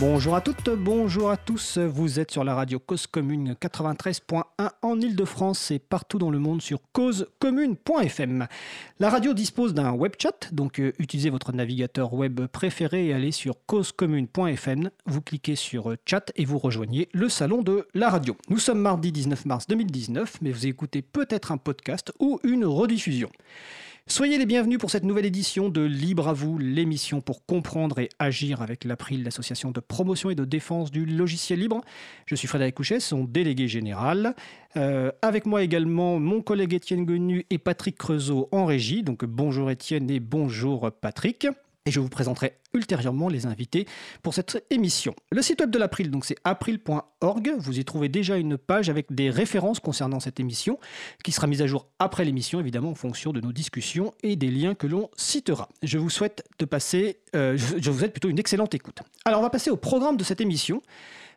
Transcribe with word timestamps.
Bonjour 0.00 0.36
à 0.36 0.40
toutes, 0.40 0.70
bonjour 0.70 1.28
à 1.28 1.36
tous. 1.36 1.76
Vous 1.76 2.20
êtes 2.20 2.30
sur 2.30 2.44
la 2.44 2.54
radio 2.54 2.78
Cause 2.78 3.08
Commune 3.08 3.56
93.1 3.60 4.42
en 4.80 5.00
Ile-de-France 5.00 5.72
et 5.72 5.80
partout 5.80 6.18
dans 6.18 6.30
le 6.30 6.38
monde 6.38 6.62
sur 6.62 6.78
causecommune.fm. 6.92 8.46
La 9.00 9.10
radio 9.10 9.34
dispose 9.34 9.74
d'un 9.74 9.90
web 9.90 10.12
chat, 10.16 10.52
donc 10.52 10.78
euh, 10.78 10.92
utilisez 11.00 11.30
votre 11.30 11.52
navigateur 11.52 12.14
web 12.14 12.46
préféré 12.46 13.08
et 13.08 13.12
allez 13.12 13.32
sur 13.32 13.56
causecommune.fm. 13.66 14.90
Vous 15.06 15.20
cliquez 15.20 15.56
sur 15.56 15.90
euh, 15.90 15.96
chat 16.06 16.30
et 16.36 16.44
vous 16.44 16.58
rejoignez 16.58 17.08
le 17.12 17.28
salon 17.28 17.62
de 17.62 17.88
la 17.92 18.08
radio. 18.08 18.36
Nous 18.50 18.58
sommes 18.60 18.80
mardi 18.80 19.10
19 19.10 19.46
mars 19.46 19.66
2019, 19.66 20.42
mais 20.42 20.52
vous 20.52 20.68
écoutez 20.68 21.02
peut-être 21.02 21.50
un 21.50 21.58
podcast 21.58 22.12
ou 22.20 22.38
une 22.44 22.64
rediffusion. 22.64 23.30
Soyez 24.10 24.38
les 24.38 24.46
bienvenus 24.46 24.78
pour 24.78 24.90
cette 24.90 25.04
nouvelle 25.04 25.26
édition 25.26 25.68
de 25.68 25.82
Libre 25.82 26.28
à 26.28 26.32
vous, 26.32 26.56
l'émission 26.56 27.20
pour 27.20 27.44
comprendre 27.44 27.98
et 27.98 28.08
agir 28.18 28.62
avec 28.62 28.84
l'April, 28.84 29.22
l'association 29.22 29.70
de 29.70 29.80
promotion 29.80 30.30
et 30.30 30.34
de 30.34 30.46
défense 30.46 30.90
du 30.90 31.04
logiciel 31.04 31.60
libre. 31.60 31.82
Je 32.24 32.34
suis 32.34 32.48
Frédéric 32.48 32.74
Couchet, 32.74 33.00
son 33.00 33.24
délégué 33.24 33.68
général. 33.68 34.34
Euh, 34.76 35.12
avec 35.20 35.44
moi 35.44 35.62
également 35.62 36.18
mon 36.18 36.40
collègue 36.40 36.72
Étienne 36.72 37.04
Gonu 37.04 37.44
et 37.50 37.58
Patrick 37.58 37.98
Creusot 37.98 38.48
en 38.50 38.64
régie. 38.64 39.02
Donc 39.02 39.26
bonjour 39.26 39.70
Étienne 39.70 40.08
et 40.08 40.20
bonjour 40.20 40.90
Patrick 40.90 41.46
et 41.88 41.90
je 41.90 42.00
vous 42.00 42.10
présenterai 42.10 42.58
ultérieurement 42.74 43.30
les 43.30 43.46
invités 43.46 43.86
pour 44.22 44.34
cette 44.34 44.62
émission. 44.68 45.14
Le 45.32 45.40
site 45.40 45.62
web 45.62 45.70
de 45.70 45.78
l'April, 45.78 46.10
donc 46.10 46.26
c'est 46.26 46.36
april.org. 46.44 47.54
Vous 47.58 47.78
y 47.78 47.84
trouvez 47.84 48.10
déjà 48.10 48.36
une 48.36 48.58
page 48.58 48.90
avec 48.90 49.10
des 49.10 49.30
références 49.30 49.80
concernant 49.80 50.20
cette 50.20 50.38
émission, 50.38 50.78
qui 51.24 51.32
sera 51.32 51.46
mise 51.46 51.62
à 51.62 51.66
jour 51.66 51.88
après 51.98 52.26
l'émission, 52.26 52.60
évidemment 52.60 52.90
en 52.90 52.94
fonction 52.94 53.32
de 53.32 53.40
nos 53.40 53.52
discussions 53.52 54.12
et 54.22 54.36
des 54.36 54.50
liens 54.50 54.74
que 54.74 54.86
l'on 54.86 55.08
citera. 55.16 55.70
Je 55.82 55.96
vous 55.96 56.10
souhaite 56.10 56.46
de 56.58 56.66
passer, 56.66 57.20
euh, 57.34 57.56
je 57.56 57.90
vous 57.90 57.98
souhaite 57.98 58.12
plutôt 58.12 58.28
une 58.28 58.38
excellente 58.38 58.74
écoute. 58.74 59.00
Alors 59.24 59.40
on 59.40 59.44
va 59.44 59.50
passer 59.50 59.70
au 59.70 59.76
programme 59.78 60.18
de 60.18 60.24
cette 60.24 60.42
émission. 60.42 60.82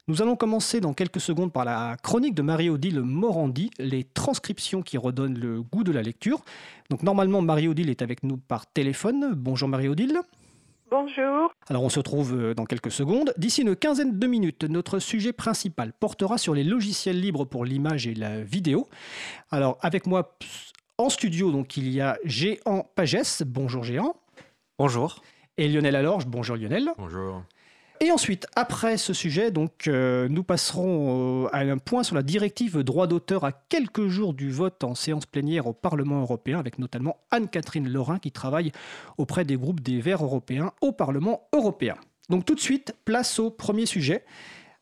Nous 0.09 0.21
allons 0.21 0.35
commencer 0.35 0.81
dans 0.81 0.93
quelques 0.93 1.21
secondes 1.21 1.53
par 1.53 1.63
la 1.63 1.95
chronique 2.03 2.33
de 2.33 2.41
Marie-Odile 2.41 2.99
Morandi, 2.99 3.69
les 3.79 4.03
transcriptions 4.03 4.81
qui 4.81 4.97
redonnent 4.97 5.39
le 5.39 5.61
goût 5.61 5.85
de 5.85 5.91
la 5.93 6.01
lecture. 6.01 6.41
Donc 6.89 7.03
normalement, 7.03 7.41
Marie-Odile 7.41 7.89
est 7.89 8.01
avec 8.01 8.23
nous 8.23 8.35
par 8.35 8.65
téléphone. 8.65 9.33
Bonjour 9.33 9.69
Marie-Odile. 9.69 10.19
Bonjour. 10.91 11.53
Alors 11.69 11.83
on 11.83 11.89
se 11.89 11.99
retrouve 11.99 12.35
euh, 12.37 12.53
dans 12.53 12.65
quelques 12.65 12.91
secondes. 12.91 13.33
D'ici 13.37 13.61
une 13.61 13.77
quinzaine 13.77 14.19
de 14.19 14.27
minutes, 14.27 14.65
notre 14.65 14.99
sujet 14.99 15.31
principal 15.31 15.93
portera 15.93 16.37
sur 16.37 16.53
les 16.53 16.65
logiciels 16.65 17.17
libres 17.17 17.45
pour 17.45 17.63
l'image 17.63 18.07
et 18.07 18.13
la 18.13 18.41
vidéo. 18.41 18.89
Alors 19.51 19.77
avec 19.79 20.05
moi 20.05 20.37
en 20.97 21.07
studio, 21.07 21.49
donc 21.53 21.77
il 21.77 21.87
y 21.87 22.01
a 22.01 22.17
Géant 22.25 22.91
Pagès. 22.93 23.43
Bonjour 23.43 23.85
Géant. 23.85 24.17
Bonjour. 24.77 25.21
Et 25.57 25.69
Lionel 25.69 25.95
Alorge. 25.95 26.25
Bonjour 26.27 26.57
Lionel. 26.57 26.91
Bonjour. 26.97 27.41
Et 28.03 28.09
ensuite, 28.09 28.47
après 28.55 28.97
ce 28.97 29.13
sujet, 29.13 29.53
euh, 29.87 30.27
nous 30.27 30.41
passerons 30.41 31.45
euh, 31.45 31.49
à 31.53 31.59
un 31.59 31.77
point 31.77 32.01
sur 32.01 32.15
la 32.15 32.23
directive 32.23 32.79
droit 32.79 33.05
d'auteur 33.05 33.43
à 33.43 33.51
quelques 33.51 34.07
jours 34.07 34.33
du 34.33 34.49
vote 34.49 34.83
en 34.83 34.95
séance 34.95 35.27
plénière 35.27 35.67
au 35.67 35.73
Parlement 35.73 36.19
européen, 36.21 36.57
avec 36.57 36.79
notamment 36.79 37.17
Anne-Catherine 37.29 37.87
Lorrain 37.87 38.17
qui 38.17 38.31
travaille 38.31 38.71
auprès 39.19 39.45
des 39.45 39.55
groupes 39.55 39.81
des 39.81 40.01
Verts 40.01 40.23
européens 40.23 40.71
au 40.81 40.91
Parlement 40.91 41.47
européen. 41.53 41.93
Donc 42.27 42.43
tout 42.43 42.55
de 42.55 42.59
suite, 42.59 42.95
place 43.05 43.37
au 43.37 43.51
premier 43.51 43.85
sujet. 43.85 44.25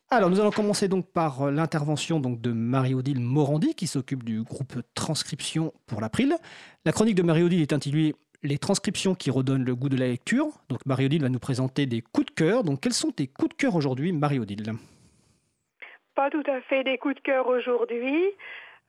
Alors 0.08 0.30
nous 0.30 0.40
allons 0.40 0.50
commencer 0.50 0.88
donc 0.88 1.06
par 1.12 1.50
l'intervention 1.50 2.20
de 2.20 2.52
Marie-Odile 2.52 3.20
Morandi 3.20 3.74
qui 3.74 3.86
s'occupe 3.86 4.24
du 4.24 4.42
groupe 4.42 4.80
transcription 4.94 5.74
pour 5.86 6.00
l'April. 6.00 6.34
La 6.86 6.92
chronique 6.92 7.16
de 7.16 7.22
Marie-Odile 7.22 7.60
est 7.60 7.74
intitulée 7.74 8.14
les 8.42 8.58
transcriptions 8.58 9.14
qui 9.14 9.30
redonnent 9.30 9.64
le 9.64 9.74
goût 9.74 9.88
de 9.88 9.96
la 9.96 10.08
lecture. 10.08 10.46
Donc 10.68 10.84
Marie-Odile 10.86 11.22
va 11.22 11.28
nous 11.28 11.38
présenter 11.38 11.86
des 11.86 12.00
coups 12.00 12.26
de 12.26 12.32
cœur. 12.32 12.64
Donc 12.64 12.80
quels 12.80 12.92
sont 12.92 13.10
tes 13.10 13.26
coups 13.26 13.50
de 13.50 13.54
cœur 13.54 13.74
aujourd'hui, 13.74 14.12
Marie-Odile? 14.12 14.72
Pas 16.14 16.30
tout 16.30 16.42
à 16.46 16.60
fait 16.62 16.84
des 16.84 16.98
coups 16.98 17.14
de 17.16 17.20
cœur 17.20 17.46
aujourd'hui. 17.46 18.24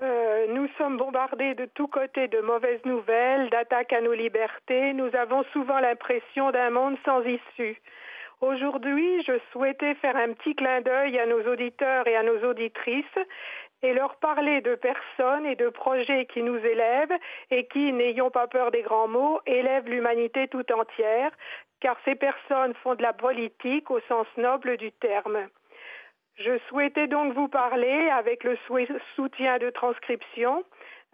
Euh, 0.01 0.47
nous 0.49 0.67
sommes 0.77 0.97
bombardés 0.97 1.53
de 1.53 1.65
tous 1.75 1.87
côtés 1.87 2.27
de 2.27 2.39
mauvaises 2.39 2.83
nouvelles, 2.85 3.49
d'attaques 3.51 3.93
à 3.93 4.01
nos 4.01 4.13
libertés. 4.13 4.93
Nous 4.93 5.15
avons 5.15 5.43
souvent 5.53 5.79
l'impression 5.79 6.51
d'un 6.51 6.71
monde 6.71 6.97
sans 7.05 7.21
issue. 7.21 7.79
Aujourd'hui, 8.41 9.21
je 9.21 9.33
souhaitais 9.51 9.93
faire 9.95 10.15
un 10.15 10.33
petit 10.33 10.55
clin 10.55 10.81
d'œil 10.81 11.19
à 11.19 11.27
nos 11.27 11.43
auditeurs 11.43 12.07
et 12.07 12.15
à 12.15 12.23
nos 12.23 12.49
auditrices 12.49 13.05
et 13.83 13.93
leur 13.93 14.15
parler 14.17 14.61
de 14.61 14.75
personnes 14.75 15.45
et 15.45 15.55
de 15.55 15.69
projets 15.69 16.25
qui 16.25 16.43
nous 16.43 16.57
élèvent 16.57 17.17
et 17.49 17.67
qui, 17.67 17.91
n'ayons 17.93 18.29
pas 18.29 18.47
peur 18.47 18.71
des 18.71 18.81
grands 18.81 19.07
mots, 19.07 19.39
élèvent 19.45 19.87
l'humanité 19.87 20.47
tout 20.47 20.65
entière, 20.71 21.31
car 21.79 21.97
ces 22.05 22.15
personnes 22.15 22.73
font 22.83 22.95
de 22.95 23.01
la 23.01 23.13
politique 23.13 23.89
au 23.89 23.99
sens 24.01 24.27
noble 24.37 24.77
du 24.77 24.91
terme. 24.91 25.47
Je 26.35 26.57
souhaitais 26.69 27.07
donc 27.07 27.33
vous 27.33 27.47
parler, 27.47 28.09
avec 28.09 28.43
le 28.43 28.57
soutien 29.15 29.57
de 29.57 29.69
transcription, 29.69 30.63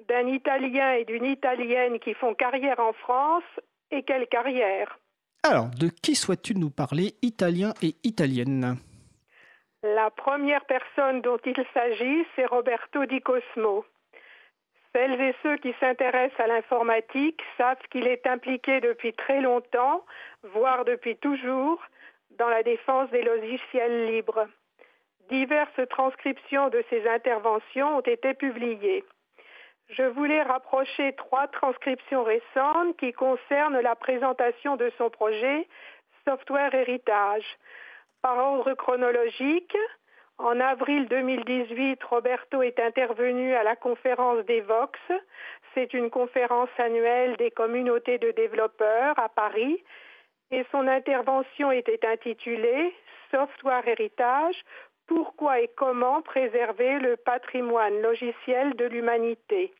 d'un 0.07 0.27
Italien 0.27 0.93
et 0.93 1.05
d'une 1.05 1.25
Italienne 1.25 1.99
qui 1.99 2.13
font 2.13 2.33
carrière 2.33 2.79
en 2.79 2.93
France, 2.93 3.43
et 3.91 4.03
quelle 4.03 4.27
carrière? 4.27 4.99
Alors, 5.43 5.69
de 5.79 5.87
qui 5.87 6.15
souhaites-tu 6.15 6.55
nous 6.55 6.69
parler, 6.69 7.15
Italien 7.21 7.73
et 7.81 7.95
Italienne? 8.03 8.77
La 9.95 10.09
première 10.09 10.65
personne 10.65 11.21
dont 11.21 11.39
il 11.45 11.65
s'agit, 11.73 12.25
c'est 12.35 12.45
Roberto 12.45 13.05
Di 13.05 13.21
Cosmo. 13.21 13.85
Celles 14.93 15.21
et 15.21 15.35
ceux 15.43 15.57
qui 15.57 15.73
s'intéressent 15.79 16.39
à 16.39 16.47
l'informatique 16.47 17.41
savent 17.57 17.81
qu'il 17.91 18.07
est 18.07 18.25
impliqué 18.25 18.81
depuis 18.81 19.13
très 19.13 19.41
longtemps, 19.41 20.03
voire 20.43 20.85
depuis 20.85 21.15
toujours, 21.17 21.81
dans 22.31 22.49
la 22.49 22.63
défense 22.63 23.09
des 23.11 23.21
logiciels 23.21 24.05
libres. 24.07 24.47
Diverses 25.29 25.87
transcriptions 25.89 26.69
de 26.69 26.83
ses 26.89 27.07
interventions 27.07 27.97
ont 27.97 28.01
été 28.01 28.33
publiées. 28.33 29.03
Je 29.89 30.03
voulais 30.03 30.41
rapprocher 30.41 31.13
trois 31.13 31.47
transcriptions 31.47 32.23
récentes 32.23 32.97
qui 32.97 33.13
concernent 33.13 33.79
la 33.79 33.95
présentation 33.95 34.75
de 34.75 34.91
son 34.97 35.09
projet 35.09 35.67
Software 36.25 36.73
Héritage. 36.73 37.45
Par 38.21 38.37
ordre 38.37 38.73
chronologique, 38.73 39.77
en 40.39 40.59
avril 40.59 41.07
2018, 41.07 42.03
Roberto 42.03 42.61
est 42.61 42.79
intervenu 42.79 43.53
à 43.55 43.63
la 43.63 43.75
conférence 43.75 44.45
des 44.45 44.61
Vox. 44.61 44.99
C'est 45.73 45.93
une 45.93 46.09
conférence 46.09 46.69
annuelle 46.77 47.35
des 47.37 47.51
communautés 47.51 48.17
de 48.17 48.31
développeurs 48.31 49.17
à 49.17 49.29
Paris. 49.29 49.83
Et 50.51 50.65
son 50.71 50.87
intervention 50.87 51.71
était 51.71 52.05
intitulée 52.05 52.95
Software 53.31 53.87
Héritage, 53.87 54.63
pourquoi 55.07 55.61
et 55.61 55.69
comment 55.75 56.21
préserver 56.21 56.99
le 56.99 57.17
patrimoine 57.17 58.01
logiciel 58.01 58.75
de 58.75 58.85
l'humanité? 58.85 59.73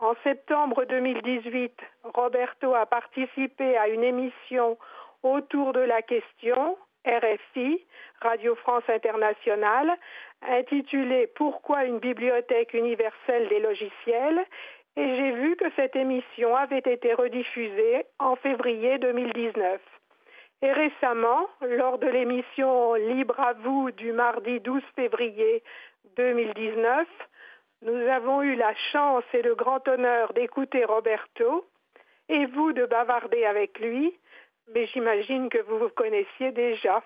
En 0.00 0.14
septembre 0.24 0.84
2018, 0.84 1.78
Roberto 2.04 2.74
a 2.74 2.86
participé 2.86 3.76
à 3.76 3.88
une 3.88 4.02
émission 4.02 4.76
autour 5.22 5.72
de 5.72 5.80
la 5.80 6.02
question 6.02 6.76
RFI, 7.06 7.84
Radio 8.20 8.54
France 8.56 8.84
Internationale, 8.88 9.96
intitulée 10.42 11.26
Pourquoi 11.34 11.84
une 11.84 11.98
bibliothèque 11.98 12.74
universelle 12.74 13.48
des 13.48 13.60
logiciels 13.60 14.44
et 14.96 15.16
j'ai 15.16 15.30
vu 15.30 15.56
que 15.56 15.70
cette 15.76 15.94
émission 15.94 16.56
avait 16.56 16.82
été 16.84 17.14
rediffusée 17.14 18.04
en 18.18 18.36
février 18.36 18.98
2019. 18.98 19.80
Et 20.62 20.72
récemment, 20.72 21.48
lors 21.62 21.98
de 21.98 22.08
l'émission 22.08 22.94
Libre 22.94 23.38
à 23.38 23.54
vous 23.54 23.90
du 23.92 24.12
mardi 24.12 24.60
12 24.60 24.82
février 24.96 25.62
2019, 26.16 27.08
nous 27.82 28.08
avons 28.08 28.42
eu 28.42 28.56
la 28.56 28.74
chance 28.92 29.24
et 29.32 29.42
le 29.42 29.54
grand 29.54 29.86
honneur 29.88 30.32
d'écouter 30.34 30.84
Roberto 30.84 31.66
et 32.28 32.44
vous 32.46 32.72
de 32.72 32.84
bavarder 32.84 33.44
avec 33.46 33.78
lui 33.78 34.18
mais 34.74 34.86
j'imagine 34.86 35.48
que 35.48 35.58
vous 35.68 35.78
vous 35.78 35.90
connaissiez 35.90 36.52
déjà. 36.52 37.02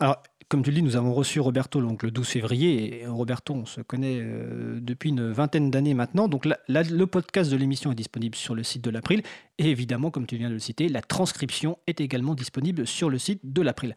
Alors, 0.00 0.22
comme 0.48 0.62
tu 0.62 0.70
le 0.70 0.76
dis, 0.76 0.82
nous 0.82 0.96
avons 0.96 1.12
reçu 1.12 1.40
Roberto 1.40 1.82
donc, 1.82 2.02
le 2.02 2.10
12 2.10 2.26
février. 2.26 3.02
Et 3.02 3.06
Roberto, 3.06 3.52
on 3.52 3.66
se 3.66 3.82
connaît 3.82 4.18
euh, 4.20 4.78
depuis 4.80 5.10
une 5.10 5.30
vingtaine 5.30 5.70
d'années 5.70 5.92
maintenant. 5.92 6.26
Donc, 6.26 6.46
le 6.46 7.04
podcast 7.04 7.50
de 7.52 7.56
l'émission 7.56 7.92
est 7.92 7.96
disponible 7.96 8.34
sur 8.34 8.54
le 8.54 8.62
site 8.62 8.82
de 8.82 8.90
l'April. 8.90 9.22
Et 9.58 9.70
évidemment, 9.70 10.10
comme 10.10 10.26
tu 10.26 10.36
viens 10.36 10.48
de 10.48 10.54
le 10.54 10.58
citer, 10.58 10.88
la 10.88 11.02
transcription 11.02 11.78
est 11.86 12.00
également 12.00 12.34
disponible 12.34 12.86
sur 12.86 13.10
le 13.10 13.18
site 13.18 13.40
de 13.44 13.60
l'April. 13.60 13.94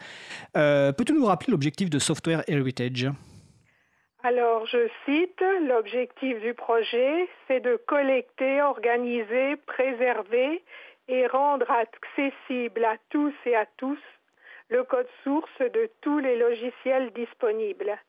Euh, 0.58 0.92
peux-tu 0.92 1.14
nous 1.14 1.26
rappeler 1.26 1.52
l'objectif 1.52 1.90
de 1.90 2.00
Software 2.00 2.44
Heritage? 2.48 3.08
Alors, 4.24 4.68
je 4.68 4.90
cite, 5.06 5.42
l'objectif 5.68 6.40
du 6.42 6.54
projet, 6.54 7.30
c'est 7.48 7.60
de 7.62 7.80
collecter, 7.88 8.62
organiser, 8.62 9.56
préserver 9.66 10.62
et 11.12 11.28
rendre 11.28 11.70
accessible 11.70 12.86
à 12.86 12.96
tous 13.10 13.34
et 13.46 13.56
à 13.56 13.66
tous 13.78 14.00
le 14.70 14.86
code 14.86 15.10
source 15.24 15.60
de 15.60 15.90
tous 16.00 16.20
les 16.20 16.38
logiciels 16.38 17.12
disponibles. 17.12 18.00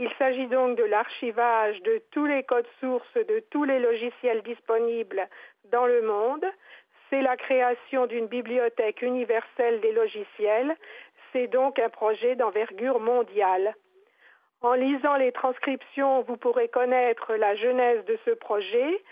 Il 0.00 0.10
s'agit 0.18 0.48
donc 0.48 0.76
de 0.76 0.82
l'archivage 0.82 1.80
de 1.82 2.02
tous 2.10 2.26
les 2.26 2.42
codes 2.42 2.66
sources 2.80 3.14
de 3.14 3.44
tous 3.50 3.64
les 3.64 3.78
logiciels 3.78 4.42
disponibles 4.42 5.28
dans 5.70 5.86
le 5.86 6.02
monde. 6.02 6.44
C'est 7.08 7.22
la 7.22 7.36
création 7.36 8.06
d'une 8.06 8.26
bibliothèque 8.26 9.02
universelle 9.02 9.80
des 9.80 9.92
logiciels. 9.92 10.74
C'est 11.32 11.46
donc 11.46 11.78
un 11.78 11.88
projet 11.88 12.34
d'envergure 12.34 12.98
mondiale. 12.98 13.76
En 14.62 14.74
lisant 14.74 15.16
les 15.16 15.30
transcriptions, 15.30 16.22
vous 16.22 16.36
pourrez 16.36 16.68
connaître 16.68 17.34
la 17.34 17.54
genèse 17.54 18.04
de 18.06 18.18
ce 18.24 18.32
projet. 18.32 19.02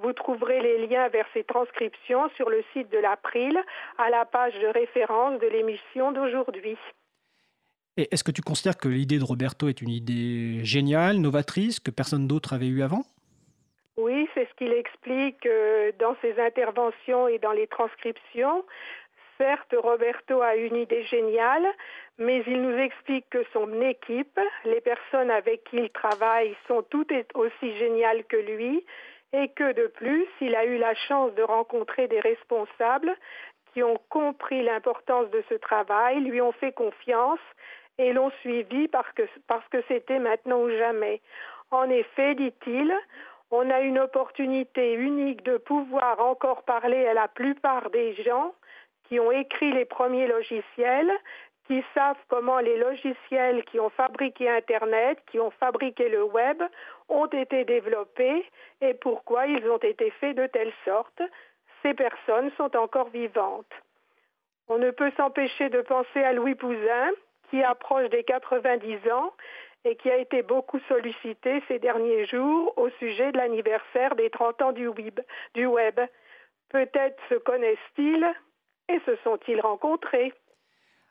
Vous 0.00 0.12
trouverez 0.12 0.60
les 0.60 0.86
liens 0.86 1.08
vers 1.08 1.26
ces 1.34 1.42
transcriptions 1.42 2.28
sur 2.36 2.50
le 2.50 2.62
site 2.72 2.90
de 2.90 2.98
l'April 2.98 3.58
à 3.98 4.10
la 4.10 4.24
page 4.24 4.54
de 4.60 4.68
référence 4.68 5.40
de 5.40 5.48
l'émission 5.48 6.12
d'aujourd'hui. 6.12 6.76
Et 7.96 8.06
est-ce 8.12 8.22
que 8.22 8.30
tu 8.30 8.42
considères 8.42 8.76
que 8.76 8.88
l'idée 8.88 9.18
de 9.18 9.24
Roberto 9.24 9.68
est 9.68 9.82
une 9.82 9.90
idée 9.90 10.64
géniale, 10.64 11.16
novatrice, 11.16 11.80
que 11.80 11.90
personne 11.90 12.28
d'autre 12.28 12.52
avait 12.52 12.68
eu 12.68 12.82
avant? 12.82 13.02
Oui, 13.96 14.28
c'est 14.34 14.48
ce 14.48 14.54
qu'il 14.54 14.72
explique 14.72 15.44
euh, 15.46 15.90
dans 15.98 16.14
ses 16.22 16.38
interventions 16.38 17.26
et 17.26 17.40
dans 17.40 17.50
les 17.50 17.66
transcriptions. 17.66 18.64
Certes, 19.36 19.74
Roberto 19.76 20.40
a 20.42 20.54
une 20.54 20.76
idée 20.76 21.04
géniale, 21.06 21.66
mais 22.18 22.44
il 22.46 22.62
nous 22.62 22.78
explique 22.78 23.28
que 23.30 23.44
son 23.52 23.80
équipe, 23.82 24.38
les 24.64 24.80
personnes 24.80 25.30
avec 25.30 25.64
qui 25.64 25.78
il 25.78 25.90
travaille, 25.90 26.54
sont 26.68 26.82
toutes 26.82 27.12
aussi 27.34 27.76
géniales 27.78 28.24
que 28.26 28.36
lui 28.36 28.84
et 29.32 29.48
que 29.48 29.72
de 29.72 29.86
plus, 29.88 30.26
il 30.40 30.54
a 30.56 30.64
eu 30.64 30.78
la 30.78 30.94
chance 30.94 31.34
de 31.34 31.42
rencontrer 31.42 32.08
des 32.08 32.20
responsables 32.20 33.14
qui 33.72 33.82
ont 33.82 33.98
compris 34.08 34.62
l'importance 34.62 35.30
de 35.30 35.44
ce 35.48 35.54
travail, 35.54 36.20
lui 36.20 36.40
ont 36.40 36.52
fait 36.52 36.72
confiance 36.72 37.40
et 37.98 38.12
l'ont 38.12 38.30
suivi 38.40 38.88
parce 38.88 39.12
que 39.12 39.82
c'était 39.88 40.18
maintenant 40.18 40.60
ou 40.62 40.70
jamais. 40.70 41.20
En 41.70 41.88
effet, 41.90 42.34
dit-il, 42.34 42.94
on 43.50 43.70
a 43.70 43.80
une 43.80 43.98
opportunité 43.98 44.94
unique 44.94 45.42
de 45.42 45.56
pouvoir 45.58 46.20
encore 46.20 46.62
parler 46.62 47.06
à 47.06 47.14
la 47.14 47.28
plupart 47.28 47.90
des 47.90 48.14
gens 48.22 48.54
qui 49.08 49.18
ont 49.18 49.32
écrit 49.32 49.72
les 49.72 49.86
premiers 49.86 50.26
logiciels, 50.26 51.10
qui 51.68 51.84
savent 51.94 52.16
comment 52.28 52.60
les 52.60 52.78
logiciels 52.78 53.62
qui 53.66 53.78
ont 53.78 53.90
fabriqué 53.90 54.48
Internet, 54.48 55.18
qui 55.30 55.38
ont 55.38 55.50
fabriqué 55.50 56.08
le 56.08 56.24
web, 56.24 56.62
ont 57.10 57.26
été 57.26 57.64
développés 57.64 58.44
et 58.80 58.94
pourquoi 58.94 59.46
ils 59.46 59.68
ont 59.68 59.78
été 59.78 60.10
faits 60.12 60.36
de 60.36 60.46
telle 60.46 60.72
sorte. 60.86 61.22
Ces 61.82 61.92
personnes 61.92 62.50
sont 62.56 62.74
encore 62.74 63.10
vivantes. 63.10 63.70
On 64.68 64.78
ne 64.78 64.90
peut 64.90 65.12
s'empêcher 65.18 65.68
de 65.68 65.82
penser 65.82 66.24
à 66.24 66.32
Louis 66.32 66.54
Pouzin, 66.54 67.10
qui 67.50 67.62
approche 67.62 68.08
des 68.08 68.24
90 68.24 69.10
ans 69.12 69.32
et 69.84 69.94
qui 69.96 70.10
a 70.10 70.16
été 70.16 70.42
beaucoup 70.42 70.80
sollicité 70.88 71.62
ces 71.68 71.78
derniers 71.78 72.26
jours 72.26 72.72
au 72.78 72.88
sujet 72.98 73.30
de 73.30 73.36
l'anniversaire 73.36 74.16
des 74.16 74.30
30 74.30 74.62
ans 74.62 74.72
du 74.72 74.86
web. 75.66 76.00
Peut-être 76.70 77.18
se 77.28 77.34
connaissent-ils 77.34 78.26
et 78.88 79.00
se 79.06 79.16
sont-ils 79.16 79.60
rencontrés 79.60 80.32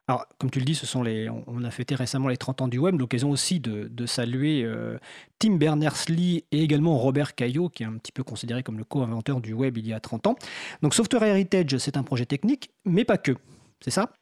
alors, 0.09 0.25
comme 0.39 0.49
tu 0.49 0.59
le 0.59 0.65
dis, 0.65 0.73
ce 0.75 0.85
sont 0.85 1.03
les, 1.03 1.29
on 1.29 1.63
a 1.65 1.69
fêté 1.69 1.93
récemment 1.93 2.29
les 2.29 2.37
30 2.37 2.61
ans 2.61 2.67
du 2.69 2.77
web, 2.77 2.97
l'occasion 2.97 3.29
aussi 3.29 3.59
de, 3.59 4.05
saluer 4.05 4.63
euh, 4.63 4.97
Tim 5.37 5.57
Berners-Lee 5.57 6.45
et 6.53 6.63
également 6.63 6.97
Robert 6.97 7.35
Caillot, 7.35 7.67
qui 7.67 7.83
est 7.83 7.85
un 7.85 7.97
petit 7.97 8.13
peu 8.13 8.23
considéré 8.23 8.63
comme 8.63 8.77
le 8.77 8.85
co-inventeur 8.85 9.41
du 9.41 9.51
web 9.51 9.77
il 9.77 9.85
y 9.85 9.93
a 9.93 9.99
30 9.99 10.27
ans. 10.27 10.35
Donc, 10.81 10.93
Software 10.93 11.23
Heritage, 11.23 11.77
c'est 11.77 11.97
un 11.97 12.03
projet 12.03 12.25
technique, 12.25 12.71
mais 12.85 13.03
pas 13.03 13.17
que. 13.17 13.33
C'est 13.81 13.91
ça? 13.91 14.13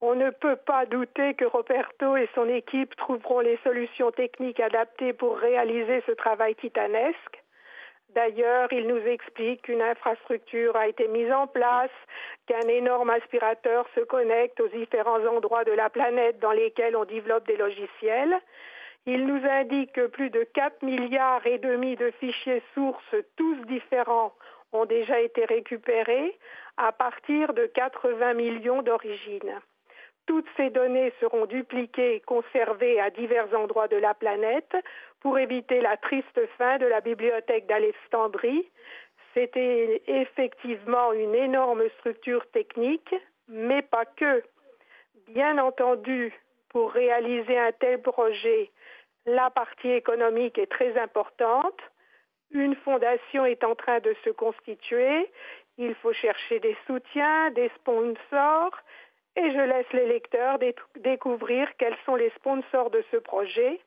On 0.00 0.16
ne 0.16 0.30
peut 0.30 0.56
pas 0.56 0.84
douter 0.86 1.34
que 1.34 1.44
Roberto 1.44 2.16
et 2.16 2.28
son 2.34 2.48
équipe 2.48 2.96
trouveront 2.96 3.40
les 3.40 3.58
solutions 3.62 4.10
techniques 4.10 4.58
adaptées 4.58 5.12
pour 5.12 5.36
réaliser 5.38 6.02
ce 6.06 6.12
travail 6.12 6.56
titanesque. 6.56 7.44
D'ailleurs, 8.14 8.72
il 8.72 8.88
nous 8.88 9.06
explique 9.06 9.62
qu'une 9.62 9.82
infrastructure 9.82 10.74
a 10.74 10.88
été 10.88 11.06
mise 11.08 11.30
en 11.30 11.46
place, 11.46 11.90
qu'un 12.46 12.66
énorme 12.68 13.10
aspirateur 13.10 13.86
se 13.94 14.00
connecte 14.00 14.60
aux 14.60 14.68
différents 14.68 15.24
endroits 15.26 15.64
de 15.64 15.72
la 15.72 15.90
planète 15.90 16.40
dans 16.40 16.50
lesquels 16.50 16.96
on 16.96 17.04
développe 17.04 17.46
des 17.46 17.56
logiciels. 17.56 18.36
Il 19.06 19.26
nous 19.26 19.46
indique 19.48 19.92
que 19.92 20.08
plus 20.08 20.30
de 20.30 20.42
4 20.42 20.82
milliards 20.82 21.46
et 21.46 21.58
demi 21.58 21.94
de 21.96 22.10
fichiers 22.18 22.62
sources, 22.74 23.14
tous 23.36 23.56
différents, 23.66 24.34
ont 24.72 24.86
déjà 24.86 25.20
été 25.20 25.44
récupérés 25.44 26.36
à 26.76 26.92
partir 26.92 27.54
de 27.54 27.66
80 27.66 28.34
millions 28.34 28.82
d'origines. 28.82 29.60
Toutes 30.26 30.48
ces 30.56 30.70
données 30.70 31.12
seront 31.20 31.46
dupliquées 31.46 32.16
et 32.16 32.20
conservées 32.20 33.00
à 33.00 33.10
divers 33.10 33.52
endroits 33.54 33.88
de 33.88 33.96
la 33.96 34.14
planète 34.14 34.76
pour 35.20 35.38
éviter 35.38 35.80
la 35.80 35.96
triste 35.96 36.46
fin 36.56 36.78
de 36.78 36.86
la 36.86 37.00
bibliothèque 37.00 37.66
d'Alexandrie. 37.66 38.68
C'était 39.34 40.02
effectivement 40.06 41.12
une 41.12 41.34
énorme 41.34 41.82
structure 41.98 42.46
technique, 42.50 43.14
mais 43.48 43.82
pas 43.82 44.04
que. 44.04 44.42
Bien 45.28 45.58
entendu, 45.58 46.32
pour 46.70 46.92
réaliser 46.92 47.58
un 47.58 47.72
tel 47.72 48.00
projet, 48.00 48.70
la 49.26 49.50
partie 49.50 49.90
économique 49.90 50.58
est 50.58 50.70
très 50.70 50.98
importante. 50.98 51.78
Une 52.50 52.74
fondation 52.76 53.44
est 53.44 53.62
en 53.62 53.74
train 53.74 54.00
de 54.00 54.14
se 54.24 54.30
constituer. 54.30 55.30
Il 55.78 55.94
faut 55.96 56.12
chercher 56.12 56.58
des 56.60 56.76
soutiens, 56.86 57.50
des 57.50 57.70
sponsors, 57.76 58.76
et 59.36 59.50
je 59.50 59.60
laisse 59.60 59.92
les 59.92 60.06
lecteurs 60.06 60.58
découvrir 60.96 61.68
quels 61.78 61.96
sont 62.04 62.16
les 62.16 62.30
sponsors 62.30 62.90
de 62.90 63.04
ce 63.10 63.16
projet 63.16 63.80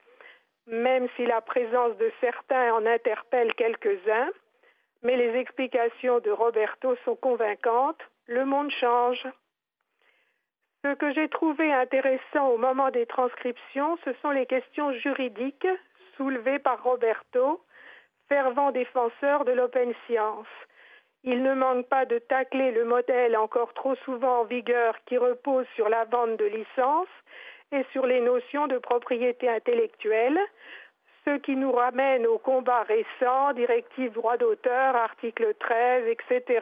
même 0.67 1.07
si 1.15 1.25
la 1.25 1.41
présence 1.41 1.97
de 1.97 2.11
certains 2.21 2.73
en 2.73 2.85
interpelle 2.85 3.53
quelques-uns, 3.55 4.29
mais 5.01 5.17
les 5.17 5.37
explications 5.39 6.19
de 6.19 6.31
Roberto 6.31 6.95
sont 7.03 7.15
convaincantes, 7.15 8.01
le 8.27 8.45
monde 8.45 8.71
change. 8.71 9.27
Ce 10.85 10.93
que 10.95 11.13
j'ai 11.13 11.29
trouvé 11.29 11.71
intéressant 11.71 12.49
au 12.49 12.57
moment 12.57 12.89
des 12.91 13.05
transcriptions, 13.05 13.97
ce 14.05 14.13
sont 14.21 14.31
les 14.31 14.45
questions 14.45 14.93
juridiques 14.93 15.67
soulevées 16.15 16.59
par 16.59 16.81
Roberto, 16.83 17.61
fervent 18.29 18.71
défenseur 18.71 19.45
de 19.45 19.51
l'open 19.51 19.93
science. 20.07 20.47
Il 21.23 21.41
ne 21.41 21.53
manque 21.53 21.87
pas 21.87 22.05
de 22.05 22.19
tacler 22.19 22.71
le 22.71 22.83
modèle 22.83 23.37
encore 23.37 23.73
trop 23.73 23.95
souvent 24.03 24.41
en 24.41 24.43
vigueur 24.43 24.95
qui 25.05 25.17
repose 25.17 25.65
sur 25.75 25.87
la 25.87 26.03
vente 26.05 26.37
de 26.37 26.45
licences 26.45 27.07
et 27.71 27.85
sur 27.91 28.05
les 28.05 28.19
notions 28.19 28.67
de 28.67 28.77
propriété 28.77 29.49
intellectuelle, 29.49 30.37
ce 31.25 31.37
qui 31.39 31.55
nous 31.55 31.71
ramène 31.71 32.27
au 32.27 32.37
combat 32.37 32.83
récent, 32.83 33.53
directive 33.53 34.11
droit 34.11 34.37
d'auteur, 34.37 34.95
article 34.95 35.53
13, 35.59 36.03
etc. 36.07 36.59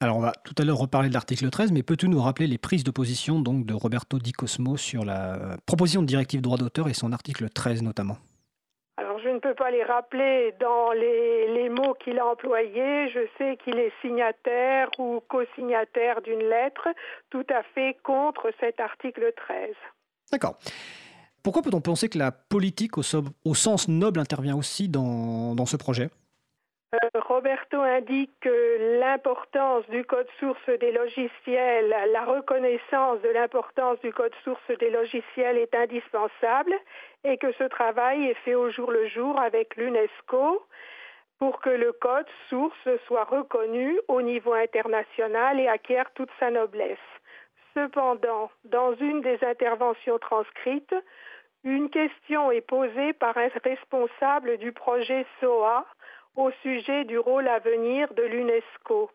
Alors 0.00 0.16
on 0.16 0.20
va 0.20 0.32
tout 0.44 0.54
à 0.58 0.64
l'heure 0.64 0.78
reparler 0.78 1.08
de 1.08 1.14
l'article 1.14 1.48
13, 1.48 1.72
mais 1.72 1.82
peux-tu 1.82 2.08
nous 2.08 2.20
rappeler 2.20 2.46
les 2.46 2.58
prises 2.58 2.84
de 2.84 2.90
position 2.90 3.40
donc, 3.40 3.64
de 3.64 3.74
Roberto 3.74 4.18
Di 4.18 4.32
Cosmo 4.32 4.76
sur 4.76 5.04
la 5.04 5.56
proposition 5.66 6.02
de 6.02 6.06
directive 6.06 6.40
droit 6.40 6.56
d'auteur 6.56 6.88
et 6.88 6.94
son 6.94 7.12
article 7.12 7.48
13 7.48 7.82
notamment? 7.82 8.16
Ne 9.38 9.40
peux 9.40 9.54
pas 9.54 9.70
les 9.70 9.84
rappeler 9.84 10.52
dans 10.60 10.92
les, 10.92 11.68
mots 11.68 11.94
qu'il 11.94 12.18
a 12.18 12.26
employés. 12.26 13.08
Je 13.10 13.20
sais 13.36 13.56
qu'il 13.62 13.78
est 13.78 13.92
signataire 14.00 14.88
ou 14.98 15.20
co-signataire 15.28 16.20
d'une 16.22 16.42
lettre 16.48 16.88
tout 17.30 17.46
à 17.50 17.62
fait 17.74 17.96
contre 18.02 18.50
cet 18.60 18.80
article 18.80 19.32
13. 19.36 19.74
D'accord. 20.32 20.58
Pourquoi 21.42 21.62
peut-on 21.62 21.80
penser 21.80 22.08
que 22.08 22.18
la 22.18 22.32
politique 22.32 22.98
au, 22.98 23.02
sens 23.54 23.88
noble 23.88 24.20
intervient 24.20 24.56
aussi 24.56 24.88
dans, 24.88 25.66
ce 25.66 25.76
projet? 25.76 26.10
Roberto 27.14 27.82
indique 27.82 28.32
que 28.40 28.98
l'importance 28.98 29.86
du 29.90 30.04
code 30.04 30.28
source 30.40 30.70
des 30.80 30.90
logiciels, 30.90 31.94
la 32.10 32.24
reconnaissance 32.24 33.20
de 33.20 33.28
l'importance 33.28 34.00
du 34.00 34.10
code 34.10 34.34
source 34.42 34.70
des 34.80 34.88
logiciels 34.88 35.58
est 35.58 35.74
indispensable 35.74 36.72
et 37.24 37.36
que 37.36 37.52
ce 37.52 37.64
travail 37.64 38.28
est 38.28 38.40
fait 38.42 38.54
au 38.54 38.70
jour 38.70 38.90
le 38.90 39.06
jour 39.08 39.38
avec 39.38 39.76
l'UNESCO 39.76 40.66
pour 41.38 41.60
que 41.60 41.68
le 41.68 41.92
code 41.92 42.26
source 42.48 42.88
soit 43.06 43.24
reconnu 43.24 44.00
au 44.08 44.22
niveau 44.22 44.54
international 44.54 45.60
et 45.60 45.68
acquiert 45.68 46.10
toute 46.14 46.30
sa 46.40 46.50
noblesse. 46.50 46.96
Cependant, 47.74 48.50
dans 48.64 48.94
une 48.94 49.20
des 49.20 49.38
interventions 49.44 50.18
transcrites, 50.18 50.94
une 51.64 51.90
question 51.90 52.50
est 52.50 52.62
posée 52.62 53.12
par 53.12 53.36
un 53.36 53.48
responsable 53.62 54.56
du 54.56 54.72
projet 54.72 55.26
SOA 55.40 55.84
au 56.38 56.50
sujet 56.62 57.04
du 57.04 57.18
rôle 57.18 57.48
à 57.48 57.58
venir 57.58 58.14
de 58.14 58.22
l'UNESCO. 58.22 59.10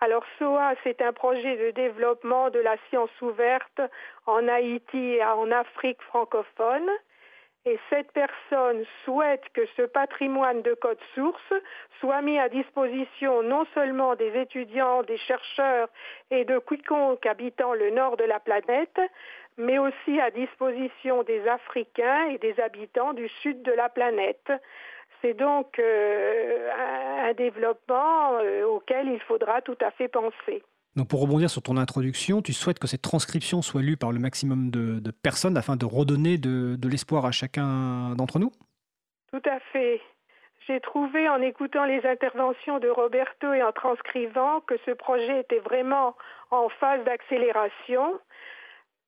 Alors 0.00 0.24
SOA, 0.38 0.74
c'est 0.84 1.00
un 1.00 1.12
projet 1.12 1.56
de 1.56 1.70
développement 1.70 2.50
de 2.50 2.58
la 2.58 2.76
science 2.88 3.10
ouverte 3.22 3.80
en 4.26 4.46
Haïti 4.46 5.14
et 5.14 5.24
en 5.24 5.50
Afrique 5.50 6.00
francophone 6.02 6.88
et 7.64 7.78
cette 7.90 8.12
personne 8.12 8.84
souhaite 9.04 9.44
que 9.52 9.66
ce 9.76 9.82
patrimoine 9.82 10.62
de 10.62 10.74
code 10.74 11.00
source 11.14 11.52
soit 12.00 12.22
mis 12.22 12.38
à 12.38 12.48
disposition 12.48 13.42
non 13.42 13.66
seulement 13.74 14.14
des 14.14 14.38
étudiants, 14.38 15.02
des 15.02 15.18
chercheurs 15.18 15.88
et 16.30 16.44
de 16.44 16.58
quiconque 16.60 17.26
habitant 17.26 17.74
le 17.74 17.90
nord 17.90 18.16
de 18.16 18.24
la 18.24 18.40
planète, 18.40 19.00
mais 19.58 19.78
aussi 19.78 20.20
à 20.20 20.30
disposition 20.30 21.24
des 21.24 21.46
Africains 21.48 22.28
et 22.28 22.38
des 22.38 22.58
habitants 22.60 23.12
du 23.12 23.28
sud 23.42 23.60
de 23.62 23.72
la 23.72 23.88
planète. 23.88 24.50
C'est 25.22 25.34
donc 25.34 25.78
euh, 25.78 26.70
un 27.28 27.32
développement 27.34 28.38
euh, 28.40 28.64
auquel 28.66 29.08
il 29.08 29.20
faudra 29.20 29.60
tout 29.62 29.76
à 29.80 29.90
fait 29.90 30.08
penser. 30.08 30.62
Donc 30.96 31.08
pour 31.08 31.20
rebondir 31.20 31.50
sur 31.50 31.62
ton 31.62 31.76
introduction, 31.76 32.42
tu 32.42 32.52
souhaites 32.52 32.78
que 32.78 32.86
cette 32.86 33.02
transcription 33.02 33.62
soit 33.62 33.82
lue 33.82 33.96
par 33.96 34.12
le 34.12 34.18
maximum 34.18 34.70
de, 34.70 35.10
personnes 35.10 35.56
afin 35.56 35.76
de 35.76 35.84
redonner 35.84 36.38
de, 36.38 36.76
de 36.76 36.88
l'espoir 36.88 37.24
à 37.24 37.30
chacun 37.30 38.14
d'entre 38.16 38.38
nous? 38.38 38.50
Tout 39.32 39.42
à 39.44 39.60
fait. 39.72 40.00
J'ai 40.66 40.80
trouvé 40.80 41.28
en 41.28 41.40
écoutant 41.40 41.84
les 41.84 42.04
interventions 42.04 42.78
de 42.78 42.88
Roberto 42.88 43.52
et 43.54 43.62
en 43.62 43.72
transcrivant 43.72 44.60
que 44.60 44.74
ce 44.84 44.90
projet 44.90 45.40
était 45.40 45.60
vraiment 45.60 46.14
en 46.50 46.68
phase 46.68 47.02
d'accélération 47.04 48.18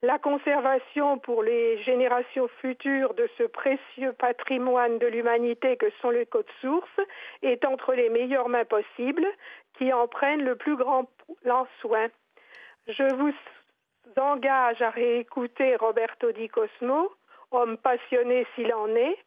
la 0.02 0.18
conservation 0.18 1.18
pour 1.18 1.42
les 1.42 1.82
générations 1.82 2.48
futures 2.60 3.14
de 3.14 3.28
ce 3.36 3.42
précieux 3.42 4.12
patrimoine 4.14 4.98
de 4.98 5.06
l'humanité 5.06 5.76
que 5.76 5.90
sont 6.00 6.10
les 6.10 6.26
codes 6.26 6.50
sources 6.60 7.00
est 7.42 7.64
entre 7.64 7.92
les 7.92 8.08
meilleures 8.08 8.48
mains 8.48 8.64
possibles 8.64 9.26
qui 9.74 9.92
en 9.92 10.08
prennent 10.08 10.44
le 10.44 10.56
plus 10.56 10.76
grand 10.76 11.06
soin. 11.80 12.08
Je 12.88 13.14
vous 13.14 13.32
engage 14.16 14.80
à 14.80 14.90
réécouter 14.90 15.76
Roberto 15.76 16.32
Di 16.32 16.48
Cosmo, 16.48 17.12
homme 17.50 17.76
passionné 17.76 18.46
s'il 18.54 18.72
en 18.72 18.88
est, 18.88 19.18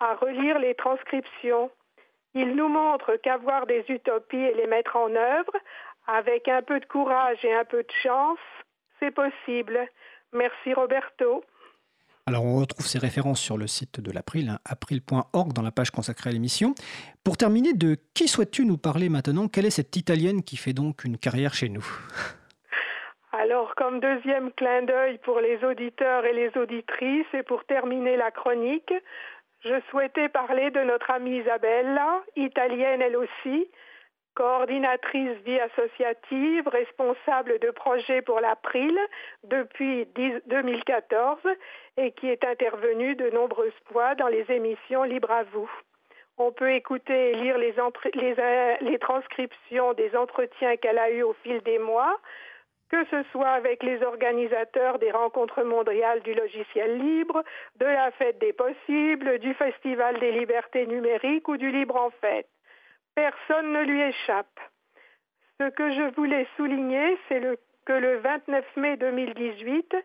à 0.00 0.14
relire 0.14 0.58
les 0.58 0.74
transcriptions. 0.74 1.70
Il 2.34 2.54
nous 2.54 2.68
montre 2.68 3.16
qu'avoir 3.16 3.66
des 3.66 3.84
utopies 3.88 4.36
et 4.36 4.54
les 4.54 4.66
mettre 4.66 4.96
en 4.96 5.14
œuvre, 5.14 5.52
avec 6.08 6.48
un 6.48 6.62
peu 6.62 6.80
de 6.80 6.86
courage 6.86 7.44
et 7.44 7.54
un 7.54 7.64
peu 7.64 7.82
de 7.82 7.92
chance, 8.02 8.38
c'est 9.00 9.10
possible. 9.10 9.88
Merci 10.36 10.74
Roberto. 10.74 11.42
Alors 12.26 12.44
on 12.44 12.58
retrouve 12.58 12.84
ces 12.84 12.98
références 12.98 13.40
sur 13.40 13.56
le 13.56 13.66
site 13.66 14.00
de 14.00 14.10
l'April, 14.10 14.48
hein, 14.48 14.58
april.org, 14.64 15.52
dans 15.52 15.62
la 15.62 15.70
page 15.70 15.90
consacrée 15.90 16.30
à 16.30 16.32
l'émission. 16.32 16.74
Pour 17.22 17.36
terminer, 17.36 17.72
de 17.72 17.96
qui 18.14 18.26
souhaites-tu 18.26 18.64
nous 18.64 18.78
parler 18.78 19.08
maintenant? 19.08 19.46
Quelle 19.46 19.64
est 19.64 19.70
cette 19.70 19.94
Italienne 19.96 20.42
qui 20.42 20.56
fait 20.56 20.72
donc 20.72 21.04
une 21.04 21.18
carrière 21.18 21.54
chez 21.54 21.68
nous? 21.68 21.86
Alors, 23.32 23.74
comme 23.76 24.00
deuxième 24.00 24.50
clin 24.52 24.82
d'œil 24.82 25.18
pour 25.18 25.40
les 25.40 25.62
auditeurs 25.62 26.24
et 26.24 26.32
les 26.32 26.50
auditrices, 26.56 27.26
et 27.32 27.42
pour 27.42 27.64
terminer 27.64 28.16
la 28.16 28.30
chronique, 28.30 28.92
je 29.64 29.80
souhaitais 29.90 30.28
parler 30.28 30.70
de 30.70 30.80
notre 30.80 31.10
amie 31.10 31.38
Isabella, 31.38 32.22
italienne 32.34 33.02
elle 33.02 33.16
aussi, 33.16 33.68
coordinatrice 34.36 35.38
vie 35.44 35.58
associative, 35.58 36.68
responsable 36.68 37.58
de 37.58 37.70
projet 37.70 38.22
pour 38.22 38.38
l'April 38.38 38.96
depuis 39.44 40.06
2014 40.46 41.38
et 41.96 42.12
qui 42.12 42.28
est 42.28 42.44
intervenue 42.44 43.16
de 43.16 43.30
nombreuses 43.30 43.80
fois 43.90 44.14
dans 44.14 44.28
les 44.28 44.44
émissions 44.50 45.02
Libre 45.02 45.30
à 45.30 45.42
vous. 45.44 45.70
On 46.36 46.52
peut 46.52 46.72
écouter 46.72 47.30
et 47.30 47.34
lire 47.34 47.56
les, 47.56 47.74
les 48.82 48.98
transcriptions 48.98 49.94
des 49.94 50.14
entretiens 50.14 50.76
qu'elle 50.76 50.98
a 50.98 51.10
eus 51.10 51.22
au 51.22 51.32
fil 51.42 51.62
des 51.62 51.78
mois, 51.78 52.20
que 52.90 53.04
ce 53.06 53.22
soit 53.32 53.48
avec 53.48 53.82
les 53.82 54.02
organisateurs 54.02 54.98
des 54.98 55.10
rencontres 55.10 55.62
mondiales 55.62 56.20
du 56.20 56.34
logiciel 56.34 56.98
libre, 56.98 57.42
de 57.76 57.86
la 57.86 58.10
fête 58.12 58.38
des 58.38 58.52
possibles, 58.52 59.38
du 59.38 59.54
Festival 59.54 60.20
des 60.20 60.32
libertés 60.32 60.86
numériques 60.86 61.48
ou 61.48 61.56
du 61.56 61.70
libre 61.70 61.96
en 61.96 62.10
fête. 62.20 62.48
Personne 63.16 63.72
ne 63.72 63.82
lui 63.82 64.02
échappe. 64.02 64.60
Ce 65.58 65.70
que 65.70 65.90
je 65.90 66.14
voulais 66.14 66.46
souligner, 66.56 67.18
c'est 67.28 67.40
que 67.86 67.92
le 67.94 68.18
29 68.18 68.76
mai 68.76 68.98
2018, 68.98 69.96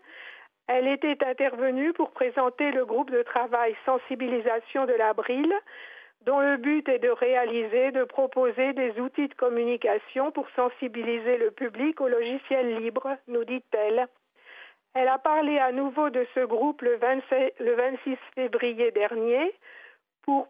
elle 0.67 0.87
était 0.87 1.21
intervenue 1.25 1.91
pour 1.91 2.11
présenter 2.11 2.71
le 2.71 2.85
groupe 2.85 3.11
de 3.11 3.21
travail 3.21 3.75
sensibilisation 3.85 4.85
de 4.85 4.93
l'Abril, 4.93 5.53
dont 6.21 6.39
le 6.39 6.55
but 6.55 6.87
est 6.87 6.99
de 6.99 7.09
réaliser, 7.09 7.91
de 7.91 8.05
proposer 8.05 8.71
des 8.71 8.97
outils 8.97 9.27
de 9.27 9.33
communication 9.33 10.31
pour 10.31 10.47
sensibiliser 10.55 11.37
le 11.37 11.51
public 11.51 11.99
au 11.99 12.07
logiciel 12.07 12.77
libre, 12.77 13.17
nous 13.27 13.43
dit-elle. 13.43 14.07
Elle 14.93 15.09
a 15.09 15.17
parlé 15.17 15.59
à 15.59 15.73
nouveau 15.73 16.09
de 16.09 16.25
ce 16.33 16.45
groupe 16.45 16.81
le, 16.81 16.95
26 16.95 18.17
février 18.35 18.91
dernier 18.91 19.53
pour 20.23 20.47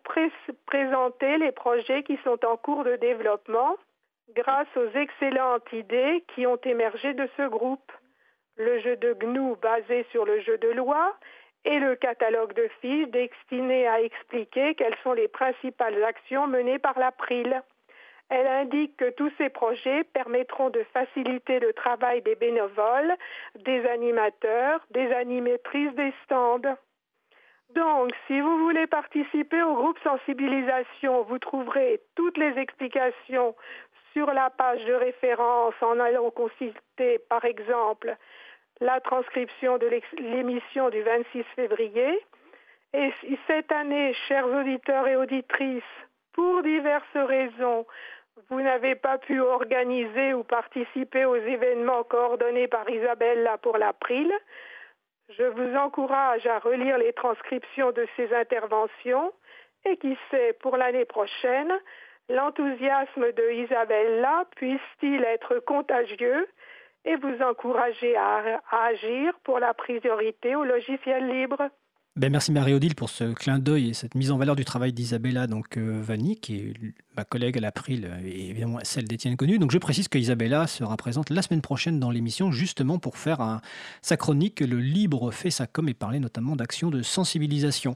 présenter 0.65 1.37
les 1.37 1.51
projets 1.51 2.03
qui 2.03 2.17
sont 2.23 2.43
en 2.45 2.57
cours 2.57 2.83
de 2.83 2.95
développement 2.97 3.77
grâce 4.35 4.67
aux 4.75 4.89
excellentes 4.97 5.71
idées 5.73 6.23
qui 6.33 6.45
ont 6.47 6.59
émergé 6.63 7.13
de 7.13 7.27
ce 7.37 7.47
groupe. 7.47 7.91
Le 8.57 8.79
jeu 8.79 8.95
de 8.97 9.13
GNU 9.13 9.55
basé 9.61 10.05
sur 10.11 10.25
le 10.25 10.39
jeu 10.41 10.57
de 10.57 10.69
loi 10.69 11.15
et 11.65 11.79
le 11.79 11.95
catalogue 11.95 12.53
de 12.53 12.67
fiches 12.81 13.07
destiné 13.09 13.87
à 13.87 14.01
expliquer 14.01 14.75
quelles 14.75 14.97
sont 15.03 15.13
les 15.13 15.27
principales 15.27 16.03
actions 16.03 16.47
menées 16.47 16.79
par 16.79 16.97
l'April. 16.97 17.61
Elle 18.29 18.47
indique 18.47 18.95
que 18.97 19.09
tous 19.09 19.31
ces 19.37 19.49
projets 19.49 20.05
permettront 20.05 20.69
de 20.69 20.83
faciliter 20.93 21.59
le 21.59 21.73
travail 21.73 22.21
des 22.21 22.35
bénévoles, 22.35 23.13
des 23.55 23.85
animateurs, 23.87 24.79
des 24.91 25.11
animatrices 25.11 25.93
des 25.95 26.13
stands. 26.23 26.77
Donc, 27.75 28.11
si 28.27 28.39
vous 28.39 28.57
voulez 28.59 28.87
participer 28.87 29.61
au 29.61 29.75
groupe 29.75 29.99
sensibilisation, 30.03 31.23
vous 31.23 31.39
trouverez 31.39 32.01
toutes 32.15 32.37
les 32.37 32.57
explications 32.57 33.55
sur 34.13 34.27
la 34.33 34.49
page 34.49 34.83
de 34.85 34.93
référence 34.93 35.73
en 35.81 35.99
allant 35.99 36.31
consulter, 36.31 37.19
par 37.29 37.45
exemple, 37.45 38.15
la 38.81 38.99
transcription 38.99 39.77
de 39.77 39.89
l'émission 40.17 40.89
du 40.89 41.01
26 41.01 41.43
février. 41.55 42.19
Et 42.93 43.13
cette 43.47 43.71
année, 43.71 44.13
chers 44.27 44.47
auditeurs 44.47 45.07
et 45.07 45.15
auditrices, 45.15 45.83
pour 46.33 46.63
diverses 46.63 47.15
raisons, 47.15 47.85
vous 48.49 48.61
n'avez 48.61 48.95
pas 48.95 49.17
pu 49.17 49.39
organiser 49.39 50.33
ou 50.33 50.43
participer 50.43 51.25
aux 51.25 51.35
événements 51.35 52.03
coordonnés 52.03 52.67
par 52.67 52.89
Isabella 52.89 53.57
pour 53.59 53.77
l'April, 53.77 54.31
je 55.37 55.43
vous 55.43 55.75
encourage 55.77 56.45
à 56.45 56.59
relire 56.59 56.97
les 56.97 57.13
transcriptions 57.13 57.91
de 57.91 58.07
ces 58.15 58.33
interventions 58.33 59.31
et 59.85 59.97
qui 59.97 60.17
sait, 60.29 60.53
pour 60.61 60.77
l'année 60.77 61.05
prochaine, 61.05 61.71
l'enthousiasme 62.29 63.31
de 63.31 63.51
Isabella 63.51 64.45
puisse-t-il 64.55 65.23
être 65.23 65.59
contagieux 65.59 66.47
et 67.05 67.15
vous 67.15 67.41
encourager 67.41 68.15
à, 68.15 68.61
agir 68.71 69.33
pour 69.43 69.59
la 69.59 69.73
priorité 69.73 70.55
au 70.55 70.63
logiciel 70.63 71.27
libre. 71.27 71.69
Ben, 72.17 72.29
merci 72.29 72.51
Marie-Odile 72.51 72.93
pour 72.93 73.09
ce 73.09 73.33
clin 73.33 73.57
d'œil 73.57 73.91
et 73.91 73.93
cette 73.93 74.15
mise 74.15 74.31
en 74.31 74.37
valeur 74.37 74.57
du 74.57 74.65
travail 74.65 74.91
d'Isabella 74.91 75.47
donc 75.47 75.77
euh, 75.77 76.01
Vanni, 76.01 76.37
qui 76.37 76.57
est 76.57 76.73
ma 77.15 77.23
collègue 77.23 77.57
à 77.57 77.61
l'April 77.61 78.11
et 78.25 78.49
évidemment 78.49 78.79
celle 78.83 79.05
d'Étienne 79.05 79.37
Connu. 79.37 79.59
Donc 79.59 79.71
je 79.71 79.77
précise 79.77 80.09
que 80.09 80.17
Isabella 80.17 80.67
sera 80.67 80.97
présente 80.97 81.29
la 81.29 81.41
semaine 81.41 81.61
prochaine 81.61 82.01
dans 82.01 82.11
l'émission 82.11 82.51
justement 82.51 82.99
pour 82.99 83.15
faire 83.17 83.61
sa 84.01 84.17
chronique 84.17 84.59
Le 84.59 84.81
libre 84.81 85.31
fait 85.31 85.51
sa 85.51 85.67
com 85.67 85.87
et 85.87 85.93
parler 85.93 86.19
notamment 86.19 86.57
d'actions 86.57 86.89
de 86.89 87.01
sensibilisation. 87.01 87.95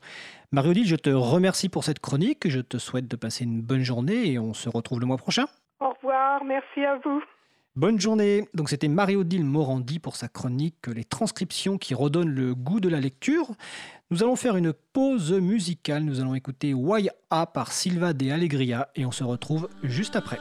Marie-Odile, 0.53 0.87
je 0.87 0.95
te 0.95 1.09
remercie 1.09 1.67
pour 1.67 1.83
cette 1.83 1.99
chronique, 1.99 2.47
je 2.47 2.61
te 2.61 2.77
souhaite 2.77 3.09
de 3.09 3.17
passer 3.17 3.43
une 3.43 3.61
bonne 3.61 3.83
journée 3.83 4.31
et 4.31 4.39
on 4.39 4.53
se 4.53 4.69
retrouve 4.69 5.01
le 5.01 5.07
mois 5.07 5.17
prochain. 5.17 5.45
Au 5.81 5.89
revoir, 5.89 6.41
merci 6.45 6.85
à 6.85 6.97
vous. 7.03 7.21
Bonne 7.77 7.99
journée. 7.99 8.47
Donc 8.53 8.69
c'était 8.69 8.87
Marie-Odile 8.87 9.43
Morandi 9.43 9.99
pour 9.99 10.15
sa 10.15 10.29
chronique 10.29 10.87
Les 10.87 11.03
transcriptions 11.03 11.77
qui 11.77 11.93
redonnent 11.93 12.33
le 12.33 12.55
goût 12.55 12.79
de 12.79 12.87
la 12.87 13.01
lecture. 13.01 13.51
Nous 14.11 14.23
allons 14.23 14.37
faire 14.37 14.55
une 14.55 14.71
pause 14.71 15.33
musicale. 15.33 16.03
Nous 16.03 16.21
allons 16.21 16.35
écouter 16.35 16.73
Why 16.73 17.09
A 17.29 17.45
par 17.45 17.73
Silva 17.73 18.13
de 18.13 18.31
Allegria 18.31 18.87
et 18.95 19.05
on 19.05 19.11
se 19.11 19.25
retrouve 19.25 19.67
juste 19.83 20.15
après. 20.15 20.39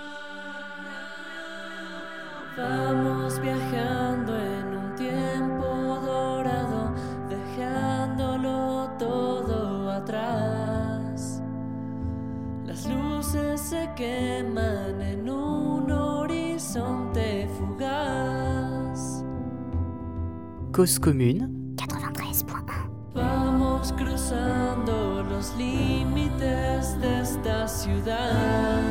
Cause 20.74 20.98
commune 20.98 21.76
93.1 21.76 23.14
Vamos 23.14 23.92
cruzando 23.92 25.22
los 25.22 25.54
límites 25.56 27.00
de 27.00 27.20
esta 27.20 27.68
ciudad. 27.68 28.82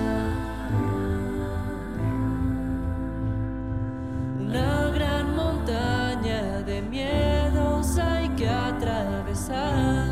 Una 4.39 4.91
gran 4.91 5.35
montaña 5.35 6.61
de 6.61 6.81
miedos 6.83 7.97
hay 7.97 8.29
que 8.29 8.47
atravesar. 8.47 10.02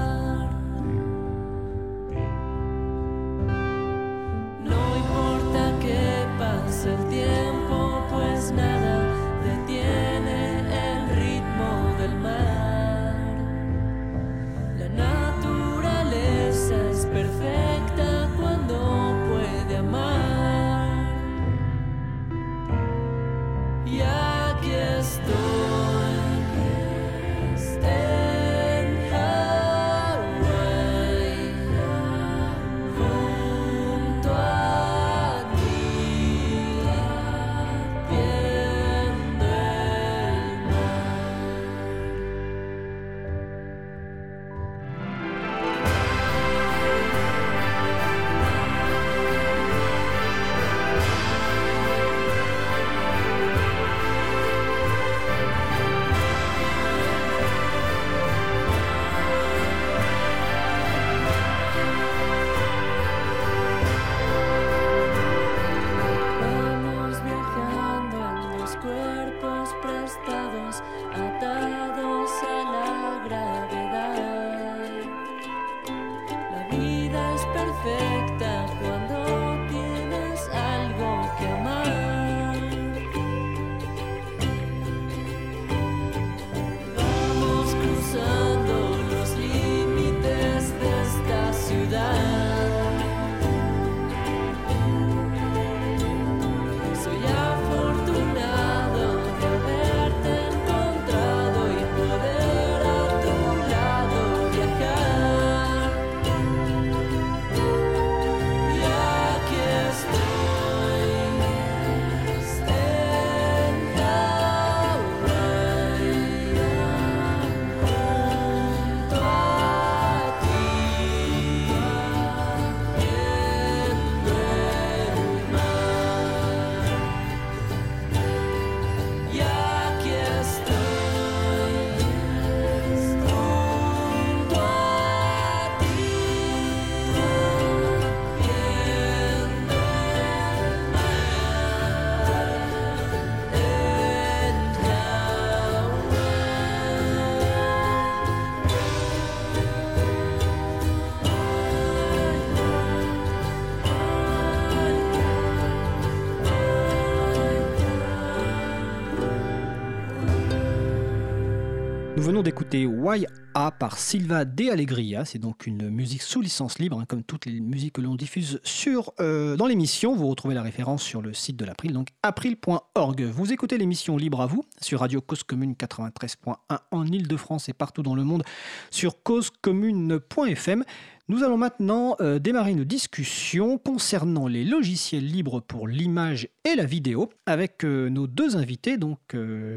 Nous 162.73 162.79
venons 162.79 162.85
d'écouter 162.85 162.85
Why 162.85 163.25
A 163.53 163.71
par 163.71 163.97
Silva 163.97 164.45
De 164.45 164.69
Allegria. 164.69 165.25
C'est 165.25 165.39
donc 165.39 165.67
une 165.67 165.89
musique 165.89 166.21
sous 166.21 166.41
licence 166.41 166.79
libre, 166.79 166.99
hein, 166.99 167.05
comme 167.07 167.23
toutes 167.23 167.45
les 167.45 167.59
musiques 167.59 167.93
que 167.93 168.01
l'on 168.01 168.15
diffuse 168.15 168.59
sur, 168.63 169.13
euh, 169.19 169.57
dans 169.57 169.67
l'émission. 169.67 170.15
Vous 170.15 170.27
retrouvez 170.27 170.55
la 170.55 170.61
référence 170.61 171.03
sur 171.03 171.21
le 171.21 171.33
site 171.33 171.57
de 171.57 171.65
l'April, 171.65 171.93
donc 171.93 172.09
april.org. 172.23 173.23
Vous 173.23 173.51
écoutez 173.51 173.77
l'émission 173.77 174.15
Libre 174.15 174.41
à 174.41 174.45
vous 174.45 174.63
sur 174.81 174.99
Radio 175.01 175.21
Cause 175.21 175.43
Commune 175.43 175.73
93.1 175.73 176.55
en 176.91 177.05
Ile-de-France 177.05 177.67
et 177.69 177.73
partout 177.73 178.03
dans 178.03 178.15
le 178.15 178.23
monde 178.23 178.43
sur 178.89 179.21
causecommune.fm. 179.23 180.83
Nous 181.27 181.43
allons 181.43 181.57
maintenant 181.57 182.15
euh, 182.19 182.39
démarrer 182.39 182.71
une 182.71 182.83
discussion 182.83 183.77
concernant 183.77 184.47
les 184.47 184.63
logiciels 184.63 185.25
libres 185.25 185.61
pour 185.61 185.87
l'image 185.87 186.47
et 186.63 186.75
la 186.75 186.85
vidéo 186.85 187.29
avec 187.45 187.83
euh, 187.83 188.09
nos 188.09 188.27
deux 188.27 188.55
invités, 188.55 188.97
donc 188.97 189.19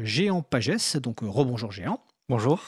Géant 0.03 0.41
Pagès, 0.41 0.97
donc 0.97 1.19
rebonjour 1.21 1.71
Géant. 1.71 2.04
Bonjour. 2.27 2.59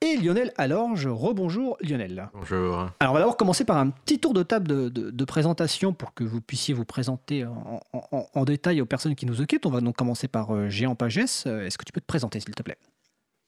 Et 0.00 0.16
Lionel 0.16 0.52
Alorge, 0.56 1.08
rebonjour 1.08 1.76
Lionel. 1.80 2.30
Bonjour. 2.34 2.88
Alors 3.00 3.12
on 3.12 3.14
va 3.14 3.18
d'abord 3.18 3.36
commencer 3.36 3.64
par 3.64 3.76
un 3.76 3.90
petit 3.90 4.20
tour 4.20 4.32
de 4.32 4.44
table 4.44 4.92
de, 4.92 5.24
présentation 5.24 5.92
pour 5.92 6.14
que 6.14 6.22
vous 6.22 6.40
puissiez 6.40 6.72
vous 6.72 6.84
présenter 6.84 7.44
en, 7.44 8.44
détail 8.44 8.80
aux 8.80 8.86
personnes 8.86 9.16
qui 9.16 9.26
nous 9.26 9.40
occupent. 9.40 9.66
On 9.66 9.70
va 9.70 9.80
donc 9.80 9.96
commencer 9.96 10.28
par 10.28 10.54
euh, 10.54 10.68
Géant 10.68 10.94
Pagès. 10.94 11.44
Euh, 11.48 11.66
est-ce 11.66 11.78
que 11.78 11.84
tu 11.84 11.90
peux 11.92 12.00
te 12.00 12.06
présenter 12.06 12.38
s'il 12.38 12.54
te 12.54 12.62
plaît? 12.62 12.78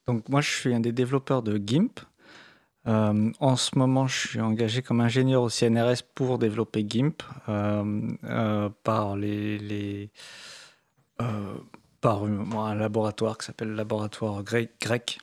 Donc 0.08 0.28
moi 0.28 0.40
je 0.40 0.50
suis 0.50 0.74
un 0.74 0.80
des 0.80 0.90
développeurs 0.90 1.42
de 1.42 1.56
GIMP. 1.64 2.00
Euh, 2.88 3.30
en 3.38 3.54
ce 3.54 3.78
moment 3.78 4.08
je 4.08 4.28
suis 4.28 4.40
engagé 4.40 4.82
comme 4.82 5.00
ingénieur 5.00 5.42
au 5.42 5.48
CNRS 5.48 6.02
pour 6.16 6.38
développer 6.38 6.84
GIMP 6.88 7.22
par 7.46 9.16
les... 9.16 10.10
par 12.00 12.24
un 12.24 12.74
laboratoire 12.74 13.38
qui 13.38 13.46
s'appelle 13.46 13.68
le 13.68 13.76
laboratoire 13.76 14.42
grec 14.42 15.18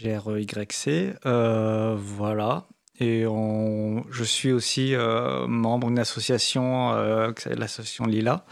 G-R-E-Y-C. 0.00 1.14
Euh, 1.24 1.96
voilà. 1.98 2.66
Et 2.98 3.24
je 3.24 4.24
suis 4.24 4.52
aussi 4.52 4.94
euh, 4.94 5.46
membre 5.46 5.88
d'une 5.88 5.98
association, 5.98 6.92
euh, 6.94 7.30
l'association 7.46 8.06
Lila, 8.06 8.46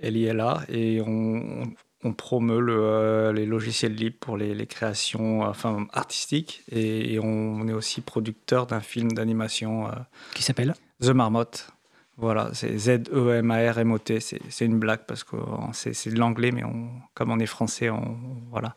L-I-L-A, 0.00 0.62
et 0.68 1.00
on, 1.00 1.72
promeut 2.16 3.30
les 3.32 3.46
logiciels 3.46 3.94
libres 3.94 4.16
pour 4.20 4.36
les, 4.36 4.66
créations 4.66 5.42
enfin, 5.42 5.86
artistiques. 5.92 6.62
Et, 6.70 7.18
on, 7.20 7.66
est 7.68 7.72
aussi 7.72 8.00
producteur 8.00 8.66
d'un 8.66 8.80
film 8.80 9.12
d'animation. 9.12 9.90
Qui 10.34 10.42
s'appelle 10.42 10.74
The 11.00 11.10
Marmotte. 11.10 11.70
Voilà, 12.16 12.50
c'est 12.52 12.76
Z-E-M-A-R-M-O-T. 12.76 14.20
C'est 14.20 14.64
une 14.64 14.78
blague 14.78 15.06
parce 15.06 15.24
que 15.24 15.36
c'est 15.72 16.10
de 16.10 16.18
l'anglais, 16.18 16.52
mais 16.52 16.64
on, 16.64 16.90
comme 17.14 17.30
on 17.30 17.38
est 17.38 17.46
français, 17.46 17.88
on, 17.88 18.18
voilà, 18.50 18.76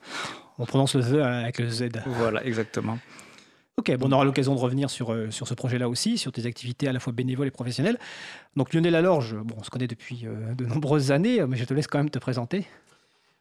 on 0.59 0.65
prononce 0.65 0.95
le 0.95 1.01
Z 1.01 1.13
avec 1.15 1.59
le 1.59 1.69
Z. 1.69 1.89
Voilà, 2.05 2.45
exactement. 2.45 2.97
Ok, 3.77 3.91
bon, 3.97 4.07
on 4.07 4.11
aura 4.11 4.23
l'occasion 4.23 4.53
de 4.53 4.59
revenir 4.59 4.91
sur, 4.91 5.11
euh, 5.11 5.31
sur 5.31 5.47
ce 5.47 5.55
projet-là 5.55 5.89
aussi, 5.89 6.19
sur 6.19 6.31
tes 6.31 6.45
activités 6.45 6.87
à 6.87 6.93
la 6.93 6.99
fois 6.99 7.11
bénévoles 7.11 7.47
et 7.47 7.51
professionnelles. 7.51 7.97
Donc 8.55 8.71
Lionel 8.71 8.93
Alorge, 8.93 9.35
bon, 9.35 9.55
on 9.57 9.63
se 9.63 9.71
connaît 9.71 9.87
depuis 9.87 10.27
euh, 10.27 10.53
de 10.53 10.65
nombreuses 10.65 11.11
années, 11.11 11.43
mais 11.47 11.57
je 11.57 11.65
te 11.65 11.73
laisse 11.73 11.87
quand 11.87 11.97
même 11.97 12.11
te 12.11 12.19
présenter. 12.19 12.67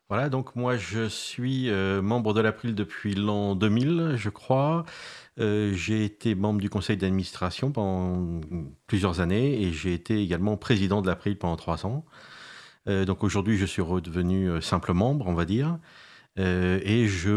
Voilà, 0.09 0.31
donc 0.31 0.57
moi 0.57 0.79
je 0.79 1.07
suis 1.07 1.69
euh, 1.69 2.01
membre 2.01 2.33
de 2.33 2.41
l'April 2.41 2.75
depuis 2.75 3.15
l'an 3.15 3.55
2000, 3.55 4.15
je 4.17 4.31
crois. 4.31 4.85
j'ai 5.37 6.05
été 6.05 6.35
membre 6.35 6.61
du 6.61 6.71
conseil 6.71 6.97
d'administration 6.97 7.71
pendant 7.71 8.41
plusieurs 8.87 9.21
années 9.21 9.63
et 9.63 9.73
j'ai 9.73 9.93
été 9.93 10.23
également 10.23 10.57
président 10.57 11.03
de 11.03 11.09
l'April 11.09 11.39
pendant 11.39 11.57
trois 11.57 11.87
ans. 11.87 12.05
donc 12.87 13.25
aujourd'hui 13.25 13.57
je 13.57 13.65
suis 13.65 13.81
redevenu 13.81 14.61
simple 14.61 14.93
membre, 14.93 15.27
on 15.29 15.35
va 15.35 15.45
dire. 15.47 15.79
Euh, 16.39 16.81
et 16.83 17.09
je 17.09 17.31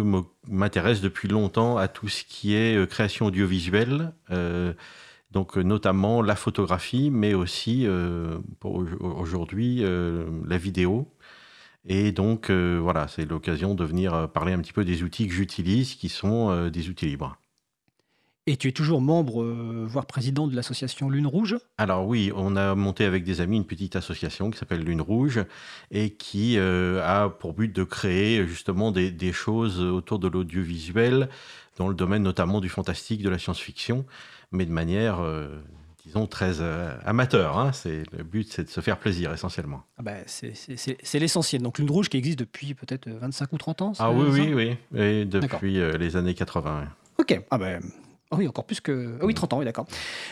m'intéresse 0.48 1.02
depuis 1.02 1.28
longtemps 1.28 1.78
à 1.78 1.88
tout 1.88 2.08
ce 2.08 2.24
qui 2.24 2.56
est 2.56 2.78
euh, 2.78 2.86
création 2.86 3.26
audiovisuelle, 3.26 4.14
euh, 4.32 4.74
donc 5.32 5.58
notamment 5.58 6.22
la 6.22 6.36
photographie, 6.36 7.10
mais 7.12 7.34
aussi 7.34 7.88
aujourd'hui 8.62 9.84
la 9.84 10.58
vidéo. 10.58 11.12
Et 11.86 12.14
donc 12.14 12.50
voilà, 12.50 13.08
c'est 13.10 13.26
l'occasion 13.26 13.76
de 13.76 13.84
venir 13.84 14.30
parler 14.32 14.54
un 14.54 14.60
petit 14.60 14.72
peu 14.72 14.86
des 14.86 15.04
outils 15.04 15.28
que 15.28 15.34
j'utilise, 15.34 15.96
qui 15.96 16.08
sont 16.08 16.70
des 16.70 16.90
outils 16.90 17.08
libres. 17.08 17.38
Et 18.48 18.58
tu 18.58 18.68
es 18.68 18.72
toujours 18.72 19.02
membre, 19.02 19.44
voire 19.88 20.06
président 20.06 20.46
de 20.46 20.56
l'association 20.56 21.10
Lune 21.10 21.26
Rouge? 21.26 21.58
Alors 21.80 22.06
oui, 22.06 22.32
on 22.36 22.56
a 22.56 22.76
monté 22.76 23.04
avec 23.04 23.24
des 23.24 23.42
amis 23.42 23.58
une 23.58 23.66
petite 23.66 23.96
association 23.96 24.52
qui 24.52 24.60
s'appelle 24.60 24.84
Lune 24.84 25.02
Rouge 25.02 25.44
et 25.90 26.12
qui 26.12 26.60
a 26.60 27.30
pour 27.30 27.54
but 27.54 27.76
de 27.76 27.84
créer 27.84 28.46
justement 28.46 28.92
des, 28.92 29.34
choses 29.34 29.80
autour 29.80 30.20
de 30.20 30.28
l'audiovisuel, 30.28 31.28
dans 31.78 31.88
le 31.88 31.96
domaine 31.96 32.22
notamment 32.22 32.62
du 32.62 32.70
fantastique, 32.70 33.24
de 33.24 33.30
la 33.30 33.40
science-fiction, 33.40 34.06
mais 34.52 34.68
de 34.68 34.72
manière, 34.72 35.26
disons, 36.06 36.28
très 36.28 36.62
amateur. 37.04 37.58
Hein. 37.58 37.72
C'est, 37.74 38.04
le 38.16 38.24
but, 38.24 38.54
c'est 38.54 38.66
de 38.66 38.70
se 38.70 38.80
faire 38.80 39.00
plaisir 39.00 39.34
essentiellement. 39.34 39.82
Ah 39.98 40.04
bah, 40.04 40.18
c'est, 40.28 41.20
l'essentiel. 41.20 41.64
Donc 41.64 41.80
Lune 41.80 41.90
Rouge 41.90 42.10
qui 42.10 42.18
existe 42.18 42.38
depuis 42.38 42.76
peut-être 42.76 43.10
25 43.10 43.54
ou 43.54 43.58
30 43.58 43.82
ans 43.82 43.94
Ah 43.98 44.12
oui, 44.12 44.28
oui, 44.30 44.54
oui, 44.54 45.00
et 45.02 45.26
depuis 45.26 45.80
les 45.98 46.16
années 46.16 46.36
80. 46.36 46.90
Ok, 47.18 47.42
ah 47.50 47.58
ben, 47.58 47.82
ah 48.36 48.40
oui, 48.40 48.48
encore 48.48 48.66
plus 48.66 48.82
que. 48.82 49.18
Ah 49.22 49.26
oui, 49.26 49.34
30 49.34 49.54
ans, 49.54 49.60
oui, 49.60 49.66
d'accord. 49.66 49.88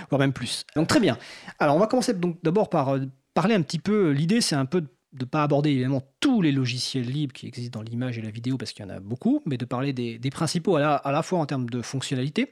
Voire 0.09 0.19
même 0.19 0.33
plus. 0.33 0.65
Donc 0.75 0.87
très 0.87 0.99
bien. 0.99 1.17
Alors 1.59 1.75
on 1.75 1.79
va 1.79 1.87
commencer 1.87 2.13
donc 2.13 2.37
d'abord 2.43 2.69
par 2.69 2.95
euh, 2.95 2.99
parler 3.33 3.55
un 3.55 3.61
petit 3.61 3.79
peu. 3.79 4.11
L'idée, 4.11 4.41
c'est 4.41 4.55
un 4.55 4.65
peu 4.65 4.81
de 4.81 4.87
ne 5.21 5.25
pas 5.25 5.43
aborder 5.43 5.69
évidemment 5.69 6.01
tous 6.19 6.41
les 6.41 6.51
logiciels 6.51 7.05
libres 7.05 7.33
qui 7.33 7.47
existent 7.47 7.79
dans 7.79 7.83
l'image 7.83 8.17
et 8.17 8.21
la 8.21 8.31
vidéo 8.31 8.57
parce 8.57 8.73
qu'il 8.73 8.83
y 8.83 8.87
en 8.87 8.91
a 8.91 8.99
beaucoup, 8.99 9.41
mais 9.45 9.57
de 9.57 9.65
parler 9.65 9.93
des, 9.93 10.19
principaux 10.31 10.75
à 10.75 11.01
la, 11.05 11.23
fois 11.23 11.39
en 11.39 11.45
termes 11.45 11.69
de 11.69 11.81
fonctionnalité, 11.81 12.51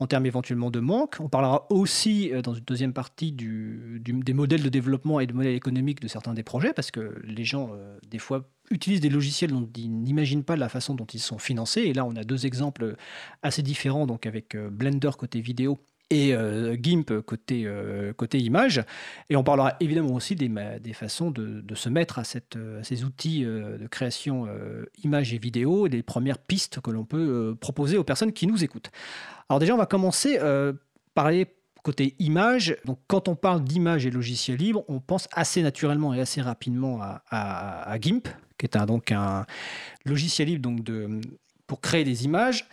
en 0.00 0.06
termes 0.06 0.24
éventuellement 0.24 0.70
de 0.70 0.80
manque. 0.80 1.16
On 1.20 1.28
parlera 1.28 1.66
aussi 1.70 2.32
euh, 2.32 2.40
dans 2.40 2.54
une 2.54 2.64
deuxième 2.64 2.92
partie 2.94 3.30
du, 3.30 4.00
des 4.02 4.32
modèles 4.32 4.62
de 4.62 4.68
développement 4.70 5.20
et 5.20 5.26
de 5.26 5.34
modèles 5.34 5.54
économiques 5.54 6.00
de 6.00 6.08
certains 6.08 6.34
des 6.34 6.42
projets 6.42 6.72
parce 6.72 6.90
que 6.90 7.20
les 7.24 7.44
gens, 7.44 7.70
euh, 7.74 7.98
des 8.08 8.18
fois, 8.18 8.48
utilisent 8.70 9.00
des 9.00 9.08
logiciels 9.08 9.50
dont 9.50 9.68
ils 9.76 9.90
n'imaginent 9.90 10.44
pas 10.44 10.56
la 10.56 10.68
façon 10.68 10.94
dont 10.94 11.06
ils 11.06 11.20
sont 11.20 11.38
financés. 11.38 11.82
Et 11.82 11.92
là, 11.92 12.04
on 12.04 12.16
a 12.16 12.24
deux 12.24 12.46
exemples 12.46 12.96
assez 13.42 13.62
différents, 13.62 14.06
donc 14.06 14.26
avec 14.26 14.54
euh, 14.54 14.68
Blender 14.70 15.10
côté 15.18 15.40
vidéo 15.40 15.78
et 16.10 16.34
euh, 16.34 16.74
GIMP 16.80 17.20
côté, 17.20 17.64
euh, 17.66 18.14
côté 18.14 18.38
image. 18.38 18.82
Et 19.28 19.36
on 19.36 19.44
parlera 19.44 19.74
évidemment 19.80 20.14
aussi 20.14 20.34
des, 20.36 20.50
des 20.80 20.92
façons 20.94 21.30
de, 21.30 21.60
de, 21.60 21.74
se 21.74 21.88
mettre 21.90 22.18
à, 22.18 22.24
cette, 22.24 22.58
ces 22.82 23.04
outils 23.04 23.44
de 23.44 23.86
création 23.90 24.48
image 25.04 25.34
et 25.34 25.38
vidéo 25.38 25.86
et 25.86 25.90
des 25.90 26.02
premières 26.02 26.38
pistes 26.38 26.80
que 26.80 26.90
l'on 26.90 27.04
peut 27.04 27.54
proposer 27.60 27.98
aux 27.98 28.04
personnes 28.04 28.32
qui 28.32 28.46
nous 28.46 28.64
écoutent. 28.64 28.90
Alors 29.50 29.60
déjà, 29.60 29.74
on 29.74 29.78
va 29.78 29.84
commencer 29.84 30.38
par 30.38 31.24
parler 31.24 31.46
côté 31.82 32.14
image. 32.18 32.76
Donc, 32.84 32.98
quand 33.06 33.28
on 33.28 33.34
parle 33.34 33.64
d'image 33.64 34.04
et 34.04 34.10
logiciel 34.10 34.58
libre, 34.58 34.84
on 34.88 35.00
pense 35.00 35.26
assez 35.32 35.62
naturellement 35.62 36.12
et 36.12 36.20
assez 36.20 36.42
rapidement 36.42 37.00
à, 37.00 37.96
GIMP, 37.98 38.28
qui 38.58 38.66
est 38.66 38.76
un, 38.76 38.86
donc 38.86 39.12
un 39.12 39.46
logiciel 40.04 40.48
libre 40.48 40.62
donc 40.62 40.82
de, 40.82 41.20
pour 41.66 41.80
créer 41.80 42.04
des 42.04 42.24
images 42.24 42.66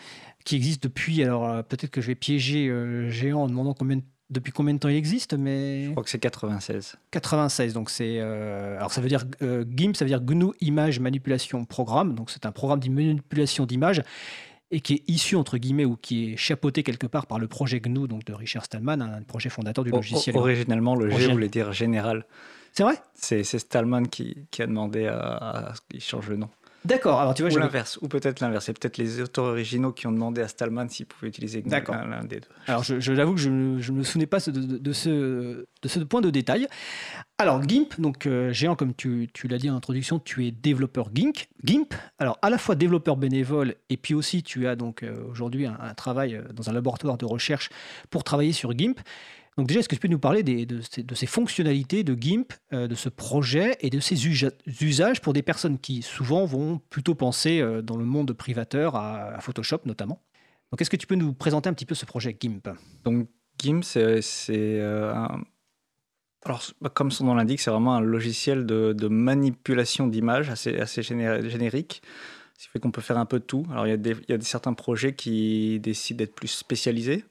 qui 0.43 0.55
existe 0.55 0.83
depuis. 0.83 1.23
Alors, 1.23 1.47
euh, 1.47 1.61
peut-être 1.61 1.91
que 1.91 2.01
je 2.01 2.07
vais 2.07 2.15
piéger 2.15 2.67
euh, 2.67 3.09
Géant 3.09 3.43
en 3.43 3.47
demandant 3.47 3.73
combien 3.73 3.99
depuis 4.31 4.51
combien 4.51 4.73
de 4.73 4.79
temps 4.79 4.89
il 4.89 4.95
existe, 4.95 5.35
mais... 5.35 5.85
Je 5.85 5.91
crois 5.91 6.03
que 6.03 6.09
c'est 6.09 6.17
96. 6.17 6.95
96, 7.11 7.73
donc 7.73 7.91
c'est... 7.91 8.17
Euh, 8.17 8.75
alors 8.77 8.91
ça 8.91 8.99
veut 8.99 9.07
dire 9.07 9.23
GIMP, 9.39 9.95
ça 9.95 10.03
veut 10.03 10.09
dire 10.09 10.19
GNU 10.19 10.47
Image 10.61 10.99
Manipulation 10.99 11.63
Programme, 11.63 12.15
donc 12.15 12.31
c'est 12.31 12.47
un 12.47 12.51
programme 12.51 12.79
de 12.79 12.89
manipulation 12.89 13.67
d'images 13.67 14.01
et 14.71 14.79
qui 14.81 14.95
est 14.95 15.03
issu, 15.07 15.35
entre 15.35 15.59
guillemets, 15.59 15.85
ou 15.85 15.95
qui 15.95 16.33
est 16.33 16.37
chapeauté 16.37 16.81
quelque 16.81 17.05
part 17.05 17.27
par 17.27 17.37
le 17.37 17.47
projet 17.47 17.79
GNU 17.79 18.07
donc 18.07 18.25
de 18.25 18.33
Richard 18.33 18.65
Stallman, 18.65 18.99
un 18.99 19.21
projet 19.21 19.49
fondateur 19.49 19.83
du 19.83 19.91
logiciel. 19.91 20.35
Originellement, 20.35 20.95
le 20.95 21.09
G 21.11 21.31
voulait 21.31 21.47
dire 21.47 21.71
général. 21.71 22.25
C'est 22.75 22.83
vrai? 22.83 22.95
C'est 23.13 23.43
Stallman 23.43 24.03
qui, 24.03 24.47
qui, 24.51 24.61
a 24.61 24.67
demandé 24.67 25.07
à, 25.07 25.17
à 25.17 25.73
qu'il 25.89 26.01
change 26.01 26.29
le 26.29 26.35
nom. 26.35 26.49
D'accord. 26.85 27.19
Alors 27.19 27.33
tu 27.33 27.41
vois, 27.41 27.51
ou 27.51 27.57
l'inverse, 27.57 27.97
ou 28.01 28.07
peut-être 28.07 28.41
l'inverse. 28.41 28.65
C'est 28.65 28.79
peut-être 28.79 28.97
les 28.97 29.19
auteurs 29.19 29.45
originaux 29.45 29.91
qui 29.91 30.05
ont 30.05 30.11
demandé 30.11 30.41
à 30.41 30.47
Stallman 30.47 30.87
s'il 30.87 31.07
pouvait 31.07 31.27
utiliser 31.29 31.63
l'un 31.63 32.23
des 32.23 32.41
deux. 32.41 32.47
Alors 32.67 32.83
je, 32.83 33.11
l'avoue 33.11 33.33
que 33.33 33.41
je 33.41 33.49
ne 33.49 33.91
me 33.91 34.03
souvenais 34.03 34.27
pas 34.27 34.37
de, 34.37 34.93
ce, 34.93 35.65
de 35.81 35.87
ce 35.87 35.99
point 36.01 36.21
de 36.21 36.29
détail. 36.29 36.67
Alors 37.39 37.63
GIMP, 37.67 37.99
donc 37.99 38.27
euh, 38.27 38.53
géant 38.53 38.75
comme 38.75 38.93
tu, 38.93 39.29
tu 39.33 39.47
l'as 39.47 39.57
dit 39.57 39.69
en 39.69 39.75
introduction, 39.75 40.19
tu 40.19 40.45
es 40.45 40.51
développeur 40.51 41.09
GIMP. 41.11 41.47
GIMP. 41.63 41.93
Alors 42.19 42.37
à 42.43 42.51
la 42.51 42.59
fois 42.59 42.75
développeur 42.75 43.17
bénévole 43.17 43.73
et 43.89 43.97
puis 43.97 44.13
aussi 44.13 44.43
tu 44.43 44.67
as 44.67 44.75
donc 44.75 45.01
euh, 45.01 45.15
aujourd'hui 45.31 45.65
un, 45.65 45.77
un, 45.81 45.93
travail 45.95 46.35
euh, 46.35 46.43
dans 46.53 46.69
un 46.69 46.73
laboratoire 46.73 47.17
de 47.17 47.25
recherche 47.25 47.69
pour 48.11 48.23
travailler 48.23 48.53
sur 48.53 48.77
GIMP. 48.77 48.99
Donc 49.57 49.67
déjà, 49.67 49.79
est-ce 49.79 49.87
que 49.87 49.95
tu 49.95 50.01
peux 50.01 50.09
nous 50.09 50.19
parler 50.19 50.43
de, 50.43 50.81
ces, 50.81 51.25
fonctionnalités 51.25 52.03
de 52.03 52.13
GIMP, 52.13 52.51
euh, 52.73 52.87
de 52.87 52.95
ce 52.95 53.07
projet 53.07 53.77
et 53.79 53.89
de 53.89 54.01
ses 54.01 54.27
usages 54.27 55.21
pour 55.21 55.31
des 55.31 55.43
personnes 55.43 55.79
qui 55.79 56.01
souvent 56.01 56.45
vont 56.45 56.81
plutôt 56.89 57.15
penser 57.15 57.61
euh, 57.61 57.81
dans 57.81 57.95
le 57.95 58.03
monde 58.03 58.33
privateur 58.33 58.95
à, 58.95 59.39
Photoshop 59.39 59.81
notamment? 59.85 60.21
Donc 60.71 60.81
est-ce 60.81 60.89
que 60.89 60.97
tu 60.97 61.07
peux 61.07 61.15
nous 61.15 61.31
présenter 61.31 61.69
un 61.69 61.73
petit 61.73 61.85
peu 61.85 61.95
ce 61.95 62.05
projet 62.05 62.35
GIMP? 62.37 62.67
Donc 63.05 63.27
GIMP, 63.57 63.83
c'est 63.83 64.19
euh. 64.59 65.13
Alors, 66.43 66.61
bah, 66.81 66.91
comme 66.93 67.09
son 67.09 67.25
nom 67.25 67.33
l'indique, 67.33 67.61
c'est 67.61 67.71
vraiment 67.71 67.95
un 67.95 68.01
logiciel 68.01 68.65
de, 68.65 69.07
manipulation 69.07 70.07
d'images 70.07 70.49
assez, 70.49 70.77
assez 70.77 71.01
générique. 71.01 72.01
Ce 72.57 72.65
qui 72.65 72.69
fait 72.69 72.79
qu'on 72.79 72.91
peut 72.91 73.01
faire 73.01 73.17
un 73.17 73.25
peu 73.25 73.39
de 73.39 73.43
tout. 73.43 73.65
Alors, 73.71 73.87
il 73.87 73.89
y 73.89 73.93
a, 73.93 73.97
des, 73.97 74.15
il 74.27 74.31
y 74.31 74.33
a 74.33 74.41
certains 74.41 74.73
projets 74.73 75.15
qui 75.15 75.79
décident 75.79 76.17
d'être 76.19 76.35
plus 76.35 76.47
spécialisés. 76.47 77.25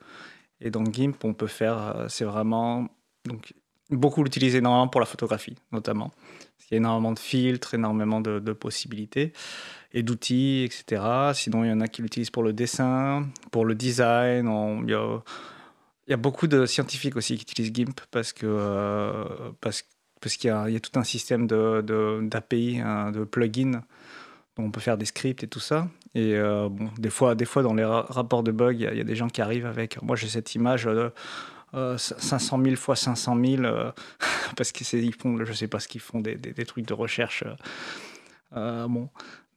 Et 0.64 0.70
dans 0.70 0.85
GIMP, 0.85 1.22
on 1.24 1.35
peut 1.35 1.46
faire, 1.46 1.96
euh, 1.96 2.07
c'est 2.09 2.24
vraiment 2.24 2.88
donc, 3.27 3.53
beaucoup 3.90 4.24
l'utiliser 4.24 4.59
énormément 4.59 4.88
pour 4.88 5.00
la 5.00 5.07
photographie, 5.07 5.55
notamment. 5.70 6.11
Il 6.70 6.72
y 6.72 6.74
a 6.74 6.77
énormément 6.79 7.12
de 7.12 7.18
filtres, 7.18 7.74
énormément 7.74 8.22
de, 8.22 8.53
possibilités 8.55 9.35
et 9.92 10.03
d'outils, 10.03 10.64
etc. 10.64 11.33
Sinon, 11.35 11.64
il 11.64 11.68
y 11.68 11.72
en 11.72 11.81
a 11.81 11.88
qui 11.88 12.00
l'utilisent 12.00 12.31
pour 12.31 12.42
le 12.42 12.55
dessin, 12.55 13.29
pour 13.53 13.66
le 13.66 13.74
design. 13.74 14.50
il, 14.88 14.90
y 16.09 16.12
a, 16.12 16.16
beaucoup 16.16 16.46
de 16.46 16.64
scientifiques 16.64 17.16
aussi 17.16 17.37
qui 17.37 17.42
utilisent 17.42 17.72
GIMP 17.74 18.00
parce 18.11 18.33
que 18.33 18.46
euh, 18.46 19.24
parce, 19.61 19.83
qu'il 20.38 20.48
y, 20.48 20.50
a, 20.50 20.81
tout 20.81 20.98
un 20.98 21.05
système 21.05 21.46
d'API, 21.46 22.81
hein, 22.81 23.12
de 23.12 23.24
plugins 23.24 23.83
on 24.56 24.70
peut 24.70 24.80
faire 24.80 24.96
des 24.96 25.04
scripts 25.04 25.42
et 25.42 25.48
tout 25.48 25.60
ça. 25.60 25.88
Et 26.14 26.34
euh, 26.34 26.68
des 26.98 27.10
fois, 27.10 27.34
des 27.34 27.44
fois, 27.44 27.62
dans 27.62 27.74
les 27.74 27.84
rapports 27.84 28.42
de 28.42 28.52
bugs, 28.52 28.72
il 28.72 28.80
y, 28.80 28.86
a 28.86 29.04
des 29.04 29.16
gens 29.16 29.28
qui 29.28 29.42
arrivent 29.42 29.66
avec. 29.66 30.00
Moi, 30.02 30.16
j'ai 30.16 30.28
cette 30.28 30.54
image 30.54 30.84
de 30.84 31.12
euh, 31.74 31.98
500 31.98 32.62
000 32.62 32.76
fois 32.76 32.94
500 32.94 33.36
000 33.44 33.64
euh, 33.64 33.90
parce 34.56 34.70
qu'ils 34.70 35.14
font, 35.14 35.44
je 35.44 35.52
sais 35.52 35.66
pas 35.66 35.80
ce 35.80 35.88
qu'ils 35.88 36.00
font, 36.00 36.20
des, 36.20 36.36
des, 36.36 36.64
trucs 36.64 36.86
de 36.86 36.94
recherche. 36.94 37.42
Euh, 38.56 38.86
bon, 38.86 39.08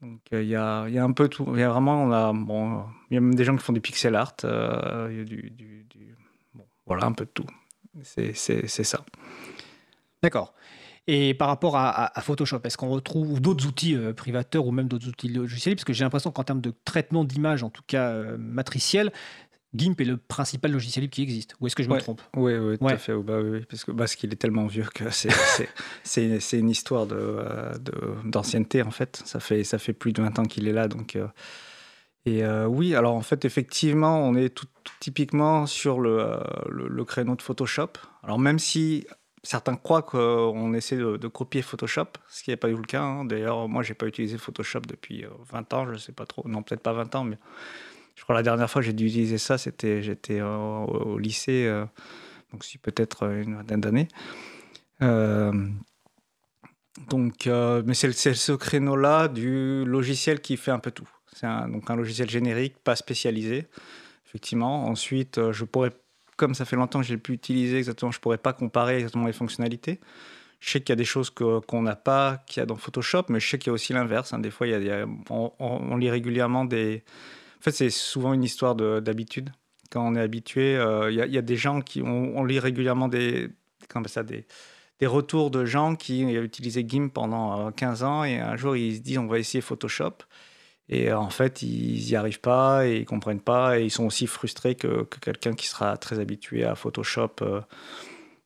donc 0.02 0.22
il 0.32 0.44
y 0.44 0.56
a, 0.56 0.88
y, 0.90 0.98
a, 0.98 1.04
un 1.04 1.12
peu 1.12 1.28
tout. 1.28 1.46
Il 1.54 1.60
y 1.60 1.64
a 1.64 1.70
vraiment, 1.70 2.06
on 2.06 2.34
bon, 2.34 2.86
y 3.12 3.18
a 3.18 3.22
même 3.22 3.36
des 3.36 3.44
gens 3.44 3.56
qui 3.56 3.64
font 3.64 3.74
du 3.74 3.82
pixel 3.82 4.16
art. 4.16 4.34
Y 4.44 4.48
a 4.48 5.24
du, 5.24 5.54
bon, 6.56 6.66
voilà, 6.88 7.06
un 7.06 7.12
peu 7.12 7.26
de 7.26 7.32
tout. 7.32 7.46
C'est 8.02 8.34
ça. 8.34 9.06
D'accord. 10.24 10.56
Et 11.10 11.34
par 11.34 11.48
rapport 11.48 11.78
à, 11.78 12.12
Photoshop, 12.22 12.60
est-ce 12.66 12.78
qu'on 12.78 12.90
retrouve 12.90 13.40
d'autres 13.40 13.66
outils 13.66 13.96
euh, 13.96 14.14
privateurs 14.14 14.68
ou 14.68 14.72
même 14.72 14.90
d'autres 14.90 15.08
outils 15.08 15.30
logiciels? 15.30 15.76
Parce 15.76 15.86
que 15.86 15.94
j'ai 15.94 16.04
l'impression 16.04 16.32
qu'en 16.32 16.44
termes 16.44 16.60
de 16.60 16.74
traitement 16.84 17.24
d'image, 17.24 17.64
en 17.64 17.70
tout 17.70 17.84
cas 17.88 18.10
euh, 18.10 18.38
matriciel, 18.38 19.14
GIMP 19.74 20.02
est 20.02 20.06
le 20.06 20.18
principal 20.18 20.72
logiciel 20.72 21.04
libre 21.04 21.14
qui 21.14 21.22
existe. 21.22 21.56
Ou 21.62 21.68
est-ce 21.68 21.78
que 21.78 21.84
je 21.84 21.90
me 21.90 21.98
trompe? 21.98 22.22
Oui, 22.36 22.56
oui, 22.58 22.78
tout 22.78 22.88
à 22.88 22.98
fait. 22.98 23.14
Bah, 23.16 23.40
oui, 23.42 23.62
parce 23.96 24.16
qu'il 24.16 24.34
est 24.34 24.38
tellement 24.38 24.68
vieux 24.68 24.86
que 24.94 25.06
c'est 25.10 25.30
une 26.60 26.70
histoire 26.70 27.08
euh, 27.12 27.74
d'ancienneté 28.26 28.82
en 28.82 28.92
fait. 28.92 29.22
Ça 29.24 29.40
fait 29.40 29.64
ça 29.64 29.78
fait 29.78 29.94
plus 29.94 30.12
de 30.12 30.22
20 30.22 30.40
ans 30.40 30.44
qu'il 30.44 30.68
est 30.68 30.74
là, 30.74 30.90
donc. 30.90 31.18
et 32.26 32.46
oui, 32.66 32.96
alors 32.96 33.16
en 33.16 33.22
fait, 33.22 33.46
effectivement, 33.46 34.20
on 34.20 34.36
est 34.36 34.50
tout, 34.50 34.68
typiquement 35.00 35.68
sur 35.68 36.02
le, 36.02 36.40
le, 36.70 37.06
créneau 37.06 37.36
de 37.36 37.42
Photoshop. 37.42 37.92
Alors 38.24 38.40
même 38.40 38.60
si 38.60 39.06
certains 39.48 39.78
croient 39.78 40.02
qu'on 40.02 40.74
essaie 40.74 40.98
de, 40.98 41.28
copier 41.28 41.62
Photoshop, 41.62 42.08
ce 42.28 42.44
qui 42.44 42.50
n'est 42.50 42.58
pas 42.58 42.68
le 42.68 42.82
cas. 42.82 43.02
Hein. 43.02 43.24
D'ailleurs, 43.24 43.70
moi, 43.70 43.82
j'ai 43.82 43.94
pas 43.94 44.06
utilisé 44.06 44.38
Photoshop 44.38 44.82
depuis 44.82 45.26
20 45.52 45.74
euh, 45.74 45.78
ans, 45.78 45.86
je 45.86 45.94
ne 45.94 45.98
sais 45.98 46.12
pas 46.12 46.26
trop. 46.26 46.46
Non, 46.48 46.64
peut-être 46.64 46.82
pas 46.82 46.92
20 46.92 47.16
ans, 47.16 47.24
mais 47.24 47.38
je 48.16 48.24
crois 48.24 48.36
la 48.36 48.44
dernière 48.44 48.70
fois 48.70 48.82
que 48.82 48.86
j'ai 48.88 48.94
dû 48.94 49.06
utiliser 49.06 49.38
ça, 49.38 49.58
c'était 49.58 50.02
j'étais 50.02 50.42
au, 50.42 51.18
lycée, 51.18 51.66
euh, 51.66 51.86
donc 52.52 52.66
c'est 52.66 52.82
peut-être 52.82 53.24
une 53.24 53.56
vingtaine 53.56 53.80
d'années. 53.80 54.08
Euh, 55.02 55.54
donc, 57.10 57.46
mais 57.46 57.94
c'est 57.94 58.12
ce 58.12 58.52
créneau-là 58.52 59.30
du 59.30 59.86
logiciel 59.86 60.42
qui 60.42 60.58
fait 60.58 60.72
un 60.72 60.80
peu 60.80 60.92
tout. 60.92 61.08
C'est 61.32 61.48
donc 61.70 61.90
un 61.90 61.96
logiciel 61.96 62.30
générique, 62.30 62.80
pas 62.84 62.96
spécialisé, 62.98 63.68
effectivement. 64.26 64.88
Ensuite, 64.88 65.52
je 65.52 65.64
pourrais 65.64 65.92
comme 66.38 66.54
ça 66.54 66.66
fait 66.66 66.76
longtemps 66.76 67.02
que 67.02 67.06
j'ai 67.06 67.18
pu 67.18 67.34
utiliser 67.34 67.78
exactement, 67.78 68.12
je 68.12 68.20
pourrais 68.20 68.38
pas 68.38 68.54
comparer 68.54 68.98
exactement 68.98 69.28
les 69.28 69.34
fonctionnalités. 69.34 70.00
Je 70.60 70.72
sais 70.72 70.80
qu'il 70.80 70.90
y 70.90 70.94
a 70.94 70.96
des 70.96 71.06
choses 71.06 71.30
qu'on 71.30 71.82
n'a 71.82 71.96
pas, 71.96 72.44
qu'il 72.48 72.62
y 72.62 72.64
a 72.64 72.66
dans 72.66 72.78
Photoshop, 72.78 73.26
mais 73.30 73.40
je 73.40 73.48
sais 73.48 73.60
qu'il 73.60 73.70
y 73.70 73.72
a 73.72 73.74
aussi 73.74 73.94
l'inverse. 73.94 74.34
Hein. 74.34 74.40
Des 74.40 74.50
fois, 74.50 74.68
il 74.68 74.84
y 74.84 74.90
a, 74.90 75.06
on, 75.30 75.98
lit 75.98 76.10
régulièrement 76.10 76.66
des. 76.66 77.04
En 77.60 77.62
fait, 77.62 77.72
c'est 77.72 77.90
souvent 77.90 78.34
une 78.34 78.44
histoire 78.44 78.76
d'habitude. 78.76 79.52
Quand 79.92 80.06
on 80.06 80.16
est 80.16 80.22
habitué, 80.22 80.76
euh, 80.76 81.12
il, 81.12 81.18
y 81.18 81.38
a, 81.38 81.42
des 81.42 81.58
gens 81.58 81.82
qui. 81.82 82.02
On, 82.02 82.44
lit 82.44 82.60
régulièrement 82.60 83.08
des, 83.08 83.50
ça, 84.08 84.24
des, 84.24 84.48
des 85.00 85.08
retours 85.08 85.52
de 85.52 85.64
gens 85.64 85.96
qui 85.96 86.24
ont 86.26 86.44
utilisé 86.44 86.84
GIMP 86.88 87.14
pendant 87.14 87.72
15 87.72 88.02
euh, 88.02 88.06
ans 88.06 88.24
et 88.24 88.40
un 88.40 88.56
jour 88.56 88.76
ils 88.76 88.98
se 88.98 89.02
disent 89.02 89.20
on 89.20 89.28
va 89.28 89.40
essayer 89.40 89.62
Photoshop. 89.62 90.14
Et 90.90 91.10
euh, 91.10 91.20
en 91.20 91.30
fait, 91.30 91.62
ils 91.62 92.06
n'y 92.06 92.16
arrivent 92.16 92.40
pas 92.40 92.88
et 92.88 92.98
ils 92.98 93.06
comprennent 93.06 93.42
pas 93.42 93.80
et 93.80 93.84
ils 93.84 93.92
sont 93.92 94.06
aussi 94.06 94.28
frustrés 94.28 94.76
que, 94.76 95.04
quelqu'un 95.22 95.54
qui 95.54 95.68
sera 95.68 95.98
très 95.98 96.20
habitué 96.20 96.64
à 96.64 96.76
Photoshop. 96.76 97.32
Euh, 97.42 97.62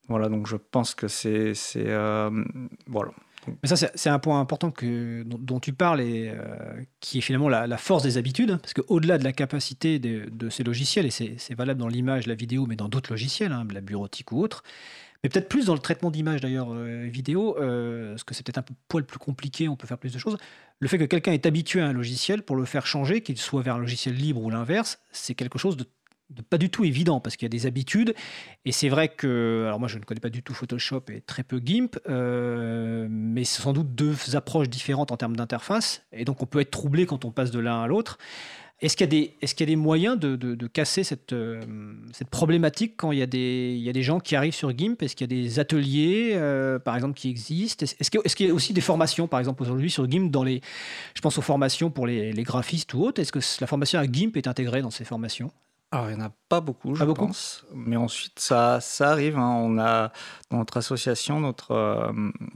voilà, 0.08 0.28
donc 0.28 0.48
je 0.48 0.56
pense 0.56 0.96
que 0.96 1.08
c'est. 1.08 1.54
Euh, 1.78 2.44
voilà. 2.88 3.12
Mais 3.64 3.70
ça, 3.70 3.76
c'est 3.76 4.10
un 4.10 4.20
point 4.20 4.40
important 4.40 4.70
que, 4.70 5.24
dont, 5.24 5.60
tu 5.60 5.74
parles 5.74 6.00
et 6.00 6.32
qui 7.00 7.18
est 7.18 7.22
finalement 7.22 7.50
la, 7.50 7.78
force 7.78 8.04
des 8.04 8.20
habitudes. 8.20 8.60
Parce 8.62 8.74
qu'au-delà 8.74 9.18
de 9.18 9.24
la 9.24 9.34
capacité 9.34 9.98
de, 9.98 10.50
ces 10.50 10.64
logiciels, 10.64 11.08
et 11.08 11.10
c'est 11.10 11.56
valable 11.56 11.80
dans 11.80 11.88
l'image, 11.88 12.28
la 12.28 12.36
vidéo, 12.36 12.68
mais 12.68 12.76
dans 12.76 12.88
d'autres 12.88 13.12
logiciels, 13.12 13.52
hein, 13.52 13.66
la 13.74 13.82
bureautique 13.82 14.32
ou 14.32 14.44
autre, 14.44 14.62
mais 15.24 15.30
peut-être 15.30 15.50
plus 15.50 15.66
dans 15.66 15.74
le 15.74 15.80
traitement 15.80 16.12
d'image 16.12 16.42
d'ailleurs 16.42 16.72
vidéo, 16.72 17.56
parce 17.58 18.24
que 18.24 18.36
c'est 18.36 18.46
peut-être 18.46 18.60
un 18.60 18.64
peu 18.64 18.76
poil 18.88 19.06
plus 19.06 19.18
compliqué, 19.18 19.68
on 19.68 19.76
peut 19.76 19.88
faire 19.88 19.98
plus 19.98 20.14
de 20.14 20.20
choses. 20.20 20.38
Le 20.82 20.88
fait 20.88 20.98
que 20.98 21.06
quelqu'un 21.06 21.32
est 21.32 21.46
habitué 21.46 21.80
à 21.80 21.86
un 21.86 21.94
logiciel, 21.94 22.42
pour 22.42 22.56
le 22.56 22.66
faire 22.66 22.88
changer, 22.88 23.22
qu'il 23.22 23.38
soit 23.38 23.62
vers 23.62 23.76
un 23.76 23.80
logiciel 23.80 24.16
libre 24.16 24.42
ou 24.42 24.50
l'inverse, 24.50 25.00
c'est 25.12 25.36
quelque 25.36 25.60
chose 25.60 25.78
de, 25.78 25.86
pas 26.50 26.58
du 26.58 26.72
tout 26.72 26.84
évident, 26.84 27.20
parce 27.20 27.36
qu'il 27.36 27.46
y 27.46 27.50
a 27.50 27.56
des 27.56 27.68
habitudes. 27.68 28.16
Et 28.66 28.72
c'est 28.72 28.90
vrai 28.90 29.10
que, 29.10 29.66
alors 29.68 29.80
moi 29.80 29.88
je 29.88 30.00
ne 30.00 30.04
connais 30.04 30.20
pas 30.20 30.32
du 30.32 30.42
tout 30.42 30.56
Photoshop 30.56 31.04
et 31.10 31.22
très 31.22 31.44
peu 31.44 31.62
GIMP, 31.64 32.00
euh, 32.10 33.08
mais 33.12 33.44
c'est 33.44 33.62
sans 33.62 33.74
doute 33.74 33.94
deux 33.94 34.16
approches 34.34 34.70
différentes 34.70 35.12
en 35.12 35.18
termes 35.18 35.36
d'interface, 35.36 36.04
et 36.12 36.26
donc 36.26 36.42
on 36.42 36.48
peut 36.48 36.60
être 36.60 36.72
troublé 36.72 37.06
quand 37.06 37.26
on 37.26 37.32
passe 37.32 37.52
de 37.52 37.60
l'un 37.60 37.84
à 37.84 37.88
l'autre. 37.88 38.18
Est-ce 38.82 38.98
qu'il 38.98 39.14
y, 39.14 39.18
est 39.18 39.60
y, 39.60 39.64
a 39.64 39.66
des 39.66 39.76
moyens 39.76 40.18
de, 40.18 40.36
de, 40.36 40.68
casser 40.68 41.04
cette, 41.04 41.34
euh, 41.34 41.62
cette, 42.14 42.30
problématique 42.30 42.96
quand 42.98 43.12
il 43.12 43.20
y, 43.20 43.22
a 43.22 43.28
des, 43.28 43.76
il 43.78 43.84
y, 43.84 43.90
a 43.90 43.94
des 43.94 44.02
gens 44.02 44.20
qui 44.20 44.36
arrivent 44.36 44.56
sur 44.56 44.76
GIMP? 44.76 45.04
Est-ce 45.04 45.16
qu'il 45.16 45.32
y 45.32 45.40
a 45.40 45.42
des 45.44 45.60
ateliers, 45.60 46.32
euh, 46.34 46.80
par 46.80 46.96
exemple, 46.96 47.14
qui 47.14 47.30
existent? 47.30 47.86
Est-ce 47.86 48.10
qu'il 48.10 48.22
est 48.26 48.50
y 48.50 48.52
a 48.52 48.54
aussi 48.54 48.74
des 48.74 48.82
formations, 48.82 49.28
par 49.28 49.40
exemple, 49.40 49.62
aujourd'hui 49.62 49.92
sur 49.92 50.10
GIMP 50.10 50.32
dans 50.32 50.44
les, 50.44 50.62
Je 51.14 51.22
pense 51.22 51.38
aux 51.38 51.44
formations 51.44 51.92
pour 51.92 52.08
les, 52.08 52.34
les 52.34 52.44
graphistes 52.44 52.96
ou 52.96 53.04
autres? 53.04 53.22
Est-ce 53.22 53.32
que 53.32 53.40
la 53.62 53.68
formation 53.68 54.00
à 54.00 54.06
GIMP 54.06 54.36
est 54.36 54.48
intégrée 54.48 54.82
dans 54.82 54.90
ces 54.90 55.06
formations? 55.06 55.52
Alors, 55.92 56.10
il 56.10 56.16
n'y 56.16 56.24
en 56.24 56.26
a 56.26 56.32
pas 56.50 56.62
beaucoup, 56.62 56.96
je 56.96 57.04
pense. 57.04 57.66
Mais 57.74 57.98
ensuite, 57.98 58.40
ça, 58.40 58.80
ça 58.80 59.12
arrive. 59.12 59.38
Hein. 59.38 59.58
On 59.58 59.78
a 59.78 60.12
dans 60.50 60.58
notre 60.58 60.78
association 60.78 61.40
notre, 61.42 61.72
euh, 61.72 62.12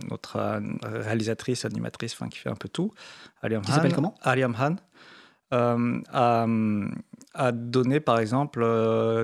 notre 0.09 0.61
réalisatrice, 0.81 1.65
animatrice, 1.65 2.13
enfin, 2.13 2.29
qui 2.29 2.39
fait 2.39 2.49
un 2.49 2.55
peu 2.55 2.69
tout. 2.69 2.93
Aliam 3.41 3.61
qui 3.61 3.73
s'appelle 3.73 3.93
comment? 3.93 4.15
Aliam 4.23 4.55
Han. 4.57 4.77
A, 5.51 6.47
a, 7.33 7.51
donné, 7.51 7.99
par 7.99 8.19
exemple, 8.19 8.65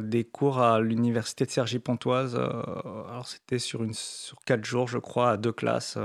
des 0.04 0.24
cours 0.24 0.60
à 0.60 0.80
l'université 0.80 1.46
de 1.46 1.52
Cergy-Pontoise. 1.52 2.36
alors, 2.36 3.28
c'était 3.28 3.60
sur, 3.60 3.84
une, 3.84 3.94
sur 3.94 4.40
quatre 4.46 4.66
jours, 4.66 4.88
je 4.88 4.98
crois, 4.98 5.32
à 5.32 5.38
deux 5.38 5.52
classes. 5.52 5.98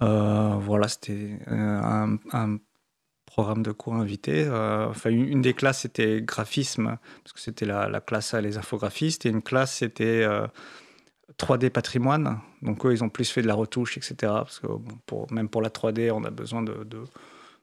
voilà, 0.00 0.88
c'était 0.88 1.38
un, 1.46 2.18
programme 3.26 3.62
de 3.62 3.72
cours 3.72 3.94
invité. 3.94 4.48
enfin, 4.48 5.10
une, 5.10 5.42
des 5.42 5.54
classes, 5.54 5.80
c'était 5.80 6.22
graphisme, 6.22 6.98
parce 7.22 7.32
que 7.32 7.40
c'était 7.40 7.66
la, 7.66 7.88
la, 7.88 8.00
classe 8.00 8.34
à 8.34 8.40
les 8.40 8.56
infographistes, 8.58 9.26
et 9.26 9.28
une 9.28 9.42
classe, 9.42 9.76
c'était 9.76 10.26
3D 11.38 11.70
patrimoine. 11.70 12.40
Donc 12.62 12.84
eux, 12.86 12.92
ils 12.92 13.04
ont 13.04 13.08
plus 13.08 13.30
fait 13.30 13.42
de 13.42 13.46
la 13.46 13.54
retouche, 13.54 13.96
etc. 13.96 14.14
Parce 14.20 14.60
que 14.60 14.66
même 15.30 15.48
pour 15.48 15.62
la 15.62 15.70
3D, 15.70 16.10
on 16.10 16.24
a 16.24 16.30
besoin 16.30 16.62
de, 16.62 17.04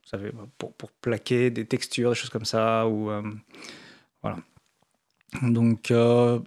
savez, 0.05 0.31
pour, 0.57 0.73
pour, 0.73 0.91
plaquer 0.91 1.49
des 1.49 1.65
textures, 1.65 2.11
des 2.11 2.15
choses 2.15 2.29
comme 2.29 2.45
ça. 2.45 2.87
Ou, 2.87 3.09
euh, 3.09 3.23
voilà. 4.21 4.37
Donc 5.41 5.91
euh, 5.91 6.39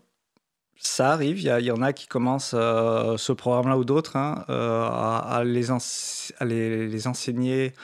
ça 0.76 1.12
arrive, 1.12 1.40
il 1.40 1.44
y, 1.44 1.64
y, 1.64 1.70
en 1.70 1.82
a 1.82 1.92
qui 1.92 2.06
commencent 2.06 2.54
euh, 2.54 3.16
ce 3.16 3.32
programme-là 3.32 3.76
ou 3.76 3.84
d'autres 3.84 4.16
hein, 4.16 4.44
à, 4.48 5.42
les, 5.44 5.70
à 5.70 6.44
les, 6.44 7.06
enseigner 7.06 7.74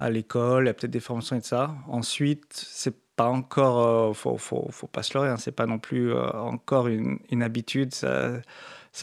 à 0.00 0.10
l'école, 0.10 0.64
il 0.64 0.66
y 0.66 0.70
a 0.70 0.74
peut-être 0.74 0.90
des 0.90 1.00
formations 1.00 1.36
et 1.36 1.40
de 1.40 1.44
ça. 1.44 1.74
Ensuite, 1.86 2.52
c'est 2.52 2.94
pas 3.16 3.28
encore, 3.28 4.14
faut, 4.16 4.36
faut, 4.36 4.86
pas 4.88 5.04
se 5.04 5.14
leurrer, 5.14 5.30
hein, 5.30 5.36
c'est 5.36 5.52
pas 5.52 5.66
non 5.66 5.78
plus 5.78 6.12
encore 6.12 6.88
une, 6.88 7.42
habitude. 7.42 7.94
Ça, 7.94 8.42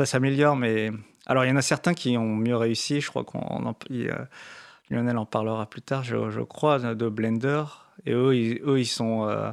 s'améliore, 0.05 0.57
mais 0.57 0.91
alors 1.25 1.45
il 1.45 1.49
y 1.49 1.51
en 1.51 1.55
a 1.55 1.61
certains 1.61 1.93
qui 1.93 2.17
ont 2.17 2.35
mieux 2.35 2.57
réussi. 2.57 2.99
Je 2.99 3.07
crois 3.09 3.23
qu'on 3.23 3.65
Lionel 4.91 5.17
en 5.17 5.25
parlera 5.25 5.65
plus 5.69 5.81
tard, 5.81 6.03
je, 6.03 6.41
crois, 6.41 6.79
de 6.79 7.09
Blender. 7.09 7.63
Et 8.05 8.11
eux, 8.11 8.35
ils, 8.35 8.61
eux, 8.63 8.79
ils 8.79 8.85
sont, 8.85 9.27
euh, 9.27 9.51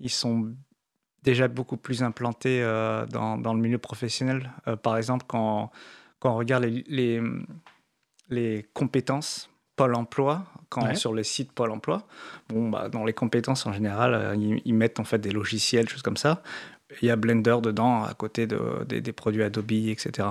ils 0.00 0.10
sont 0.10 0.52
déjà 1.22 1.48
beaucoup 1.48 1.76
plus 1.76 2.02
implantés 2.02 2.62
euh, 2.62 3.06
dans, 3.06 3.38
dans, 3.38 3.54
le 3.54 3.60
milieu 3.60 3.78
professionnel. 3.78 4.52
Euh, 4.68 4.76
par 4.76 4.96
exemple, 4.96 5.24
quand, 5.26 5.70
quand 6.18 6.32
on 6.32 6.36
regarde 6.36 6.64
les, 6.64 6.84
les, 6.88 7.22
les 8.28 8.66
compétences 8.74 9.50
Pôle 9.76 9.94
Emploi, 9.94 10.44
quand 10.68 10.94
sur 10.94 11.14
les 11.14 11.24
sites 11.24 11.52
Pôle 11.52 11.70
Emploi, 11.70 12.06
bon, 12.48 12.70
bah, 12.70 12.88
dans 12.88 13.04
les 13.04 13.12
compétences 13.12 13.66
en 13.66 13.72
général, 13.72 14.34
ils, 14.38 14.60
ils, 14.64 14.74
mettent 14.74 15.00
en 15.00 15.04
fait 15.04 15.18
des 15.18 15.32
logiciels, 15.32 15.88
choses 15.88 16.02
comme 16.02 16.16
ça 16.16 16.42
il 17.02 17.08
y 17.08 17.10
a 17.10 17.16
Blender 17.16 17.56
dedans, 17.62 18.04
à 18.04 18.14
côté 18.14 18.46
de, 18.46 18.84
des, 18.84 19.12
produits 19.12 19.42
Adobe, 19.42 19.72
etc. 19.72 20.28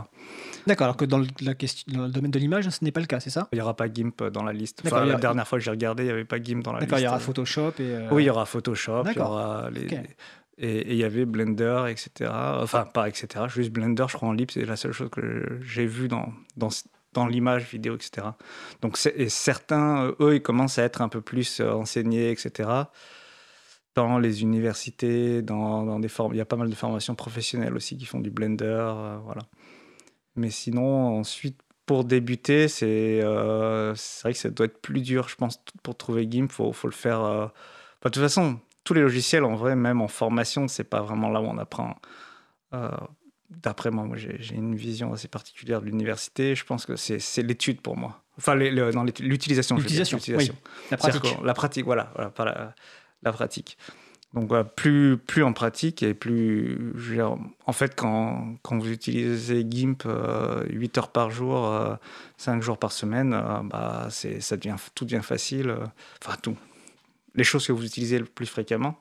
D'accord, 0.66 0.86
alors 0.86 0.98
que 0.98 1.06
dans 1.06 1.18
le, 1.18 1.28
la 1.42 1.54
question, 1.54 1.92
dans 1.94 2.04
le 2.04 2.10
domaine 2.10 2.32
de 2.32 2.40
l'image, 2.40 2.70
ce 2.70 2.84
n'est 2.84 2.92
pas 2.92 3.02
le 3.02 3.06
cas, 3.06 3.20
c'est 3.20 3.30
ça? 3.30 3.48
Il 3.52 3.56
n'y 3.56 3.62
aura 3.62 3.76
pas 3.76 3.92
GIMP 3.92 4.24
dans 4.32 4.44
la 4.44 4.54
liste. 4.54 4.82
Enfin, 4.86 5.06
la 5.06 5.16
dernière 5.16 5.48
fois 5.48 5.60
que 5.60 5.64
j'ai 5.64 5.72
regardé, 5.72 6.04
il 6.04 6.08
n'y 6.08 6.12
avait 6.12 6.26
pas 6.26 6.42
GIMP 6.42 6.64
dans 6.64 6.72
la 6.72 6.80
liste. 6.80 6.90
D'accord, 6.90 7.00
il 7.00 7.04
y 7.04 7.08
aura 7.08 7.20
Photoshop 7.20 7.74
et... 7.80 7.82
Euh, 7.82 8.08
oui, 8.12 8.24
il 8.24 8.28
y 8.28 8.30
aura 8.30 8.46
Photoshop, 8.46 9.04
il 9.12 9.18
y 9.18 9.20
aura 9.20 9.70
les... 9.70 9.88
Et 10.58 10.94
il 10.94 10.96
y 10.96 11.04
avait 11.04 11.26
Blender, 11.26 11.84
etc. 11.90 12.32
Enfin, 12.34 12.86
pas 12.86 13.10
etc. 13.10 13.44
Juste 13.50 13.72
Blender, 13.72 14.06
je 14.08 14.14
crois, 14.16 14.30
en 14.30 14.32
libre, 14.32 14.54
c'est 14.54 14.64
la 14.64 14.78
seule 14.78 14.94
chose 14.94 15.10
que 15.12 15.60
j'ai 15.62 15.86
vue 15.86 16.08
dans, 16.08 16.32
dans, 16.56 16.70
dans 17.12 17.28
l'image 17.28 17.66
vidéo, 17.66 17.96
etc. 17.96 18.28
Donc, 18.82 18.98
et 19.14 19.28
certains, 19.28 20.14
eux, 20.22 20.36
ils 20.36 20.42
commencent 20.42 20.80
à 20.80 20.84
être 20.84 21.02
un 21.02 21.10
peu 21.10 21.20
plus 21.20 21.60
euh, 21.60 21.74
enseignés, 21.74 22.32
etc 22.32 22.86
dans 23.96 24.20
les 24.20 24.44
universités, 24.44 25.42
dans, 25.42 25.84
dans 25.84 26.00
des 26.00 26.10
formes. 26.10 26.34
Il 26.34 26.38
y 26.38 26.42
a 26.42 26.46
pas 26.46 26.58
mal 26.58 26.70
de 26.70 26.76
formations 26.76 27.16
professionnelles 27.16 27.76
aussi 27.76 27.98
qui 27.98 28.06
font 28.06 28.20
du 28.20 28.30
Blender, 28.30 28.66
euh, 28.66 29.18
voilà. 29.24 29.42
Mais 30.36 30.50
sinon, 30.50 31.18
ensuite, 31.18 31.58
pour 31.86 32.04
débuter, 32.04 32.68
c'est 32.68 33.22
euh, 33.24 33.96
vrai 34.22 34.34
que 34.34 34.40
ça 34.40 34.50
doit 34.50 34.66
être 34.66 34.82
plus 34.82 35.02
dur, 35.02 35.30
je 35.30 35.36
pense, 35.36 35.64
pour 35.82 35.96
trouver 35.96 36.28
GIMP, 36.30 36.52
faut, 36.52 36.74
faut 36.74 36.90
le 36.90 36.94
faire. 36.94 37.24
Euh, 37.24 37.46
de 38.04 38.10
toute 38.10 38.22
façon, 38.22 38.60
tous 38.84 38.94
les 38.94 39.02
logiciels, 39.02 39.46
en 39.46 39.56
vrai, 39.56 39.76
même 39.76 40.02
en 40.02 40.10
formation, 40.10 40.68
c'est 40.68 40.84
pas 40.84 41.02
vraiment 41.02 41.30
là 41.30 41.42
où 41.42 41.46
on 41.46 41.58
apprend. 41.58 41.96
D'après 43.50 43.90
moi, 43.90 44.04
moi 44.04 44.18
j'ai 44.18 44.54
une 44.54 44.76
vision 44.76 45.14
assez 45.14 45.30
particulière 45.30 45.80
de 45.80 45.86
l'université. 45.86 46.56
Je 46.56 46.66
pense 46.66 46.86
que 46.86 46.98
c'est 46.98 47.42
l'étude 47.42 47.80
pour 47.80 47.96
moi. 47.96 48.22
Enfin, 48.38 48.54
l'utilisation. 48.56 49.78
L'utilisation, 49.78 50.20
oui. 50.38 50.52
La 50.92 50.98
pratique. 50.98 51.38
La 51.42 51.54
pratique, 51.54 51.86
voilà. 51.86 52.12
voilà 52.16 52.30
pas 52.30 52.46
la, 52.46 52.76
la 53.26 53.34
pratique. 53.34 53.78
Donc 54.36 54.52
plus, 54.76 55.18
plus 55.18 55.44
en 55.44 55.54
pratique 55.54 56.04
et 56.04 56.14
plus... 56.14 56.94
en 57.22 57.72
fait, 57.72 57.96
quand, 57.96 58.58
quand, 58.64 58.78
vous 58.78 58.92
utilisez 58.92 59.66
GIMP 59.68 60.04
8 60.04 60.08
euh, 60.08 61.00
heures 61.00 61.12
par 61.12 61.32
jour, 61.32 61.74
5 62.38 62.58
euh, 62.58 62.62
jours 62.62 62.78
par 62.78 62.92
semaine, 62.92 63.34
euh, 63.34 63.62
bah, 63.64 64.10
ça 64.10 64.58
devient, 64.58 64.76
tout 64.94 65.06
devient 65.06 65.24
facile. 65.24 65.74
enfin, 66.22 66.38
tout. 66.42 66.58
Les 67.36 67.46
choses 67.46 67.66
que 67.66 67.72
vous 67.72 67.86
utilisez 67.86 68.20
le 68.20 68.26
plus 68.26 68.46
fréquemment. 68.46 69.00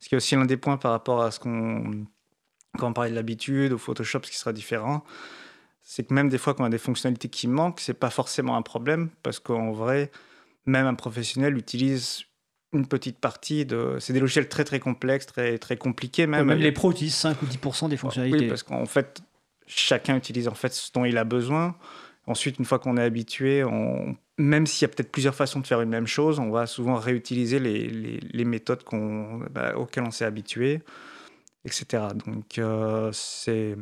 Ce 0.00 0.08
qui 0.08 0.16
est 0.16 0.18
aussi 0.18 0.34
l'un 0.34 0.44
des 0.44 0.56
points 0.56 0.76
par 0.76 0.90
rapport 0.90 1.22
à 1.22 1.30
ce 1.30 1.38
qu'on... 1.38 2.04
Quand 2.76 2.88
on 2.88 2.92
parlait 2.92 3.10
de 3.10 3.14
l'habitude, 3.14 3.72
au 3.72 3.78
Photoshop, 3.78 4.24
ce 4.24 4.32
qui 4.32 4.36
sera 4.36 4.52
différent, 4.52 5.04
c'est 5.82 6.02
que 6.02 6.12
même 6.12 6.28
des 6.28 6.38
fois 6.38 6.54
qu'on 6.54 6.64
a 6.64 6.68
des 6.68 6.78
fonctionnalités 6.78 7.28
qui 7.28 7.46
manquent, 7.46 7.78
c'est 7.78 7.94
pas 7.94 8.10
forcément 8.10 8.56
un 8.56 8.62
problème, 8.62 9.10
parce 9.22 9.38
qu'en 9.38 9.70
vrai, 9.70 10.10
même 10.66 10.86
un 10.86 10.94
professionnel 10.94 11.56
utilise 11.56 12.24
une 12.74 12.86
petite 12.86 13.18
partie 13.18 13.64
de. 13.64 13.96
C'est 14.00 14.12
des 14.12 14.20
logiciels 14.20 14.48
très 14.48 14.64
très 14.64 14.80
complexes, 14.80 15.26
très 15.26 15.58
très 15.58 15.76
compliqués 15.76 16.26
même. 16.26 16.46
même 16.46 16.58
les 16.58 16.72
pros 16.72 16.90
utilisent 16.90 17.14
5 17.14 17.40
ou 17.42 17.46
10% 17.46 17.88
des 17.88 17.96
fonctionnalités. 17.96 18.40
Oui, 18.40 18.48
parce 18.48 18.62
qu'en 18.62 18.86
fait, 18.86 19.22
chacun 19.66 20.16
utilise 20.16 20.48
en 20.48 20.54
fait 20.54 20.72
ce 20.72 20.92
dont 20.92 21.04
il 21.04 21.18
a 21.18 21.24
besoin. 21.24 21.76
Ensuite, 22.26 22.58
une 22.58 22.64
fois 22.64 22.78
qu'on 22.78 22.96
est 22.96 23.02
habitué, 23.02 23.64
on... 23.64 24.16
même 24.38 24.66
s'il 24.66 24.82
y 24.82 24.90
a 24.90 24.94
peut-être 24.94 25.12
plusieurs 25.12 25.34
façons 25.34 25.60
de 25.60 25.66
faire 25.66 25.82
une 25.82 25.90
même 25.90 26.06
chose, 26.06 26.38
on 26.38 26.50
va 26.50 26.66
souvent 26.66 26.96
réutiliser 26.96 27.58
les, 27.58 27.86
les, 27.88 28.44
méthodes 28.46 28.82
qu'on, 28.82 29.40
bah, 29.50 29.76
auxquelles 29.76 30.04
on 30.04 30.10
s'est 30.10 30.24
habitué, 30.24 30.80
etc. 31.66 32.04
Donc, 32.26 32.58
euh, 32.58 33.10
c'est. 33.12 33.76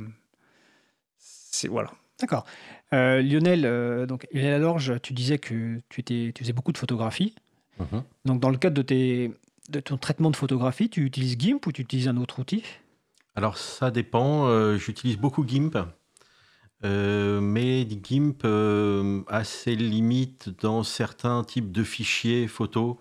c'est. 1.19 1.69
Voilà. 1.69 1.93
D'accord. 2.21 2.45
Euh, 2.93 3.23
Lionel, 3.23 3.65
euh, 3.65 4.07
donc, 4.07 4.27
Lionel 4.33 4.55
Alorge, 4.55 4.95
tu 5.03 5.13
disais 5.13 5.39
que 5.39 5.81
tu, 5.89 6.01
étais, 6.01 6.33
tu 6.35 6.43
faisais 6.43 6.53
beaucoup 6.53 6.73
de 6.73 6.79
photographie. 6.79 7.35
Mhm. 7.79 8.03
Donc, 8.25 8.41
dans 8.41 8.51
le 8.51 8.59
cadre 8.59 8.77
de, 8.77 8.83
tes, 8.83 9.33
de 9.69 9.81
ton 9.81 9.97
traitement 9.97 10.31
de 10.31 10.37
photographie, 10.37 10.89
tu 10.89 11.05
utilises 11.05 11.37
GIMP 11.39 11.67
ou 11.67 11.73
tu 11.73 11.83
utilises 11.83 12.09
un 12.09 12.17
autre 12.17 12.39
outil? 12.39 12.63
Alors, 13.35 13.57
ça 13.57 13.91
dépend. 13.91 14.47
Euh, 14.47 14.77
j'utilise 14.77 15.17
beaucoup 15.17 15.47
GIMP. 15.47 15.79
Euh, 16.85 17.41
mais 17.41 17.87
GIMP 17.89 18.45
euh, 18.45 19.23
a 19.29 19.45
ses 19.45 19.77
limites 19.77 20.51
dans 20.61 20.83
certains 20.83 21.45
types 21.45 21.71
de 21.71 21.85
fichiers 21.85 22.49
photos 22.49 22.97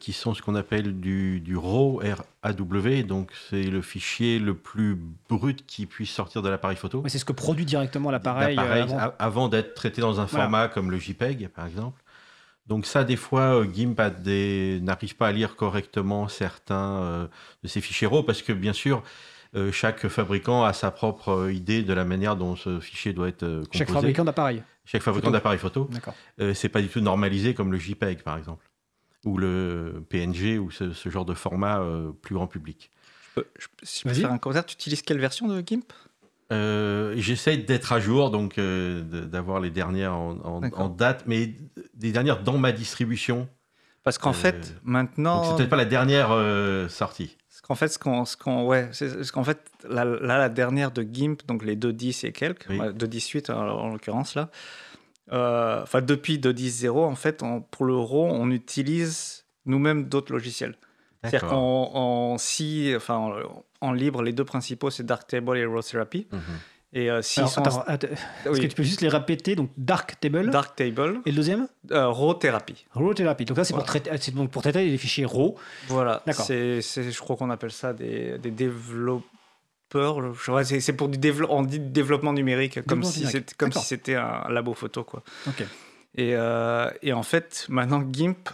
qui 0.00 0.14
sont 0.14 0.32
ce 0.32 0.40
qu'on 0.40 0.54
appelle 0.54 1.00
du, 1.00 1.38
du 1.40 1.54
RAW, 1.54 1.98
R-A-W. 1.98 3.02
Donc, 3.02 3.30
c'est 3.50 3.62
le 3.62 3.82
fichier 3.82 4.38
le 4.38 4.54
plus 4.54 4.98
brut 5.28 5.66
qui 5.66 5.84
puisse 5.84 6.08
sortir 6.08 6.40
de 6.40 6.48
l'appareil 6.48 6.78
photo. 6.78 7.04
c'est 7.08 7.18
ce 7.18 7.26
que 7.26 7.34
produit 7.34 7.66
directement 7.66 8.10
l'appareil. 8.10 8.56
avant, 9.18 9.48
d'être 9.48 9.74
traité 9.74 10.00
dans 10.00 10.18
un 10.18 10.26
format 10.26 10.68
comme 10.68 10.90
le 10.90 10.98
JPEG, 10.98 11.48
par 11.48 11.66
exemple. 11.66 12.02
Donc 12.66 12.86
ça, 12.86 13.04
des 13.04 13.16
fois, 13.16 13.60
euh, 13.60 13.66
GIMP 13.72 13.96
n'arrive 14.82 15.16
pas 15.16 15.28
à 15.28 15.32
lire 15.32 15.56
correctement 15.56 16.28
certains 16.28 17.00
euh, 17.02 17.26
de 17.62 17.68
ces 17.68 17.80
fichiers 17.80 18.06
RAW 18.06 18.24
parce 18.24 18.42
que, 18.42 18.52
bien 18.52 18.72
sûr, 18.72 19.04
euh, 19.54 19.70
chaque 19.70 20.08
fabricant 20.08 20.64
a 20.64 20.72
sa 20.72 20.90
propre 20.90 21.50
idée 21.52 21.82
de 21.82 21.92
la 21.92 22.04
manière 22.04 22.36
dont 22.36 22.56
ce 22.56 22.80
fichier 22.80 23.12
doit 23.12 23.28
être 23.28 23.46
composé. 23.46 23.68
Chaque 23.72 23.90
fabricant 23.90 24.24
d'appareil. 24.24 24.62
Chaque 24.84 25.02
fabricant 25.02 25.30
d'appareil 25.30 25.58
photo. 25.58 25.88
D'accord. 25.90 26.14
c'est 26.54 26.68
pas 26.68 26.82
du 26.82 26.88
tout 26.88 27.00
normalisé 27.00 27.54
comme 27.54 27.72
le 27.72 27.78
JPEG, 27.78 28.22
par 28.22 28.36
exemple, 28.36 28.68
ou 29.24 29.38
le 29.38 30.04
PNG, 30.08 30.58
ou 30.58 30.70
ce, 30.70 30.92
genre 31.08 31.24
de 31.24 31.34
format 31.34 31.84
plus 32.22 32.34
grand 32.34 32.46
public. 32.46 32.90
Je 33.36 33.40
peux, 33.40 33.46
si 33.82 34.00
je 34.00 34.08
peux 34.08 34.14
faire 34.14 34.32
un 34.32 34.38
commentaire, 34.38 34.64
tu 34.64 34.74
utilises 34.74 35.02
quelle 35.02 35.18
version 35.18 35.48
de 35.48 35.60
GIMP? 35.64 35.92
Euh, 36.52 37.14
J'essaie 37.16 37.56
d'être 37.56 37.92
à 37.92 38.00
jour, 38.00 38.30
donc 38.30 38.58
euh, 38.58 39.02
d'avoir 39.02 39.60
les 39.60 39.70
dernières 39.70 40.14
en, 40.14 40.88
date, 40.88 41.24
mais 41.26 41.54
des 41.94 42.12
dernières 42.12 42.42
dans 42.42 42.58
ma 42.58 42.72
distribution. 42.72 43.48
Parce 44.04 44.18
qu'en 44.18 44.32
fait, 44.32 44.54
euh, 44.54 44.78
maintenant. 44.84 45.42
C'est 45.42 45.56
peut-être 45.56 45.70
pas 45.70 45.76
la 45.76 45.84
dernière 45.84 46.28
sortie. 46.88 47.36
Parce 47.48 47.60
qu'en 47.62 47.74
fait, 47.74 47.88
ce 47.88 47.98
qu'on, 47.98 48.24
ce 48.24 48.36
qu'on, 48.36 48.64
ouais, 48.66 48.88
c'est 48.92 49.30
qu'en 49.32 49.42
fait, 49.42 49.60
là, 49.88 50.04
la 50.04 50.48
dernière 50.48 50.92
de 50.92 51.02
GIMP, 51.02 51.38
donc 51.46 51.64
les 51.64 51.74
2.10 51.74 52.26
et 52.26 52.32
quelques, 52.32 52.68
2.18 52.68 53.50
en, 53.50 53.56
en 53.56 53.88
l'occurrence 53.88 54.36
là, 54.36 54.50
enfin 55.30 56.02
depuis 56.02 56.38
2.10.0, 56.38 56.90
en 56.90 57.16
fait, 57.16 57.42
pour 57.70 57.86
le 57.86 57.96
RAW, 57.96 58.28
on 58.30 58.50
utilise 58.50 59.46
nous-mêmes 59.64 60.04
d'autres 60.04 60.32
logiciels. 60.32 60.76
C'est-à-dire 61.22 61.48
qu'en 61.48 62.38
si, 62.38 62.92
enfin, 62.94 63.32
en 63.80 63.92
libre, 63.92 64.22
les 64.22 64.32
deux 64.32 64.44
principaux, 64.44 64.90
c'est 64.90 65.04
Darktable 65.04 65.58
et 65.58 65.64
Raw 65.64 65.82
Therapy. 65.82 66.26
Mhm. 66.30 66.40
Et 66.92 67.10
euh, 67.10 67.20
si 67.20 67.40
attends, 67.40 67.84
Est-ce 67.86 68.60
que 68.60 68.66
tu 68.66 68.76
peux 68.76 68.82
juste 68.82 69.02
les 69.02 69.08
répéter? 69.08 69.54
Donc 69.54 69.70
Darktable. 69.76 70.50
Darktable. 70.50 71.20
Et 71.26 71.30
le 71.30 71.36
deuxième? 71.36 71.68
Euh, 71.90 72.08
Raw 72.08 72.34
Therapy. 72.34 72.86
Raw 72.92 73.12
Therapy. 73.12 73.44
Donc 73.44 73.58
là, 73.58 73.64
c'est 73.64 73.74
pour, 73.74 73.84
traiter, 73.84 74.10
donc 74.32 74.50
pour 74.50 74.62
traiter 74.62 74.84
les 74.86 74.96
fichiers 74.96 75.26
RAW. 75.26 75.56
Voilà. 75.88 76.22
C'est, 76.32 76.80
je 76.80 77.18
crois 77.18 77.36
qu'on 77.36 77.50
appelle 77.50 77.72
ça 77.72 77.92
des, 77.92 78.38
des 78.38 78.50
développeurs. 78.50 79.26
C'est 80.64 80.92
pour 80.94 81.08
du 81.08 81.18
développement, 81.18 81.58
on 81.58 81.62
dit 81.62 81.80
développement 81.80 82.32
numérique, 82.32 82.82
comme 82.86 83.02
si 83.02 83.26
c'était 83.26 83.54
comme 83.56 83.72
si 83.72 83.84
c'était 83.84 84.14
un 84.14 84.48
labo 84.48 84.72
photo, 84.72 85.04
quoi. 85.04 85.22
Ok. 85.46 85.64
Et, 86.14 86.34
euh, 86.34 86.88
et 87.02 87.12
en 87.12 87.22
fait, 87.22 87.66
maintenant 87.68 88.02
GIMP 88.10 88.48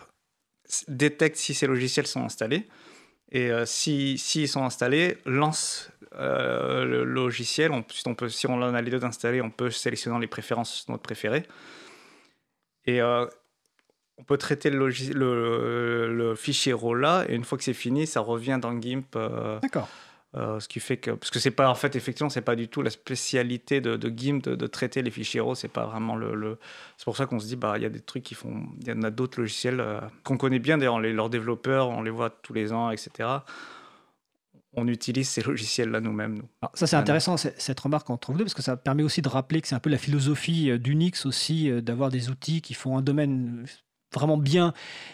détecte 0.88 1.36
si 1.36 1.54
ces 1.54 1.66
logiciels 1.66 2.06
sont 2.06 2.24
installés. 2.24 2.66
Et 3.30 3.50
si, 3.64 4.18
si, 4.18 4.42
ils 4.42 4.48
sont 4.48 4.64
installés, 4.64 5.18
lance 5.24 5.90
le 6.18 7.04
logiciel. 7.04 7.72
Si 8.28 8.46
on 8.46 8.54
en 8.54 8.74
a 8.74 8.82
les 8.82 8.90
deux 8.90 9.04
installés, 9.04 9.40
on 9.40 9.50
peut 9.50 9.70
sélectionner 9.70 10.18
les 10.20 10.26
préférences 10.26 10.86
notre 10.88 11.02
préféré. 11.02 11.44
Et 12.84 13.00
on 13.02 14.24
peut 14.26 14.36
traiter 14.36 14.68
le, 14.68 14.88
le, 14.88 16.34
fichier 16.34 16.74
RAW 16.74 16.94
là, 16.94 17.24
et 17.28 17.34
une 17.34 17.44
fois 17.44 17.56
que 17.56 17.64
c'est 17.64 17.72
fini, 17.72 18.06
ça 18.06 18.20
revient 18.20 18.58
dans 18.60 18.78
GIMP. 18.78 19.16
D'accord. 19.62 19.88
Euh, 20.34 20.60
ce 20.60 20.66
qui 20.68 20.80
fait 20.80 20.96
que 20.96 21.10
parce 21.10 21.30
que 21.30 21.38
c'est 21.38 21.50
pas 21.50 21.68
en 21.68 21.74
fait 21.74 21.94
effectivement 21.94 22.30
c'est 22.30 22.40
pas 22.40 22.56
du 22.56 22.66
tout 22.66 22.80
la 22.80 22.88
spécialité 22.88 23.82
de, 23.82 23.96
de 23.96 24.08
GIMP 24.08 24.40
de, 24.48 24.66
traiter 24.66 25.02
les 25.02 25.10
fichiers 25.10 25.40
RAW 25.40 25.54
c'est 25.54 25.68
pas 25.68 25.84
vraiment 25.84 26.16
le, 26.16 26.58
c'est 26.96 27.04
pour 27.04 27.18
ça 27.18 27.26
qu'on 27.26 27.38
se 27.38 27.46
dit 27.46 27.56
bah 27.56 27.74
il 27.76 27.82
y 27.82 27.84
a 27.84 27.90
des 27.90 28.00
trucs 28.00 28.22
qui 28.22 28.34
font 28.34 28.64
il 28.80 28.88
y 28.88 28.92
en 28.92 29.02
a 29.02 29.10
d'autres 29.10 29.38
logiciels 29.38 29.80
euh, 29.80 30.00
qu'on 30.24 30.38
connaît 30.38 30.58
bien 30.58 30.78
d'ailleurs 30.78 31.00
leurs 31.00 31.28
développeurs 31.28 31.90
on 31.90 32.00
les 32.00 32.10
voit 32.10 32.30
tous 32.30 32.54
les 32.54 32.72
ans 32.72 32.90
etc 32.90 33.28
on 34.74 34.88
utilise 34.88 35.28
ces 35.28 35.42
logiciels-là 35.42 36.00
nous-mêmes. 36.00 36.36
Nous. 36.36 36.48
ça, 36.72 36.86
c'est 36.86 36.96
intéressant, 36.96 37.36
cette 37.36 37.78
remarque 37.78 38.08
entre 38.08 38.32
vous 38.32 38.38
deux, 38.38 38.44
parce 38.44 38.54
que 38.54 38.62
ça 38.62 38.74
permet 38.74 39.02
aussi 39.02 39.20
de 39.20 39.28
rappeler 39.28 39.60
que 39.60 39.68
c'est 39.68 39.74
un 39.74 39.80
peu 39.80 39.90
la 39.90 39.98
philosophie 39.98 40.70
euh, 40.70 40.78
d'Unix 40.78 41.26
aussi, 41.26 41.70
d'avoir 41.82 42.08
des 42.08 42.30
outils 42.30 42.62
qui 42.62 42.72
font 42.72 42.96
un 42.96 43.02
domaine 43.02 43.66
vraiment 44.12 44.36
bien 44.36 44.72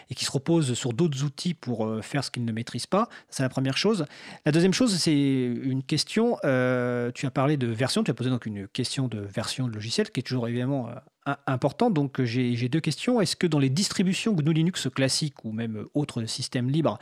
et 0.09 0.15
qui 0.15 0.25
se 0.25 0.31
repose 0.31 0.73
sur 0.73 0.93
d'autres 0.93 1.23
outils 1.23 1.53
pour 1.53 1.85
euh, 1.85 2.01
faire 2.01 2.23
ce 2.23 2.31
qu'ils 2.31 2.45
ne 2.45 2.51
maîtrisent 2.51 2.87
pas. 2.87 3.09
C'est 3.29 3.43
la 3.43 3.49
première 3.49 3.77
chose. 3.77 4.05
La 4.45 4.51
deuxième 4.51 4.73
chose, 4.73 4.95
c'est 4.95 5.13
une 5.13 5.83
question. 5.83 6.37
Euh, 6.43 7.11
tu 7.13 7.25
as 7.25 7.31
parlé 7.31 7.57
de 7.57 7.67
version, 7.67 8.03
tu 8.03 8.11
as 8.11 8.13
posé 8.13 8.29
donc 8.29 8.45
une 8.45 8.67
question 8.67 9.07
de 9.07 9.19
version 9.19 9.67
de 9.67 9.73
logiciel 9.73 10.11
qui 10.11 10.19
est 10.19 10.23
toujours 10.23 10.47
évidemment 10.47 10.89
euh, 11.27 11.33
importante. 11.47 11.93
Donc 11.93 12.21
j'ai 12.23 12.69
deux 12.69 12.79
questions. 12.79 13.21
Est-ce 13.21 13.35
que 13.35 13.47
dans 13.47 13.59
les 13.59 13.69
distributions 13.69 14.33
GNU 14.33 14.53
Linux 14.53 14.87
classiques 14.93 15.45
ou 15.45 15.51
même 15.51 15.85
autres 15.93 16.25
systèmes 16.25 16.69
libres, 16.69 16.99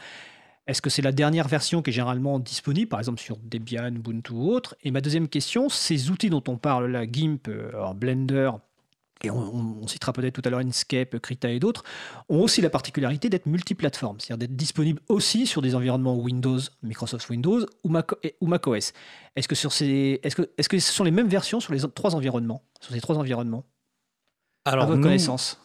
est-ce 0.67 0.81
que 0.81 0.89
c'est 0.89 1.01
la 1.01 1.13
dernière 1.13 1.47
version 1.47 1.81
qui 1.81 1.91
est 1.91 1.93
généralement 1.93 2.39
disponible, 2.39 2.89
par 2.89 2.99
exemple 2.99 3.21
sur 3.21 3.37
Debian, 3.37 3.87
Ubuntu 3.87 4.33
ou 4.33 4.51
autre? 4.51 4.75
Et 4.83 4.91
ma 4.91 4.99
deuxième 4.99 5.29
question, 5.29 5.69
ces 5.69 6.11
outils 6.11 6.29
dont 6.29 6.43
on 6.49 6.57
parle 6.57 6.87
là, 6.87 7.05
GIMP, 7.09 7.49
Blender, 7.95 8.51
et 9.23 9.31
on, 9.31 9.87
citera 9.87 10.13
peut-être 10.13 10.33
tout 10.33 10.41
à 10.45 10.49
l'heure 10.49 10.59
Inkscape, 10.59 11.17
Krita 11.19 11.49
et 11.49 11.59
d'autres, 11.59 11.83
ont 12.29 12.41
aussi 12.41 12.61
la 12.61 12.69
particularité 12.69 13.29
d'être 13.29 13.45
multiplateformes, 13.45 14.19
c'est-à-dire 14.19 14.47
d'être 14.47 14.55
disponibles 14.55 15.01
aussi 15.07 15.47
sur 15.47 15.61
des 15.61 15.75
environnements 15.75 16.15
Windows, 16.15 16.59
Microsoft 16.83 17.29
Windows 17.29 17.65
ou, 17.83 17.89
Mac, 17.89 18.11
ou 18.41 18.47
macOS. 18.47 18.93
Est-ce 19.35 19.47
que, 19.47 19.55
sur 19.55 19.71
ces, 19.71 20.19
est-ce, 20.23 20.35
que, 20.35 20.49
est-ce 20.57 20.69
que 20.69 20.77
ce 20.79 20.91
sont 20.91 21.03
les 21.03 21.11
mêmes 21.11 21.29
versions 21.29 21.59
sur 21.59 21.73
les 21.73 21.79
trois 21.79 22.15
environnements 22.15 22.63
Sur 22.81 22.93
ces 22.93 23.01
trois 23.01 23.17
environnements? 23.17 23.63
Alors, 24.65 24.83
à 24.83 24.87
votre 24.87 25.01
connaissance 25.01 25.59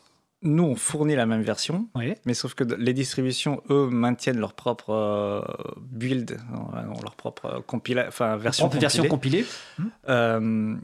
nous, 0.44 0.64
on 0.64 0.74
fournit 0.74 1.14
la 1.14 1.24
même 1.24 1.42
version, 1.42 1.88
mais 2.24 2.34
sauf 2.34 2.54
que 2.54 2.64
les 2.64 2.92
distributions, 2.92 3.62
eux, 3.70 3.88
maintiennent 3.88 4.38
leur 4.38 4.54
propre 4.54 4.90
euh, 4.90 5.40
build, 5.80 6.36
leur 7.00 7.14
propre 7.14 7.62
compila 7.66 8.10
compilée. 8.10 8.78
version 8.78 9.04
compilée. 9.04 9.46
Euh, 10.08 10.74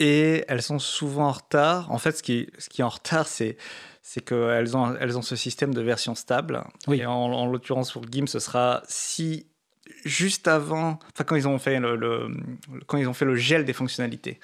et 0.00 0.44
elles 0.48 0.62
sont 0.62 0.78
souvent 0.78 1.28
en 1.28 1.32
retard. 1.32 1.90
En 1.90 1.98
fait, 1.98 2.12
ce 2.12 2.22
qui, 2.22 2.48
ce 2.58 2.68
qui 2.68 2.80
est 2.80 2.84
en 2.84 2.88
retard, 2.88 3.26
c'est 3.26 3.56
c'est 4.06 4.20
qu'elles 4.22 4.76
ont, 4.76 4.94
elles 5.00 5.16
ont 5.16 5.22
ce 5.22 5.34
système 5.34 5.72
de 5.72 5.80
version 5.80 6.14
stable. 6.14 6.62
Oui. 6.86 7.00
Et 7.00 7.06
en, 7.06 7.46
l'occurrence, 7.46 7.90
pour 7.90 8.04
GIMP, 8.04 8.28
ce 8.28 8.38
sera 8.38 8.82
si 8.86 9.46
juste 10.04 10.46
avant, 10.46 10.98
enfin 11.12 11.24
quand 11.24 11.36
ils 11.36 11.48
ont 11.48 11.58
fait 11.58 11.80
le, 11.80 12.28
quand 12.86 12.98
ils 12.98 13.08
ont 13.08 13.14
fait 13.14 13.24
le 13.24 13.34
gel 13.34 13.64
des 13.64 13.72
fonctionnalités, 13.72 14.40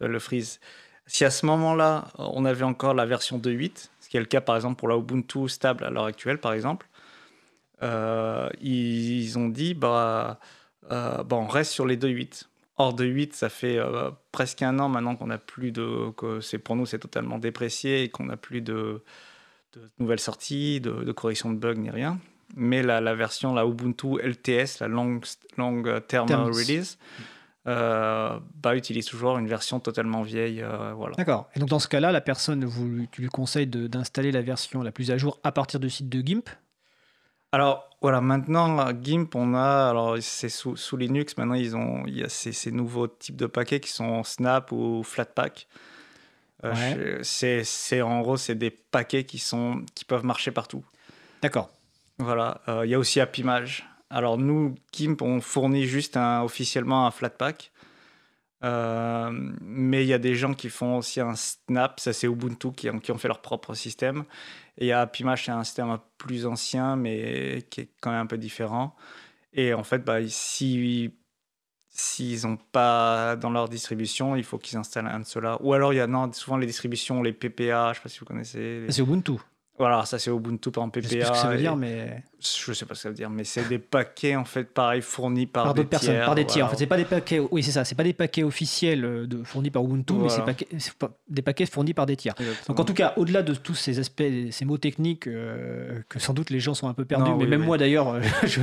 le 0.00 0.18
freeze. 0.18 0.60
Si 1.06 1.26
à 1.26 1.30
ce 1.30 1.44
moment-là, 1.44 2.08
on 2.16 2.46
avait 2.46 2.64
encore 2.64 2.94
la 2.94 3.04
version 3.04 3.38
2.8, 3.38 3.90
ce 4.00 4.08
qui 4.08 4.16
est 4.16 4.20
le 4.20 4.26
cas 4.26 4.40
par 4.40 4.56
exemple 4.56 4.76
pour 4.76 4.88
la 4.88 4.96
Ubuntu 4.96 5.48
stable 5.48 5.84
à 5.84 5.90
l'heure 5.90 6.06
actuelle, 6.06 6.38
par 6.38 6.54
exemple, 6.54 6.88
euh, 7.82 8.48
ils, 8.62 9.38
ont 9.38 9.48
dit 9.48 9.74
bah, 9.74 10.40
euh, 10.90 11.22
bah, 11.22 11.36
on 11.36 11.46
reste 11.46 11.72
sur 11.72 11.86
les 11.86 11.98
2.8 11.98 12.44
hors 12.76 12.94
de 12.94 13.04
8, 13.04 13.34
ça 13.34 13.48
fait 13.48 13.78
euh, 13.78 14.10
presque 14.32 14.62
un 14.62 14.78
an 14.78 14.88
maintenant 14.88 15.16
qu'on 15.16 15.26
n'a 15.26 15.38
plus 15.38 15.72
de. 15.72 16.10
que 16.16 16.40
c'est 16.40 16.58
pour 16.58 16.76
nous, 16.76 16.86
c'est 16.86 16.98
totalement 16.98 17.38
déprécié 17.38 18.02
et 18.02 18.08
qu'on 18.08 18.24
n'a 18.24 18.36
plus 18.36 18.60
de, 18.60 19.02
nouvelles 19.98 20.20
sorties, 20.20 20.80
de, 20.80 21.12
correction 21.12 21.52
de 21.52 21.58
bugs 21.58 21.74
ni 21.74 21.90
rien. 21.90 22.18
Mais 22.54 22.82
la, 22.82 23.00
la, 23.00 23.14
version, 23.14 23.54
la 23.54 23.64
Ubuntu 23.64 24.18
LTS, 24.22 24.80
la 24.80 24.88
Long, 24.88 25.20
long 25.56 25.82
Term, 26.06 26.28
Release, 26.28 26.98
euh, 27.68 28.40
bah, 28.56 28.74
utilise 28.74 29.06
toujours 29.06 29.38
une 29.38 29.46
version 29.46 29.78
totalement 29.78 30.22
vieille. 30.22 30.62
Euh, 30.62 30.92
voilà. 30.94 31.14
D'accord. 31.14 31.48
Et 31.54 31.60
donc 31.60 31.68
dans 31.68 31.78
ce 31.78 31.88
cas-là, 31.88 32.10
la 32.10 32.20
personne, 32.20 32.64
vous, 32.64 33.06
tu 33.12 33.22
lui 33.22 33.28
conseilles 33.28 33.66
d'installer 33.66 34.32
la 34.32 34.42
version 34.42 34.82
la 34.82 34.90
plus 34.90 35.10
à 35.10 35.18
jour 35.18 35.38
à 35.44 35.52
partir 35.52 35.78
du 35.78 35.88
site 35.88 36.08
de 36.08 36.20
GIMP? 36.20 36.48
Alors 37.52 37.88
voilà, 38.02 38.20
maintenant 38.20 38.90
GIMP, 38.92 39.34
on 39.34 39.54
a, 39.54 39.88
alors 39.90 40.16
c'est 40.20 40.48
sous, 40.48 40.76
sous, 40.76 40.96
Linux, 40.96 41.36
maintenant 41.36 41.54
ils 41.54 41.76
ont, 41.76 42.02
il 42.06 42.18
y 42.18 42.24
a 42.24 42.28
ces, 42.28 42.52
ces, 42.52 42.72
nouveaux 42.72 43.06
types 43.06 43.36
de 43.36 43.46
paquets 43.46 43.80
qui 43.80 43.90
sont 43.90 44.24
Snap 44.24 44.72
ou 44.72 45.02
Flatpak. 45.04 45.68
Euh, 46.64 47.18
c'est, 47.22 48.02
en 48.02 48.20
gros, 48.20 48.36
c'est 48.36 48.54
des 48.54 48.70
paquets 48.70 49.24
qui, 49.24 49.38
sont, 49.38 49.84
qui 49.94 50.04
peuvent 50.04 50.24
marcher 50.24 50.50
partout. 50.50 50.84
D'accord. 51.42 51.70
Voilà, 52.18 52.60
euh, 52.68 52.82
il 52.84 52.90
y 52.90 52.94
a 52.94 52.98
aussi 52.98 53.20
AppImage. 53.20 53.88
Alors 54.10 54.38
nous, 54.38 54.74
GIMP, 54.92 55.22
on 55.22 55.40
fournit 55.40 55.86
juste 55.86 56.16
un, 56.16 56.42
officiellement 56.42 57.06
un 57.06 57.10
Flatpak. 57.10 57.70
Euh, 58.64 59.30
mais 59.60 60.04
il 60.04 60.06
y 60.06 60.12
a 60.12 60.18
des 60.18 60.36
gens 60.36 60.54
qui 60.54 60.68
font 60.68 60.98
aussi 60.98 61.20
un 61.20 61.34
Snap, 61.34 61.98
ça 61.98 62.12
c'est 62.12 62.28
Ubuntu 62.28 62.70
qui 62.70 62.88
qui 63.00 63.10
ont 63.10 63.18
fait 63.18 63.26
leur 63.26 63.40
propre 63.40 63.74
système. 63.74 64.24
Et 64.78 64.92
a 64.92 65.06
Pimash, 65.06 65.46
c'est 65.46 65.52
un 65.52 65.64
système 65.64 65.98
plus 66.18 66.46
ancien, 66.46 66.96
mais 66.96 67.66
qui 67.70 67.82
est 67.82 67.88
quand 68.00 68.10
même 68.10 68.20
un 68.20 68.26
peu 68.26 68.38
différent. 68.38 68.96
Et 69.52 69.74
en 69.74 69.84
fait, 69.84 69.98
bah, 69.98 70.18
si 70.28 71.12
s'ils 71.94 72.46
n'ont 72.46 72.56
pas 72.56 73.36
dans 73.36 73.50
leur 73.50 73.68
distribution, 73.68 74.34
il 74.34 74.44
faut 74.44 74.56
qu'ils 74.56 74.78
installent 74.78 75.08
un 75.08 75.20
de 75.20 75.26
ceux-là. 75.26 75.58
Ou 75.60 75.74
alors, 75.74 75.92
il 75.92 75.96
y 75.96 76.00
a 76.00 76.08
souvent 76.32 76.56
les 76.56 76.66
distributions, 76.66 77.22
les 77.22 77.34
PPA, 77.34 77.58
je 77.58 77.90
ne 77.90 77.94
sais 77.94 78.00
pas 78.00 78.08
si 78.08 78.18
vous 78.20 78.24
connaissez. 78.24 78.86
C'est 78.88 79.02
Ubuntu. 79.02 79.32
Voilà, 79.78 80.04
ça 80.04 80.18
c'est 80.18 80.30
Ubuntu 80.30 80.70
par 80.70 80.88
PPA. 80.90 81.00
Je 81.02 81.08
sais 81.08 81.18
pas 81.18 81.26
ce 81.26 81.32
que 81.32 81.38
ça 81.38 81.48
veut 81.48 81.58
dire, 81.58 81.76
mais. 81.76 82.22
Je 82.40 82.72
sais 82.72 82.84
pas 82.84 82.94
ce 82.94 83.00
que 83.00 83.02
ça 83.02 83.08
veut 83.08 83.14
dire, 83.14 83.30
mais 83.30 83.44
c'est 83.44 83.66
des 83.68 83.78
paquets 83.78 84.36
en 84.36 84.44
fait, 84.44 84.64
pareil, 84.64 85.00
fournis 85.00 85.46
par, 85.46 85.64
par 85.64 85.74
d'autres 85.74 85.88
personnes, 85.88 86.24
par 86.24 86.34
des 86.34 86.44
tiers. 86.44 86.66
En 86.66 86.68
fait, 86.68 86.76
c'est 86.76 86.86
pas 86.86 86.96
des 86.96 87.04
paquets. 87.04 87.40
Oui, 87.50 87.62
c'est 87.62 87.72
ça. 87.72 87.84
C'est 87.84 87.94
pas 87.94 88.04
des 88.04 88.12
paquets 88.12 88.42
officiels 88.42 89.04
euh, 89.04 89.26
de, 89.26 89.42
fournis 89.42 89.70
par 89.70 89.82
Ubuntu, 89.82 90.14
mais 90.14 90.28
c'est 90.28 90.42
des 91.28 91.42
paquets 91.42 91.66
fournis 91.66 91.94
par 91.94 92.06
des 92.06 92.16
tiers. 92.16 92.34
Donc 92.68 92.80
en 92.80 92.84
tout 92.84 92.94
cas, 92.94 93.14
au-delà 93.16 93.42
de 93.42 93.54
tous 93.54 93.74
ces 93.74 93.98
aspects, 93.98 94.22
ces 94.50 94.64
mots 94.64 94.78
techniques 94.78 95.26
euh, 95.26 96.02
que 96.08 96.18
sans 96.18 96.34
doute 96.34 96.50
les 96.50 96.60
gens 96.60 96.74
sont 96.74 96.88
un 96.88 96.94
peu 96.94 97.04
perdus, 97.04 97.32
mais 97.38 97.46
même 97.46 97.64
moi 97.64 97.78
d'ailleurs, 97.78 98.08
euh, 98.08 98.20
je, 98.44 98.60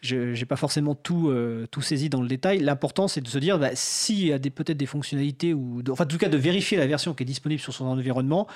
je 0.00 0.38
n'ai 0.38 0.44
pas 0.44 0.56
forcément 0.56 0.94
tout, 0.94 1.28
euh, 1.28 1.66
tout 1.70 1.82
saisi 1.82 2.08
dans 2.08 2.22
le 2.22 2.28
détail. 2.28 2.60
L'important, 2.60 3.08
c'est 3.08 3.20
de 3.20 3.28
se 3.28 3.38
dire 3.38 3.58
bah, 3.58 3.70
s'il 3.74 4.26
y 4.26 4.32
a 4.32 4.38
peut-être 4.38 4.76
des 4.76 4.86
fonctionnalités, 4.86 5.54
ou 5.54 5.82
enfin, 5.90 6.04
en 6.04 6.06
tout 6.06 6.18
cas, 6.18 6.28
de 6.28 6.36
vérifier 6.36 6.78
la 6.78 6.86
version 6.86 7.14
qui 7.14 7.22
est 7.22 7.26
disponible 7.26 7.60
sur 7.60 7.72
son 7.72 7.86
environnement 7.86 8.46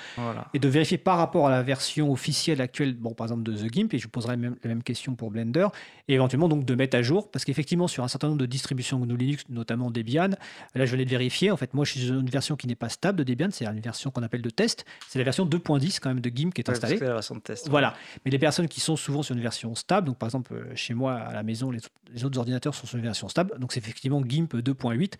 et 0.53 0.59
de 0.59 0.67
vérifier 0.67 0.97
par 0.97 1.17
rapport 1.17 1.47
à 1.47 1.51
la 1.51 1.63
version 1.63 2.11
officielle 2.11 2.61
actuelle, 2.61 2.95
bon, 2.95 3.13
par 3.13 3.25
exemple 3.25 3.43
de 3.43 3.53
The 3.53 3.71
Gimp, 3.71 3.93
et 3.93 3.99
je 3.99 4.07
poserai 4.07 4.37
même, 4.37 4.55
la 4.63 4.69
même 4.69 4.83
question 4.83 5.15
pour 5.15 5.31
Blender, 5.31 5.67
et 6.07 6.13
éventuellement 6.13 6.49
donc 6.49 6.65
de 6.65 6.75
mettre 6.75 6.97
à 6.97 7.01
jour, 7.01 7.29
parce 7.31 7.45
qu'effectivement, 7.45 7.87
sur 7.87 8.03
un 8.03 8.07
certain 8.07 8.27
nombre 8.27 8.39
de 8.39 8.45
distributions 8.45 8.99
GNU 8.99 9.17
Linux, 9.17 9.43
notamment 9.49 9.91
Debian, 9.91 10.29
là, 10.75 10.85
je 10.85 10.91
venais 10.91 11.05
de 11.05 11.09
vérifier. 11.09 11.51
En 11.51 11.57
fait, 11.57 11.73
moi, 11.73 11.85
je 11.85 11.91
suis 11.91 11.99
sur 12.01 12.19
une 12.19 12.29
version 12.29 12.55
qui 12.55 12.67
n'est 12.67 12.75
pas 12.75 12.89
stable 12.89 13.19
de 13.19 13.23
Debian, 13.23 13.49
c'est 13.51 13.65
une 13.65 13.79
version 13.79 14.11
qu'on 14.11 14.23
appelle 14.23 14.41
de 14.41 14.49
test. 14.49 14.85
C'est 15.07 15.19
la 15.19 15.25
version 15.25 15.45
2.10 15.45 15.99
quand 15.99 16.09
même 16.09 16.21
de 16.21 16.29
Gimp 16.29 16.53
qui 16.53 16.61
est 16.61 16.69
installée. 16.69 16.97
C'est 16.97 17.05
la 17.05 17.13
version 17.13 17.35
de 17.35 17.41
test. 17.41 17.69
Voilà. 17.69 17.95
Mais 18.25 18.31
les 18.31 18.39
personnes 18.39 18.67
qui 18.67 18.79
sont 18.79 18.95
souvent 18.95 19.23
sur 19.23 19.35
une 19.35 19.41
version 19.41 19.75
stable, 19.75 20.07
donc 20.07 20.17
par 20.17 20.27
exemple, 20.27 20.53
euh, 20.53 20.75
chez 20.75 20.93
moi, 20.93 21.19
à 21.33 21.37
la 21.37 21.43
maison, 21.43 21.71
les, 21.71 22.23
autres 22.23 22.37
ordinateurs 22.37 22.75
sont 22.75 22.85
sur 22.85 22.97
une 22.97 23.03
version 23.03 23.27
stable. 23.27 23.57
Donc 23.59 23.73
c'est 23.73 23.79
effectivement 23.79 24.21
GIMP 24.23 24.53
2.8. 24.53 25.13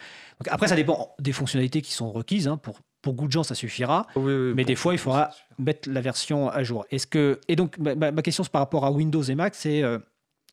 après, 0.47 0.67
ça 0.67 0.75
dépend 0.75 1.15
des 1.19 1.31
fonctionnalités 1.31 1.81
qui 1.81 1.91
sont 1.91 2.11
requises. 2.11 2.47
Hein. 2.47 2.57
Pour, 2.57 2.79
pour 3.01 3.13
beaucoup 3.13 3.27
de 3.27 3.31
gens, 3.31 3.43
ça 3.43 3.55
suffira. 3.55 4.07
mais 4.15 4.63
des 4.63 4.75
fois, 4.75 4.93
il 4.93 4.99
faudra 4.99 5.31
mettre 5.57 5.89
la 5.89 6.01
version 6.01 6.49
à 6.49 6.63
jour. 6.63 6.85
Est-ce 6.91 7.07
que 7.07 7.39
et 7.47 7.55
donc 7.55 7.77
ma, 7.79 8.11
question 8.21 8.43
par 8.45 8.61
rapport 8.61 8.85
à 8.85 8.91
Windows 8.91 9.23
et 9.23 9.35
Mac, 9.35 9.55
c'est 9.55 9.83
euh, 9.83 9.97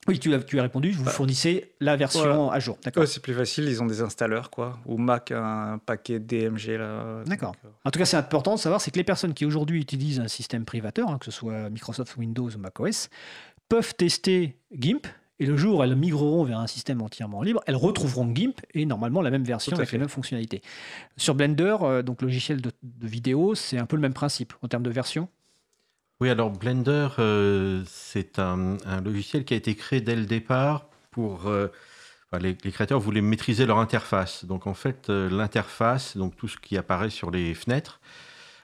oui, 0.08 0.18
tu 0.18 0.32
as, 0.32 0.38
tu 0.40 0.58
as 0.58 0.62
répondu, 0.62 0.92
vous 0.92 1.04
bah, 1.04 1.10
fournissez 1.10 1.74
la 1.78 1.94
version 1.94 2.50
à 2.50 2.58
jour. 2.58 2.78
D'accord. 2.82 3.06
c'est 3.06 3.22
plus 3.22 3.34
facile, 3.34 3.68
ils 3.68 3.82
ont 3.82 3.86
des 3.86 4.00
installeurs, 4.00 4.48
quoi. 4.48 4.78
Ou 4.86 4.96
Mac, 4.96 5.30
un 5.30 5.78
paquet 5.84 6.18
DMG. 6.18 6.78
là. 6.78 7.22
D'accord. 7.26 7.54
Euh. 7.64 7.68
En 7.84 7.90
tout 7.90 7.98
cas, 7.98 8.06
c'est 8.06 8.16
important 8.16 8.54
de 8.54 8.60
savoir, 8.60 8.80
c'est 8.80 8.90
que 8.90 8.96
les 8.96 9.04
personnes 9.04 9.34
qui 9.34 9.44
aujourd'hui 9.44 9.78
utilisent 9.78 10.20
un 10.20 10.28
système 10.28 10.64
privateur, 10.64 11.10
hein, 11.10 11.18
que 11.18 11.26
ce 11.26 11.30
soit 11.30 11.68
Microsoft 11.68 12.16
Windows 12.16 12.48
ou 12.48 12.58
macOS, 12.58 13.10
peuvent 13.68 13.94
tester 13.94 14.56
GIMP 14.72 15.06
et 15.40 15.46
le 15.46 15.56
jour 15.56 15.78
où 15.78 15.82
elles 15.82 15.96
migreront 15.96 16.44
vers 16.44 16.60
un 16.60 16.66
système 16.66 17.00
entièrement 17.00 17.42
libre, 17.42 17.62
elles 17.66 17.76
retrouveront 17.76 18.32
GIMP 18.32 18.60
et 18.74 18.84
normalement 18.84 19.22
la 19.22 19.30
même 19.30 19.42
version 19.42 19.74
avec 19.74 19.90
les 19.90 19.98
mêmes 19.98 20.10
fonctionnalités. 20.10 20.60
Sur 21.16 21.34
Blender, 21.34 21.76
euh, 21.80 22.02
donc 22.02 22.20
logiciel 22.20 22.60
de, 22.60 22.70
vidéo, 23.00 23.54
c'est 23.54 23.78
un 23.78 23.86
peu 23.86 23.96
le 23.96 24.02
même 24.02 24.12
principe 24.12 24.52
en 24.62 24.68
termes 24.68 24.82
de 24.82 24.90
version? 24.90 25.28
Oui, 26.20 26.28
alors 26.28 26.50
Blender, 26.50 27.08
euh, 27.18 27.82
c'est 27.86 28.38
un, 28.38 28.76
logiciel 29.02 29.46
qui 29.46 29.54
a 29.54 29.56
été 29.56 29.74
créé 29.74 30.00
dès 30.00 30.14
le 30.14 30.26
départ 30.26 30.86
pour... 31.10 31.46
Euh, 31.46 31.68
les, 32.38 32.54
créateurs 32.54 33.00
voulaient 33.00 33.22
maîtriser 33.22 33.66
leur 33.66 33.78
interface. 33.78 34.44
Donc 34.44 34.68
en 34.68 34.74
fait, 34.74 35.08
l'interface, 35.08 36.16
donc 36.16 36.36
tout 36.36 36.46
ce 36.46 36.58
qui 36.58 36.76
apparaît 36.76 37.10
sur 37.10 37.32
les 37.32 37.54
fenêtres, 37.54 38.00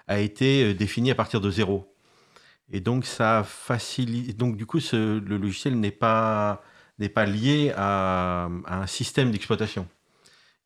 a 0.07 0.21
été 0.21 0.73
défini 0.73 1.11
à 1.11 1.17
partir 1.17 1.41
de 1.41 1.51
zéro. 1.51 1.93
Et 2.73 2.81
donc, 2.81 3.07
ça 3.07 3.43
facilite. 3.45 4.37
Donc, 4.37 4.57
du 4.57 4.67
coup, 4.67 4.81
ce, 4.81 5.21
le 5.21 5.37
logiciel 5.37 5.79
n'est 5.79 5.91
pas, 5.93 6.63
n'est 6.99 7.09
pas 7.09 7.25
lié 7.25 7.73
à, 7.77 8.49
un 8.67 8.87
système 8.87 9.31
d'exploitation. 9.31 9.87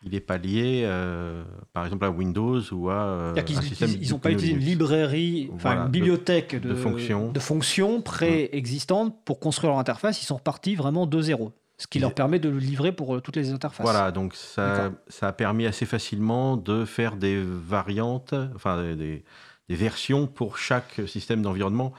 Il 0.03 0.13
n'est 0.13 0.21
pas 0.21 0.39
lié, 0.39 0.85
euh, 0.87 1.45
par 1.75 1.85
exemple, 1.85 2.07
à 2.07 2.11
Windows 2.11 2.63
ou 2.73 2.89
à 2.89 2.95
euh, 2.95 3.35
un 3.37 3.61
système. 3.61 3.91
Ils 4.01 4.11
n'ont 4.13 4.19
pas 4.19 4.31
utilisé 4.31 4.55
une 4.55 4.65
librairie, 4.65 5.51
enfin 5.55 5.85
une 5.85 5.91
bibliothèque 5.91 6.59
de, 6.59 6.71
de, 6.71 6.75
fonctions, 6.75 7.31
de 7.31 7.41
fonctions 7.41 8.01
préexistantes 8.01 9.15
pour 9.27 9.41
construire 9.41 9.73
leur 9.73 9.79
interface. 9.79 10.23
Ils 10.23 10.25
sont 10.25 10.37
repartis 10.37 10.75
vraiment 10.75 11.07
de 11.07 11.21
zéro. 11.21 11.53
Ce 11.77 11.87
qui 11.87 11.99
leur 11.99 12.15
permet 12.15 12.39
de 12.39 12.49
le 12.51 12.59
livrer 12.59 12.93
pour 12.93 13.15
euh, 13.15 13.21
toutes 13.21 13.37
les 13.37 13.53
interfaces. 13.53 13.85
Voilà, 13.85 14.11
donc 14.11 14.35
ça, 14.35 14.91
ça 15.09 15.29
a 15.29 15.33
permis 15.33 15.67
assez 15.67 15.87
facilement 15.87 16.57
de 16.59 16.85
faire 16.85 17.17
des 17.17 17.43
variantes, 17.43 18.35
enfin 18.55 18.95
des, 18.95 19.25
des 19.71 19.77
versions 19.77 20.27
pour 20.27 20.59
chaque 20.59 21.01
système 21.07 21.43
d'environnement, 21.43 21.93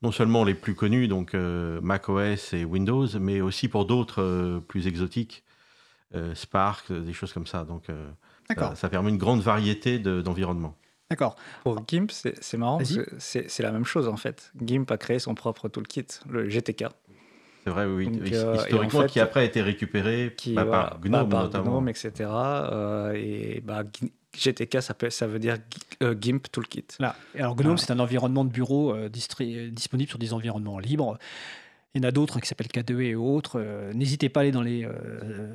non 0.00 0.12
seulement 0.12 0.44
les 0.44 0.54
plus 0.54 0.74
connus, 0.74 1.08
donc 1.08 1.34
euh, 1.34 1.78
macOS 1.82 2.54
et 2.54 2.64
Windows, 2.64 3.06
mais 3.20 3.42
aussi 3.42 3.68
pour 3.68 3.84
d'autres 3.84 4.22
euh, 4.22 4.60
plus 4.60 4.86
exotiques, 4.86 5.44
euh, 6.14 6.34
Spark, 6.34 6.90
des 6.90 7.12
choses 7.12 7.34
comme 7.34 7.46
ça. 7.46 7.64
Donc 7.64 7.88
ça, 8.48 8.74
ça, 8.74 8.88
permet 8.88 9.10
une 9.10 9.18
grande 9.18 9.42
variété 9.42 9.98
d'environnements. 9.98 10.74
D'accord. 11.10 11.36
Pour 11.64 11.84
GIMP, 11.86 12.10
c'est 12.10 12.56
marrant, 12.56 12.78
c'est 13.18 13.60
la 13.60 13.72
même 13.72 13.84
chose 13.84 14.08
en 14.08 14.16
fait. 14.16 14.50
GIMP 14.58 14.90
a 14.90 14.96
créé 14.96 15.18
son 15.18 15.34
propre 15.34 15.68
toolkit, 15.68 16.06
le 16.30 16.48
GTK. 16.48 16.86
C'est 17.64 17.70
vrai, 17.70 17.84
oui. 17.84 18.10
Historiquement, 18.24 19.04
qui 19.04 19.20
après 19.20 19.40
a 19.40 19.44
été 19.44 19.60
récupéré 19.60 20.34
qui, 20.34 20.54
bah, 20.54 20.64
par 20.64 21.00
GNOME, 21.00 21.28
bah, 21.28 21.42
notamment. 21.42 21.72
GNOME, 21.72 21.90
etc. 21.90 22.30
et 23.14 23.60
bah, 23.60 23.84
GTK, 24.36 24.80
ça, 24.80 24.94
ça 25.10 25.26
veut 25.26 25.38
dire 25.38 25.58
euh, 26.02 26.14
GIMP 26.18 26.50
Toolkit. 26.50 26.86
Là. 26.98 27.16
Alors 27.38 27.54
GNOME, 27.54 27.78
c'est 27.78 27.90
un 27.90 27.98
environnement 27.98 28.44
de 28.44 28.50
bureau 28.50 28.94
euh, 28.94 29.08
disponible 29.08 30.08
sur 30.08 30.18
des 30.18 30.32
environnements 30.32 30.78
libres. 30.78 31.18
Il 31.94 32.02
y 32.02 32.06
en 32.06 32.08
a 32.08 32.10
d'autres 32.10 32.40
qui 32.40 32.48
s'appellent 32.48 32.68
K2E 32.68 33.02
et 33.02 33.14
autres. 33.14 33.60
Euh, 33.60 33.92
n'hésitez 33.92 34.30
pas 34.30 34.40
à 34.40 34.42
aller 34.44 34.50
dans 34.52 34.62
les 34.62 34.88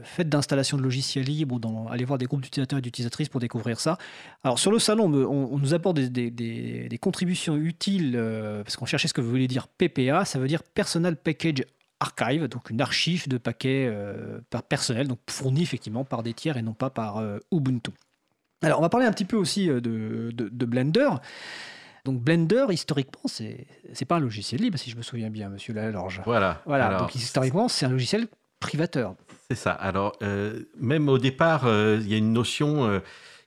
fêtes 0.04 0.30
d'installation 0.30 0.78
de 0.78 0.84
logiciels 0.84 1.26
libres 1.26 1.56
ou 1.56 1.60
dans, 1.60 1.88
aller 1.88 2.06
voir 2.06 2.20
des 2.20 2.28
groupes 2.28 2.42
d'utilisateurs 2.42 2.78
et 2.78 2.82
d'utilisatrices 2.84 3.30
pour 3.30 3.40
découvrir 3.40 3.80
ça. 3.80 3.98
Alors 4.44 4.60
sur 4.60 4.72
le 4.72 4.78
salon, 4.78 5.12
on, 5.12 5.58
nous 5.58 5.74
apporte 5.74 5.98
des, 5.98 6.30
des 6.30 6.98
contributions 7.00 7.58
utiles 7.58 8.14
parce 8.64 8.76
qu'on 8.76 8.86
cherchait 8.86 9.08
ce 9.08 9.16
que 9.16 9.22
vous 9.22 9.30
voulez 9.32 9.48
dire 9.48 9.68
PPA. 9.68 10.26
Ça 10.26 10.38
veut 10.38 10.48
dire 10.48 10.62
Personal 10.62 11.16
Package 11.16 11.64
Archive, 12.00 12.48
donc 12.48 12.70
une 12.70 12.82
archive 12.82 13.28
de 13.28 13.40
paquets 13.40 13.92
personnels, 14.70 15.08
donc 15.08 15.18
fournie 15.28 15.64
effectivement 15.64 16.06
par 16.06 16.22
des 16.22 16.36
tiers 16.36 16.58
et 16.58 16.62
non 16.62 16.74
pas 16.74 16.92
par 16.92 17.24
Ubuntu. 17.52 17.90
Alors, 18.62 18.80
on 18.80 18.82
va 18.82 18.90
parler 18.90 19.06
un 19.06 19.12
petit 19.12 19.26
peu 19.26 19.38
aussi 19.38 19.70
euh, 19.70 19.80
de, 19.82 20.66
Blender. 20.66 21.10
Donc 22.06 22.22
Blender, 22.22 22.66
historiquement, 22.70 23.22
c'est 23.26 23.68
n'est 23.88 24.06
pas 24.08 24.16
un 24.16 24.20
logiciel 24.20 24.62
libre, 24.62 24.78
si 24.78 24.90
je 24.90 24.96
me 24.96 25.02
souviens 25.02 25.30
bien, 25.30 25.50
Monsieur 25.50 25.74
Lalorge. 25.74 26.22
Voilà. 26.26 26.62
Voilà. 26.66 26.98
donc 26.98 27.14
historiquement, 27.16 27.68
c'est 27.68 27.86
un 27.86 27.90
logiciel 27.90 28.28
privateur. 28.60 29.16
C'est 29.50 29.58
ça. 29.58 29.72
Alors, 29.72 30.14
euh, 30.24 30.64
même 30.80 31.10
au 31.10 31.18
départ, 31.18 31.66
euh, 31.66 32.00
il 32.02 32.08
y 32.08 32.14
a 32.14 32.18
une 32.18 32.34
notion 32.34 33.02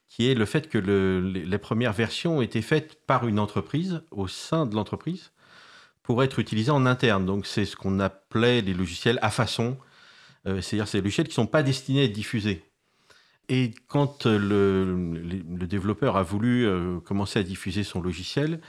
qui 0.09 0.31
est 0.31 0.35
le 0.35 0.45
fait 0.45 0.69
que 0.69 0.79
les 0.79 1.59
premières 1.59 1.93
versions 1.93 2.43
été 2.43 2.63
faites 2.63 3.05
par 3.07 3.27
une 3.27 3.39
entreprise, 3.39 4.03
au 4.11 4.29
sein 4.29 4.67
de 4.67 4.75
l'entreprise, 4.75 5.33
pour 6.03 6.23
être 6.23 6.39
utilisées 6.39 6.71
en 6.71 6.87
interne. 6.87 7.27
Donc, 7.27 7.47
c'est 7.47 7.65
ce 7.65 7.77
qu'on 7.77 7.99
appelait 7.99 8.61
les 8.61 8.75
logiciels 8.75 9.19
à 9.23 9.31
façon. 9.31 9.77
C'est-à-dire, 10.45 10.89
c'est 10.89 10.99
des 10.99 11.03
logiciels 11.05 11.29
qui 11.29 11.33
ne 11.33 11.45
sont 11.45 11.47
pas 11.47 11.63
destinés 11.63 12.01
à 12.01 12.05
être 12.05 12.13
diffusés. 12.13 12.70
Et 13.53 13.73
quand 13.89 14.27
euh, 14.27 14.39
le, 14.39 15.67
développeur 15.67 16.17
a 16.17 16.23
voulu 16.23 16.67
euh, 16.67 17.01
commencer 17.01 17.41
à 17.41 17.43
diffuser 17.43 17.83
son 17.83 18.01
logiciel, 18.01 18.61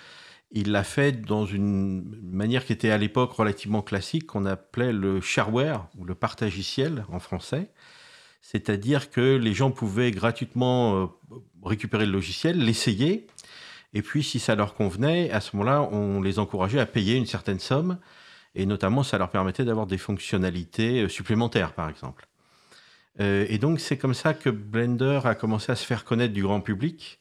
il 0.52 0.72
l'a 0.72 0.84
fait 0.84 1.22
dans 1.22 1.46
une 1.46 2.04
manière 2.24 2.66
qui 2.66 2.74
était 2.74 2.90
à 2.90 2.98
l'époque 2.98 3.32
relativement 3.32 3.84
classique, 3.84 4.26
qu'on 4.26 4.46
appelait 4.46 4.92
le 4.92 5.22
shareware 5.22 5.88
ou 6.00 6.04
le 6.04 6.16
partagiciel 6.16 7.06
en 7.12 7.20
français. 7.20 7.70
C'est-à-dire 8.42 9.12
que 9.12 9.36
les 9.38 9.54
gens 9.54 9.70
pouvaient 9.70 10.10
gratuitement 10.10 11.04
euh, 11.04 11.38
récupérer 11.64 12.08
le 12.08 12.12
logiciel, 12.14 12.58
l'essayer, 12.58 13.28
et 13.94 14.02
puis 14.02 14.24
si 14.24 14.40
ça 14.40 14.56
leur 14.56 14.74
convenait, 14.74 15.30
à 15.30 15.42
ce 15.42 15.56
moment-là, 15.58 15.88
on 15.92 16.22
les 16.22 16.40
encourageait 16.40 16.80
à 16.80 16.88
payer 16.88 17.18
une 17.18 17.28
certaine 17.28 17.60
somme, 17.60 18.00
et 18.56 18.66
notamment 18.66 19.04
ça 19.04 19.20
leur 19.20 19.30
permettait 19.30 19.64
d'avoir 19.64 19.86
des 19.86 20.00
fonctionnalités 20.00 21.08
supplémentaires, 21.08 21.74
par 21.74 21.88
exemple. 21.88 22.31
Euh, 23.20 23.46
et 23.50 23.58
donc, 23.58 23.80
c'est 23.80 23.98
comme 23.98 24.14
ça 24.14 24.34
que 24.34 24.50
Blender 24.50 25.22
a 25.24 25.36
commencé 25.36 25.72
à 25.72 25.76
se 25.76 25.86
faire 25.86 26.06
connaître 26.06 26.34
du 26.34 26.44
grand 26.44 26.62
public. 26.62 27.20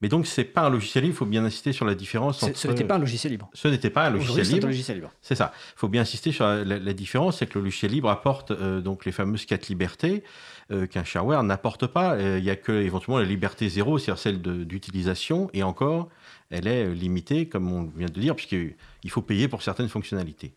Mais 0.00 0.08
donc, 0.08 0.28
c'est 0.28 0.44
pas 0.44 0.62
un 0.62 0.70
logiciel 0.70 1.02
libre, 1.02 1.16
il 1.16 1.18
faut 1.18 1.26
bien 1.26 1.44
insister 1.44 1.72
sur 1.72 1.84
la 1.84 1.96
différence 1.96 2.40
entre... 2.44 2.56
Ce 2.56 2.68
n'était 2.68 2.84
pas 2.84 2.94
un 2.94 3.00
logiciel 3.00 3.32
libre. 3.32 3.50
Ce 3.52 3.66
n'était 3.66 3.90
pas 3.90 4.06
un 4.06 4.10
logiciel 4.10 4.46
libre. 4.46 4.68
libre. 4.68 5.10
C'est 5.22 5.34
ça. 5.34 5.52
Il 5.74 5.78
faut 5.78 5.88
bien 5.88 6.02
insister 6.02 6.30
sur 6.30 6.46
la, 6.46 6.92
différence, 6.92 7.38
c'est 7.38 7.46
que 7.46 7.58
le 7.58 7.64
logiciel 7.64 7.90
libre 7.90 8.08
apporte 8.08 8.52
euh, 8.52 8.80
donc 8.80 9.04
les 9.06 9.12
fameuses 9.12 9.44
quatre 9.44 9.66
libertés 9.66 10.22
euh, 10.70 10.86
qu'un 10.86 11.02
shareware 11.02 11.42
n'apporte 11.42 11.88
pas. 11.88 12.16
Il 12.20 12.44
n'y 12.44 12.50
a 12.50 12.54
que 12.54 12.70
éventuellement 12.70 13.18
la 13.18 13.24
liberté 13.24 13.68
zéro, 13.68 13.98
c'est-à-dire 13.98 14.22
celle 14.22 14.40
d'utilisation, 14.40 15.50
et 15.52 15.64
encore, 15.64 16.08
elle 16.50 16.68
est 16.68 16.94
limitée, 16.94 17.48
comme 17.48 17.72
on 17.72 17.90
vient 17.96 18.06
de 18.06 18.20
dire, 18.20 18.36
puisqu'il 18.36 19.10
faut 19.10 19.22
payer 19.22 19.48
pour 19.48 19.62
certaines 19.62 19.88
fonctionnalités. 19.88 20.52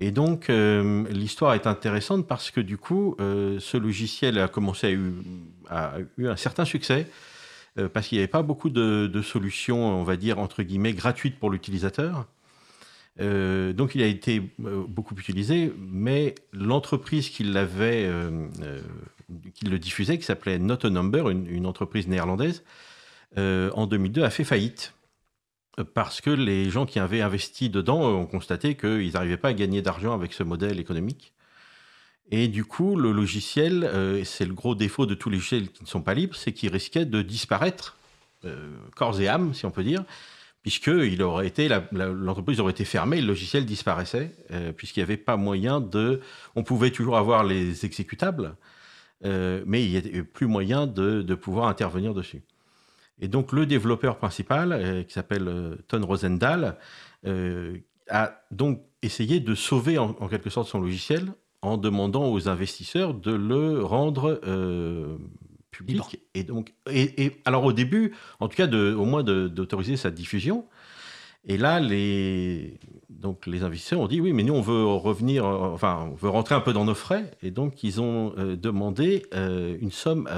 Et 0.00 0.10
donc, 0.10 0.48
euh, 0.48 1.04
l'histoire 1.10 1.52
est 1.54 1.66
intéressante 1.66 2.26
parce 2.26 2.50
que 2.50 2.60
du 2.60 2.78
coup, 2.78 3.16
euh, 3.20 3.60
ce 3.60 3.76
logiciel 3.76 4.38
a 4.38 4.48
commencé 4.48 4.98
à 5.68 5.98
eu, 6.16 6.26
un 6.26 6.36
certain 6.36 6.64
succès 6.64 7.06
euh, 7.78 7.88
parce 7.90 8.08
qu'il 8.08 8.16
n'y 8.16 8.22
avait 8.22 8.30
pas 8.30 8.42
beaucoup 8.42 8.70
de, 8.70 9.22
solutions, 9.22 10.00
on 10.00 10.02
va 10.02 10.16
dire, 10.16 10.38
entre 10.38 10.62
guillemets, 10.62 10.94
gratuites 10.94 11.38
pour 11.38 11.50
l'utilisateur. 11.50 12.26
donc, 13.18 13.94
il 13.94 14.02
a 14.02 14.06
été 14.06 14.40
beaucoup 14.58 15.14
utilisé, 15.14 15.70
mais 15.78 16.34
l'entreprise 16.54 17.28
qui 17.28 17.44
l'avait, 17.44 18.10
qui 19.52 19.66
le 19.66 19.78
diffusait, 19.78 20.16
qui 20.16 20.24
s'appelait 20.24 20.58
Not 20.58 20.86
a 20.86 20.90
Number, 20.90 21.28
une 21.28 21.66
entreprise 21.66 22.08
néerlandaise, 22.08 22.64
en 23.36 23.86
2002 23.86 24.22
a 24.22 24.30
fait 24.30 24.44
faillite 24.44 24.94
parce 25.94 26.20
que 26.20 26.30
les 26.30 26.70
gens 26.70 26.86
qui 26.86 26.98
avaient 26.98 27.20
investi 27.20 27.70
dedans 27.70 28.02
ont 28.02 28.26
constaté 28.26 28.74
qu'ils 28.74 29.12
n'arrivaient 29.12 29.36
pas 29.36 29.48
à 29.48 29.54
gagner 29.54 29.82
d'argent 29.82 30.12
avec 30.12 30.32
ce 30.32 30.42
modèle 30.42 30.80
économique. 30.80 31.32
Et 32.30 32.48
du 32.48 32.64
coup, 32.64 32.96
le 32.96 33.12
logiciel, 33.12 33.84
euh, 33.84 34.22
c'est 34.24 34.44
le 34.44 34.54
gros 34.54 34.74
défaut 34.74 35.06
de 35.06 35.14
tous 35.14 35.30
les 35.30 35.36
logiciels 35.36 35.68
qui 35.68 35.82
ne 35.82 35.88
sont 35.88 36.02
pas 36.02 36.14
libres, 36.14 36.36
c'est 36.36 36.52
qu'il 36.52 36.70
risquait 36.72 37.04
de 37.04 37.22
disparaître, 37.22 37.96
euh, 38.44 38.76
corps 38.94 39.20
et 39.20 39.28
âme, 39.28 39.52
si 39.52 39.66
on 39.66 39.70
peut 39.70 39.82
dire, 39.82 40.04
puisque 40.62 40.88
aurait 40.88 41.48
été, 41.48 41.68
l'entreprise 41.92 42.60
aurait 42.60 42.72
été 42.72 42.84
fermée, 42.84 43.20
le 43.20 43.26
logiciel 43.26 43.64
disparaissait, 43.64 44.32
euh, 44.52 44.72
puisqu'il 44.72 45.00
n'y 45.00 45.04
avait 45.04 45.16
pas 45.16 45.36
moyen 45.36 45.80
de... 45.80 46.20
On 46.54 46.62
pouvait 46.62 46.90
toujours 46.90 47.16
avoir 47.16 47.42
les 47.42 47.84
exécutables, 47.84 48.54
mais 49.22 49.84
il 49.84 49.90
n'y 49.90 49.96
avait 49.96 50.22
plus 50.22 50.46
moyen 50.46 50.86
de 50.86 51.34
pouvoir 51.34 51.68
intervenir 51.68 52.14
dessus. 52.14 52.42
Et 53.20 53.28
donc 53.28 53.52
le 53.52 53.66
développeur 53.66 54.16
principal, 54.16 54.72
euh, 54.72 55.02
qui 55.02 55.12
s'appelle 55.12 55.46
euh, 55.46 55.76
Ton 55.88 56.04
Rosendahl, 56.04 56.76
euh, 57.26 57.76
a 58.08 58.40
donc 58.50 58.82
essayé 59.02 59.40
de 59.40 59.54
sauver 59.54 59.98
en, 59.98 60.12
quelque 60.28 60.50
sorte 60.50 60.68
son 60.68 60.80
logiciel 60.80 61.32
en 61.62 61.76
demandant 61.76 62.32
aux 62.32 62.48
investisseurs 62.48 63.14
de 63.14 63.32
le 63.32 63.84
rendre 63.84 64.40
public. 65.70 66.20
Et 66.34 66.42
donc, 66.42 66.74
et, 66.90 67.40
alors 67.44 67.64
au 67.64 67.72
début, 67.72 68.14
en 68.40 68.48
tout 68.48 68.56
cas, 68.56 68.66
de, 68.66 68.94
au 68.94 69.04
moins 69.04 69.22
d'autoriser 69.22 69.96
sa 69.96 70.10
diffusion. 70.10 70.66
Et 71.46 71.56
là, 71.56 71.78
les, 71.78 72.80
donc 73.08 73.46
les 73.46 73.62
investisseurs 73.62 74.00
ont 74.00 74.08
dit 74.08 74.20
oui, 74.20 74.32
mais 74.32 74.42
nous 74.42 74.54
on 74.54 74.60
veut 74.60 74.84
revenir, 74.84 75.44
enfin, 75.44 76.08
on 76.10 76.14
veut 76.14 76.30
rentrer 76.30 76.54
un 76.54 76.60
peu 76.60 76.72
dans 76.72 76.84
nos 76.84 76.94
frais. 76.94 77.30
Et 77.42 77.50
donc 77.50 77.84
ils 77.84 78.00
ont 78.00 78.34
demandé 78.56 79.22
une 79.32 79.92
somme 79.92 80.28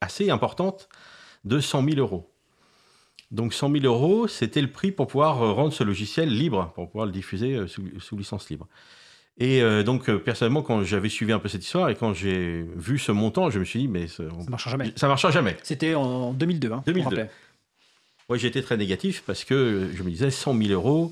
assez 0.00 0.30
importante 0.30 0.88
de 1.44 1.60
100 1.60 1.84
000 1.84 1.96
euros. 1.98 2.30
Donc 3.30 3.52
100 3.52 3.72
000 3.72 3.84
euros, 3.84 4.28
c'était 4.28 4.62
le 4.62 4.70
prix 4.70 4.92
pour 4.92 5.08
pouvoir 5.08 5.42
euh, 5.42 5.52
rendre 5.52 5.72
ce 5.72 5.82
logiciel 5.82 6.28
libre, 6.28 6.72
pour 6.74 6.88
pouvoir 6.88 7.06
le 7.06 7.12
diffuser 7.12 7.54
euh, 7.54 7.66
sous, 7.66 8.16
licence 8.16 8.48
libre. 8.48 8.68
Et 9.38 9.60
euh, 9.60 9.82
donc, 9.82 10.08
personnellement, 10.18 10.62
quand 10.62 10.84
j'avais 10.84 11.08
suivi 11.08 11.32
un 11.32 11.40
peu 11.40 11.48
cette 11.48 11.64
histoire 11.64 11.90
et 11.90 11.96
quand 11.96 12.14
j'ai 12.14 12.64
vu 12.76 12.98
ce 12.98 13.10
montant, 13.10 13.50
je 13.50 13.58
me 13.58 13.64
suis 13.64 13.80
dit, 13.80 13.88
mais 13.88 14.06
ça, 14.06 14.22
ne 14.22 14.48
marchera 14.48 14.70
jamais. 14.70 14.92
Ça 14.94 15.08
marchera 15.08 15.32
jamais. 15.32 15.56
C'était 15.64 15.96
en 15.96 16.32
2002. 16.32 16.70
Hein, 16.70 16.82
2002. 16.86 17.26
Moi, 18.28 18.38
j'étais 18.38 18.62
très 18.62 18.76
négatif 18.76 19.24
parce 19.26 19.42
que 19.42 19.90
je 19.92 20.02
me 20.04 20.10
disais 20.10 20.30
100 20.30 20.56
000 20.56 20.70
euros, 20.70 21.10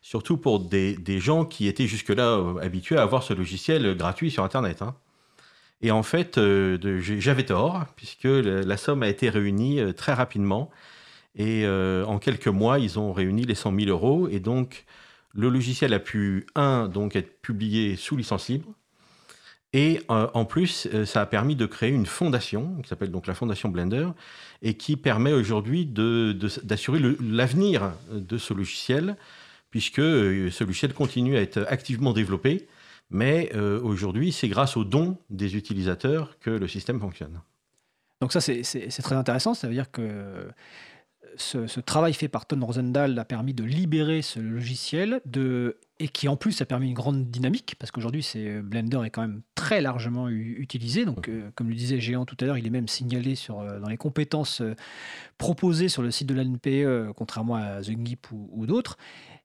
surtout 0.00 0.36
pour 0.36 0.60
des, 0.60 0.96
gens 1.18 1.44
qui 1.44 1.66
étaient 1.66 1.88
jusque-là 1.88 2.40
habitués 2.62 2.96
à 2.96 3.02
avoir 3.02 3.24
ce 3.24 3.34
logiciel 3.34 3.96
gratuit 3.96 4.30
sur 4.30 4.44
Internet. 4.44 4.80
Hein. 4.80 4.94
Et 5.84 5.90
en 5.90 6.02
fait, 6.02 6.38
euh, 6.38 6.78
j'avais 6.98 7.44
tort, 7.44 7.84
puisque 7.94 8.24
la 8.24 8.76
somme 8.78 9.02
a 9.02 9.08
été 9.08 9.28
réunie 9.28 9.80
euh, 9.80 9.92
très 9.92 10.14
rapidement. 10.14 10.70
Et 11.36 11.66
euh, 11.66 12.06
en 12.06 12.18
quelques 12.18 12.48
mois, 12.48 12.78
ils 12.78 12.98
ont 12.98 13.12
réuni 13.12 13.42
les 13.42 13.54
100 13.54 13.78
000 13.80 13.90
euros. 13.90 14.26
Et 14.30 14.40
donc, 14.40 14.86
le 15.34 15.50
logiciel 15.50 15.92
a 15.92 15.98
pu, 15.98 16.46
un, 16.54 16.88
donc 16.88 17.16
être 17.16 17.42
publié 17.42 17.96
sous 17.96 18.16
licence 18.16 18.48
libre. 18.48 18.72
Et 19.74 20.00
en 20.08 20.44
plus, 20.44 20.86
ça 21.04 21.20
a 21.20 21.26
permis 21.26 21.56
de 21.56 21.66
créer 21.66 21.90
une 21.90 22.06
fondation, 22.06 22.80
qui 22.80 22.88
s'appelle 22.88 23.10
donc 23.10 23.26
la 23.26 23.34
Fondation 23.34 23.70
Blender, 23.70 24.06
et 24.62 24.74
qui 24.74 24.96
permet 24.96 25.32
aujourd'hui 25.32 25.84
d'assurer 25.84 27.00
l'avenir 27.20 27.90
de 28.12 28.38
ce 28.38 28.54
logiciel, 28.54 29.16
puisque 29.72 29.96
ce 29.96 30.62
logiciel 30.62 30.94
continue 30.94 31.36
à 31.36 31.40
être 31.40 31.66
activement 31.68 32.12
développé. 32.12 32.68
Mais 33.14 33.54
aujourd'hui, 33.54 34.32
c'est 34.32 34.48
grâce 34.48 34.76
aux 34.76 34.84
dons 34.84 35.16
des 35.30 35.56
utilisateurs 35.56 36.38
que 36.40 36.50
le 36.50 36.66
système 36.68 36.98
fonctionne. 36.98 37.40
Donc 38.20 38.32
ça, 38.32 38.40
c'est 38.40 39.02
très 39.02 39.14
intéressant. 39.14 39.54
Ça 39.54 39.68
veut 39.68 39.74
dire 39.74 39.90
que 39.90 40.48
ce, 41.36 41.80
travail 41.80 42.14
fait 42.14 42.28
par 42.28 42.46
Ton 42.46 42.60
Rosendahl 42.64 43.18
a 43.18 43.24
permis 43.24 43.54
de 43.54 43.64
libérer 43.64 44.22
ce 44.22 44.40
logiciel 44.40 45.20
de, 45.24 45.78
et 45.98 46.08
qui 46.08 46.28
en 46.28 46.36
plus 46.36 46.60
a 46.60 46.66
permis 46.66 46.88
une 46.88 46.94
grande 46.94 47.30
dynamique 47.30 47.76
parce 47.78 47.90
qu'aujourd'hui 47.90 48.26
Blender 48.62 49.00
est 49.04 49.10
quand 49.10 49.22
même 49.22 49.42
très 49.54 49.80
largement 49.80 50.28
utilisé. 50.28 51.04
Donc, 51.04 51.28
euh, 51.28 51.50
comme 51.54 51.68
le 51.68 51.74
disait 51.74 52.00
Géant 52.00 52.24
tout 52.24 52.36
à 52.40 52.44
l'heure, 52.44 52.58
il 52.58 52.66
est 52.66 52.70
même 52.70 52.88
signalé 52.88 53.34
sur, 53.34 53.60
euh, 53.60 53.78
dans 53.78 53.88
les 53.88 53.96
compétences 53.96 54.60
euh, 54.60 54.74
proposées 55.38 55.88
sur 55.88 56.02
le 56.02 56.10
site 56.10 56.28
de 56.28 56.34
l'ANPE, 56.34 57.12
contrairement 57.16 57.56
à 57.56 57.80
The 57.80 57.92
Gip 58.04 58.30
ou, 58.32 58.48
ou 58.52 58.66
d'autres. 58.66 58.96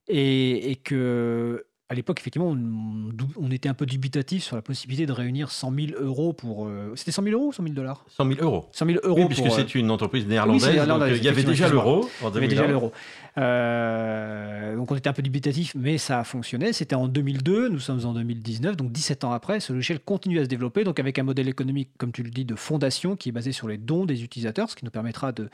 Et, 0.08 0.72
et, 0.72 0.76
que 0.76 1.66
à 1.92 1.96
l'époque, 1.96 2.20
effectivement, 2.20 2.56
on, 2.56 3.52
était 3.52 3.68
un 3.68 3.74
peu 3.74 3.88
dubitatif 3.88 4.44
sur 4.44 4.56
la 4.56 4.62
possibilité 4.62 5.08
de 5.08 5.12
réunir 5.12 5.50
100 5.50 5.74
000 5.74 5.88
euros 6.00 6.34
pour. 6.34 6.68
Euh, 6.68 6.94
c'était 6.96 7.12
100 7.12 7.24
000 7.24 7.36
euros 7.36 7.48
ou 7.48 7.52
100 7.52 7.64
000 7.64 7.74
dollars 7.74 8.06
100 8.10 8.28
000 8.28 8.44
euros. 8.44 8.68
100 8.72 8.86
000 8.86 9.00
euros. 9.04 9.22
Oui, 9.22 9.26
puisque 9.26 9.48
euh, 9.48 9.50
c'est 9.50 9.74
une 9.74 9.90
entreprise 9.90 10.28
néerlandaise. 10.28 10.68
Oui, 10.68 11.18
il 11.18 11.24
y 11.24 11.28
avait 11.28 11.44
déjà 11.44 11.68
l'euro 11.68 12.08
en 12.22 12.30
2001. 12.30 12.30
Il 12.30 12.34
y 12.34 12.38
avait 12.38 12.48
déjà 12.48 12.68
l'euro. 12.68 12.92
Euh, 13.40 14.76
donc 14.76 14.92
on 14.92 14.96
était 14.96 15.10
un 15.10 15.14
peu 15.14 15.24
dubitatif, 15.24 15.74
mais 15.76 15.98
ça 15.98 16.20
a 16.20 16.24
fonctionné. 16.24 16.74
C'était 16.74 16.96
en 16.96 17.08
2002, 17.08 17.70
nous 17.70 17.80
sommes 17.80 18.06
en 18.06 18.14
2019, 18.14 18.76
donc 18.76 18.92
17 18.92 19.24
ans 19.24 19.32
après, 19.32 19.60
ce 19.60 19.74
logiciel 19.74 20.00
continue 20.00 20.40
à 20.40 20.44
se 20.44 20.50
développer, 20.50 20.84
donc 20.84 21.00
avec 21.00 21.18
un 21.18 21.24
modèle 21.24 21.48
économique, 21.48 21.90
comme 21.98 22.12
tu 22.12 22.22
le 22.22 22.30
dis, 22.30 22.46
de 22.46 22.56
fondation 22.56 23.16
qui 23.16 23.30
est 23.30 23.32
basé 23.32 23.52
sur 23.52 23.68
les 23.68 23.80
dons 23.80 24.06
des 24.06 24.24
utilisateurs, 24.24 24.70
ce 24.70 24.76
qui 24.76 24.86
nous 24.86 24.92
permettra 24.92 25.32
de 25.32 25.50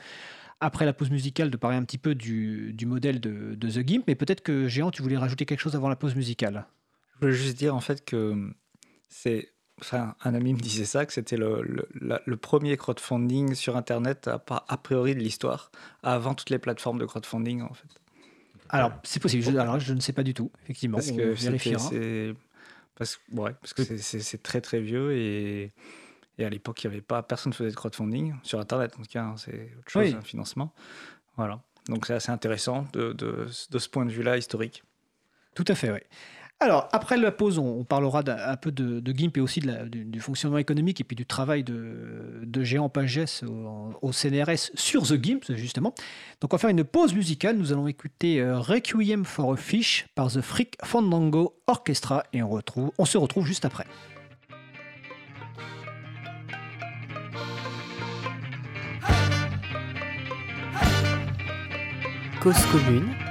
après 0.60 0.84
la 0.84 0.92
pause 0.92 1.10
musicale 1.10 1.50
de 1.50 1.56
parler 1.56 1.76
un 1.76 1.84
petit 1.84 1.98
peu 1.98 2.14
du, 2.14 2.72
du 2.72 2.86
modèle 2.86 3.20
de, 3.20 3.54
de, 3.54 3.68
The 3.68 3.86
Gimp, 3.86 4.04
mais 4.06 4.14
peut-être 4.14 4.42
que 4.42 4.68
Géant, 4.68 4.90
tu 4.90 5.02
voulais 5.02 5.16
rajouter 5.16 5.44
quelque 5.46 5.60
chose 5.60 5.76
avant 5.76 5.88
la 5.88 5.96
pause 5.96 6.14
musicale. 6.14 6.66
Je 7.14 7.20
voulais 7.20 7.36
juste 7.36 7.58
dire 7.58 7.74
en 7.74 7.80
fait 7.80 8.04
que 8.04 8.52
c'est. 9.08 9.52
Enfin, 9.78 10.14
un 10.24 10.34
ami 10.34 10.54
me 10.54 10.58
disait 10.58 10.86
ça, 10.86 11.04
que 11.04 11.12
c'était 11.12 11.36
le, 11.36 11.86
le, 11.92 12.36
premier 12.38 12.78
crowdfunding 12.78 13.54
sur 13.54 13.76
Internet 13.76 14.26
a, 14.26 14.42
a 14.48 14.76
priori 14.78 15.14
de 15.14 15.20
l'histoire, 15.20 15.70
avant 16.02 16.34
toutes 16.34 16.48
les 16.48 16.58
plateformes 16.58 16.98
de 16.98 17.04
crowdfunding 17.04 17.60
en 17.60 17.74
fait. 17.74 17.88
Alors, 18.70 18.92
c'est 19.02 19.20
possible. 19.20 19.42
Je, 19.42 19.50
alors, 19.50 19.78
je 19.78 19.92
ne 19.92 20.00
sais 20.00 20.14
pas 20.14 20.22
du 20.22 20.32
tout, 20.32 20.50
effectivement. 20.62 20.96
Parce 20.96 21.12
que 21.12 21.34
c'est 21.34 22.34
parce, 22.96 23.20
ouais, 23.32 23.54
parce 23.60 23.74
que 23.74 23.82
c'est 23.98 24.42
très 24.42 24.62
très 24.62 24.80
vieux 24.80 25.14
et, 25.14 25.72
et 26.38 26.44
à 26.44 26.50
l'époque, 26.50 26.82
il 26.84 26.88
n'y 26.88 26.94
avait 26.94 27.02
pas 27.02 27.22
personne 27.22 27.50
ne 27.50 27.54
faisait 27.54 27.70
de 27.70 27.76
crowdfunding 27.76 28.34
sur 28.42 28.60
Internet. 28.60 28.94
En 28.98 29.02
tout 29.02 29.08
cas, 29.10 29.34
c'est 29.36 29.72
autre 29.78 29.90
chose, 29.90 30.14
un 30.14 30.20
financement. 30.20 30.72
Voilà. 31.36 31.60
Donc 31.88 32.06
c'est 32.06 32.14
assez 32.14 32.32
intéressant 32.32 32.86
de, 32.92 33.12
de, 33.12 33.46
de 33.70 33.78
ce 33.78 33.88
point 33.88 34.04
de 34.04 34.10
vue-là 34.10 34.36
historique. 34.36 34.82
Tout 35.54 35.64
à 35.68 35.74
fait, 35.74 35.90
oui. 35.90 36.00
Alors, 36.58 36.88
après 36.92 37.18
la 37.18 37.32
pause, 37.32 37.58
on, 37.58 37.84
parlera 37.84 38.22
un 38.26 38.56
peu 38.56 38.72
de, 38.72 39.12
GIMP 39.12 39.36
et 39.36 39.40
aussi 39.40 39.60
du, 39.60 40.20
fonctionnement 40.20 40.56
économique 40.56 41.02
et 41.02 41.04
puis 41.04 41.14
du 41.14 41.26
travail 41.26 41.62
de, 41.62 42.40
de 42.44 42.64
Géant 42.64 42.88
Pages 42.88 43.42
au, 44.00 44.10
CNRS 44.10 44.70
sur 44.74 45.02
The 45.02 45.22
GIMP, 45.22 45.54
justement. 45.54 45.92
Donc, 46.40 46.54
on 46.54 46.56
va 46.56 46.58
faire 46.58 46.70
une 46.70 46.84
pause 46.84 47.14
musicale. 47.14 47.58
Nous 47.58 47.72
allons 47.72 47.88
écouter 47.88 48.40
euh, 48.40 48.58
Requiem 48.58 49.26
for 49.26 49.52
a 49.52 49.56
Fish 49.56 50.06
par 50.14 50.32
The 50.32 50.40
Freak 50.40 50.78
Fandango 50.82 51.58
Orchestra 51.66 52.24
et 52.32 52.42
on, 52.42 52.48
retrouve, 52.48 52.90
on 52.96 53.04
se 53.04 53.18
retrouve 53.18 53.44
juste 53.44 53.66
après. 53.66 53.86
Cause 62.46 62.64
commune 62.66 63.25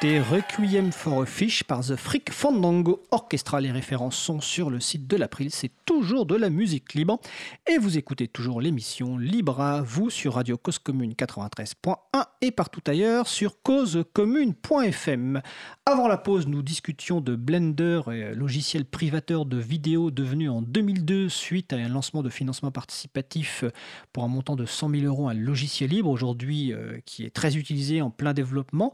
D'écouter 0.00 0.20
Requiem 0.20 0.92
for 0.92 1.22
a 1.22 1.26
Fish 1.26 1.62
par 1.64 1.80
The 1.80 1.96
Freak 1.96 2.30
Fandango 2.30 3.02
Orchestra. 3.10 3.25
Les 3.32 3.72
références 3.72 4.16
sont 4.16 4.40
sur 4.40 4.70
le 4.70 4.78
site 4.78 5.08
de 5.08 5.16
l'April. 5.16 5.50
C'est 5.50 5.72
toujours 5.84 6.26
de 6.26 6.36
la 6.36 6.48
musique 6.48 6.94
libre. 6.94 7.20
Et 7.66 7.76
vous 7.76 7.98
écoutez 7.98 8.28
toujours 8.28 8.60
l'émission 8.60 9.18
Libre 9.18 9.60
à 9.60 9.82
vous 9.82 10.10
sur 10.10 10.34
Radio 10.34 10.56
Cause 10.56 10.78
Commune 10.78 11.12
93.1 11.12 11.96
et 12.40 12.52
partout 12.52 12.82
ailleurs 12.86 13.26
sur 13.26 13.60
causecommune.fm. 13.62 15.42
Avant 15.86 16.06
la 16.06 16.18
pause, 16.18 16.46
nous 16.46 16.62
discutions 16.62 17.20
de 17.20 17.34
Blender, 17.34 18.02
logiciel 18.34 18.84
privateur 18.84 19.44
de 19.44 19.56
vidéos 19.56 20.12
devenu 20.12 20.48
en 20.48 20.62
2002 20.62 21.28
suite 21.28 21.72
à 21.72 21.76
un 21.76 21.88
lancement 21.88 22.22
de 22.22 22.30
financement 22.30 22.70
participatif 22.70 23.64
pour 24.12 24.22
un 24.22 24.28
montant 24.28 24.54
de 24.54 24.66
100 24.66 24.90
000 24.90 25.02
euros, 25.04 25.28
un 25.28 25.34
logiciel 25.34 25.90
libre 25.90 26.10
aujourd'hui 26.10 26.72
euh, 26.72 26.98
qui 27.06 27.24
est 27.24 27.30
très 27.30 27.56
utilisé 27.56 28.02
en 28.02 28.10
plein 28.10 28.34
développement. 28.34 28.92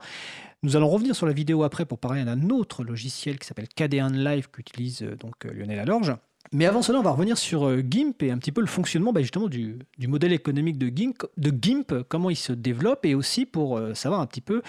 Nous 0.64 0.76
allons 0.76 0.88
revenir 0.88 1.16
sur 1.16 1.26
la 1.26 1.32
vidéo 1.32 1.64
après 1.64 1.84
pour 1.86 1.98
parler 1.98 2.24
d'un 2.24 2.48
autre 2.50 2.84
logiciel 2.84 3.36
qui 3.36 3.48
s'appelle 3.48 3.66
KD1 3.76 4.21
Live 4.22 4.48
qu'utilise 4.50 5.02
euh, 5.02 5.16
donc 5.16 5.34
euh, 5.44 5.52
Lionel 5.52 5.78
Alorge. 5.78 6.14
Mais 6.52 6.66
avant 6.66 6.82
cela, 6.82 6.98
on 6.98 7.02
va 7.02 7.12
revenir 7.12 7.38
sur 7.38 7.66
euh, 7.66 7.82
GIMP 7.82 8.22
et 8.22 8.30
un 8.30 8.38
petit 8.38 8.52
peu 8.52 8.60
le 8.60 8.66
fonctionnement 8.66 9.12
bah, 9.12 9.22
justement 9.22 9.48
du, 9.48 9.78
modèle 10.06 10.32
économique 10.32 10.78
de 10.78 10.88
GIMP, 10.88 11.24
de 11.36 11.50
GIMP, 11.50 12.04
comment 12.08 12.30
il 12.30 12.36
se 12.36 12.52
développe 12.52 13.06
et 13.06 13.14
aussi 13.14 13.46
pour 13.46 13.80
savoir 13.94 14.20
un 14.20 14.26
petit 14.26 14.40
peu 14.40 14.62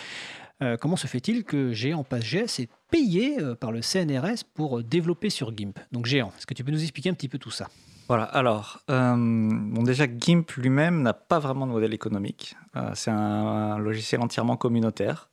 comment 0.80 0.96
se 0.96 1.08
fait-il 1.08 1.44
que 1.44 1.74
Géant 1.74 2.06
PassGS 2.06 2.62
est 2.62 2.70
payé 2.90 3.38
par 3.60 3.74
le 3.74 3.82
CNRS 3.82 4.46
pour 4.54 4.82
développer 4.82 5.30
sur 5.30 5.54
GIMP. 5.54 5.78
Donc 5.92 6.06
Géant, 6.06 6.32
est-ce 6.38 6.48
que 6.48 6.54
tu 6.54 6.64
peux 6.64 6.72
nous 6.72 6.82
expliquer 6.82 7.10
un 7.10 7.14
petit 7.14 7.28
peu 7.28 7.38
tout 7.38 7.52
ça? 7.52 7.68
Voilà, 8.08 8.24
alors, 8.24 8.80
bon, 8.88 9.84
déjà, 9.84 10.06
GIMP 10.08 10.50
lui-même 10.56 11.02
n'a 11.02 11.14
pas 11.14 11.40
vraiment 11.40 11.68
de 11.68 11.74
modèle 11.74 11.94
économique. 11.94 12.56
c'est 12.94 13.12
un, 13.12 13.78
logiciel 13.78 14.22
entièrement 14.22 14.56
communautaire. 14.56 15.30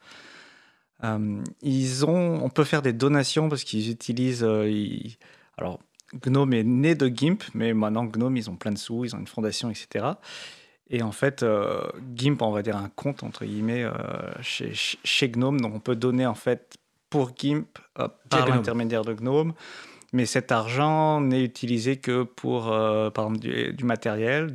Euh, 1.04 1.42
ils 1.62 2.04
ont, 2.04 2.42
on 2.42 2.48
peut 2.48 2.64
faire 2.64 2.82
des 2.82 2.92
donations 2.92 3.48
parce 3.48 3.64
qu'ils 3.64 3.90
utilisent. 3.90 4.44
Euh, 4.44 4.70
alors, 5.56 5.80
Gnome 6.26 6.52
est 6.52 6.64
né 6.64 6.94
de 6.94 7.08
GIMP, 7.08 7.42
mais 7.54 7.72
maintenant 7.72 8.04
Gnome, 8.04 8.36
ils 8.36 8.50
ont 8.50 8.56
plein 8.56 8.72
de 8.72 8.78
sous, 8.78 9.04
ils 9.04 9.14
ont 9.14 9.18
une 9.18 9.26
fondation, 9.26 9.70
etc. 9.70 10.06
Et 10.90 11.02
en 11.02 11.12
fait, 11.12 11.42
euh, 11.42 11.82
GIMP, 12.14 12.42
on 12.42 12.50
va 12.50 12.62
dire 12.62 12.76
un 12.76 12.88
compte 12.88 13.22
entre 13.22 13.44
guillemets 13.44 13.86
chez, 14.40 14.72
chez, 14.74 15.28
Gnome, 15.28 15.60
donc 15.60 15.74
on 15.74 15.80
peut 15.80 15.94
donner 15.94 16.26
en 16.26 16.34
fait 16.34 16.76
pour 17.10 17.32
GIMP 17.36 17.66
par 18.28 18.48
l'intermédiaire 18.48 19.04
de 19.04 19.14
Gnome. 19.14 19.54
Mais 20.12 20.26
cet 20.26 20.50
argent 20.50 21.20
n'est 21.20 21.44
utilisé 21.44 21.98
que 21.98 22.24
pour, 22.24 22.64
par 22.64 23.26
exemple, 23.26 23.38
du, 23.38 23.72
du, 23.72 23.84
matériel, 23.84 24.52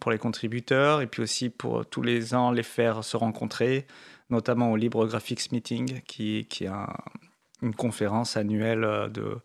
pour 0.00 0.10
les 0.10 0.18
contributeurs, 0.18 1.00
et 1.00 1.06
puis 1.06 1.22
aussi 1.22 1.48
pour 1.48 1.86
tous 1.86 2.02
les 2.02 2.34
ans 2.34 2.50
les 2.50 2.64
faire 2.64 3.04
se 3.04 3.16
rencontrer, 3.16 3.86
notamment 4.30 4.72
au 4.72 4.76
Libre 4.76 5.06
Graphics 5.06 5.52
Meeting, 5.52 6.00
qui, 6.02 6.46
qui 6.48 6.64
est 6.64 6.70
une 7.62 7.74
conférence 7.74 8.36
annuelle 8.36 8.84
euh, 8.84 9.08
de 9.08 9.38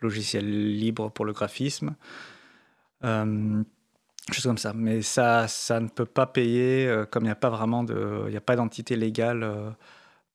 logiciels 0.00 0.76
libres 0.76 1.10
pour 1.10 1.24
le 1.24 1.32
graphisme. 1.32 1.94
Euh, 3.04 3.62
choses 4.32 4.44
comme 4.44 4.58
ça. 4.58 4.72
Mais 4.74 5.02
ça, 5.02 5.46
ça 5.48 5.80
ne 5.80 5.88
peut 5.88 6.06
pas 6.06 6.26
payer, 6.26 6.86
euh, 6.86 7.04
comme 7.04 7.24
il 7.24 7.26
n'y 7.26 7.32
a 7.32 7.36
pas 7.36 7.50
vraiment 7.50 7.84
de, 7.84 8.22
il 8.26 8.30
n'y 8.30 8.36
a 8.36 8.40
pas 8.40 8.56
d'entité 8.56 8.96
légale 8.96 9.42
euh, 9.44 9.70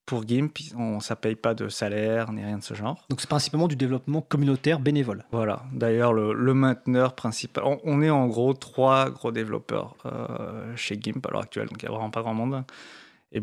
pour 0.05 0.27
GIMP, 0.27 0.51
on, 0.77 0.99
ça 0.99 1.15
paye 1.15 1.35
pas 1.35 1.53
de 1.53 1.69
salaire 1.69 2.31
ni 2.31 2.43
rien 2.43 2.57
de 2.57 2.63
ce 2.63 2.73
genre. 2.73 3.05
Donc 3.09 3.21
c'est 3.21 3.29
principalement 3.29 3.67
du 3.67 3.75
développement 3.75 4.21
communautaire 4.21 4.79
bénévole. 4.79 5.25
Voilà. 5.31 5.63
D'ailleurs, 5.73 6.13
le, 6.13 6.33
le, 6.33 6.53
mainteneur 6.53 7.15
principal, 7.15 7.63
on, 7.83 8.01
est 8.01 8.09
en 8.09 8.27
gros 8.27 8.53
trois 8.53 9.09
gros 9.09 9.31
développeurs 9.31 9.95
chez 10.75 10.99
GIMP 10.99 11.25
à 11.27 11.31
l'heure 11.31 11.43
actuelle, 11.43 11.67
donc 11.67 11.81
il 11.81 11.85
n'y 11.85 11.93
a 11.93 11.95
vraiment 11.95 12.09
pas 12.11 12.21
grand 12.21 12.33
monde. 12.33 12.63
Et 13.31 13.41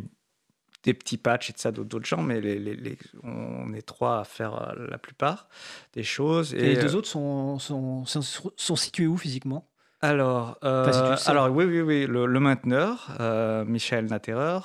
des 0.85 0.95
petits 0.95 1.17
patchs 1.17 1.51
et 1.51 1.53
de 1.53 1.59
ça 1.59 1.73
d'autres 1.73 2.05
gens, 2.05 2.23
mais 2.23 2.41
les, 2.41 2.99
on 3.23 3.73
est 3.73 3.83
trois 3.83 4.21
à 4.21 4.25
faire 4.25 4.55
euh, 4.55 4.87
la 4.89 4.99
plupart 4.99 5.49
des 5.95 6.03
choses. 6.03 6.55
Et, 6.55 6.75
les 6.75 6.77
deux 6.77 6.95
euh, 6.95 6.99
autres 6.99 7.09
sont, 7.09 7.59
sont, 7.59 8.05
sont, 8.05 8.77
situés 8.77 9.07
où 9.07 9.17
physiquement? 9.17 9.69
Alors, 10.01 10.59
euh, 10.63 11.17
alors, 11.27 11.51
oui, 11.51 11.65
oui, 11.65 11.81
oui, 11.81 12.07
le, 12.07 12.27
mainteneur, 12.41 13.11
Michel 13.67 14.07
Naterer, 14.07 14.61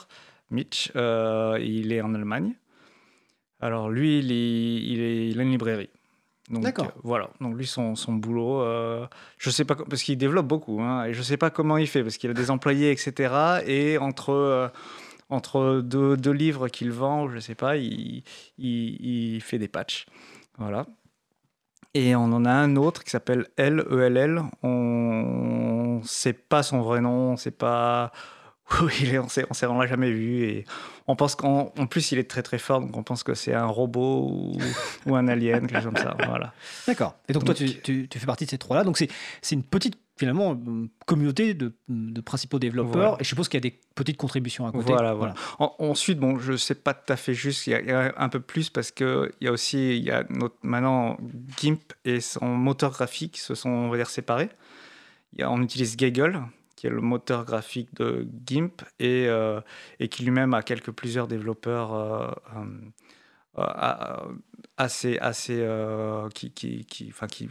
Mitch, 0.51 0.91
il 0.95 1.91
est 1.91 2.01
en 2.01 2.13
Allemagne. 2.13 2.53
Alors, 3.59 3.89
lui, 3.89 4.19
il, 4.19 4.31
est, 4.31 5.27
il, 5.29 5.39
a 5.39 5.43
une 5.43 5.51
librairie. 5.51 5.89
D'accord. 6.49 6.91
voilà. 7.03 7.29
Donc 7.39 7.55
lui, 7.55 7.65
son, 7.65 7.95
son 7.95 8.13
boulot, 8.13 8.63
je 9.39 9.49
sais 9.49 9.65
pas 9.65 9.75
parce 9.75 10.03
qu'il 10.03 10.17
développe 10.17 10.45
beaucoup, 10.45 10.81
hein, 10.81 11.05
et 11.05 11.13
je 11.13 11.21
sais 11.23 11.37
pas 11.37 11.49
comment 11.49 11.77
il 11.77 11.87
fait 11.87 12.03
parce 12.03 12.17
qu'il 12.17 12.29
a 12.29 12.33
des 12.33 12.51
employés, 12.51 12.91
etc. 12.91 13.63
Et 13.65 13.97
entre 13.97 14.71
entre 15.33 15.81
deux, 15.81 16.31
livres 16.31 16.67
qu'il 16.67 16.91
vend, 16.91 17.27
je 17.29 17.35
ne 17.35 17.39
sais 17.39 17.55
pas, 17.55 17.77
il, 17.77 18.23
il, 18.57 19.41
fait 19.41 19.57
des 19.57 19.67
patchs. 19.67 20.05
Voilà. 20.57 20.85
Et 21.93 22.15
on 22.15 22.25
en 22.25 22.45
a 22.45 22.51
un 22.51 22.75
autre 22.75 23.03
qui 23.03 23.11
s'appelle 23.11 23.47
L-E-L-L. 23.57 24.41
On 24.63 25.99
ne 26.01 26.05
sait 26.05 26.33
pas 26.33 26.63
son 26.63 26.81
vrai 26.81 27.01
nom, 27.01 27.29
on 27.29 27.31
ne 27.33 27.37
sait 27.37 27.51
pas 27.51 28.11
où 28.81 28.89
il 29.01 29.13
est, 29.13 29.19
on 29.19 29.25
ne 29.25 29.81
l'a 29.81 29.87
jamais 29.87 30.11
vu. 30.11 30.43
Et 30.45 30.65
on 31.07 31.15
pense 31.15 31.35
qu'en 31.35 31.65
plus, 31.89 32.11
il 32.11 32.19
est 32.19 32.29
très 32.29 32.43
très 32.43 32.57
fort, 32.57 32.79
donc 32.79 32.95
on 32.95 33.03
pense 33.03 33.23
que 33.23 33.33
c'est 33.33 33.53
un 33.53 33.65
robot 33.65 34.55
ou, 35.05 35.15
un 35.15 35.27
alien, 35.27 35.67
quelque 35.67 35.81
chose 35.81 35.93
comme 35.93 35.97
ça. 35.97 36.15
Voilà. 36.27 36.53
D'accord. 36.87 37.15
Et 37.27 37.33
donc, 37.33 37.45
toi, 37.45 37.53
tu, 37.53 37.81
tu, 37.81 38.07
fais 38.11 38.25
partie 38.25 38.45
de 38.45 38.51
ces 38.51 38.57
trois-là. 38.57 38.83
Donc 38.83 38.97
c'est 38.97 39.09
une 39.51 39.63
petite 39.63 39.97
finalement 40.17 40.59
communauté 41.05 41.53
de, 41.53 41.73
principaux 42.21 42.59
développeurs 42.59 43.19
et 43.19 43.23
je 43.23 43.29
suppose 43.29 43.49
qu'il 43.49 43.57
y 43.57 43.65
a 43.65 43.69
des 43.69 43.79
petites 43.95 44.17
contributions 44.17 44.67
à 44.67 44.71
côté. 44.71 44.93
Voilà, 44.93 45.13
voilà. 45.13 45.33
ensuite, 45.57 46.19
bon, 46.19 46.37
je 46.37 46.55
sais 46.55 46.75
pas 46.75 46.93
tout 46.93 47.11
à 47.11 47.15
fait 47.15 47.33
juste, 47.33 47.67
il 47.67 47.71
y, 47.71 47.91
a, 47.91 48.13
un 48.17 48.29
peu 48.29 48.39
plus 48.39 48.69
parce 48.69 48.91
que 48.91 49.31
il 49.41 49.45
y 49.45 49.47
a 49.47 49.51
aussi, 49.51 49.97
il 49.97 50.03
y 50.03 50.11
a 50.11 50.23
notre, 50.29 50.55
maintenant 50.61 51.17
GIMP 51.59 51.81
et 52.05 52.21
son 52.21 52.45
moteur 52.45 52.91
graphique 52.91 53.37
se 53.37 53.55
sont, 53.55 53.69
on 53.69 53.89
va 53.89 53.97
dire, 53.97 54.09
séparés. 54.09 54.49
Il 55.33 55.39
y 55.39 55.43
a, 55.43 55.51
on 55.51 55.61
utilise 55.61 55.97
Gaggle 55.97 56.43
qui 56.83 56.87
est 56.87 56.89
le 56.89 56.99
moteur 56.99 57.45
graphique 57.45 57.93
de 57.95 58.27
GIMP 58.45 58.81
et, 58.99 59.27
euh, 59.29 59.61
et 60.01 60.09
qui 60.09 60.23
lui-même 60.25 60.53
a 60.53 60.61
quelques 60.61 60.91
plusieurs 60.91 61.29
développeurs 61.29 61.93
euh, 61.93 62.29
euh, 63.57 64.17
assez, 64.77 65.17
assez 65.19 65.67
qui, 66.33 66.51
qui, 66.51 66.85
qui, 66.85 67.09
enfin, 67.09 67.27
qui 67.27 67.49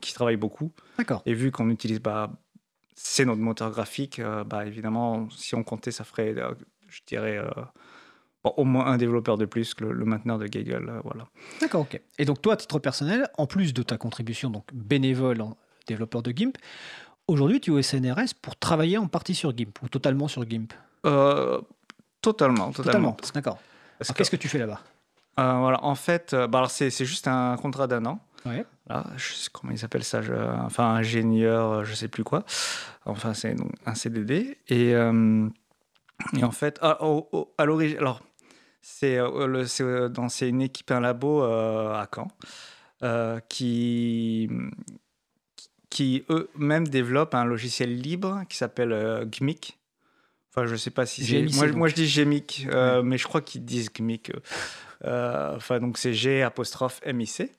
qui 0.00 0.14
travaillent 0.14 0.36
beaucoup. 0.36 0.72
D'accord. 0.98 1.22
Et 1.26 1.34
vu 1.34 1.50
qu'on 1.50 1.70
utilise, 1.70 2.00
bah, 2.00 2.30
c'est 3.02 3.24
notre 3.24 3.40
moteur 3.40 3.70
graphique, 3.70 4.18
euh, 4.18 4.44
bah, 4.44 4.66
évidemment, 4.66 5.28
si 5.30 5.54
on 5.54 5.62
comptait, 5.62 5.90
ça 5.90 6.04
ferait, 6.04 6.34
euh, 6.36 6.52
je 6.88 7.00
dirais, 7.06 7.38
euh, 7.38 7.50
au 8.44 8.64
moins 8.64 8.86
un 8.86 8.98
développeur 8.98 9.38
de 9.38 9.46
plus 9.46 9.72
que 9.74 9.84
le, 9.84 10.04
mainteneur 10.04 10.38
de 10.38 10.46
Gaggle. 10.46 11.00
voilà. 11.04 11.26
D'accord, 11.60 11.82
ok. 11.82 12.00
Et 12.18 12.24
donc, 12.26 12.42
toi, 12.42 12.54
à 12.54 12.56
titre 12.56 12.78
personnel, 12.78 13.28
en 13.38 13.46
plus 13.46 13.72
de 13.72 13.82
ta 13.82 13.96
contribution 13.96 14.50
donc 14.50 14.64
bénévole 14.72 15.40
en 15.40 15.56
développeur 15.86 16.22
de 16.22 16.30
GIMP, 16.30 16.56
aujourd'hui, 17.26 17.60
tu 17.60 17.70
es 17.70 17.74
au 17.74 17.82
SNRS 17.82 18.34
pour 18.40 18.56
travailler 18.56 18.98
en 18.98 19.08
partie 19.08 19.34
sur 19.34 19.56
GIMP 19.56 19.78
ou 19.82 19.88
totalement 19.88 20.28
sur 20.28 20.48
GIMP? 20.48 20.72
Totalement, 22.20 22.70
totalement. 22.70 23.16
D'accord. 23.32 23.58
Qu'est-ce 24.14 24.30
que 24.30 24.36
tu 24.36 24.48
fais 24.48 24.58
là-bas? 24.58 24.82
Voilà, 25.60 25.84
en 25.84 25.94
fait, 25.94 26.34
bah, 26.34 26.66
c'est 26.68 26.90
juste 27.04 27.28
un 27.28 27.56
contrat 27.56 27.86
d'un 27.86 28.04
an. 28.06 28.20
Ouais. 28.46 28.64
Là, 28.86 29.06
je 29.16 29.34
sais 29.34 29.50
comment 29.52 29.72
ils 29.72 29.84
appellent 29.84 30.04
ça, 30.04 30.20
enfin 30.64 30.94
ingénieur, 30.94 31.84
je 31.84 31.94
sais 31.94 32.08
plus 32.08 32.24
quoi. 32.24 32.44
Enfin, 33.04 33.34
c'est 33.34 33.54
un 33.86 33.94
CDD. 33.94 34.58
Et, 34.68 34.94
euh, 34.94 35.48
et 36.36 36.44
en 36.44 36.50
fait, 36.50 36.78
ah, 36.82 36.98
à 37.58 37.64
l'origine, 37.64 37.98
alors 37.98 38.22
c'est 38.82 39.18
euh, 39.18 39.64
euh, 39.80 40.08
dans 40.08 40.28
c'est 40.28 40.48
une 40.48 40.62
équipe, 40.62 40.90
un 40.90 41.00
labo 41.00 41.42
à 41.42 42.08
Caen 42.14 42.28
qui 43.48 44.48
qui 45.88 46.24
eux-mêmes 46.30 46.86
développent 46.86 47.34
un 47.34 47.44
logiciel 47.44 47.96
libre 47.96 48.42
qui 48.48 48.56
s'appelle 48.56 49.28
GMIC. 49.30 49.78
Enfin, 50.50 50.66
je 50.66 50.76
sais 50.76 50.90
pas 50.90 51.06
si 51.06 51.24
c'est. 51.24 51.42
Moi, 51.56 51.72
moi, 51.72 51.88
je 51.88 51.94
dis 51.94 52.06
GMIC, 52.06 52.68
mais 53.04 53.18
je 53.18 53.26
crois 53.26 53.40
qu'ils 53.40 53.64
disent 53.64 53.90
GMIC. 53.92 54.32
Enfin, 55.04 55.80
donc 55.80 55.98
c'est 55.98 56.14
G 56.14 56.42
apostrophe 56.42 57.00
MIC 57.06 57.50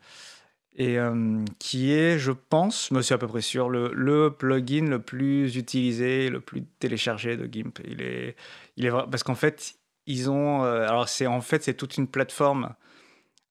et 0.75 0.97
euh, 0.97 1.43
qui 1.59 1.91
est, 1.93 2.17
je 2.17 2.31
pense, 2.31 2.91
me 2.91 3.01
suis 3.01 3.13
à 3.13 3.17
peu 3.17 3.27
près 3.27 3.41
sûr, 3.41 3.69
le, 3.69 4.29
plugin 4.29 4.87
le 4.87 4.99
plus 4.99 5.57
utilisé, 5.57 6.29
le 6.29 6.39
plus 6.39 6.63
téléchargé 6.79 7.35
de 7.35 7.45
GIMP. 7.51 7.79
Il 7.85 8.01
est, 8.01 8.35
il 8.77 8.85
est 8.85 8.91
parce 8.91 9.23
qu'en 9.23 9.35
fait, 9.35 9.75
ils 10.05 10.29
ont, 10.29 10.63
euh, 10.63 10.87
alors 10.87 11.09
c'est 11.09 11.27
en 11.27 11.41
fait 11.41 11.63
c'est 11.63 11.73
toute 11.73 11.97
une 11.97 12.07
plateforme. 12.07 12.73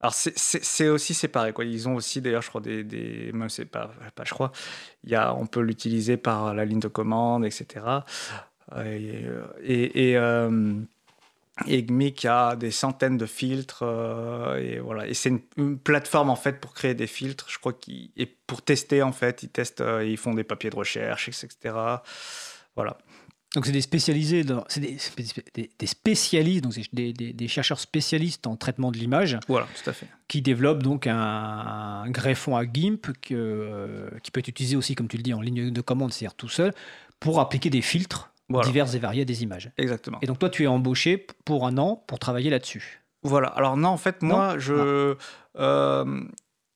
Alors 0.00 0.14
c'est 0.14 0.88
aussi 0.88 1.12
séparé 1.12 1.52
quoi. 1.52 1.66
Ils 1.66 1.86
ont 1.86 1.94
aussi 1.94 2.22
d'ailleurs, 2.22 2.40
je 2.40 2.48
crois 2.48 2.62
des, 2.62 2.84
des 2.84 3.32
même 3.34 3.50
c'est 3.50 3.66
pas, 3.66 3.90
pas 4.14 4.24
je 4.24 4.32
crois. 4.32 4.50
Il 5.04 5.10
y 5.10 5.14
a, 5.14 5.34
on 5.34 5.46
peut 5.46 5.60
l'utiliser 5.60 6.16
par 6.16 6.54
la 6.54 6.64
ligne 6.64 6.80
de 6.80 6.88
commande, 6.88 7.44
etc. 7.44 7.84
Et, 8.86 9.24
et, 9.62 10.12
et 10.12 10.16
et 11.66 11.82
GMIC 11.82 12.24
a 12.24 12.56
des 12.56 12.70
centaines 12.70 13.16
de 13.16 13.26
filtres 13.26 13.82
euh, 13.82 14.56
et 14.58 14.78
voilà 14.78 15.06
et 15.06 15.14
c'est 15.14 15.32
une, 15.56 15.78
plateforme 15.78 16.30
en 16.30 16.36
fait 16.36 16.60
pour 16.60 16.74
créer 16.74 16.94
des 16.94 17.06
filtres 17.06 17.46
je 17.48 17.58
crois 17.58 17.72
qu'ils 17.72 18.10
et 18.16 18.26
pour 18.26 18.62
tester 18.62 19.02
en 19.02 19.12
fait 19.12 19.42
ils 19.42 19.48
testent 19.48 19.80
euh, 19.80 20.04
ils 20.04 20.16
font 20.16 20.34
des 20.34 20.44
papiers 20.44 20.70
de 20.70 20.76
recherche 20.76 21.28
etc 21.28 21.74
voilà 22.76 22.98
Donc 23.54 23.66
c'est 23.66 23.72
des 23.72 23.80
spécialisés, 23.80 24.44
c'est 24.68 24.80
des, 24.80 24.96
des, 25.76 25.86
spécialistes, 25.86 26.62
donc 26.62 26.74
des, 26.92 27.12
des, 27.12 27.48
chercheurs 27.48 27.80
spécialistes 27.80 28.46
en 28.46 28.54
traitement 28.54 28.92
de 28.92 28.98
l'image. 28.98 29.38
Voilà, 29.48 29.66
tout 29.82 29.90
à 29.90 29.92
fait. 29.92 30.06
Qui 30.28 30.40
développent 30.40 30.84
donc 30.84 31.08
un, 31.08 32.04
greffon 32.10 32.56
à 32.56 32.62
GIMP 32.62 33.08
que, 33.20 33.34
euh, 33.34 34.08
qui 34.22 34.30
peut 34.30 34.38
être 34.38 34.46
utilisé 34.46 34.76
aussi, 34.76 34.94
comme 34.94 35.08
tu 35.08 35.16
le 35.16 35.24
dis, 35.24 35.34
en 35.34 35.40
ligne 35.40 35.72
de 35.72 35.80
commande, 35.80 36.12
c'est-à-dire 36.12 36.36
tout 36.36 36.48
seul, 36.48 36.72
pour 37.18 37.40
appliquer 37.40 37.70
des 37.70 37.82
filtres 37.82 38.29
divers 38.50 38.94
et 38.94 38.98
variés 38.98 39.22
à 39.22 39.24
des 39.24 39.42
images. 39.42 39.70
Exactement. 39.78 40.18
Et 40.22 40.26
donc 40.26 40.38
toi, 40.38 40.50
tu 40.50 40.64
es 40.64 40.66
embauché 40.66 41.26
pour 41.44 41.66
un 41.66 41.78
an 41.78 42.02
pour 42.06 42.18
travailler 42.18 42.50
là-dessus. 42.50 43.02
Voilà. 43.22 43.48
Alors 43.48 43.76
non, 43.76 43.88
en 43.90 43.96
fait, 43.96 44.22
moi, 44.22 44.58
je... 44.58 45.14
Euh, 45.58 46.20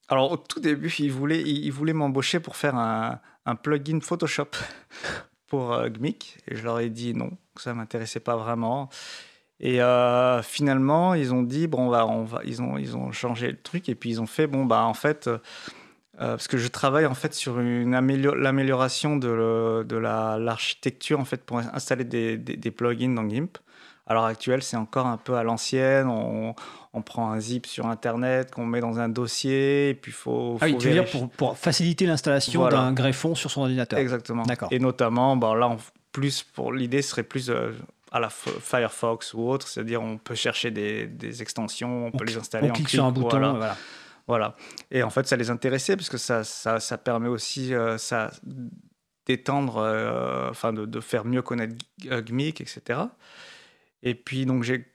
alors 0.09 0.33
au 0.33 0.37
tout 0.37 0.61
début, 0.61 0.93
ils 0.99 1.13
voulaient, 1.13 1.41
ils 1.41 1.71
voulaient 1.71 1.93
m'embaucher 1.93 2.41
pour 2.41 2.57
faire 2.57 2.75
un, 2.77 3.21
un 3.47 3.55
plugin 3.55 4.01
Photoshop 4.01 4.51
pour 5.47 5.73
euh, 5.73 5.89
GMIC 5.89 6.39
et 6.49 6.57
je 6.57 6.65
leur 6.65 6.81
ai 6.81 6.91
dit 6.91 7.15
non, 7.15 7.31
que 7.55 7.63
ça 7.63 7.75
m'intéressait 7.75 8.21
pas 8.21 8.37
vraiment. 8.37 8.89
Et 9.61 9.81
euh, 9.81 10.43
finalement, 10.43 11.15
ils 11.15 11.33
ont 11.33 11.43
dit 11.43 11.67
bon, 11.67 11.91
on 11.95 12.25
va, 12.25 12.41
ils 12.45 12.61
ont, 12.61 12.77
ils 12.77 12.97
ont 12.97 13.13
changé 13.13 13.51
le 13.51 13.61
truc 13.61 13.89
et 13.89 13.95
puis 13.95 14.11
ils 14.11 14.21
ont 14.21 14.27
fait 14.27 14.47
bon, 14.47 14.67
bah 14.67 14.83
en 14.85 14.95
fait, 14.95 15.31
euh, 16.21 16.33
parce 16.33 16.49
que 16.49 16.59
je 16.59 16.69
travaille 16.69 17.07
en 17.07 17.15
fait 17.15 17.35
sur 17.35 17.59
l'amélioration 17.59 19.17
de, 19.17 19.83
de 19.83 19.97
l'architecture 19.97 21.19
en 21.19 21.25
fait 21.25 21.43
pour 21.43 21.59
installer 21.59 22.05
des, 22.05 22.37
des, 22.37 22.57
des 22.57 22.71
plugins 22.71 23.15
dans 23.15 23.29
GIMP. 23.29 23.59
À 24.07 24.13
l'heure 24.13 24.27
actuelle, 24.27 24.63
c'est 24.63 24.77
encore 24.77 25.07
un 25.07 25.17
peu 25.17 25.35
à 25.35 25.43
l'ancienne. 25.43 26.09
On, 26.09 26.55
on, 26.93 27.03
prend 27.03 27.33
un 27.33 27.41
zip 27.41 27.67
sur 27.67 27.87
Internet 27.87 28.51
qu'on 28.51 28.67
met 28.67 28.81
dans 28.81 28.99
un 28.99 29.09
dossier, 29.09 29.89
et 29.89 29.95
puis 29.95 30.13
il 30.13 30.15
faut, 30.15 30.59
Ah 30.61 30.67
oui, 30.67 30.77
tu 30.77 30.89
veux 30.89 30.93
dire 30.93 31.07
pour, 31.07 31.31
pour 31.31 31.57
faciliter 31.57 32.05
l'installation 32.05 32.69
d'un 32.69 32.93
greffon 32.93 33.35
sur 33.35 33.51
son 33.51 33.63
ordinateur. 33.63 33.99
Exactement. 33.99 34.43
D'accord. 34.43 34.69
Et 34.71 34.79
notamment, 34.79 35.37
bon, 35.37 35.55
là, 35.55 35.75
plus 36.13 36.43
pour 36.43 36.75
l'idée 36.75 37.01
serait 37.01 37.23
plus 37.23 37.49
euh, 37.49 37.73
à 38.13 38.21
la 38.21 38.29
Firefox 38.29 39.33
ou 39.33 39.49
autre, 39.49 39.67
c'est-à-dire 39.69 40.03
on 40.03 40.19
peut 40.19 40.35
chercher 40.35 40.71
des, 40.71 41.07
des 41.07 41.41
extensions, 41.41 42.07
on, 42.07 42.11
peut 42.11 42.25
les 42.25 42.37
installer. 42.37 42.71
On 42.71 42.75
clique 42.75 42.91
sur 42.91 43.07
un 43.07 43.11
bouton, 43.11 43.39
voilà. 43.39 43.53
voilà. 43.53 43.77
Et 44.91 45.03
en 45.03 45.11
fait, 45.11 45.27
ça 45.27 45.37
les 45.37 45.51
intéressait 45.51 45.97
parce 45.97 46.09
que 46.09 46.17
ça, 46.17 46.45
ça, 46.45 46.81
ça 46.81 46.99
permet 46.99 47.29
aussi 47.29 47.75
euh, 47.75 47.99
ça 47.99 48.31
d'étendre, 49.27 49.79
euh, 49.79 50.51
enfin 50.51 50.73
de, 50.73 51.01
faire 51.01 51.25
mieux 51.25 51.43
connaître 51.43 51.77
GMIC, 52.03 52.61
etc. 52.61 53.01
Et 54.03 54.15
puis, 54.15 54.47
donc, 54.47 54.63
j'ai 54.63 54.95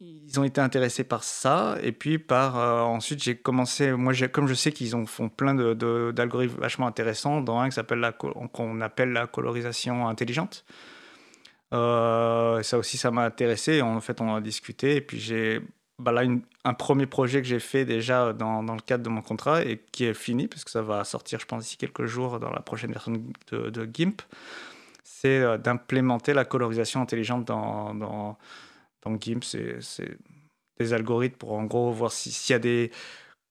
ils 0.00 0.38
ont 0.38 0.44
été 0.44 0.60
intéressés 0.60 1.04
par 1.04 1.24
ça. 1.24 1.76
Et 1.82 1.92
puis 1.92 2.18
par 2.18 2.58
euh, 2.58 2.82
ensuite 2.82 3.22
j'ai 3.22 3.36
commencé 3.36 3.92
moi 3.92 4.12
comme 4.28 4.46
je 4.46 4.54
sais 4.54 4.70
qu'ils 4.72 4.94
ont 4.94 5.06
font 5.06 5.28
plein 5.28 5.54
de, 5.54 6.12
d'algorithmes 6.12 6.60
vachement 6.60 6.86
intéressants 6.86 7.40
dans 7.40 7.58
un 7.58 7.68
qui 7.68 7.74
s'appelle 7.74 7.98
la 7.98 8.12
qu'on 8.12 8.80
appelle 8.80 9.10
la 9.12 9.26
colorisation 9.26 10.08
intelligente. 10.08 10.64
Euh, 11.74 12.62
ça 12.62 12.78
aussi 12.78 12.96
ça 12.96 13.10
m'a 13.10 13.24
intéressé. 13.24 13.82
En 13.82 14.00
fait 14.00 14.20
on 14.20 14.34
a 14.34 14.40
discuté. 14.40 14.96
Et 14.96 15.00
puis 15.00 15.18
j'ai 15.18 15.60
bah 15.98 16.12
là 16.12 16.22
un 16.64 16.74
premier 16.74 17.06
projet 17.06 17.42
que 17.42 17.48
j'ai 17.48 17.58
fait 17.58 17.84
déjà 17.84 18.32
dans, 18.32 18.62
dans, 18.62 18.74
le 18.74 18.80
cadre 18.80 19.02
de 19.02 19.08
mon 19.08 19.22
contrat 19.22 19.64
et 19.64 19.78
qui 19.90 20.04
est 20.04 20.14
fini 20.14 20.46
parce 20.46 20.64
que 20.64 20.70
ça 20.70 20.82
va 20.82 21.02
sortir 21.04 21.40
je 21.40 21.46
pense 21.46 21.64
d'ici 21.64 21.76
quelques 21.76 22.04
jours 22.06 22.38
dans 22.38 22.50
la 22.50 22.60
prochaine 22.60 22.92
version 22.92 23.12
de, 23.50 23.90
GIMP 23.92 24.22
c'est 25.20 25.40
euh, 25.40 25.58
d'implémenter 25.58 26.34
la 26.34 26.44
colorisation 26.44 27.00
intelligente 27.00 27.44
dans, 27.44 27.94
dans, 27.94 28.38
dans 29.02 29.18
GIMP. 29.18 29.42
C'est 29.44 30.18
des 30.78 30.92
algorithmes 30.92 31.36
pour 31.36 31.52
en 31.52 31.64
gros 31.64 31.90
voir 31.92 32.12
s'il 32.12 32.52
y 32.52 32.54
a 32.54 32.58
des. 32.58 32.90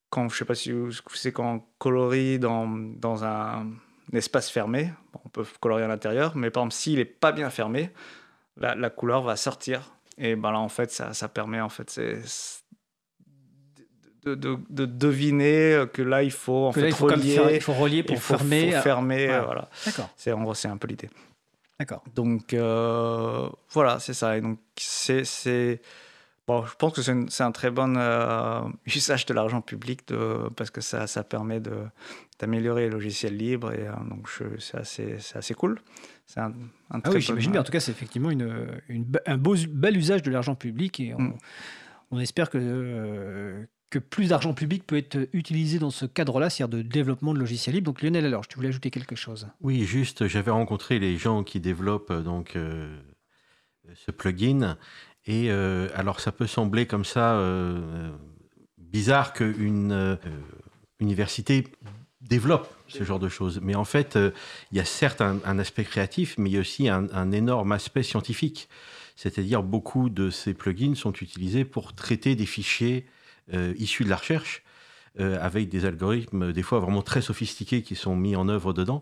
Quand, 0.09 0.29
je 0.29 0.37
sais 0.37 0.45
pas 0.45 0.55
si 0.55 0.71
vous 0.71 0.91
savez, 0.91 1.33
quand 1.33 1.55
on 1.55 1.63
colorie 1.79 2.39
dans, 2.39 2.67
dans 2.67 3.25
un, 3.25 3.67
espace 4.13 4.49
fermé, 4.49 4.93
on 5.25 5.29
peut 5.29 5.45
colorier 5.59 5.83
à 5.83 5.89
l'intérieur, 5.89 6.37
mais 6.37 6.49
par 6.49 6.63
exemple, 6.63 6.75
s'il 6.75 6.95
n'est 6.95 7.05
pas 7.05 7.33
bien 7.33 7.49
fermé, 7.49 7.91
la, 8.55 8.89
couleur 8.89 9.21
va 9.21 9.35
sortir. 9.35 9.96
Et 10.17 10.35
ben 10.35 10.51
là, 10.51 10.59
en 10.59 10.69
fait, 10.69 10.91
ça, 10.91 11.13
ça 11.13 11.27
permet 11.27 11.61
en 11.61 11.69
fait, 11.69 11.99
de, 14.25 14.35
de, 14.35 14.57
de, 14.69 14.85
deviner 14.85 15.85
que 15.93 16.01
là, 16.01 16.23
il 16.23 16.31
faut 16.31 16.65
en 16.65 16.71
fait, 16.71 16.87
il 16.87 16.93
faut 16.93 17.05
relier, 17.05 17.55
il 17.55 17.61
faut 17.61 17.73
relier 17.73 18.03
pour 18.03 18.21
fermer. 18.21 18.71
Faut 18.71 18.81
fermer, 18.81 19.27
voilà. 19.27 19.69
D'accord. 19.85 20.09
C'est 20.15 20.31
en 20.31 20.41
gros, 20.41 20.53
c'est 20.53 20.67
un 20.67 20.77
peu 20.77 20.87
l'idée. 20.87 21.09
D'accord. 21.79 22.03
Donc 22.15 22.53
euh, 22.53 23.47
voilà, 23.69 23.99
c'est 23.99 24.13
ça. 24.13 24.37
Et 24.37 24.41
donc 24.41 24.59
c'est 24.77 25.81
bon, 26.47 26.65
je 26.65 26.75
pense 26.75 26.93
que 26.93 27.01
c'est 27.01 27.43
un 27.43 27.51
très 27.51 27.69
bon 27.69 27.95
euh, 27.97 28.61
usage 28.87 29.25
de 29.27 29.33
l'argent 29.33 29.61
public 29.61 30.07
de, 30.07 30.49
parce 30.55 30.71
que 30.71 30.81
ça, 30.81 31.05
ça 31.07 31.23
permet 31.23 31.59
de 31.59 31.75
d'améliorer 32.39 32.83
les 32.83 32.89
logiciels 32.89 33.35
libres 33.35 33.73
et 33.73 33.87
euh, 33.87 33.93
donc 34.09 34.27
c'est 34.59 34.77
assez 34.77 35.17
c'est 35.19 35.37
assez 35.37 35.53
cool. 35.53 35.79
C'est 36.27 36.39
un, 36.39 36.53
un 36.91 36.99
ah 37.03 37.09
oui, 37.11 37.21
j'imagine 37.21 37.51
bien. 37.51 37.61
En 37.61 37.63
tout 37.63 37.71
cas, 37.71 37.79
c'est 37.79 37.91
effectivement 37.91 38.29
une, 38.29 38.81
une, 38.89 39.05
un 39.25 39.37
beau, 39.37 39.55
bel 39.69 39.97
usage 39.97 40.21
de 40.21 40.29
l'argent 40.29 40.55
public 40.55 40.99
et 40.99 41.13
on, 41.13 41.21
mm. 41.21 41.37
on 42.11 42.19
espère 42.19 42.49
que 42.49 43.67
que 43.89 43.99
plus 43.99 44.29
d'argent 44.29 44.53
public 44.53 44.85
peut 44.85 44.97
être 44.97 45.29
utilisé 45.33 45.79
dans 45.79 45.91
ce 45.91 46.05
cadre-là, 46.05 46.49
c'est-à-dire 46.49 46.77
de 46.77 46.81
développement 46.81 47.33
de 47.33 47.39
logiciels 47.39 47.75
libres. 47.75 47.85
Donc 47.85 48.01
Lionel, 48.01 48.25
alors, 48.25 48.47
tu 48.47 48.55
voulais 48.55 48.67
ajouter 48.69 48.91
quelque 48.91 49.15
chose 49.15 49.47
Oui, 49.61 49.85
juste, 49.85 50.27
j'avais 50.27 50.51
rencontré 50.51 50.99
les 50.99 51.17
gens 51.17 51.43
qui 51.43 51.59
développent 51.59 52.11
euh, 52.11 52.21
donc 52.21 52.55
euh, 52.55 52.95
ce 53.95 54.11
plugin. 54.11 54.77
Et 55.25 55.49
euh, 55.49 55.87
alors, 55.95 56.19
ça 56.19 56.31
peut 56.31 56.47
sembler 56.47 56.85
comme 56.85 57.05
ça 57.05 57.41
bizarre 58.77 59.33
qu'une 59.33 60.17
université 60.99 61.65
développe 62.27 62.73
ce 62.87 63.03
genre 63.03 63.19
de 63.19 63.29
choses. 63.29 63.59
Mais 63.61 63.75
en 63.75 63.85
fait, 63.85 64.17
il 64.71 64.77
y 64.77 64.79
a 64.79 64.85
certes 64.85 65.21
un, 65.21 65.59
aspect 65.59 65.83
créatif, 65.83 66.35
mais 66.37 66.49
il 66.49 66.53
y 66.53 66.57
a 66.57 66.61
aussi 66.61 66.89
un, 66.89 67.07
un 67.13 67.31
énorme 67.31 67.71
aspect 67.71 68.03
scientifique. 68.03 68.69
C'est-à-dire, 69.17 69.63
beaucoup 69.63 70.09
de 70.09 70.29
ces 70.29 70.53
plugins 70.53 70.95
sont 70.95 71.11
utilisés 71.11 71.65
pour 71.65 71.95
traiter 71.95 72.35
des 72.35 72.45
fichiers 72.45 73.07
euh, 73.53 73.73
issus 73.77 74.03
de 74.03 74.09
la 74.09 74.17
recherche, 74.17 74.63
euh, 75.19 75.39
avec 75.41 75.69
des 75.69 75.85
algorithmes 75.85 76.53
des 76.53 76.61
fois 76.61 76.79
vraiment 76.79 77.01
très 77.01 77.21
sophistiqués 77.21 77.81
qui 77.81 77.95
sont 77.95 78.15
mis 78.15 78.35
en 78.35 78.47
œuvre 78.47 78.73
dedans. 78.73 79.01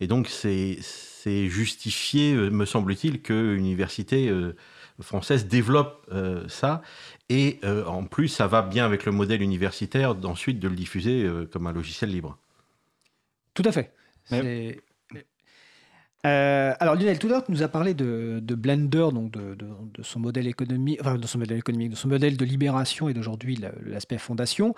Et 0.00 0.06
donc 0.06 0.28
c'est 0.28 0.78
justifié, 1.24 2.34
euh, 2.34 2.50
me 2.50 2.66
semble-t-il, 2.66 3.22
que 3.22 3.54
l'université 3.54 4.30
française 5.00 5.46
développe 5.46 6.10
ça. 6.48 6.82
Et 7.30 7.60
en 7.86 8.04
plus, 8.04 8.28
ça 8.28 8.46
va 8.46 8.62
bien 8.62 8.84
avec 8.84 9.06
le 9.06 9.12
modèle 9.12 9.40
universitaire 9.42 10.14
d'ensuite 10.14 10.60
de 10.60 10.68
le 10.68 10.76
diffuser 10.76 11.26
comme 11.50 11.66
un 11.66 11.72
logiciel 11.72 12.10
libre. 12.10 12.38
Tout 13.54 13.62
à 13.64 13.72
fait. 13.72 13.92
Euh, 16.26 16.72
alors 16.80 16.94
Lionel, 16.94 17.18
tout 17.18 17.26
à 17.26 17.30
l'heure, 17.30 17.44
tu 17.44 17.52
nous 17.52 17.62
as 17.62 17.68
parlé 17.68 17.92
de, 17.92 18.40
Blender, 18.40 19.08
donc 19.12 19.30
de, 19.30 19.56
son 20.02 20.20
modèle 20.20 20.46
économique, 20.46 20.98
enfin 21.00 21.16
de 21.16 21.26
son 21.26 21.38
modèle 21.38 21.58
économique, 21.58 21.90
de 21.90 21.96
son 21.96 22.08
modèle 22.08 22.36
de 22.36 22.44
libération 22.44 23.08
et 23.08 23.14
d'aujourd'hui 23.14 23.58
l'aspect 23.84 24.18
fondation. 24.18 24.74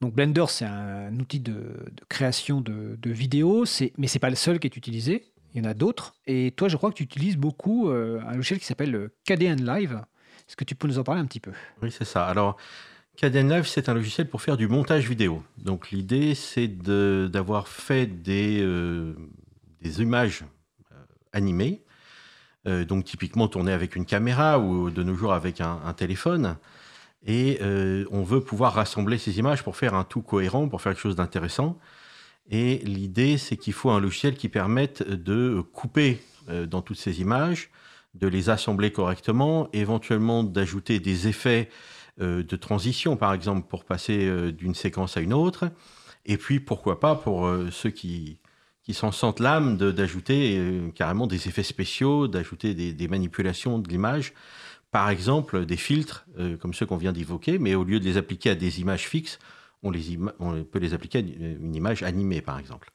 Donc 0.00 0.14
Blender, 0.14 0.44
c'est 0.48 0.66
un 0.66 1.18
outil 1.18 1.40
de, 1.40 1.74
création 2.08 2.60
de, 2.60 2.98
vidéos, 3.10 3.64
mais 3.96 4.06
c'est 4.06 4.18
pas 4.18 4.30
le 4.30 4.36
seul 4.36 4.58
qui 4.58 4.66
est 4.66 4.76
utilisé. 4.76 5.24
Il 5.54 5.64
y 5.64 5.66
en 5.66 5.70
a 5.70 5.74
d'autres. 5.74 6.14
Et 6.26 6.52
toi, 6.52 6.68
je 6.68 6.76
crois 6.76 6.90
que 6.90 6.94
tu 6.94 7.02
utilises 7.02 7.36
beaucoup 7.36 7.90
euh, 7.90 8.20
un 8.28 8.36
logiciel 8.36 8.60
qui 8.60 8.66
s'appelle 8.66 9.10
KDN 9.24 9.66
Live. 9.66 10.00
Est-ce 10.46 10.54
que 10.54 10.64
tu 10.64 10.76
peux 10.76 10.86
nous 10.86 10.98
en 10.98 11.02
parler 11.02 11.20
un 11.20 11.26
petit 11.26 11.40
peu? 11.40 11.50
Oui, 11.82 11.90
c'est 11.90 12.04
ça. 12.04 12.26
Alors, 12.26 12.56
KDN 13.20 13.52
Live, 13.52 13.66
c'est 13.66 13.90
un 13.90 13.94
logiciel 13.94 14.30
pour 14.30 14.40
faire 14.40 14.56
du 14.56 14.66
montage 14.66 15.06
vidéo. 15.06 15.42
Donc, 15.58 15.90
l'idée, 15.90 16.34
c'est 16.34 16.68
d'avoir 16.68 17.68
fait 17.68 18.06
des, 18.06 18.60
euh, 18.62 19.12
images 19.98 20.42
animé, 21.34 21.82
euh, 22.66 22.86
donc 22.86 23.04
typiquement 23.04 23.46
tourné 23.46 23.72
avec 23.72 23.94
une 23.94 24.06
caméra 24.06 24.58
ou 24.58 24.88
de 24.88 25.02
nos 25.02 25.14
jours 25.14 25.34
avec 25.34 25.60
un, 25.60 25.92
téléphone. 25.92 26.56
Et 27.26 27.58
euh, 27.60 28.06
on 28.10 28.22
veut 28.22 28.40
pouvoir 28.40 28.72
rassembler 28.72 29.18
ces 29.18 29.38
images 29.38 29.62
pour 29.62 29.76
faire 29.76 29.92
un 29.92 30.04
tout 30.04 30.22
cohérent, 30.22 30.66
pour 30.70 30.80
faire 30.80 30.92
quelque 30.92 31.02
chose 31.02 31.16
d'intéressant. 31.16 31.78
Et 32.48 32.78
l'idée, 32.78 33.36
c'est 33.36 33.58
qu'il 33.58 33.74
faut 33.74 33.90
un 33.90 34.00
logiciel 34.00 34.34
qui 34.34 34.48
permette 34.48 35.02
de 35.02 35.62
couper 35.74 36.22
euh, 36.48 36.64
dans 36.64 36.80
toutes 36.80 36.96
ces 36.98 37.20
images, 37.20 37.68
de 38.14 38.28
les 38.28 38.48
assembler 38.48 38.92
correctement, 38.92 39.68
éventuellement 39.74 40.42
d'ajouter 40.42 41.00
des 41.00 41.28
effets 41.28 41.68
de 42.20 42.56
transition, 42.56 43.16
par 43.16 43.32
exemple, 43.32 43.66
pour 43.68 43.84
passer 43.84 44.52
d'une 44.52 44.74
séquence 44.74 45.16
à 45.16 45.20
une 45.20 45.32
autre. 45.32 45.70
Et 46.26 46.36
puis, 46.36 46.60
pourquoi 46.60 47.00
pas, 47.00 47.14
pour 47.14 47.50
ceux 47.70 47.90
qui, 47.90 48.38
qui 48.82 48.94
s'en 48.94 49.12
sentent 49.12 49.38
l'âme 49.38 49.76
d'ajouter 49.76 50.56
euh, 50.58 50.90
carrément 50.90 51.26
des 51.26 51.48
effets 51.48 51.62
spéciaux, 51.62 52.28
d'ajouter 52.28 52.74
des, 52.74 53.08
manipulations 53.08 53.78
de 53.78 53.88
l'image. 53.88 54.32
Par 54.90 55.10
exemple, 55.10 55.64
des 55.66 55.76
filtres, 55.76 56.26
euh, 56.38 56.56
comme 56.56 56.74
ceux 56.74 56.86
qu'on 56.86 56.96
vient 56.96 57.12
d'évoquer, 57.12 57.58
mais 57.58 57.74
au 57.74 57.84
lieu 57.84 58.00
de 58.00 58.04
les 58.04 58.16
appliquer 58.16 58.50
à 58.50 58.54
des 58.54 58.80
images 58.80 59.06
fixes, 59.06 59.38
on, 59.82 59.90
les 59.90 60.18
peut 60.70 60.78
les 60.78 60.92
appliquer 60.92 61.18
à 61.18 61.20
une 61.20 61.74
image 61.74 62.02
animée, 62.02 62.40
par 62.42 62.58
exemple. 62.58 62.90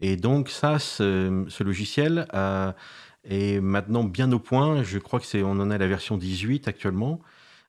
Et 0.00 0.16
donc 0.16 0.48
ça, 0.48 0.80
ce, 0.80 1.62
logiciel 1.62 2.26
euh, 2.34 2.72
est 3.22 3.60
maintenant 3.60 4.02
bien 4.02 4.32
au 4.32 4.40
point. 4.40 4.82
Je 4.82 4.98
crois 4.98 5.20
que 5.20 5.26
c'est, 5.26 5.42
on 5.42 5.52
en 5.52 5.70
a 5.70 5.78
la 5.78 5.86
version 5.86 6.16
18 6.18 6.66
actuellement. 6.66 7.20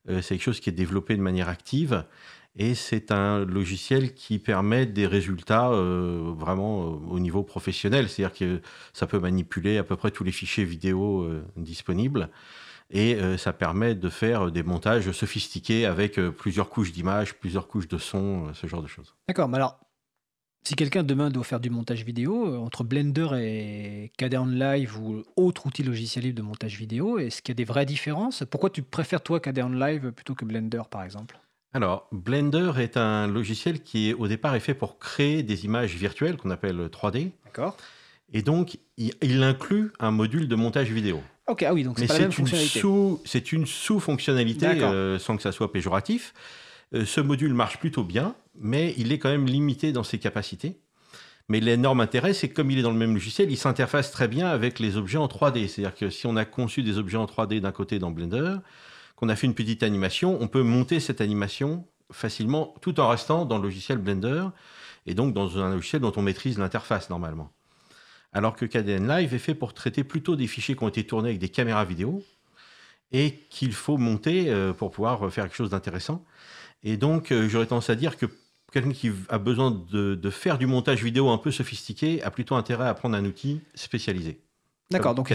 C'est 0.07 0.35
quelque 0.35 0.41
chose 0.41 0.59
qui 0.59 0.69
est 0.69 0.73
développé 0.73 1.15
de 1.15 1.21
manière 1.21 1.49
active 1.49 2.05
Et 2.55 2.75
c'est 2.75 3.11
un 3.11 3.45
logiciel 3.45 4.13
qui 4.13 4.39
permet 4.39 4.85
des 4.85 5.07
résultats 5.07 5.69
euh, 5.69 6.33
vraiment 6.35 6.83
euh, 6.83 6.95
au 7.09 7.19
niveau 7.19 7.43
professionnel. 7.43 8.09
C'est-à-dire 8.09 8.37
que 8.37 8.61
ça 8.93 9.07
peut 9.07 9.19
manipuler 9.19 9.77
à 9.77 9.83
peu 9.83 9.95
près 9.95 10.11
tous 10.11 10.23
les 10.23 10.31
fichiers 10.31 10.65
vidéo 10.65 11.23
euh, 11.23 11.43
disponibles. 11.57 12.29
Et 12.91 13.17
ça 13.37 13.53
permet 13.53 13.95
de 13.95 14.07
faire 14.07 14.51
des 14.51 14.61
montages 14.61 15.11
sophistiqués 15.13 15.87
avec 15.87 16.19
plusieurs 16.19 16.69
couches 16.69 16.91
d'images, 16.91 17.33
plusieurs 17.33 17.67
couches 17.67 17.87
de 17.87 17.97
son, 17.97 18.53
ce 18.53 18.67
genre 18.67 18.83
de 18.83 18.87
choses. 18.87 19.15
D'accord, 19.27 19.47
mais 19.47 19.57
alors, 19.57 19.79
si 20.63 20.75
quelqu'un 20.75 21.03
demain 21.03 21.29
doit 21.29 21.43
faire 21.43 21.59
du 21.59 21.69
montage 21.69 22.05
vidéo, 22.05 22.57
entre 22.57 22.83
Blender 22.83 23.27
et 23.37 24.11
Cadeon 24.17 24.45
Live 24.45 24.97
ou 24.97 25.23
autre 25.35 25.65
outil 25.67 25.83
logiciel 25.83 26.23
libre 26.23 26.37
de 26.37 26.41
montage 26.41 26.77
vidéo, 26.77 27.19
est-ce 27.19 27.41
qu'il 27.41 27.53
y 27.53 27.55
a 27.55 27.59
des 27.59 27.65
vraies 27.65 27.85
différences? 27.85 28.43
Pourquoi 28.49 28.69
tu 28.69 28.81
préfères 28.81 29.21
toi 29.21 29.39
Cadeon 29.39 29.69
Live 29.69 30.11
plutôt 30.11 30.35
que 30.35 30.45
Blender 30.45 30.83
par 30.89 31.03
exemple? 31.03 31.37
Alors, 31.73 32.07
Blender 32.11 32.73
est 32.77 32.97
un 32.97 33.27
logiciel 33.27 33.81
qui, 33.81 34.13
au 34.13 34.27
départ, 34.27 34.55
est 34.55 34.59
fait 34.59 34.75
pour 34.75 34.99
créer 34.99 35.41
des 35.41 35.65
images 35.65 35.95
virtuelles 35.95 36.37
qu'on 36.37 36.51
appelle 36.51 36.77
3D. 36.85 37.31
D'accord. 37.45 37.75
Et 38.31 38.43
donc, 38.43 38.77
il, 38.97 39.43
inclut 39.43 39.91
un 39.99 40.11
module 40.11 40.47
de 40.47 40.55
montage 40.55 40.91
vidéo. 40.91 41.21
Ok, 41.47 41.63
ah 41.63 41.73
oui, 41.73 41.83
donc 41.83 41.99
c'est 41.99 42.07
pas 42.07 42.13
la 42.13 42.19
même 42.21 42.31
fonctionnalité. 42.31 42.81
C'est 43.25 43.51
une 43.51 43.65
sous-fonctionnalité, 43.65 44.67
euh, 44.67 45.19
sans 45.19 45.35
que 45.35 45.43
ça 45.43 45.51
soit 45.51 45.71
péjoratif. 45.71 46.33
Euh, 46.93 47.05
ce 47.05 47.21
module 47.21 47.53
marche 47.53 47.79
plutôt 47.79 48.03
bien, 48.03 48.35
mais 48.55 48.93
il 48.97 49.11
est 49.11 49.19
quand 49.19 49.29
même 49.29 49.45
limité 49.45 49.91
dans 49.91 50.03
ses 50.03 50.19
capacités. 50.19 50.79
Mais 51.49 51.59
l'énorme 51.59 51.99
intérêt, 51.99 52.33
c'est 52.33 52.47
que 52.47 52.53
comme 52.53 52.71
il 52.71 52.79
est 52.79 52.83
dans 52.83 52.91
le 52.91 52.97
même 52.97 53.13
logiciel, 53.13 53.51
il 53.51 53.57
s'interface 53.57 54.11
très 54.11 54.27
bien 54.27 54.47
avec 54.47 54.79
les 54.79 54.95
objets 54.95 55.17
en 55.17 55.27
3D. 55.27 55.67
C'est-à-dire 55.67 55.95
que 55.95 56.09
si 56.09 56.25
on 56.25 56.35
a 56.37 56.45
conçu 56.45 56.83
des 56.83 56.97
objets 56.97 57.17
en 57.17 57.25
3D 57.25 57.59
d'un 57.59 57.71
côté 57.71 57.99
dans 57.99 58.11
Blender, 58.11 58.55
qu'on 59.15 59.29
a 59.29 59.35
fait 59.35 59.47
une 59.47 59.53
petite 59.53 59.83
animation, 59.83 60.37
on 60.39 60.47
peut 60.47 60.63
monter 60.63 60.99
cette 60.99 61.19
animation 61.19 61.85
facilement 62.11 62.73
tout 62.81 62.99
en 62.99 63.09
restant 63.09 63.45
dans 63.45 63.57
le 63.57 63.63
logiciel 63.63 63.97
Blender 63.97 64.45
et 65.05 65.15
donc 65.15 65.33
dans 65.33 65.57
un 65.57 65.73
logiciel 65.73 66.01
dont 66.01 66.13
on 66.15 66.21
maîtrise 66.21 66.57
l'interface 66.57 67.09
normalement. 67.09 67.51
Alors 68.31 68.55
que 68.55 68.65
KDN 68.65 69.07
Live 69.07 69.33
est 69.33 69.39
fait 69.39 69.53
pour 69.53 69.73
traiter 69.73 70.03
plutôt 70.03 70.35
des 70.35 70.47
fichiers 70.47 70.75
qui 70.75 70.83
ont 70.83 70.87
été 70.87 71.05
tournés 71.05 71.29
avec 71.29 71.39
des 71.39 71.49
caméras 71.49 71.85
vidéo 71.85 72.23
et 73.11 73.35
qu'il 73.49 73.73
faut 73.73 73.97
monter 73.97 74.49
euh, 74.49 74.73
pour 74.73 74.91
pouvoir 74.91 75.31
faire 75.31 75.45
quelque 75.45 75.55
chose 75.55 75.69
d'intéressant. 75.69 76.25
Et 76.83 76.97
donc, 76.97 77.31
euh, 77.31 77.47
j'aurais 77.47 77.65
tendance 77.65 77.89
à 77.89 77.95
dire 77.95 78.17
que 78.17 78.25
quelqu'un 78.71 78.91
qui 78.91 79.11
a 79.29 79.37
besoin 79.37 79.71
de, 79.71 80.15
de, 80.15 80.29
faire 80.29 80.57
du 80.57 80.65
montage 80.65 81.03
vidéo 81.03 81.29
un 81.29 81.37
peu 81.37 81.51
sophistiqué 81.51 82.21
a 82.23 82.31
plutôt 82.31 82.55
intérêt 82.55 82.87
à 82.87 82.93
prendre 82.93 83.15
un 83.15 83.25
outil 83.25 83.61
spécialisé. 83.75 84.41
D'accord, 84.91 85.15
donc 85.15 85.33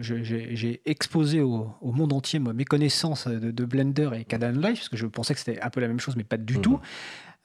j'ai 0.00 0.80
exposé 0.84 1.40
au, 1.40 1.72
monde 1.80 2.12
entier 2.12 2.38
mes 2.38 2.64
connaissances 2.64 3.26
de, 3.26 3.64
Blender 3.64 4.10
et 4.14 4.24
Caden 4.24 4.60
Live, 4.60 4.76
parce 4.76 4.88
que 4.88 4.96
je 4.96 5.06
pensais 5.06 5.34
que 5.34 5.40
c'était 5.40 5.60
un 5.60 5.70
peu 5.70 5.80
la 5.80 5.88
même 5.88 6.00
chose, 6.00 6.16
mais 6.16 6.24
pas 6.24 6.36
du 6.36 6.56
mhm. 6.56 6.62
tout. 6.62 6.80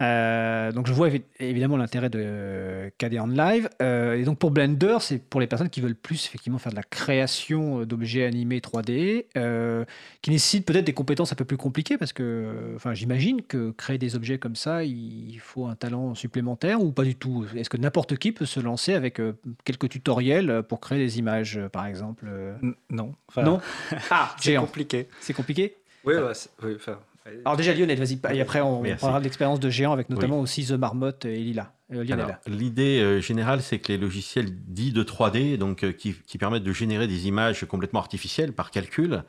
Euh, 0.03 0.71
donc 0.71 0.87
je 0.87 0.93
vois 0.93 1.09
évidemment 1.39 1.77
l'intérêt 1.77 2.09
de 2.09 2.91
KDE 2.97 3.35
Live. 3.35 3.69
Euh, 3.81 4.15
et 4.15 4.23
donc 4.23 4.37
pour 4.37 4.51
Blender, 4.51 4.97
c'est 4.99 5.19
pour 5.19 5.39
les 5.39 5.47
personnes 5.47 5.69
qui 5.69 5.81
veulent 5.81 5.95
plus 5.95 6.25
effectivement 6.25 6.57
faire 6.57 6.71
de 6.71 6.77
la 6.77 6.83
création 6.83 7.85
d'objets 7.85 8.25
animés 8.25 8.59
3D, 8.59 9.27
euh, 9.37 9.85
qui 10.21 10.31
nécessitent 10.31 10.65
peut-être 10.65 10.85
des 10.85 10.93
compétences 10.93 11.31
un 11.31 11.35
peu 11.35 11.45
plus 11.45 11.57
compliquées, 11.57 11.97
parce 11.97 12.13
que 12.13 12.73
enfin, 12.75 12.93
j'imagine 12.93 13.41
que 13.41 13.71
créer 13.71 13.97
des 13.97 14.15
objets 14.15 14.37
comme 14.37 14.55
ça, 14.55 14.83
il 14.83 15.39
faut 15.39 15.65
un 15.65 15.75
talent 15.75 16.15
supplémentaire 16.15 16.81
ou 16.81 16.91
pas 16.91 17.03
du 17.03 17.15
tout? 17.15 17.45
Est-ce 17.55 17.69
que 17.69 17.77
n'importe 17.77 18.17
qui 18.17 18.31
peut 18.31 18.45
se 18.45 18.59
lancer 18.59 18.93
avec 18.93 19.21
quelques 19.63 19.89
tutoriels 19.89 20.63
pour 20.67 20.79
créer 20.79 20.99
des 20.99 21.19
images, 21.19 21.59
par 21.71 21.85
exemple 21.85 22.25
Non. 22.89 23.13
non? 23.37 23.61
Ah, 24.09 24.35
c'est 24.39 24.55
compliqué. 24.55 25.07
C'est 25.21 25.33
compliqué? 25.33 25.75
Oui, 26.05 26.13
oui 26.63 26.73
enfin, 26.75 26.99
alors 27.45 27.57
déjà 27.57 27.73
Lionel, 27.73 27.99
vas-y. 27.99 28.19
Et 28.35 28.41
après 28.41 28.61
on 28.61 28.83
parlera 28.99 29.19
de 29.19 29.23
l'expérience 29.23 29.59
de 29.59 29.69
géant 29.69 29.93
avec 29.93 30.09
notamment 30.09 30.39
aussi 30.39 30.65
The 30.65 30.71
Marmotte 30.71 31.25
et 31.25 31.37
Lila. 31.37 31.73
Euh, 31.95 32.31
l'idée 32.47 33.01
euh, 33.01 33.21
générale, 33.21 33.61
c'est 33.61 33.79
que 33.79 33.91
les 33.91 33.97
logiciels 33.97 34.49
dits 34.67 34.91
de 34.91 35.03
3D, 35.03 35.57
donc 35.57 35.83
euh, 35.83 35.91
qui, 35.91 36.13
permettent 36.37 36.63
de 36.63 36.73
générer 36.73 37.07
des 37.07 37.27
images 37.27 37.65
complètement 37.65 37.99
artificielles 37.99 38.53
par 38.53 38.71
calcul, 38.71 39.23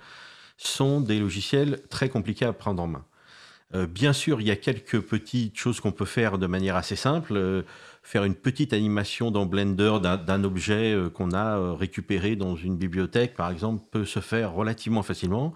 sont 0.57 1.01
des 1.01 1.19
logiciels 1.19 1.81
très 1.91 2.09
compliqués 2.09 2.45
à 2.45 2.53
prendre 2.53 2.83
en 2.83 2.87
main. 2.87 3.05
bien 3.89 4.13
sûr, 4.13 4.41
il 4.41 4.47
y 4.47 4.53
a 4.53 4.57
quelques 4.57 5.01
petites 5.01 5.59
choses 5.59 5.81
qu'on 5.81 5.91
peut 5.91 6.05
faire 6.05 6.39
de 6.39 6.47
manière 6.47 6.77
assez 6.77 6.95
simple. 6.95 7.65
faire 8.05 8.23
une 8.23 8.37
petite 8.37 8.73
animation 8.73 9.33
dans 9.33 9.47
Blender 9.47 9.99
d'un 10.01 10.45
objet 10.45 10.97
qu'on 11.13 11.33
a 11.33 11.75
récupéré 11.75 12.37
dans 12.37 12.55
une 12.55 12.77
bibliothèque, 12.77 13.35
par 13.35 13.51
exemple, 13.51 13.83
peut 13.91 14.05
se 14.05 14.21
faire 14.21 14.53
relativement 14.53 15.03
facilement. 15.03 15.55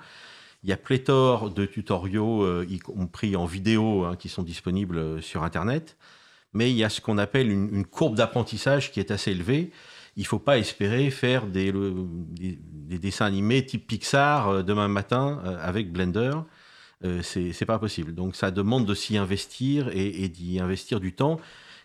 Il 0.64 0.70
y 0.70 0.72
a 0.72 0.76
pléthore 0.76 1.50
de 1.50 1.64
tutoriaux, 1.66 2.42
euh, 2.42 2.66
y 2.68 2.78
compris 2.78 3.36
en 3.36 3.44
vidéo, 3.44 4.04
hein, 4.04 4.16
qui 4.16 4.28
sont 4.28 4.42
disponibles 4.42 4.98
euh, 4.98 5.20
sur 5.20 5.44
Internet. 5.44 5.96
Mais 6.52 6.70
il 6.70 6.76
y 6.76 6.82
a 6.82 6.88
ce 6.88 7.00
qu'on 7.00 7.18
appelle 7.18 7.50
une, 7.50 7.86
courbe 7.86 8.16
d'apprentissage 8.16 8.90
qui 8.90 8.98
est 9.00 9.10
assez 9.10 9.30
élevée. 9.30 9.70
Il 10.16 10.22
ne 10.22 10.26
faut 10.26 10.38
pas 10.40 10.58
espérer 10.58 11.10
faire 11.10 11.46
des, 11.46 11.72
des, 11.72 12.98
dessins 12.98 13.26
animés 13.26 13.64
type 13.64 13.86
Pixar 13.86 14.48
euh, 14.48 14.62
demain 14.62 14.88
matin 14.88 15.40
avec 15.60 15.92
Blender. 15.92 16.32
Ce 17.02 17.38
n'est 17.38 17.66
pas 17.66 17.78
possible. 17.78 18.12
Donc 18.12 18.34
ça 18.34 18.50
demande 18.50 18.84
de 18.86 18.94
s'y 18.94 19.16
investir 19.16 19.88
et, 19.92 20.28
d'y 20.28 20.58
investir 20.58 20.98
du 20.98 21.12
temps. 21.12 21.38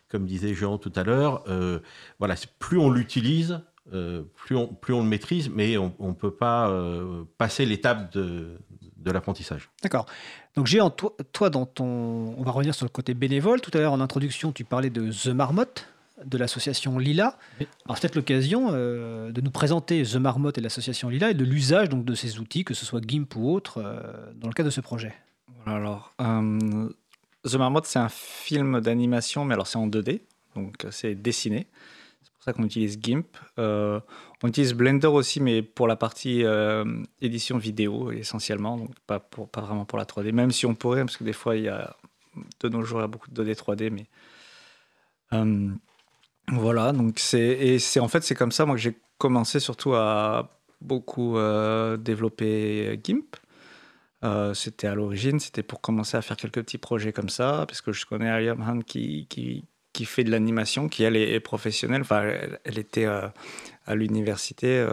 Comme 0.09 0.26
disait 0.26 0.55
Jean 0.55 0.80
tout 0.80 0.93
à 0.95 1.03
l'heure, 1.03 1.43
voilà, 2.17 2.36
plus 2.57 2.80
on 2.80 2.89
l'utilise, 2.89 3.61
euh, 3.92 4.24
plus, 4.36 4.56
on, 4.56 4.68
plus 4.68 4.94
on 4.94 5.04
le 5.04 5.10
maîtrise, 5.10 5.50
mais 5.50 5.78
on 5.78 5.94
ne 6.00 6.14
peut 6.14 6.34
pas 6.34 6.70
euh, 6.70 7.24
passer 7.38 7.66
l'étape 7.66 8.14
de, 8.14 8.58
de 8.98 9.12
l'apprentissage. 9.12 9.70
D'accord. 9.82 10.06
Donc, 10.56 10.68
Géant, 10.68 10.90
toi, 10.90 11.14
toi, 11.34 11.50
dans 11.50 11.66
ton. 11.66 11.86
On 11.86 12.44
va 12.44 12.52
revenir 12.52 12.74
sur 12.74 12.86
le 12.86 12.90
côté 12.90 13.14
bénévole. 13.14 13.60
Tout 13.60 13.72
à 13.74 13.80
l'heure, 13.80 13.92
en 13.92 14.00
introduction, 14.00 14.54
tu 14.54 14.64
parlais 14.64 14.90
de 14.90 15.12
The 15.12 15.34
Marmotte, 15.34 15.90
de 16.24 16.38
l'association 16.38 16.98
Lila. 16.98 17.38
Alors, 17.86 17.98
c'est 17.98 18.02
peut-être 18.04 18.16
l'occasion 18.16 18.70
euh, 18.72 19.32
de 19.32 19.42
nous 19.42 19.52
présenter 19.52 20.04
The 20.04 20.16
Marmotte 20.16 20.58
et 20.58 20.62
l'association 20.62 21.10
Lila 21.10 21.32
et 21.32 21.34
de 21.34 21.44
l'usage 21.44 21.90
donc, 21.90 22.06
de 22.06 22.16
ces 22.16 22.40
outils, 22.40 22.64
que 22.64 22.74
ce 22.74 22.86
soit 22.86 23.02
GIMP 23.06 23.36
ou 23.36 23.52
autre, 23.52 23.84
dans 24.36 24.48
le 24.48 24.54
cadre 24.54 24.70
de 24.70 24.74
ce 24.74 24.82
projet. 24.82 25.14
alors, 25.66 26.14
The 26.18 27.56
Marmotte, 27.56 27.86
c'est 27.86 28.00
un 28.00 28.10
film 28.10 28.80
d'animation, 28.80 29.44
mais 29.44 29.56
alors 29.56 29.68
c'est 29.68 29.78
en 29.78 29.88
2D, 29.88 30.22
donc 30.56 30.88
c'est 30.92 31.14
dessiné 31.14 31.68
pour 32.44 32.52
ça 32.52 32.58
qu'on 32.58 32.66
utilise 32.66 33.00
GIMP. 33.02 33.26
Euh, 33.58 34.02
on 34.44 34.50
utilise 34.50 34.74
Blender 34.74 35.08
aussi, 35.08 35.39
mais 35.39 35.62
pour 35.62 35.88
la 35.88 35.96
partie 35.96 36.44
euh, 36.44 36.84
édition 37.22 37.58
vidéo 37.58 38.12
essentiellement, 38.12 38.78
donc 38.78 38.89
pas, 39.08 39.20
pour, 39.20 39.50
pas 39.50 39.62
vraiment 39.62 39.86
pour 39.86 39.98
la 39.98 40.04
3D, 40.04 40.34
même 40.34 40.52
si 40.52 40.66
on 40.66 40.76
pourrait, 40.76 41.02
parce 41.06 41.16
que 41.16 41.24
des 41.24 41.34
fois, 41.34 41.56
il 41.56 41.64
y 41.64 41.70
a, 41.70 41.96
de 42.60 42.70
nos 42.70 42.84
jours, 42.84 43.00
il 43.00 43.04
y 43.04 43.06
a 43.06 43.08
beaucoup 43.08 43.32
de 43.32 43.44
2D, 43.44 43.56
3D, 43.56 43.89
mais. 43.91 44.08
Euh, 45.32 45.70
voilà, 46.50 46.91
donc 46.91 47.20
c'est. 47.20 47.80
C'est 47.80 48.02
en 48.02 48.10
fait, 48.10 48.24
c'est 48.24 48.36
comme 48.36 48.52
ça, 48.52 48.66
moi, 48.66 48.76
que 48.76 48.82
j'ai 48.82 48.98
commencé 49.18 49.62
surtout 49.62 49.94
à 49.94 50.50
beaucoup 50.82 51.38
développer 51.98 53.00
GIMP. 53.02 53.38
c'était 54.54 54.88
à 54.88 54.96
l'origine, 54.96 55.39
c'était 55.39 55.64
pour 55.64 55.80
commencer 55.80 56.18
à 56.18 56.22
faire 56.22 56.36
quelques 56.36 56.62
petits 56.62 56.78
projets 56.78 57.14
comme 57.14 57.30
ça, 57.30 57.64
parce 57.68 57.80
que 57.80 57.94
je 57.94 58.06
connais 58.06 58.30
Ariam 58.30 58.62
Han 58.62 58.80
qui, 58.82 59.28
qui 59.94 60.06
fait 60.06 60.24
de 60.24 60.32
l'animation, 60.32 60.89
qui 60.89 61.04
elle 61.04 61.16
est, 61.16 61.39
professionnelle. 61.39 62.02
Enfin, 62.02 62.24
elle, 62.64 62.80
était 62.80 63.06
euh, 63.06 63.28
à 63.86 63.96
l'université, 63.96 64.68
euh, 64.68 64.88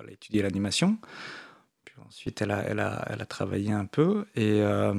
elle 0.00 0.08
a 0.08 0.12
étudié 0.12 0.42
l'animation. 0.42 0.96
Puis 1.84 1.94
ensuite, 2.06 2.40
elle 2.40 2.52
a, 2.52 2.62
elle, 2.62 2.78
a, 2.78 3.04
elle 3.10 3.20
a, 3.20 3.26
travaillé 3.26 3.72
un 3.72 3.84
peu. 3.84 4.26
Et 4.36 4.60
euh, 4.62 4.94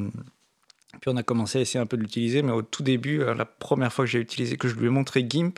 puis 0.99 1.09
on 1.09 1.15
a 1.15 1.23
commencé 1.23 1.57
à 1.57 1.61
essayer 1.61 1.79
un 1.79 1.85
peu 1.85 1.95
de 1.95 2.01
l'utiliser. 2.01 2.41
Mais 2.41 2.51
au 2.51 2.61
tout 2.61 2.83
début, 2.83 3.19
la 3.19 3.45
première 3.45 3.93
fois 3.93 4.05
que 4.05 4.11
j'ai 4.11 4.19
utilisé, 4.19 4.57
que 4.57 4.67
je 4.67 4.75
lui 4.75 4.87
ai 4.87 4.89
montré 4.89 5.25
GIMP, 5.27 5.57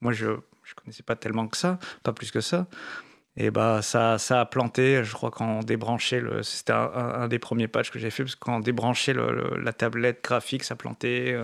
moi 0.00 0.12
je 0.12 0.26
ne 0.26 0.36
connaissais 0.76 1.02
pas 1.02 1.16
tellement 1.16 1.48
que 1.48 1.56
ça, 1.56 1.80
pas 2.04 2.12
plus 2.12 2.30
que 2.30 2.40
ça. 2.40 2.68
Et 3.36 3.50
bah 3.50 3.80
ça, 3.80 4.18
ça 4.18 4.42
a 4.42 4.44
planté, 4.44 5.02
je 5.04 5.12
crois 5.14 5.30
qu'on 5.30 5.60
débranchait, 5.60 6.20
le, 6.20 6.42
c'était 6.42 6.74
un, 6.74 7.28
des 7.28 7.38
premiers 7.38 7.66
patchs 7.66 7.90
que 7.90 7.98
j'ai 7.98 8.10
fait, 8.10 8.24
parce 8.24 8.34
qu'on 8.34 8.60
débranchait 8.60 9.14
le, 9.14 9.56
la 9.56 9.72
tablette 9.72 10.22
graphique, 10.22 10.64
ça 10.64 10.76
plantait. 10.76 11.34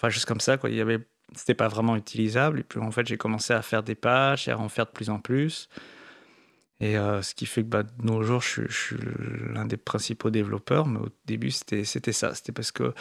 Enfin, 0.00 0.08
juste 0.08 0.24
comme 0.24 0.40
ça, 0.40 0.56
quoi. 0.56 0.70
Il 0.70 0.76
y 0.76 0.80
avait, 0.80 0.98
c'était 1.34 1.52
pas 1.54 1.68
vraiment 1.68 1.94
utilisable. 1.94 2.60
Et 2.60 2.62
puis, 2.62 2.80
en 2.80 2.90
fait, 2.90 3.06
j'ai 3.06 3.18
commencé 3.18 3.52
à 3.52 3.60
faire 3.60 3.82
des 3.82 3.94
pages 3.94 4.48
et 4.48 4.50
à 4.50 4.58
en 4.58 4.70
faire 4.70 4.86
de 4.86 4.92
plus 4.92 5.10
en 5.10 5.18
plus. 5.18 5.68
Et 6.80 6.96
euh, 6.96 7.20
ce 7.20 7.34
qui 7.34 7.44
fait 7.44 7.62
que 7.62 7.68
bah, 7.68 7.82
de 7.82 7.90
nos 8.02 8.22
jours, 8.22 8.40
je, 8.40 8.62
suis 8.72 8.96
l'un 9.52 9.66
des 9.66 9.76
principaux 9.76 10.30
développeurs. 10.30 10.86
Mais 10.86 11.00
au 11.00 11.10
début, 11.26 11.50
c'était, 11.50 11.84
c'était 11.84 12.12
ça. 12.12 12.34
C'était 12.34 12.52
parce 12.52 12.72
que 12.72 12.94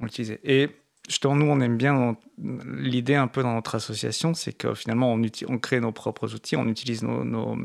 on 0.00 0.06
l'utilisait. 0.06 0.40
Et 0.42 0.70
justement, 1.08 1.36
nous, 1.36 1.46
on 1.46 1.60
aime 1.60 1.76
bien 1.76 2.16
l'idée 2.38 3.14
un 3.14 3.28
peu 3.28 3.44
dans 3.44 3.54
notre 3.54 3.76
association, 3.76 4.34
c'est 4.34 4.52
que 4.52 4.74
finalement, 4.74 5.12
on, 5.12 5.58
crée 5.58 5.78
nos 5.78 5.92
propres 5.92 6.34
outils, 6.34 6.56
on 6.56 6.66
utilise 6.66 7.04
nos, 7.04 7.22
nos, 7.22 7.56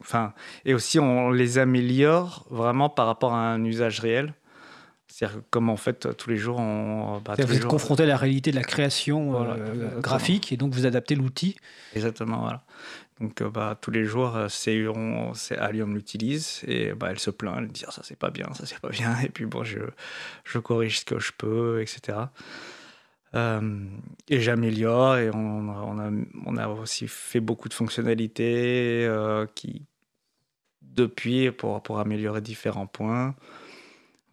Enfin, 0.00 0.34
et 0.64 0.74
aussi, 0.74 0.98
on 0.98 1.30
les 1.30 1.58
améliore 1.58 2.46
vraiment 2.50 2.90
par 2.90 3.06
rapport 3.06 3.32
à 3.32 3.52
un 3.52 3.64
usage 3.64 4.00
réel. 4.00 4.34
C'est-à-dire 5.14 5.42
comme 5.50 5.70
en 5.70 5.76
fait 5.76 6.16
tous 6.16 6.28
les 6.28 6.36
jours 6.36 6.58
on. 6.58 7.20
Bah, 7.24 7.36
vous 7.38 7.54
êtes 7.54 7.66
confronté 7.66 8.02
à 8.02 8.06
la 8.06 8.16
réalité 8.16 8.50
de 8.50 8.56
la 8.56 8.64
création 8.64 9.40
euh, 9.44 10.00
graphique 10.00 10.50
et 10.50 10.56
donc 10.56 10.74
vous 10.74 10.86
adaptez 10.86 11.14
l'outil. 11.14 11.54
Exactement, 11.94 12.40
voilà. 12.40 12.64
Donc 13.20 13.40
bah, 13.44 13.78
tous 13.80 13.92
les 13.92 14.04
jours, 14.04 14.36
c'est 14.48 15.56
Allium 15.56 15.94
l'utilise 15.94 16.62
et 16.66 16.94
bah, 16.94 17.10
elle 17.12 17.20
se 17.20 17.30
plaint, 17.30 17.54
elle 17.58 17.68
dit 17.68 17.84
ah, 17.86 17.92
ça 17.92 18.02
c'est 18.02 18.18
pas 18.18 18.30
bien, 18.30 18.52
ça 18.54 18.66
c'est 18.66 18.80
pas 18.80 18.88
bien. 18.88 19.16
Et 19.24 19.28
puis 19.28 19.46
bon, 19.46 19.62
je, 19.62 19.78
je 20.42 20.58
corrige 20.58 20.98
ce 20.98 21.04
que 21.04 21.20
je 21.20 21.30
peux, 21.38 21.80
etc. 21.80 22.18
et 23.34 24.40
j'améliore 24.40 25.18
et 25.18 25.30
on, 25.30 25.68
on, 25.68 25.98
a, 26.00 26.10
on, 26.44 26.56
a, 26.56 26.66
aussi 26.66 27.06
fait 27.06 27.40
beaucoup 27.40 27.68
de 27.68 27.74
fonctionnalités 27.74 29.08
qui, 29.54 29.82
depuis 30.82 31.52
pour, 31.52 31.84
pour 31.84 32.00
améliorer 32.00 32.40
différents 32.40 32.88
points. 32.88 33.36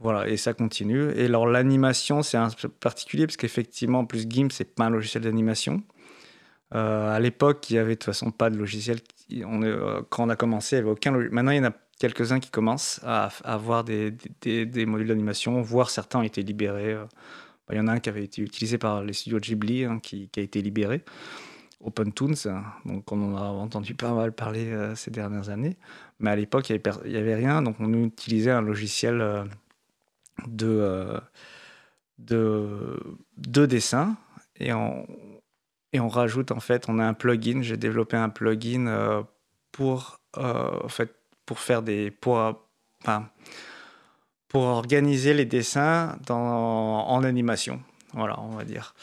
Voilà, 0.02 0.28
et 0.28 0.36
ça 0.36 0.54
continue. 0.54 1.12
Et 1.16 1.26
alors 1.26 1.46
l'animation, 1.46 2.24
c'est 2.24 2.38
un 2.38 2.50
peu 2.50 2.70
particulier 2.70 3.28
parce 3.28 3.38
qu'effectivement, 3.38 4.04
plus 4.04 4.28
GIMP, 4.28 4.52
c'est 4.52 4.74
pas 4.74 4.86
un 4.86 4.90
logiciel 4.90 5.24
d'animation. 5.24 5.84
Euh, 6.74 7.16
à 7.16 7.20
l'époque, 7.20 7.70
il 7.70 7.76
y 7.76 7.78
avait 7.78 7.92
de 7.92 7.96
toute 7.96 8.06
façon 8.06 8.32
pas 8.32 8.50
de 8.50 8.58
logiciel. 8.58 9.00
Euh, 9.32 10.02
quand 10.10 10.24
on 10.24 10.30
a 10.30 10.36
commencé, 10.36 10.78
il 10.78 10.80
n'y 10.80 10.84
avait 10.84 10.92
aucun. 10.92 11.12
Maintenant, 11.12 11.52
il 11.52 11.58
y 11.58 11.60
en 11.60 11.66
a 11.66 11.74
quelques-uns 12.00 12.40
qui 12.40 12.50
commencent 12.50 13.00
à, 13.04 13.30
avoir 13.44 13.84
des, 13.84 14.12
des, 14.42 14.86
modules 14.88 15.10
d'animation, 15.10 15.62
voire 15.62 15.92
certains 15.92 16.20
ont 16.20 16.24
été 16.24 16.42
libérés. 16.42 16.94
Euh, 16.94 17.06
il 17.70 17.78
y 17.78 17.80
en 17.80 17.88
a 17.88 17.92
un 17.92 18.00
qui 18.00 18.10
avait 18.10 18.24
été 18.24 18.42
utilisé 18.42 18.80
par 18.80 19.04
les 19.04 19.14
studios 19.14 19.40
Ghibli, 19.40 19.86
hein, 19.86 20.00
qui, 20.02 20.30
a 20.36 20.42
été 20.42 20.64
libéré. 20.64 21.04
OpenToons, 21.80 22.34
donc 22.86 23.12
on 23.12 23.34
en 23.34 23.38
a 23.38 23.42
entendu 23.42 23.96
pas 23.96 24.14
mal 24.14 24.34
parler 24.34 24.72
ces 24.96 25.10
dernières 25.10 25.50
années. 25.50 25.78
Mais 26.20 26.30
à 26.30 26.36
l'époque, 26.36 26.70
il 26.70 26.80
n'y 27.06 27.18
avait, 27.18 27.34
rien, 27.34 27.62
donc 27.64 27.78
on 27.80 27.92
utilisait 28.04 28.52
un 28.52 28.62
logiciel 28.62 29.48
de, 30.48 30.68
euh, 30.68 31.20
de, 32.18 33.00
de 33.38 33.66
dessin 33.66 34.16
et 34.60 34.74
on, 34.74 35.08
et 35.94 36.00
on 36.00 36.08
rajoute 36.08 36.52
en 36.52 36.60
fait, 36.60 36.86
on 36.88 37.00
a 37.00 37.06
un 37.06 37.14
plugin, 37.14 37.62
j'ai 37.62 37.78
développé 37.78 38.18
un 38.18 38.30
plugin 38.30 38.88
euh, 38.88 39.24
pour, 39.72 40.20
euh, 40.38 40.80
en 40.84 40.90
fait, 40.90 41.16
pour 41.46 41.60
faire 41.60 41.82
des. 41.82 42.12
Pour, 42.12 42.68
pour 44.48 44.64
organiser 44.64 45.34
les 45.34 45.46
dessins 45.46 46.18
en 46.30 47.24
animation. 47.24 47.82
Voilà, 48.14 48.40
on 48.42 48.50
va 48.50 48.64
dire. 48.64 48.94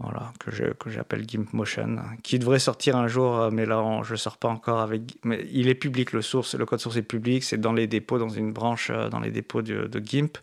Voilà, 0.00 0.32
que, 0.38 0.52
je, 0.52 0.64
que 0.74 0.90
j'appelle 0.90 1.28
GIMP 1.28 1.52
Motion, 1.54 1.96
qui 2.22 2.38
devrait 2.38 2.60
sortir 2.60 2.94
un 2.94 3.08
jour, 3.08 3.50
mais 3.50 3.66
là 3.66 4.00
je 4.04 4.12
ne 4.12 4.16
sors 4.16 4.36
pas 4.36 4.48
encore 4.48 4.78
avec. 4.78 5.02
Mais 5.24 5.44
il 5.50 5.68
est 5.68 5.74
public, 5.74 6.12
le, 6.12 6.22
source, 6.22 6.54
le 6.54 6.64
code 6.66 6.78
source 6.78 6.96
est 6.96 7.02
public, 7.02 7.42
c'est 7.42 7.58
dans 7.58 7.72
les 7.72 7.88
dépôts, 7.88 8.18
dans 8.18 8.28
une 8.28 8.52
branche, 8.52 8.92
dans 8.92 9.18
les 9.18 9.32
dépôts 9.32 9.62
de, 9.62 9.86
de 9.86 9.98
GIMP 9.98 10.38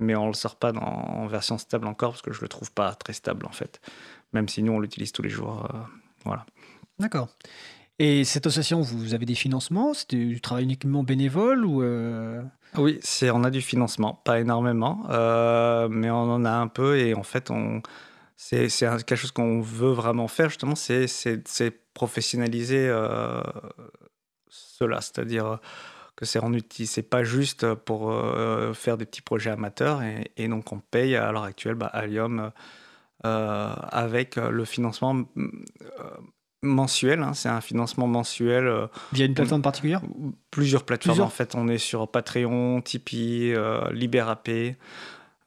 mais 0.00 0.16
on 0.16 0.24
ne 0.24 0.28
le 0.28 0.34
sort 0.34 0.56
pas 0.56 0.72
dans, 0.72 0.80
en 0.80 1.26
version 1.26 1.58
stable 1.58 1.86
encore 1.86 2.12
parce 2.12 2.22
que 2.22 2.32
je 2.32 2.38
ne 2.38 2.42
le 2.42 2.48
trouve 2.48 2.72
pas 2.72 2.94
très 2.94 3.12
stable 3.12 3.46
en 3.46 3.52
fait. 3.52 3.80
Même 4.32 4.48
si 4.48 4.62
nous 4.62 4.72
on 4.72 4.80
l'utilise 4.80 5.12
tous 5.12 5.22
les 5.22 5.28
jours. 5.28 5.68
Euh, 5.72 5.78
voilà. 6.24 6.46
D'accord. 6.98 7.28
Et 7.98 8.24
cette 8.24 8.46
association, 8.46 8.80
vous 8.80 9.14
avez 9.14 9.26
des 9.26 9.34
financements? 9.34 9.92
C'est 9.92 10.14
du 10.14 10.40
travail 10.40 10.64
uniquement 10.64 11.02
bénévole 11.02 11.66
ou 11.66 11.82
euh? 11.82 12.42
Oui, 12.76 12.98
c'est, 13.02 13.30
on 13.30 13.44
a 13.44 13.50
du 13.50 13.60
financement, 13.60 14.14
pas 14.24 14.40
énormément, 14.40 15.04
euh, 15.10 15.88
mais 15.90 16.10
on 16.10 16.32
en 16.32 16.44
a 16.44 16.52
un 16.52 16.68
peu 16.68 16.98
et 16.98 17.14
en 17.14 17.24
fait, 17.24 17.50
on, 17.50 17.82
c'est, 18.36 18.68
quelque 18.68 19.16
chose 19.16 19.32
qu'on 19.32 19.60
veut 19.60 19.90
vraiment 19.90 20.28
faire 20.28 20.48
justement, 20.48 20.76
c'est, 20.76 21.06
professionnaliser 21.92 22.88
cela, 24.48 25.00
c'est-à-dire 25.00 25.58
que 26.20 26.26
c'est 26.26 26.38
rendu 26.38 26.62
c'est 26.84 27.02
pas 27.02 27.24
juste 27.24 27.74
pour 27.74 28.12
euh, 28.12 28.74
faire 28.74 28.98
des 28.98 29.06
petits 29.06 29.22
projets 29.22 29.50
amateurs 29.50 30.02
et, 30.36 30.48
donc 30.48 30.70
on 30.70 30.78
paye 30.78 31.16
à 31.16 31.32
l'heure 31.32 31.44
actuelle 31.44 31.74
bah, 31.74 31.86
Allium 31.86 32.52
euh, 33.24 33.74
avec 33.90 34.36
le 34.36 34.64
financement 34.66 35.16
euh, 35.38 35.44
mensuel. 36.62 37.22
Hein. 37.22 37.32
c'est 37.32 37.48
un 37.48 37.62
financement 37.62 38.06
mensuel. 38.06 38.70
Via 39.12 39.24
une 39.24 39.32
plateforme 39.32 39.62
particulière? 39.62 40.02
Plusieurs 40.50 40.84
plateformes 40.84 41.20
en 41.22 41.30
fait. 41.30 41.54
On 41.54 41.68
est 41.68 41.78
sur 41.78 42.06
Patreon, 42.06 42.82
Tipeee, 42.82 43.54
LibéraP. 43.90 44.76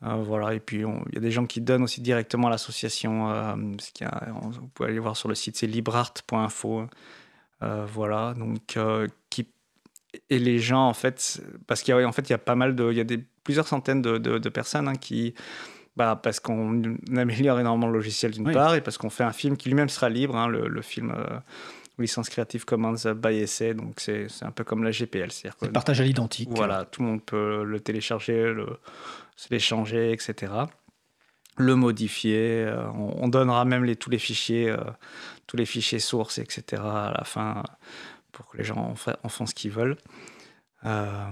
voilà, 0.01 0.55
et 0.55 0.59
puis 0.59 0.77
il 0.77 1.13
y 1.13 1.17
a 1.17 1.21
des 1.21 1.31
gens 1.31 1.45
qui 1.45 1.61
donnent 1.61 1.83
aussi 1.83 2.01
directement 2.01 2.47
à 2.47 2.49
l'association. 2.49 3.55
vous 3.55 4.67
pouvez 4.73 4.89
aller 4.89 4.99
voir 4.99 5.15
sur 5.17 5.29
le 5.29 5.35
site, 5.35 5.55
c'est 5.55 5.67
librart.info. 5.67 6.87
voilà, 7.61 8.33
donc 8.33 8.79
qui 9.29 9.47
et 10.29 10.39
les 10.39 10.59
gens, 10.59 10.87
en 10.87 10.93
fait, 10.93 11.41
parce 11.67 11.81
qu'il 11.81 11.95
y 11.95 11.97
a, 11.99 12.07
en 12.07 12.11
fait, 12.11 12.29
il 12.29 12.31
y 12.31 12.35
a 12.35 12.39
pas 12.39 12.55
mal 12.55 12.75
de, 12.75 12.91
il 12.91 12.97
y 12.97 13.01
a 13.01 13.05
des, 13.05 13.23
plusieurs 13.43 13.67
centaines 13.67 14.01
de, 14.01 14.17
de, 14.17 14.49
personnes 14.49 14.87
hein, 14.87 14.95
qui, 14.95 15.33
bah, 15.95 16.19
parce 16.21 16.39
qu'on 16.39 16.97
améliore 17.15 17.59
énormément 17.59 17.87
le 17.87 17.93
logiciel 17.93 18.31
d'une 18.31 18.51
part, 18.51 18.75
et 18.75 18.81
parce 18.81 18.97
qu'on 18.97 19.09
fait 19.09 19.23
un 19.23 19.31
film 19.31 19.57
qui 19.57 19.69
lui-même 19.69 19.89
sera 19.89 20.09
libre, 20.09 20.35
hein, 20.35 20.47
le, 20.47 20.67
le, 20.67 20.81
film 20.81 21.13
euh, 21.15 21.39
licence 21.97 22.29
Creative 22.29 22.65
Commons 22.65 22.95
by 23.15 23.37
essai, 23.37 23.73
donc 23.73 23.99
c'est 23.99 24.27
un 24.41 24.51
peu 24.51 24.63
comme 24.63 24.83
la 24.83 24.91
GPL. 24.91 25.31
C'est 25.31 25.49
le 25.61 25.71
partage 25.71 26.01
à 26.01 26.03
l'identique. 26.03 26.49
Voilà, 26.51 26.85
tout 26.85 27.01
le 27.01 27.07
monde 27.07 27.23
peut 27.23 27.63
le 27.63 27.79
télécharger, 27.79 28.53
le, 28.53 28.67
l'échanger, 29.49 30.11
etc. 30.11 30.51
Le 31.57 31.75
modifier, 31.75 32.63
euh, 32.65 32.87
on, 32.91 33.27
donnera 33.27 33.63
même 33.63 33.83
les, 33.83 33.95
tous 33.95 34.09
les 34.09 34.17
fichiers, 34.17 34.69
euh, 34.69 34.77
tous 35.45 35.55
les 35.55 35.67
fichiers 35.67 35.99
sources, 35.99 36.39
etc. 36.39 36.81
à 36.83 37.13
la 37.15 37.23
fin 37.23 37.63
pour 38.33 38.47
que 38.47 38.57
les 38.57 38.65
gens 38.65 38.93
en, 39.23 39.29
font 39.29 39.45
ce 39.45 39.53
qu'ils 39.53 39.71
veulent. 39.71 39.97
Euh, 40.85 41.29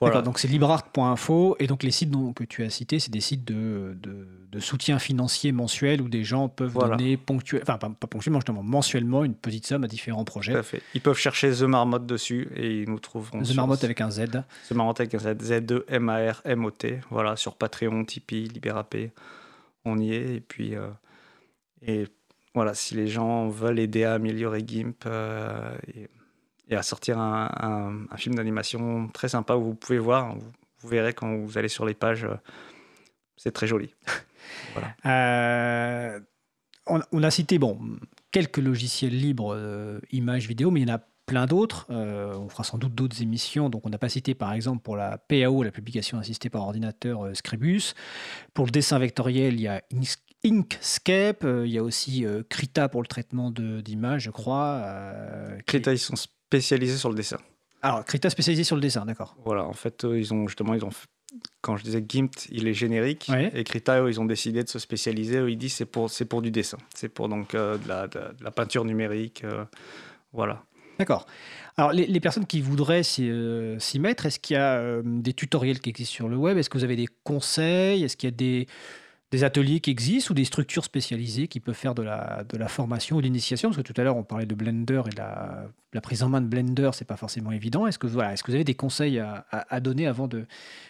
voilà. 0.00 0.22
Donc 0.22 0.38
c'est 0.38 0.48
librart.info 0.48 1.56
et 1.58 1.66
donc 1.66 1.82
les 1.82 1.90
sites 1.90 2.12
que 2.34 2.44
tu 2.44 2.62
as 2.62 2.70
cités, 2.70 2.98
c'est 2.98 3.10
des 3.10 3.20
sites 3.20 3.44
de, 3.44 3.96
de, 4.00 4.60
soutien 4.60 4.98
financier 4.98 5.52
mensuel 5.52 6.00
où 6.00 6.08
des 6.08 6.24
gens 6.24 6.48
peuvent 6.48 6.72
donner 6.72 7.18
ponctuellement, 7.18 7.64
enfin 7.68 7.90
pas, 7.90 8.06
ponctuellement, 8.06 8.40
justement 8.40 8.62
mensuellement 8.62 9.22
une 9.22 9.34
petite 9.34 9.66
somme 9.66 9.84
à 9.84 9.86
différents 9.86 10.24
projets. 10.24 10.52
Tout 10.52 10.58
à 10.58 10.62
fait. 10.62 10.82
Ils 10.94 11.02
peuvent 11.02 11.18
chercher 11.18 11.50
The 11.50 11.62
Marmotte 11.62 12.06
dessus 12.06 12.48
et 12.56 12.82
ils 12.82 12.88
nous 12.88 12.98
trouveront. 12.98 13.42
The 13.42 13.54
Marmotte 13.54 13.84
avec 13.84 14.00
un 14.00 14.10
Z. 14.10 14.42
The 14.68 14.72
Marmotte 14.72 15.00
avec 15.00 15.14
un 15.14 15.18
Z, 15.18 15.42
Z-E-M-A-R-M-O-T. 15.42 17.00
Voilà, 17.10 17.36
sur 17.36 17.54
Patreon, 17.56 18.04
Tipeee, 18.04 18.48
Libérapay, 18.48 19.12
on 19.84 19.98
y 19.98 20.14
est. 20.14 20.36
Et 20.36 20.40
puis, 20.40 20.74
euh, 20.74 20.88
et 21.82 22.06
voilà, 22.54 22.72
si 22.72 22.94
les 22.94 23.08
gens 23.08 23.48
veulent 23.48 23.78
aider 23.78 24.04
à 24.04 24.14
améliorer 24.14 24.64
GIMP, 24.66 25.04
euh, 25.06 25.76
et, 25.94 26.08
et 26.68 26.76
à 26.76 26.82
sortir 26.82 27.18
un, 27.18 28.06
film 28.16 28.34
d'animation 28.34 29.08
très 29.08 29.28
sympa 29.28 29.54
où 29.54 29.62
vous 29.62 29.74
pouvez 29.74 29.98
voir, 29.98 30.36
vous, 30.36 30.88
verrez 30.88 31.12
quand 31.12 31.36
vous 31.36 31.58
allez 31.58 31.68
sur 31.68 31.86
les 31.86 31.94
pages, 31.94 32.24
euh, 32.24 32.36
c'est 33.36 33.52
très 33.52 33.66
joli. 33.66 33.94
Euh, 35.06 36.20
on, 36.86 37.22
a 37.22 37.30
cité 37.32 37.58
bon, 37.58 37.80
quelques 38.30 38.58
logiciels 38.58 39.18
libres, 39.18 39.54
euh, 39.56 39.98
images, 40.12 40.46
vidéo, 40.46 40.70
mais 40.70 40.80
il 40.80 40.88
y 40.88 40.92
en 40.92 40.94
a 40.94 41.00
plein 41.26 41.46
d'autres. 41.46 41.86
on 41.90 42.48
fera 42.48 42.62
sans 42.62 42.78
doute 42.78 42.94
d'autres 42.94 43.22
émissions. 43.22 43.68
Donc, 43.70 43.84
on 43.84 43.90
n'a 43.90 43.98
pas 43.98 44.08
cité, 44.08 44.36
par 44.36 44.52
exemple, 44.52 44.82
pour 44.82 44.96
la 44.96 45.18
PAO, 45.18 45.64
la 45.64 45.72
publication 45.72 46.18
assistée 46.18 46.48
par 46.48 46.62
ordinateur, 46.62 47.28
Scribus. 47.34 47.94
Pour 48.54 48.66
le 48.66 48.70
dessin 48.70 49.00
vectoriel, 49.00 49.54
il 49.54 49.62
y 49.62 49.68
a 49.68 49.82
Inkscape. 50.44 51.44
il 51.44 51.70
y 51.72 51.78
a 51.78 51.82
aussi 51.82 52.24
Krita 52.48 52.88
pour 52.88 53.02
le 53.02 53.08
traitement 53.08 53.50
d'images, 53.50 54.22
je 54.22 54.30
crois. 54.30 54.84
Krita, 55.66 55.92
ils 55.92 55.98
sont 55.98 56.14
spécialisé 56.48 56.96
sur 56.96 57.08
le 57.08 57.14
dessin. 57.14 57.38
Alors, 57.82 58.04
Krita 58.04 58.30
spécialisé 58.30 58.64
sur 58.64 58.76
le 58.76 58.82
dessin, 58.82 59.04
d'accord. 59.04 59.36
Voilà, 59.44 59.64
en 59.64 59.72
fait, 59.72 60.06
ils 60.08 60.32
ont 60.32 60.46
justement, 60.46 60.74
ils 60.74 60.84
ont, 60.84 60.90
quand 61.60 61.76
je 61.76 61.84
disais 61.84 62.04
GIMP, 62.06 62.30
il 62.50 62.66
est 62.68 62.74
générique, 62.74 63.30
et 63.52 63.64
Krita, 63.64 64.08
ils 64.08 64.20
ont 64.20 64.24
décidé 64.24 64.62
de 64.62 64.68
se 64.68 64.78
spécialiser. 64.78 65.38
ils 65.48 65.58
disent 65.58 65.74
c'est 65.74 65.86
pour, 65.86 66.10
c'est 66.10 66.24
pour 66.24 66.42
du 66.42 66.50
dessin, 66.50 66.78
c'est 66.94 67.08
pour 67.08 67.28
donc 67.28 67.54
euh, 67.54 67.78
de, 67.78 67.88
la, 67.88 68.06
de, 68.08 68.20
la, 68.40 68.50
peinture 68.50 68.84
numérique, 68.84 69.44
euh, 69.44 69.64
voilà. 70.32 70.64
D'accord. 70.98 71.26
Alors, 71.76 71.92
les, 71.92 72.20
personnes 72.20 72.46
qui 72.46 72.62
voudraient 72.62 73.02
euh, 73.18 73.78
s'y 73.78 73.98
mettre, 73.98 74.24
est-ce 74.24 74.40
qu'il 74.40 74.54
y 74.54 74.58
a 74.58 75.02
des 75.04 75.34
tutoriels 75.34 75.80
qui 75.80 75.90
existent 75.90 76.14
sur 76.14 76.28
le 76.28 76.36
web? 76.36 76.56
Est-ce 76.56 76.70
que 76.70 76.78
vous 76.78 76.84
avez 76.84 76.96
des 76.96 77.08
conseils? 77.22 78.02
Est-ce 78.02 78.16
qu'il 78.16 78.30
y 78.30 78.32
a 78.32 78.36
des 78.36 78.66
des 79.32 79.44
ateliers 79.44 79.80
qui 79.80 79.90
existent 79.90 80.32
ou 80.32 80.34
des 80.34 80.44
structures 80.44 80.84
spécialisées 80.84 81.48
qui 81.48 81.60
peuvent 81.60 81.74
faire 81.74 81.94
de 81.94 82.02
la, 82.02 82.44
de 82.44 82.64
formation 82.66 83.16
ou 83.16 83.20
de 83.20 83.26
l'initiation? 83.26 83.70
Parce 83.70 83.82
que 83.82 83.92
tout 83.92 83.98
à 84.00 84.04
l'heure, 84.04 84.16
on 84.16 84.22
parlait 84.22 84.46
de 84.46 84.54
Blender 84.54 85.02
et 85.06 85.16
la, 85.16 85.68
la 85.92 86.00
prise 86.00 86.22
en 86.22 86.28
main 86.28 86.40
de 86.40 86.46
Blender, 86.46 86.90
c'est 86.92 87.04
pas 87.04 87.16
forcément 87.16 87.52
évident. 87.52 87.86
Est-ce 87.86 87.98
que, 87.98 88.06
voilà, 88.06 88.32
est 88.32 88.42
que 88.42 88.50
vous 88.50 88.54
avez 88.54 88.64
des 88.64 88.74
conseils 88.74 89.18
à, 89.18 89.46
à, 89.50 89.80
donner 89.80 90.06
avant 90.06 90.28
de, 90.28 90.46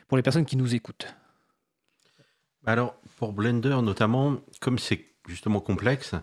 pour 0.08 0.16
les 0.16 0.22
personnes 0.22 0.44
qui 0.44 0.56
nous 0.56 0.74
écoutent? 0.74 1.14
Alors, 2.66 2.96
pour 3.18 3.32
Blender 3.32 3.78
notamment, 3.82 4.36
comme 4.60 4.78
c'est 4.78 5.04
justement 5.28 5.60
complexe, 5.60 6.14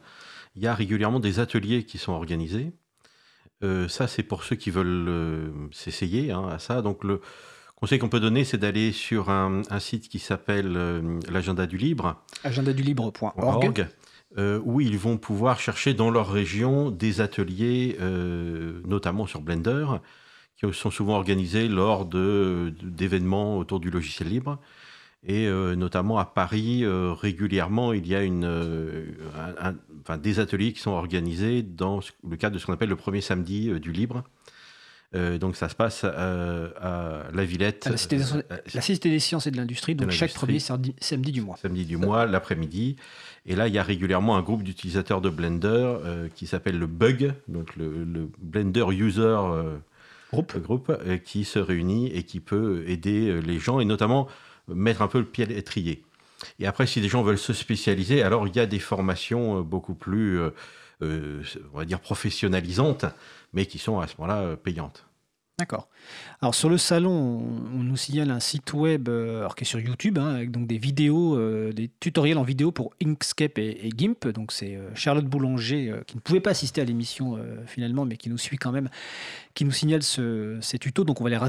il 0.55 0.61
y 0.61 0.67
a 0.67 0.75
régulièrement 0.75 1.19
des 1.19 1.39
ateliers 1.39 1.83
qui 1.83 1.97
sont 1.97 2.11
organisés. 2.11 2.73
Euh, 3.63 3.87
ça, 3.87 4.07
c'est 4.07 4.23
pour 4.23 4.43
ceux 4.43 4.55
qui 4.55 4.69
veulent 4.69 5.07
euh, 5.07 5.51
s'essayer 5.71 6.31
hein, 6.31 6.47
à 6.49 6.59
ça. 6.59 6.81
Donc, 6.81 7.03
le, 7.03 7.21
conseil 7.83 7.99
qu'on 7.99 8.07
peut 8.07 8.21
donner, 8.21 8.45
c'est 8.45 8.57
d'aller 8.57 8.93
sur 8.93 9.29
un, 9.29 9.61
site 9.79 10.07
qui 10.07 10.17
s'appelle 10.17 10.77
euh, 10.77 11.19
l'agenda 11.29 11.67
du 11.67 11.75
libre. 11.75 12.15
agendadulibre.org. 12.45 13.89
Euh, 14.37 14.61
où 14.63 14.79
ils 14.79 14.97
vont 14.97 15.17
pouvoir 15.17 15.59
chercher 15.59 15.93
dans 15.93 16.09
leur 16.09 16.31
région 16.31 16.91
des 16.91 17.19
ateliers, 17.19 17.97
euh, 17.99 18.79
notamment 18.85 19.27
sur 19.27 19.41
Blender, 19.41 19.85
qui 20.55 20.65
sont 20.71 20.91
souvent 20.91 21.15
organisés 21.15 21.67
lors 21.67 22.05
d'événements 22.05 23.57
autour 23.57 23.81
du 23.81 23.89
logiciel 23.89 24.29
libre. 24.29 24.59
Et 25.27 25.49
notamment 25.75 26.17
à 26.19 26.25
Paris, 26.25 26.85
régulièrement, 26.85 27.91
il 27.91 28.07
y 28.07 28.15
a 28.15 28.23
une, 28.23 28.45
enfin, 30.01 30.17
des 30.17 30.39
ateliers 30.39 30.71
qui 30.71 30.79
sont 30.79 30.91
organisés 30.91 31.63
dans 31.63 31.99
le 32.29 32.37
cadre 32.37 32.53
de 32.53 32.59
ce 32.59 32.65
qu'on 32.65 32.73
appelle 32.73 32.89
le 32.89 32.95
premier 32.95 33.21
samedi 33.21 33.77
du 33.79 33.91
libre. 33.91 34.23
Donc 35.13 35.55
ça 35.55 35.69
se 35.69 35.75
passe 35.75 36.03
à 36.03 37.23
la 37.31 37.45
Villette. 37.45 37.87
la, 37.87 37.97
Cité 38.81 39.09
des, 39.09 39.19
Sciences 39.19 39.47
et 39.47 39.51
de 39.51 39.57
l'Industrie, 39.57 39.95
donc 39.95 40.11
chaque 40.11 40.33
premier 40.33 40.59
samedi, 40.59 40.93
du 41.31 41.41
mois. 41.41 41.57
Samedi 41.57 41.85
du 41.85 41.97
mois, 41.97 42.25
l'après-midi. 42.25 42.95
Et 43.45 43.55
là, 43.55 43.67
il 43.67 43.73
y 43.73 43.77
a 43.77 43.83
régulièrement 43.83 44.37
un 44.37 44.41
groupe 44.41 44.63
d'utilisateurs 44.63 45.21
de 45.21 45.29
Blender 45.29 45.95
qui 46.35 46.47
s'appelle 46.47 46.79
le 46.79 46.87
Bug, 46.87 47.33
donc 47.47 47.75
le, 47.75 48.29
Blender 48.39 48.85
User 48.91 49.37
groupe, 50.31 50.57
groupe 50.59 50.97
qui 51.23 51.43
se 51.43 51.59
réunit 51.59 52.07
et 52.07 52.23
qui 52.23 52.39
peut 52.39 52.83
aider 52.87 53.41
les 53.41 53.59
gens 53.59 53.79
et 53.79 53.85
notamment 53.85 54.27
mettre 54.67 55.01
un 55.01 55.07
peu 55.07 55.19
le 55.19 55.25
pied 55.25 55.43
à 55.43 55.47
l'étrier. 55.47 56.03
Et 56.59 56.65
après, 56.65 56.87
si 56.87 57.01
des 57.01 57.07
gens 57.07 57.23
veulent 57.23 57.37
se 57.37 57.53
spécialiser, 57.53 58.23
alors 58.23 58.47
il 58.47 58.55
y 58.55 58.59
a 58.59 58.65
des 58.65 58.79
formations 58.79 59.61
beaucoup 59.61 59.93
plus, 59.93 60.39
on 61.01 61.77
va 61.77 61.85
dire, 61.85 61.99
professionnalisantes, 61.99 63.05
mais 63.53 63.65
qui 63.65 63.79
sont 63.79 63.99
à 63.99 64.07
ce 64.07 64.15
moment-là 64.19 64.55
payantes. 64.57 65.05
D'accord. 65.59 65.87
Alors 66.41 66.55
sur 66.55 66.67
le 66.67 66.79
salon, 66.79 67.11
on, 67.11 67.83
nous 67.83 67.95
signale 67.95 68.31
un 68.31 68.39
site 68.39 68.73
web 68.73 69.07
euh, 69.07 69.47
qui 69.55 69.63
est 69.63 69.67
sur 69.67 69.79
YouTube, 69.79 70.17
hein, 70.17 70.33
avec 70.33 70.49
donc 70.49 70.65
des 70.65 70.79
vidéos, 70.79 71.37
euh, 71.37 71.71
des 71.71 71.91
tutoriels 71.99 72.39
en 72.39 72.43
vidéo 72.43 72.71
pour 72.71 72.91
Inkscape 73.05 73.59
et, 73.59 73.91
GIMP. 73.95 74.29
Donc 74.29 74.51
c'est 74.51 74.75
euh, 74.75 74.89
Charlotte 74.95 75.25
Boulanger, 75.25 76.01
qui 76.07 76.15
ne 76.15 76.21
pouvait 76.21 76.39
pas 76.39 76.49
assister 76.49 76.81
à 76.81 76.85
l'émission 76.85 77.39
finalement, 77.67 78.03
mais 78.03 78.17
qui 78.17 78.31
nous 78.31 78.39
suit 78.39 78.57
quand 78.57 78.71
même, 78.71 78.89
qui 79.53 79.63
nous 79.63 79.71
signale 79.71 80.01
ces 80.01 80.79
tutos. 80.79 81.03
Donc 81.03 81.21
on 81.21 81.23
va 81.23 81.29
les, 81.29 81.39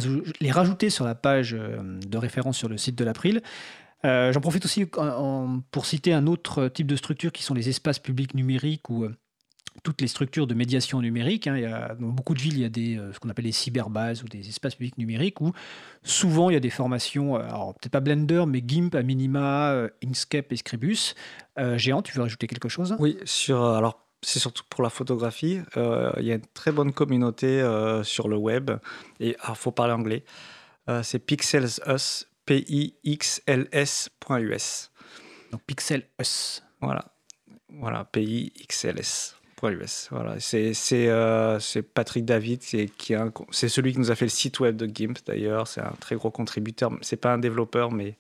les, 0.41 0.51
rajouter 0.51 0.91
sur 0.91 1.07
la 1.07 1.15
page 1.15 1.53
de 1.53 2.19
référence 2.19 2.59
sur 2.59 2.69
le 2.69 2.77
site 2.77 2.97
de 2.97 3.05
l'April. 3.05 3.43
J'en 4.05 4.41
profite 4.43 4.67
aussi 4.67 4.85
pour 4.85 5.87
citer 5.87 6.13
un 6.13 6.27
autre 6.27 6.69
type 6.69 6.87
de 6.87 6.97
structure 6.97 7.33
qui 7.33 7.43
sont 7.43 7.55
les 7.55 7.71
espaces 7.71 7.99
publics 7.99 8.35
numériques 8.35 8.91
ou 8.91 9.09
toutes 9.85 10.01
les 10.01 10.09
structures 10.09 10.49
de 10.49 10.55
médiation 10.55 11.01
numérique. 11.01 11.47
Hein. 11.47 11.57
Il 11.57 11.63
y 11.63 11.67
a, 11.67 11.95
dans 11.95 12.09
beaucoup 12.09 12.35
de 12.35 12.41
villes, 12.41 12.55
il 12.55 12.63
y 12.63 12.65
a 12.65 12.71
des, 12.71 12.97
euh, 12.97 13.13
ce 13.13 13.21
qu'on 13.21 13.29
appelle 13.29 13.45
les 13.45 13.53
cyberbases 13.53 14.25
ou 14.25 14.27
des 14.29 14.49
espaces 14.49 14.75
publics 14.75 14.99
numériques 14.99 15.41
où 15.41 15.53
souvent 16.03 16.51
il 16.51 16.55
y 16.55 16.57
a 16.57 16.61
des 16.61 16.71
formations, 16.71 17.37
euh, 17.37 17.41
alors 17.41 17.75
peut-être 17.75 17.93
pas 17.93 18.01
Blender, 18.01 18.45
mais 18.49 18.65
GIMP, 18.67 18.97
à 18.97 19.03
minima, 19.03 19.71
euh, 19.73 19.89
Inkscape 20.03 20.51
et 20.53 20.57
Scribus. 20.57 21.15
Géant, 21.77 22.03
tu 22.03 22.13
veux 22.15 22.23
rajouter 22.23 22.49
quelque 22.49 22.69
chose? 22.69 22.97
Oui, 22.99 23.17
sur, 23.25 23.63
alors 23.63 24.05
c'est 24.23 24.41
surtout 24.41 24.65
pour 24.69 24.83
la 24.83 24.91
photographie. 24.91 25.61
il 25.77 26.25
y 26.25 26.33
a 26.33 26.35
une 26.35 26.47
très 26.53 26.73
bonne 26.73 26.93
communauté 26.93 27.63
sur 28.03 28.27
le 28.27 28.37
web 28.37 28.73
et 29.21 29.37
il 29.49 29.55
faut 29.55 29.71
parler 29.71 29.93
anglais. 29.93 30.25
c'est 31.03 31.21
PixelsUs, 31.21 32.27
P-I-X-L-S.us. 32.47 34.01
Donc 35.53 35.63
PixelUs. 35.65 36.63
Voilà, 36.81 37.05
voilà, 37.69 38.05
P-I-X-L-S. 38.05 39.37
Voilà. 40.11 40.37
Euh, 40.93 41.59
c'est 41.61 41.83
Patrick 41.83 42.25
David, 42.25 42.63
c'est 42.63 43.69
celui 43.69 43.93
qui 43.93 43.99
nous 43.99 44.11
a 44.11 44.15
fait 44.15 44.27
le 44.27 44.31
site 44.31 44.61
web 44.61 44.77
de 44.77 44.87
GIMP 44.87 45.19
d'ailleurs. 45.27 45.67
C'est 45.69 45.81
un 45.81 45.95
très 46.01 46.17
gros 46.17 46.31
contributeur. 46.31 46.93
C'est 47.01 47.17
pas 47.17 47.33
un 47.33 47.39
développeur, 47.39 47.91
mais, 47.91 48.17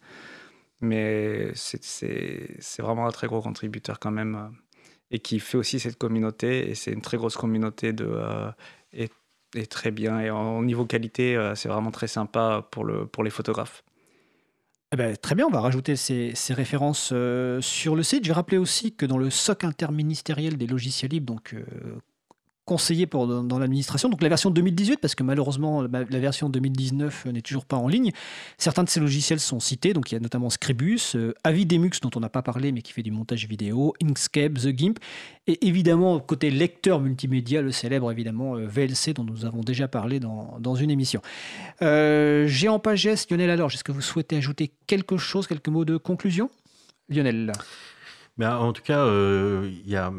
mais 0.80 1.52
c'est 1.54 2.80
vraiment 2.80 3.06
un 3.06 3.10
très 3.10 3.26
gros 3.26 3.42
contributeur 3.42 3.98
quand 3.98 4.10
même. 4.10 4.34
Euh, 4.34 4.48
et 5.10 5.18
qui 5.20 5.38
fait 5.38 5.58
aussi 5.58 5.78
cette 5.78 5.98
communauté. 5.98 6.70
Et 6.70 6.74
c'est 6.74 6.90
une 6.90 7.02
très 7.02 7.16
grosse 7.16 7.36
communauté 7.36 7.92
de, 7.92 8.06
euh, 8.08 8.50
et, 8.92 9.08
très 9.66 9.90
bien. 9.90 10.20
Et 10.20 10.30
au 10.30 10.64
niveau 10.64 10.84
qualité, 10.86 11.52
c'est 11.54 11.68
vraiment 11.68 11.92
très 11.92 12.08
sympa 12.08 12.66
pour, 12.72 12.84
le, 12.84 13.06
pour 13.06 13.22
les 13.22 13.30
photographes. 13.30 13.84
Eh 14.94 14.96
ben, 14.96 15.16
très 15.16 15.34
bien, 15.34 15.46
on 15.46 15.50
va 15.50 15.58
rajouter 15.58 15.96
ces, 15.96 16.32
références 16.50 17.10
euh, 17.12 17.60
sur 17.60 17.96
le 17.96 18.04
site. 18.04 18.22
Je 18.22 18.28
vais 18.28 18.34
rappeler 18.34 18.58
aussi 18.58 18.94
que 18.94 19.06
dans 19.06 19.18
le 19.18 19.28
SOC 19.28 19.64
interministériel 19.64 20.56
des 20.56 20.68
logiciels 20.68 21.10
libres, 21.10 21.34
donc 21.34 21.52
euh, 21.54 21.64
conseillé 22.64 23.06
pour, 23.06 23.26
dans, 23.26 23.58
l'administration. 23.58 24.08
Donc 24.08 24.22
la 24.22 24.28
version 24.28 24.50
2018, 24.50 24.98
parce 24.98 25.14
que 25.14 25.22
malheureusement 25.22 25.82
la, 25.82 26.04
version 26.04 26.48
2019 26.48 27.26
n'est 27.26 27.42
toujours 27.42 27.66
pas 27.66 27.76
en 27.76 27.88
ligne. 27.88 28.10
Certains 28.58 28.84
de 28.84 28.88
ces 28.88 29.00
logiciels 29.00 29.40
sont 29.40 29.60
cités, 29.60 29.92
donc 29.92 30.10
il 30.10 30.14
y 30.14 30.16
a 30.16 30.20
notamment 30.20 30.50
Scribus, 30.50 31.14
euh, 31.14 31.34
Avidemux 31.44 31.90
dont 32.02 32.10
on 32.16 32.20
n'a 32.20 32.28
pas 32.28 32.42
parlé 32.42 32.72
mais 32.72 32.82
qui 32.82 32.92
fait 32.92 33.02
du 33.02 33.10
montage 33.10 33.46
vidéo, 33.46 33.94
Inkscape, 34.02 34.54
The 34.54 34.68
Gimp, 34.68 34.98
et 35.46 35.66
évidemment 35.66 36.18
côté 36.20 36.50
lecteur 36.50 37.00
multimédia, 37.00 37.60
le 37.60 37.72
célèbre 37.72 38.10
évidemment 38.10 38.56
euh, 38.56 38.66
VLC 38.66 39.12
dont 39.12 39.24
nous 39.24 39.44
avons 39.44 39.60
déjà 39.60 39.88
parlé 39.88 40.20
dans, 40.20 40.56
dans 40.58 40.74
une 40.74 40.90
émission. 40.90 41.20
Euh, 41.82 42.46
Géant 42.46 42.78
Pagès, 42.78 43.26
Lionel 43.30 43.50
alors, 43.50 43.72
est-ce 43.72 43.84
que 43.84 43.92
vous 43.92 44.00
souhaitez 44.00 44.36
ajouter 44.36 44.72
quelque 44.86 45.18
chose, 45.18 45.46
quelques 45.46 45.68
mots 45.68 45.84
de 45.84 45.96
conclusion? 45.96 46.50
Lionel 47.10 47.52
mais 48.36 48.46
en 48.46 48.72
tout 48.72 48.82
cas, 48.82 48.98
euh, 48.98 49.70
il 49.84 49.90
y, 49.90 49.96
a, 49.96 50.12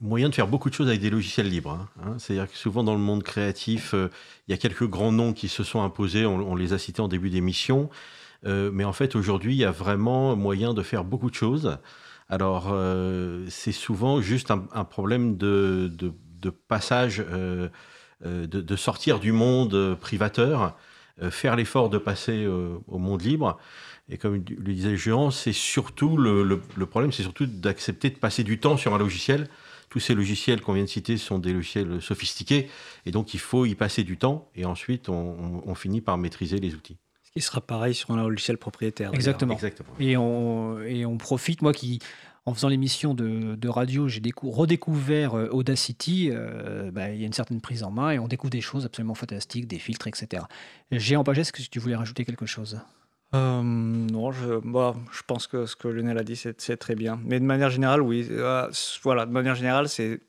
moyen 0.00 0.30
de 0.30 0.34
faire 0.34 0.48
beaucoup 0.48 0.70
de 0.70 0.74
choses 0.74 0.88
avec 0.88 1.00
des 1.00 1.10
logiciels 1.10 1.48
libres. 1.48 1.72
Hein, 1.72 1.88
hein. 2.02 2.14
C'est-à-dire 2.18 2.50
que 2.50 2.56
souvent 2.56 2.82
dans 2.82 2.94
le 2.94 3.00
monde 3.00 3.22
créatif, 3.22 3.92
euh, 3.92 4.08
il 4.46 4.52
y 4.52 4.54
a 4.54 4.56
quelques 4.56 4.86
grands 4.86 5.12
noms 5.12 5.34
qui 5.34 5.48
se 5.48 5.62
sont 5.62 5.82
imposés, 5.82 6.24
on, 6.24 6.54
les 6.54 6.72
a 6.72 6.78
cités 6.78 7.02
en 7.02 7.08
début 7.08 7.28
d'émission. 7.28 7.90
Euh, 8.46 8.70
mais 8.72 8.84
en 8.84 8.94
fait, 8.94 9.16
aujourd'hui, 9.16 9.54
il 9.54 9.58
y 9.58 9.66
a 9.66 9.70
vraiment 9.70 10.34
moyen 10.34 10.72
de 10.72 10.82
faire 10.82 11.04
beaucoup 11.04 11.28
de 11.28 11.34
choses. 11.34 11.76
Alors, 12.30 12.74
c'est 13.48 13.72
souvent 13.72 14.20
juste 14.20 14.50
un, 14.50 14.84
problème 14.84 15.38
de, 15.38 15.90
passage, 16.68 17.24
de, 18.20 18.76
sortir 18.76 19.18
du 19.18 19.32
monde 19.32 19.96
privateur, 19.98 20.76
faire 21.30 21.56
l'effort 21.56 21.88
de 21.88 21.96
passer 21.96 22.46
au 22.46 22.98
monde 22.98 23.22
libre. 23.22 23.58
Et 24.08 24.16
comme 24.16 24.34
le 24.34 24.72
disait 24.74 24.96
géant, 24.96 25.30
c'est 25.30 25.52
surtout 25.52 26.16
le, 26.16 26.58
problème, 26.86 27.12
c'est 27.12 27.22
surtout 27.22 27.46
d'accepter 27.46 28.10
de 28.10 28.16
passer 28.16 28.42
du 28.42 28.58
temps 28.58 28.76
sur 28.76 28.94
un 28.94 28.98
logiciel. 28.98 29.48
Tous 29.90 30.00
ces 30.00 30.14
logiciels 30.14 30.60
qu'on 30.60 30.74
vient 30.74 30.84
de 30.84 30.88
citer 30.88 31.16
sont 31.16 31.38
des 31.38 31.52
logiciels 31.52 32.00
sophistiqués, 32.02 32.68
et 33.06 33.10
donc 33.10 33.32
il 33.32 33.40
faut 33.40 33.64
y 33.64 33.74
passer 33.74 34.04
du 34.04 34.18
temps, 34.18 34.50
et 34.54 34.66
ensuite 34.66 35.08
on, 35.08 35.74
finit 35.74 36.02
par 36.02 36.18
maîtriser 36.18 36.58
les 36.58 36.74
outils. 36.74 36.98
Ce 37.22 37.30
qui 37.32 37.40
sera 37.40 37.60
pareil 37.60 37.94
sur 37.94 38.10
un 38.10 38.28
logiciel 38.28 38.58
propriétaire. 38.58 39.14
Exactement. 39.14 39.54
Exactement. 39.54 39.88
Et, 39.98 40.16
on, 40.16 40.80
et 40.82 41.06
on 41.06 41.16
profite, 41.16 41.62
moi 41.62 41.72
qui, 41.72 42.00
en 42.48 42.54
faisant 42.54 42.68
l'émission 42.68 43.14
de, 43.14 43.68
radio, 43.68 44.08
j'ai 44.08 44.22
redécouvert 44.42 45.34
euh, 45.34 45.48
Audacity. 45.50 46.30
Euh, 46.32 46.90
bah, 46.90 47.10
il 47.10 47.20
y 47.20 47.24
a 47.24 47.26
une 47.26 47.32
certaine 47.32 47.60
prise 47.60 47.82
en 47.82 47.90
main 47.90 48.10
et 48.12 48.18
on 48.18 48.26
découvre 48.26 48.50
des 48.50 48.62
choses 48.62 48.86
absolument 48.86 49.14
fantastiques, 49.14 49.66
des 49.66 49.78
filtres, 49.78 50.06
etc. 50.06 50.44
Géant 50.90 51.24
Pagès, 51.24 51.42
est-ce 51.42 51.52
que 51.52 51.62
tu 51.62 51.78
voulais 51.78 51.96
rajouter 51.96 52.24
quelque 52.24 52.46
chose? 52.46 52.80
Euh, 53.34 53.62
non, 53.62 54.32
je, 54.32 54.58
bah, 54.64 54.94
je 55.12 55.22
pense 55.26 55.46
que 55.46 55.66
ce 55.66 55.76
que 55.76 55.88
Lionel 55.88 56.18
a 56.18 56.24
dit, 56.24 56.36
c'est 56.36 56.76
très 56.76 56.94
bien. 56.94 57.20
Mais 57.24 57.38
de 57.38 57.44
manière 57.44 57.70
générale, 57.70 58.00
oui. 58.00 58.26
Euh, 58.30 58.70
voilà, 59.02 59.26
de 59.26 59.32
manière 59.32 59.54
générale, 59.54 59.88
c'est 59.88 60.20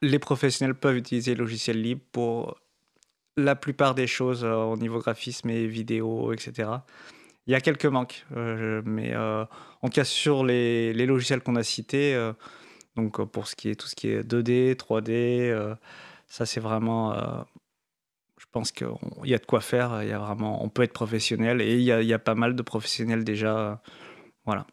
les 0.00 0.18
professionnels 0.18 0.74
peuvent 0.74 0.96
utiliser 0.96 1.34
le 1.34 1.44
logiciel 1.44 1.80
libre 1.80 2.00
pour 2.10 2.58
la 3.36 3.54
plupart 3.54 3.94
des 3.94 4.06
choses 4.06 4.44
euh, 4.44 4.54
au 4.54 4.76
niveau 4.76 4.98
graphisme 4.98 5.50
et 5.50 5.66
vidéo, 5.66 6.32
etc. 6.32 6.70
Il 7.46 7.52
y 7.52 7.54
a 7.54 7.60
quelques 7.60 7.86
manques, 7.86 8.24
mais 8.36 9.16
en 9.16 9.46
tout 9.82 9.90
cas 9.90 10.04
sur 10.04 10.44
les, 10.44 10.92
logiciels 10.94 11.40
qu'on 11.40 11.56
a 11.56 11.64
cités, 11.64 12.16
donc 12.94 13.20
pour 13.32 13.48
ce 13.48 13.56
qui 13.56 13.68
est 13.68 13.74
tout 13.74 13.88
ce 13.88 13.96
qui 13.96 14.10
est 14.10 14.22
2D, 14.22 14.76
3D, 14.76 15.76
ça 16.28 16.46
c'est 16.46 16.60
vraiment 16.60 17.44
pense 18.52 18.70
qu'il 18.70 18.86
y 19.24 19.34
a 19.34 19.38
de 19.38 19.46
quoi 19.46 19.60
faire. 19.60 20.02
Il 20.02 20.08
y 20.08 20.12
a 20.12 20.18
vraiment, 20.18 20.64
on 20.64 20.68
peut 20.68 20.82
être 20.82 20.92
professionnel 20.92 21.60
et 21.60 21.76
il 21.76 21.82
y 21.82 21.92
a, 21.92 22.14
a 22.14 22.18
pas 22.18 22.34
mal 22.34 22.54
de 22.54 22.62
professionnels 22.62 23.24
déjà. 23.24 23.80
Voilà. 24.44 24.66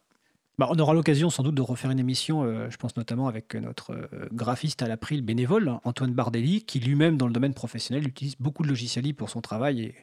Bah, 0.60 0.68
on 0.70 0.78
aura 0.78 0.94
l'occasion 0.94 1.30
sans 1.30 1.42
doute 1.42 1.56
de 1.56 1.62
refaire 1.62 1.90
une 1.90 2.00
émission, 2.00 2.44
euh, 2.44 2.70
je 2.70 2.76
pense 2.76 2.98
notamment 2.98 3.30
avec 3.30 3.56
notre 3.56 3.94
euh, 3.94 4.28
graphiste 4.34 4.82
à 4.82 4.90
l'April 4.90 5.22
bénévole, 5.22 5.72
Antoine 5.86 6.12
Bardelli, 6.12 6.66
qui 6.66 6.82
lui-même 6.82 7.16
dans 7.16 7.28
le 7.28 7.32
domaine 7.32 7.54
professionnel 7.54 8.06
utilise 8.06 8.36
beaucoup 8.42 8.64
de 8.64 8.68
logiciels 8.68 9.06
libres 9.06 9.20
pour 9.20 9.30
son 9.30 9.40
travail 9.40 9.82
et 9.82 9.96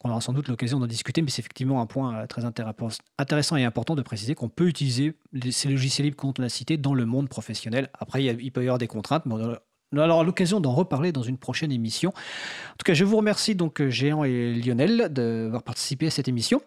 qu'on 0.00 0.10
aura 0.10 0.20
sans 0.20 0.32
doute 0.32 0.48
l'occasion 0.48 0.80
d'en 0.80 0.88
discuter, 0.88 1.22
mais 1.22 1.30
c'est 1.30 1.38
effectivement 1.38 1.80
un 1.80 1.86
point 1.86 2.16
euh, 2.16 2.26
très 2.26 2.42
intéressant 2.44 3.54
et 3.54 3.64
important 3.64 3.94
de 3.94 4.02
préciser 4.02 4.34
qu'on 4.34 4.48
peut 4.48 4.66
utiliser 4.66 5.14
ces 5.52 5.68
logiciels 5.68 6.06
libres 6.06 6.16
qu'on 6.16 6.32
a 6.32 6.48
cités 6.48 6.76
dans 6.78 6.94
le 6.94 7.06
monde 7.06 7.28
professionnel. 7.28 7.88
Après, 7.94 8.24
il, 8.24 8.40
il 8.42 8.50
peut 8.50 8.62
y 8.62 8.66
avoir 8.66 8.78
des 8.78 8.88
contraintes, 8.88 9.24
mais 9.26 9.34
on 9.34 9.56
on 10.00 10.10
aura 10.10 10.24
l'occasion 10.24 10.60
d'en 10.60 10.72
reparler 10.72 11.12
dans 11.12 11.22
une 11.22 11.36
prochaine 11.36 11.72
émission. 11.72 12.10
En 12.10 12.76
tout 12.78 12.84
cas, 12.84 12.94
je 12.94 13.04
vous 13.04 13.16
remercie 13.16 13.54
donc 13.54 13.80
euh, 13.80 13.90
Géant 13.90 14.24
et 14.24 14.54
Lionel 14.54 15.08
d'avoir 15.10 15.62
participé 15.62 16.06
à 16.06 16.10
cette 16.10 16.28
émission. 16.28 16.62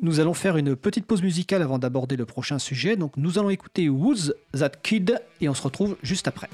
Nous 0.00 0.20
allons 0.20 0.34
faire 0.34 0.56
une 0.56 0.76
petite 0.76 1.06
pause 1.06 1.22
musicale 1.22 1.62
avant 1.62 1.78
d'aborder 1.78 2.16
le 2.16 2.26
prochain 2.26 2.58
sujet. 2.58 2.96
Donc 2.96 3.16
nous 3.16 3.38
allons 3.38 3.50
écouter 3.50 3.88
Who's 3.88 4.34
That 4.52 4.70
Kid 4.82 5.20
et 5.40 5.48
on 5.48 5.54
se 5.54 5.62
retrouve 5.62 5.96
juste 6.02 6.28
après. 6.28 6.48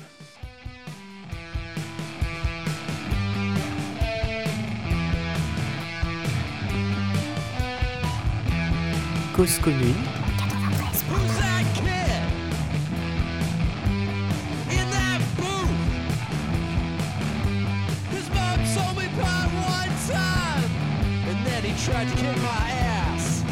Cause 9.37 9.59
commune 9.61 10.18
tried 21.91 22.09
to 22.09 22.17
kick 22.17 22.37
my 22.43 22.71
ass. 22.71 23.43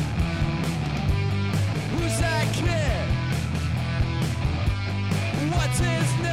Who's 1.93 2.19
that 2.21 2.47
kid? 2.53 3.09
What's 5.53 5.79
his 5.79 6.23
name? 6.23 6.26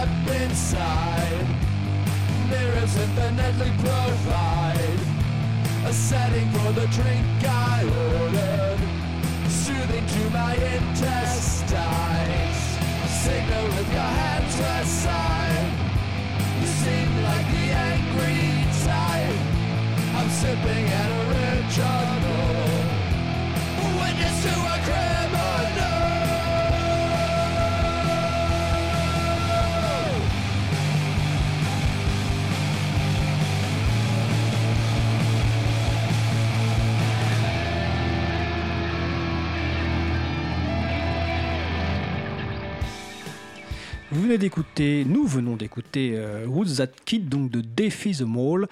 Step 0.00 0.40
inside. 0.42 1.46
Mirrors 2.48 2.96
infinitely 2.96 3.72
provide 3.78 5.00
a 5.84 5.92
setting 5.92 6.48
for 6.50 6.72
the 6.72 6.86
drink 6.88 7.26
I 7.44 7.84
ordered, 7.84 8.80
soothing 9.48 10.06
to 10.06 10.30
my 10.30 10.54
intestines. 10.54 11.78
Signal 13.24 13.66
with 13.76 13.92
your 13.92 14.10
hands 14.20 14.56
aside. 14.80 15.70
You 16.60 16.66
seem 16.66 17.10
like 17.22 17.46
the 17.56 17.66
angry 17.92 18.64
type. 18.86 19.38
I'm 20.16 20.30
sipping 20.30 20.86
at 21.00 21.10
a 21.10 21.20
original. 21.30 22.29
Venez 44.30 44.38
d'écouter, 44.38 45.04
nous 45.08 45.26
venons 45.26 45.56
d'écouter 45.56 46.12
euh, 46.14 46.46
Who's 46.46 46.76
That 46.76 46.92
Kid, 47.04 47.28
donc 47.28 47.50
de 47.50 47.60
Defy 47.60 48.12
the 48.12 48.20
Mall. 48.20 48.68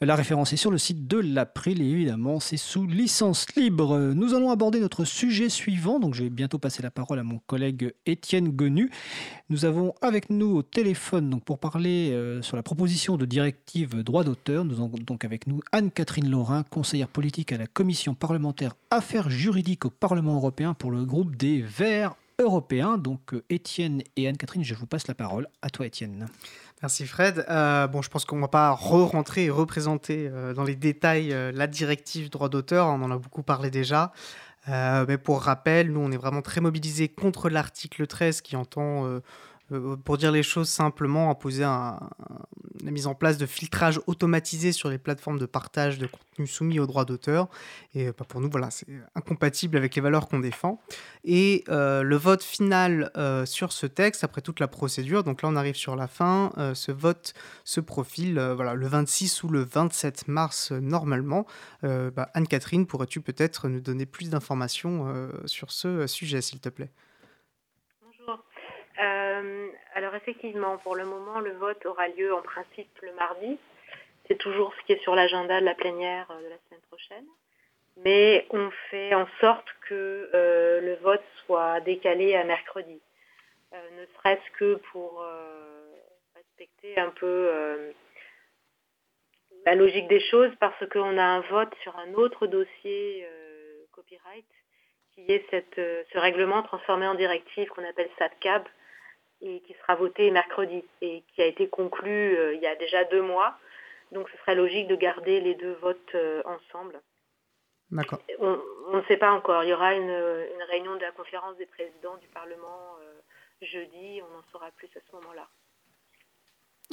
La 0.00 0.16
référence 0.16 0.54
est 0.54 0.56
sur 0.56 0.70
le 0.70 0.78
site 0.78 1.06
de 1.06 1.18
l'April 1.18 1.82
et 1.82 1.84
évidemment 1.84 2.40
c'est 2.40 2.56
sous 2.56 2.86
licence 2.86 3.46
libre. 3.54 3.98
Nous 3.98 4.32
allons 4.32 4.50
aborder 4.50 4.80
notre 4.80 5.04
sujet 5.04 5.50
suivant, 5.50 6.00
donc 6.00 6.14
je 6.14 6.22
vais 6.22 6.30
bientôt 6.30 6.58
passer 6.58 6.82
la 6.82 6.90
parole 6.90 7.18
à 7.18 7.24
mon 7.24 7.40
collègue 7.46 7.92
Étienne 8.06 8.48
Gonu. 8.48 8.90
Nous 9.50 9.66
avons 9.66 9.92
avec 10.00 10.30
nous 10.30 10.56
au 10.56 10.62
téléphone 10.62 11.28
donc 11.28 11.44
pour 11.44 11.58
parler 11.58 12.12
euh, 12.12 12.40
sur 12.40 12.56
la 12.56 12.62
proposition 12.62 13.18
de 13.18 13.26
directive 13.26 14.02
droit 14.02 14.24
d'auteur. 14.24 14.64
Nous 14.64 14.76
avons 14.76 14.88
donc 14.88 15.26
avec 15.26 15.46
nous 15.46 15.60
Anne-Catherine 15.72 16.30
Laurin, 16.30 16.62
conseillère 16.62 17.08
politique 17.08 17.52
à 17.52 17.58
la 17.58 17.66
commission 17.66 18.14
parlementaire 18.14 18.76
Affaires 18.90 19.28
juridiques 19.28 19.84
au 19.84 19.90
Parlement 19.90 20.36
européen 20.36 20.72
pour 20.72 20.90
le 20.90 21.04
groupe 21.04 21.36
des 21.36 21.60
Verts 21.60 22.14
européens. 22.42 22.98
Donc 22.98 23.34
euh, 23.34 23.44
Étienne 23.48 24.02
et 24.16 24.28
Anne-Catherine, 24.28 24.64
je 24.64 24.74
vous 24.74 24.86
passe 24.86 25.08
la 25.08 25.14
parole. 25.14 25.48
À 25.62 25.70
toi 25.70 25.86
Étienne. 25.86 26.26
Merci 26.82 27.06
Fred. 27.06 27.44
Euh, 27.48 27.86
bon, 27.86 28.02
je 28.02 28.10
pense 28.10 28.24
qu'on 28.24 28.36
ne 28.36 28.40
va 28.42 28.48
pas 28.48 28.70
re-rentrer 28.72 29.44
et 29.44 29.50
représenter 29.50 30.28
euh, 30.30 30.52
dans 30.52 30.64
les 30.64 30.76
détails 30.76 31.34
la 31.54 31.66
directive 31.66 32.30
droit 32.30 32.48
d'auteur, 32.48 32.86
on 32.88 33.02
en 33.02 33.10
a 33.10 33.16
beaucoup 33.16 33.42
parlé 33.42 33.70
déjà. 33.70 34.12
Mais 34.68 35.18
pour 35.18 35.42
rappel, 35.42 35.90
nous, 35.90 35.98
on 35.98 36.12
est 36.12 36.16
vraiment 36.16 36.40
très 36.40 36.60
mobilisés 36.60 37.08
contre 37.08 37.48
l'article 37.48 38.06
13 38.06 38.42
qui 38.42 38.54
entend, 38.54 39.20
pour 40.04 40.18
dire 40.18 40.32
les 40.32 40.42
choses 40.42 40.68
simplement, 40.68 41.30
imposer 41.30 41.62
la 41.62 42.90
mise 42.90 43.06
en 43.06 43.14
place 43.14 43.38
de 43.38 43.46
filtrage 43.46 44.00
automatisé 44.06 44.72
sur 44.72 44.88
les 44.88 44.98
plateformes 44.98 45.38
de 45.38 45.46
partage 45.46 45.98
de 45.98 46.06
contenu 46.06 46.46
soumis 46.46 46.80
au 46.80 46.86
droit 46.86 47.04
d'auteur. 47.04 47.48
Et 47.94 48.08
euh, 48.08 48.12
bah, 48.16 48.24
pour 48.28 48.40
nous, 48.40 48.50
voilà, 48.50 48.70
c'est 48.70 48.86
incompatible 49.14 49.76
avec 49.76 49.94
les 49.94 50.02
valeurs 50.02 50.28
qu'on 50.28 50.40
défend. 50.40 50.80
Et 51.24 51.64
euh, 51.68 52.02
le 52.02 52.16
vote 52.16 52.42
final 52.42 53.10
euh, 53.16 53.46
sur 53.46 53.72
ce 53.72 53.86
texte, 53.86 54.24
après 54.24 54.40
toute 54.40 54.60
la 54.60 54.68
procédure, 54.68 55.22
donc 55.22 55.42
là 55.42 55.48
on 55.48 55.56
arrive 55.56 55.76
sur 55.76 55.96
la 55.96 56.08
fin, 56.08 56.52
euh, 56.58 56.74
ce 56.74 56.92
vote 56.92 57.34
se 57.64 57.80
profile 57.80 58.38
euh, 58.38 58.54
voilà, 58.54 58.74
le 58.74 58.86
26 58.86 59.42
ou 59.44 59.48
le 59.48 59.62
27 59.62 60.28
mars 60.28 60.72
euh, 60.72 60.80
normalement. 60.80 61.46
Euh, 61.84 62.10
bah, 62.10 62.30
Anne-Catherine, 62.34 62.86
pourrais-tu 62.86 63.20
peut-être 63.20 63.68
nous 63.68 63.80
donner 63.80 64.06
plus 64.06 64.30
d'informations 64.30 65.08
euh, 65.08 65.30
sur 65.46 65.70
ce 65.70 65.88
euh, 65.88 66.06
sujet, 66.06 66.40
s'il 66.40 66.60
te 66.60 66.68
plaît? 66.68 66.90
Euh, 69.00 69.68
alors 69.94 70.14
effectivement, 70.14 70.78
pour 70.78 70.96
le 70.96 71.04
moment, 71.04 71.40
le 71.40 71.52
vote 71.52 71.84
aura 71.86 72.08
lieu 72.08 72.34
en 72.34 72.42
principe 72.42 72.90
le 73.00 73.12
mardi. 73.14 73.58
C'est 74.28 74.38
toujours 74.38 74.72
ce 74.74 74.86
qui 74.86 74.92
est 74.92 75.02
sur 75.02 75.14
l'agenda 75.14 75.60
de 75.60 75.64
la 75.64 75.74
plénière 75.74 76.30
euh, 76.30 76.42
de 76.42 76.48
la 76.48 76.58
semaine 76.68 76.82
prochaine. 76.88 77.26
Mais 78.04 78.46
on 78.50 78.70
fait 78.90 79.14
en 79.14 79.26
sorte 79.40 79.68
que 79.88 80.30
euh, 80.34 80.80
le 80.80 80.94
vote 80.96 81.22
soit 81.44 81.80
décalé 81.80 82.34
à 82.34 82.44
mercredi. 82.44 83.00
Ne 83.72 84.04
serait-ce 84.16 84.50
que 84.58 84.74
pour 84.92 85.24
respecter 86.34 86.98
un 86.98 87.08
peu 87.08 87.94
la 89.64 89.74
logique 89.74 90.08
des 90.08 90.20
choses 90.20 90.52
parce 90.60 90.86
qu'on 90.90 91.16
a 91.16 91.22
un 91.22 91.40
vote 91.40 91.74
sur 91.82 91.98
un 91.98 92.12
autre 92.12 92.46
dossier 92.46 93.26
copyright 93.92 94.44
qui 95.14 95.24
est 95.32 95.42
cette, 95.48 95.76
ce 95.76 96.18
règlement 96.18 96.62
transformé 96.62 97.06
en 97.06 97.14
directive 97.14 97.66
qu'on 97.68 97.88
appelle 97.88 98.10
SATCAB 98.18 98.68
et 99.42 99.60
qui 99.60 99.74
sera 99.74 99.94
voté 99.96 100.30
mercredi 100.30 100.84
et 101.00 101.22
qui 101.34 101.42
a 101.42 101.46
été 101.46 101.68
conclu 101.68 102.36
euh, 102.36 102.54
il 102.54 102.60
y 102.60 102.66
a 102.66 102.76
déjà 102.76 103.04
deux 103.04 103.22
mois. 103.22 103.58
Donc 104.12 104.28
ce 104.30 104.36
serait 104.38 104.54
logique 104.54 104.88
de 104.88 104.96
garder 104.96 105.40
les 105.40 105.54
deux 105.54 105.72
votes 105.74 106.14
euh, 106.14 106.42
ensemble. 106.44 107.00
D'accord. 107.90 108.20
On 108.38 108.58
on 108.88 108.96
ne 108.98 109.02
sait 109.04 109.16
pas 109.16 109.32
encore. 109.32 109.64
Il 109.64 109.70
y 109.70 109.72
aura 109.72 109.94
une, 109.94 110.10
une 110.10 110.62
réunion 110.68 110.94
de 110.96 111.00
la 111.00 111.12
conférence 111.12 111.56
des 111.56 111.66
présidents 111.66 112.16
du 112.18 112.28
Parlement 112.28 112.96
euh, 113.00 113.20
jeudi. 113.62 114.20
On 114.22 114.38
en 114.38 114.42
saura 114.50 114.70
plus 114.76 114.88
à 114.96 115.00
ce 115.00 115.16
moment-là. 115.16 115.48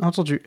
Entendu. 0.02 0.42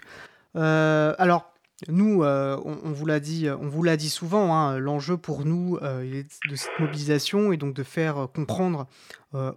Euh, 0.56 1.14
alors, 1.18 1.52
nous, 1.88 2.22
euh, 2.22 2.58
on, 2.64 2.92
vous 2.92 3.06
l'a 3.06 3.20
dit, 3.20 4.10
souvent. 4.10 4.54
hein, 4.54 4.78
L'enjeu 4.78 5.16
pour 5.16 5.44
nous 5.44 5.78
euh, 5.82 6.02
est 6.02 6.26
de 6.48 6.56
cette 6.56 6.78
mobilisation 6.78 7.52
et 7.52 7.56
donc 7.56 7.74
de 7.74 7.82
faire 7.82 8.18
euh, 8.18 8.26
comprendre 8.26 8.86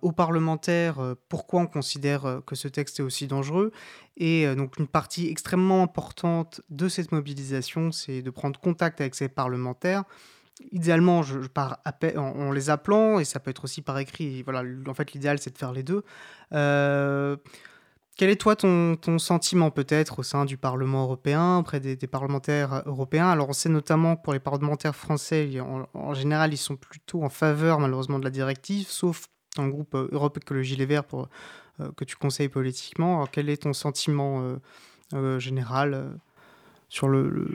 aux 0.02 0.14
parlementaires 0.14 1.16
pourquoi 1.28 1.60
on 1.60 1.68
considère 1.68 2.40
que 2.46 2.56
ce 2.56 2.70
texte 2.70 3.02
est 3.02 3.04
aussi 3.04 3.28
dangereux. 3.28 3.74
Et 4.16 4.56
donc, 4.56 4.80
une 4.80 4.88
partie 4.88 5.28
extrêmement 5.28 5.84
importante 5.84 6.62
de 6.70 6.88
cette 6.88 7.12
mobilisation, 7.12 7.92
c'est 7.92 8.22
de 8.22 8.30
prendre 8.30 8.58
contact 8.58 9.02
avec 9.02 9.16
ces 9.16 9.28
parlementaires. 9.28 10.06
Idéalement, 10.72 11.24
je, 11.24 11.42
je 11.42 11.50
pars 11.50 11.80
appel- 11.84 12.18
en, 12.18 12.30
en 12.30 12.52
les 12.54 12.70
appelant, 12.70 13.20
et 13.20 13.26
ça 13.26 13.42
peut 13.42 13.52
être 13.52 13.66
aussi 13.66 13.82
par 13.82 14.00
écrit. 14.00 14.44
Voilà, 14.44 14.64
en 14.88 14.94
fait, 14.94 15.12
l'idéal, 15.12 15.40
c'est 15.40 15.52
de 15.52 15.58
faire 15.58 15.74
les 15.74 15.84
deux. 15.84 16.06
Euh, 18.16 18.18
quel 18.18 18.30
est 18.30 18.40
toi 18.40 18.56
ton, 18.56 18.98
sentiment 19.20 19.72
peut-être 19.72 20.20
au 20.20 20.24
sein 20.24 20.46
du 20.46 20.58
Parlement 20.58 21.04
européen, 21.04 21.60
auprès 21.60 21.80
des, 21.80 22.08
parlementaires 22.08 22.84
européens? 22.86 23.30
Alors 23.30 23.50
on 23.50 23.54
sait 23.54 23.70
notamment 23.70 24.16
que 24.16 24.22
pour 24.24 24.34
les 24.34 24.40
parlementaires 24.40 24.96
français, 24.96 25.50
en, 25.94 26.14
général, 26.14 26.54
ils 26.54 26.58
sont 26.58 26.78
plutôt 26.78 27.24
en 27.24 27.30
faveur 27.30 27.80
malheureusement 27.80 28.20
de 28.20 28.24
la 28.24 28.32
directive, 28.32 28.88
sauf 28.88 29.26
dans 29.58 29.66
le 29.66 29.72
groupe 29.72 29.96
euh, 29.96 30.10
Europe 30.12 30.38
Écologie 30.38 30.76
Les 30.76 30.86
Verts 30.86 31.06
pour, 31.06 31.30
euh, 31.80 31.92
que 31.96 32.04
tu 32.04 32.16
conseilles 32.16 32.50
politiquement. 32.50 33.16
Alors, 33.16 33.32
quel 33.32 33.50
est 33.50 33.64
ton 33.64 33.74
sentiment 33.74 34.42
euh, 34.42 34.56
euh, 35.14 35.40
général 35.40 35.94
euh, 35.94 36.04
sur 36.90 37.08
le... 37.08 37.48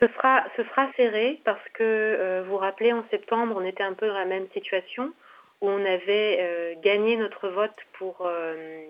Ce 0.00 0.06
sera, 0.08 0.44
ce 0.56 0.62
sera 0.64 0.92
serré 0.96 1.40
parce 1.44 1.66
que, 1.72 1.82
euh, 1.82 2.42
vous 2.44 2.50
vous 2.50 2.56
rappelez, 2.58 2.92
en 2.92 3.04
septembre, 3.10 3.54
on 3.56 3.64
était 3.64 3.82
un 3.82 3.94
peu 3.94 4.06
dans 4.06 4.18
la 4.18 4.26
même 4.26 4.46
situation 4.52 5.14
où 5.60 5.68
on 5.68 5.84
avait 5.84 6.38
euh, 6.40 6.74
gagné 6.82 7.16
notre 7.16 7.48
vote 7.48 7.76
pour, 7.94 8.26
euh, 8.26 8.84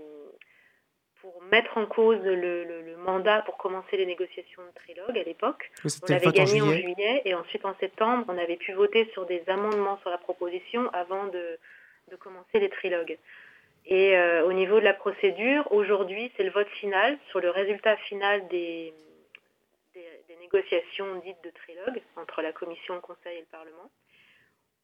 pour 1.20 1.42
mettre 1.44 1.78
en 1.78 1.86
cause 1.86 2.20
le, 2.22 2.64
le- 2.64 2.82
le 2.82 2.96
mandat 2.96 3.42
pour 3.42 3.56
commencer 3.56 3.96
les 3.96 4.06
négociations 4.06 4.62
de 4.62 4.72
trilogue 4.74 5.16
à 5.18 5.22
l'époque. 5.22 5.70
On 6.02 6.06
avait 6.16 6.26
en 6.26 6.30
gagné 6.32 6.60
en 6.62 6.66
juillet. 6.66 6.82
juillet 6.94 7.22
et 7.24 7.34
ensuite 7.34 7.64
en 7.64 7.74
septembre, 7.78 8.24
on 8.28 8.36
avait 8.38 8.56
pu 8.56 8.72
voter 8.72 9.08
sur 9.12 9.26
des 9.26 9.42
amendements 9.48 9.98
sur 9.98 10.10
la 10.10 10.18
proposition 10.18 10.88
avant 10.92 11.26
de, 11.26 11.58
de 12.10 12.16
commencer 12.16 12.58
les 12.58 12.68
trilogues. 12.68 13.18
Et 13.88 14.16
euh, 14.16 14.44
au 14.44 14.52
niveau 14.52 14.80
de 14.80 14.84
la 14.84 14.94
procédure, 14.94 15.70
aujourd'hui, 15.72 16.32
c'est 16.36 16.42
le 16.42 16.50
vote 16.50 16.68
final 16.68 17.16
sur 17.30 17.38
le 17.40 17.50
résultat 17.50 17.96
final 17.98 18.48
des, 18.48 18.92
des, 19.94 20.04
des 20.28 20.36
négociations 20.40 21.14
dites 21.24 21.36
de 21.44 21.50
trilogue 21.50 22.02
entre 22.16 22.42
la 22.42 22.50
Commission, 22.52 22.94
le 22.96 23.00
Conseil 23.00 23.36
et 23.36 23.40
le 23.40 23.46
Parlement. 23.46 23.88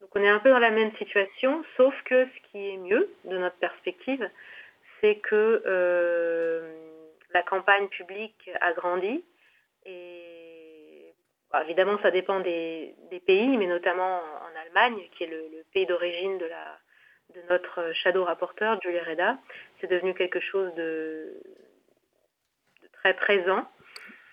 Donc 0.02 0.10
on 0.16 0.20
est 0.20 0.28
un 0.28 0.40
peu 0.40 0.50
dans 0.50 0.58
la 0.58 0.72
même 0.72 0.90
situation, 0.96 1.64
sauf 1.76 1.94
que 2.04 2.26
ce 2.26 2.50
qui 2.50 2.70
est 2.70 2.76
mieux 2.76 3.08
de 3.24 3.38
notre 3.38 3.56
perspective, 3.56 4.28
c'est 5.00 5.14
que 5.20 5.62
euh, 5.64 6.74
la 7.32 7.42
campagne 7.44 7.86
publique 7.86 8.50
a 8.60 8.72
grandi 8.72 9.24
et 9.86 11.14
bah, 11.52 11.62
évidemment 11.64 12.00
ça 12.02 12.10
dépend 12.10 12.40
des, 12.40 12.96
des, 13.12 13.20
pays, 13.20 13.56
mais 13.56 13.68
notamment 13.68 14.16
en 14.18 14.60
Allemagne, 14.66 15.00
qui 15.16 15.22
est 15.22 15.28
le, 15.28 15.36
le 15.36 15.64
pays 15.72 15.86
d'origine 15.86 16.36
de, 16.36 16.48
notre 17.48 17.92
shadow 17.94 18.24
rapporteur, 18.24 18.80
Julia 18.82 19.04
Reda, 19.04 19.38
c'est 19.80 19.88
devenu 19.88 20.14
quelque 20.14 20.40
chose 20.40 20.74
de, 20.74 21.40
de 22.82 22.88
très 22.92 23.14
présent. 23.14 23.68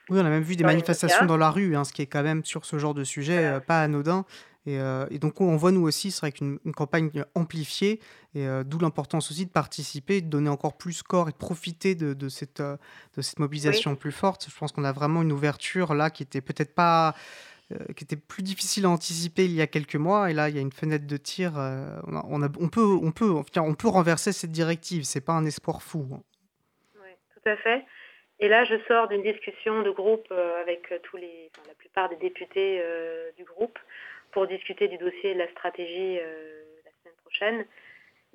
Oui, 0.09 0.19
on 0.19 0.25
a 0.25 0.29
même 0.29 0.41
vu 0.41 0.55
des 0.55 0.63
manifestations 0.63 1.27
dans 1.27 1.37
la 1.37 1.51
rue, 1.51 1.75
hein, 1.75 1.83
ce 1.83 1.93
qui 1.93 2.01
est 2.01 2.07
quand 2.07 2.23
même 2.23 2.43
sur 2.43 2.65
ce 2.65 2.79
genre 2.79 2.95
de 2.95 3.03
sujet 3.03 3.37
voilà. 3.41 3.55
euh, 3.57 3.59
pas 3.59 3.81
anodin. 3.81 4.25
Et, 4.65 4.77
euh, 4.79 5.05
et, 5.09 5.19
donc 5.19 5.39
on 5.39 5.55
voit 5.55 5.71
nous 5.71 5.83
aussi, 5.83 6.11
c'est 6.11 6.21
vrai 6.21 6.31
qu'une 6.31 6.59
campagne 6.75 7.23
amplifiée, 7.33 7.99
et 8.35 8.45
euh, 8.45 8.63
d'où 8.63 8.77
l'importance 8.77 9.31
aussi 9.31 9.45
de 9.45 9.51
participer, 9.51 10.21
de 10.21 10.27
donner 10.27 10.49
encore 10.49 10.77
plus 10.77 11.01
corps 11.01 11.29
et 11.29 11.31
de 11.31 11.37
profiter 11.37 11.95
de, 11.95 12.13
de 12.13 12.29
cette, 12.29 12.59
euh, 12.59 12.75
de 13.15 13.21
cette 13.21 13.39
mobilisation 13.39 13.91
oui. 13.91 13.97
plus 13.97 14.11
forte. 14.11 14.47
Je 14.49 14.57
pense 14.57 14.71
qu'on 14.71 14.83
a 14.83 14.91
vraiment 14.91 15.21
une 15.21 15.31
ouverture 15.31 15.93
là 15.93 16.09
qui 16.09 16.23
était 16.23 16.41
peut-être 16.41 16.75
pas 16.75 17.15
qui 17.95 18.03
était 18.03 18.15
plus 18.15 18.41
difficile 18.41 18.85
à 18.85 18.89
anticiper 18.89 19.45
il 19.45 19.51
y 19.51 19.61
a 19.61 19.67
quelques 19.67 19.95
mois 19.95 20.31
et 20.31 20.33
là 20.33 20.49
il 20.49 20.55
y 20.55 20.57
a 20.57 20.61
une 20.61 20.71
fenêtre 20.71 21.05
de 21.05 21.17
tir 21.17 21.51
on, 21.53 22.15
a, 22.15 22.25
on, 22.27 22.41
a, 22.41 22.47
on, 22.59 22.67
peut 22.67 22.81
on 22.81 23.11
peut 23.11 23.29
on 23.29 23.75
peut 23.75 23.87
renverser 23.87 24.31
cette 24.31 24.51
directive 24.51 25.03
c'est 25.03 25.23
pas 25.23 25.33
un 25.33 25.45
espoir 25.45 25.83
fou 25.83 26.07
hein. 26.11 26.23
oui, 26.95 27.09
tout 27.31 27.47
à 27.47 27.55
fait 27.57 27.85
et 28.39 28.47
là 28.47 28.63
je 28.63 28.73
sors 28.87 29.07
d'une 29.07 29.21
discussion 29.21 29.83
de 29.83 29.91
groupe 29.91 30.33
avec 30.63 30.91
tous 31.03 31.17
les 31.17 31.51
enfin, 31.53 31.67
la 31.67 31.75
plupart 31.75 32.09
des 32.09 32.15
députés 32.15 32.81
euh, 32.83 33.31
du 33.37 33.43
groupe 33.43 33.77
pour 34.31 34.47
discuter 34.47 34.87
du 34.87 34.97
dossier 34.97 35.33
de 35.33 35.39
la 35.39 35.49
stratégie 35.51 36.19
euh, 36.19 36.63
la 36.85 36.91
semaine 37.01 37.17
prochaine 37.21 37.65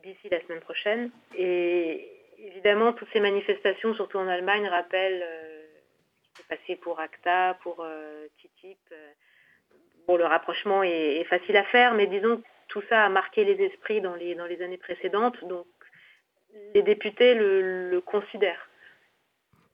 d'ici 0.02 0.28
la 0.30 0.40
semaine 0.42 0.60
prochaine 0.60 1.10
et 1.36 2.10
évidemment 2.38 2.92
toutes 2.92 3.08
ces 3.12 3.20
manifestations 3.20 3.94
surtout 3.94 4.18
en 4.18 4.28
Allemagne 4.28 4.66
rappellent 4.68 5.24
ce 6.22 6.28
qui 6.28 6.36
s'est 6.36 6.56
passé 6.56 6.76
pour 6.76 7.00
ACTA 7.00 7.58
pour 7.62 7.86
TTIP 8.38 8.78
bon, 10.06 10.16
le 10.16 10.24
rapprochement 10.24 10.82
est, 10.82 11.20
est, 11.20 11.24
facile 11.24 11.56
à 11.56 11.64
faire, 11.64 11.94
mais 11.94 12.06
disons 12.06 12.38
que 12.38 12.46
tout 12.68 12.82
ça 12.88 13.04
a 13.04 13.08
marqué 13.08 13.44
les 13.44 13.62
esprits 13.64 14.00
dans 14.00 14.14
les, 14.14 14.34
dans 14.34 14.46
les 14.46 14.60
années 14.62 14.78
précédentes, 14.78 15.42
donc 15.44 15.66
les 16.74 16.82
députés 16.82 17.34
le, 17.34 17.90
le 17.90 18.00
considèrent. 18.00 18.68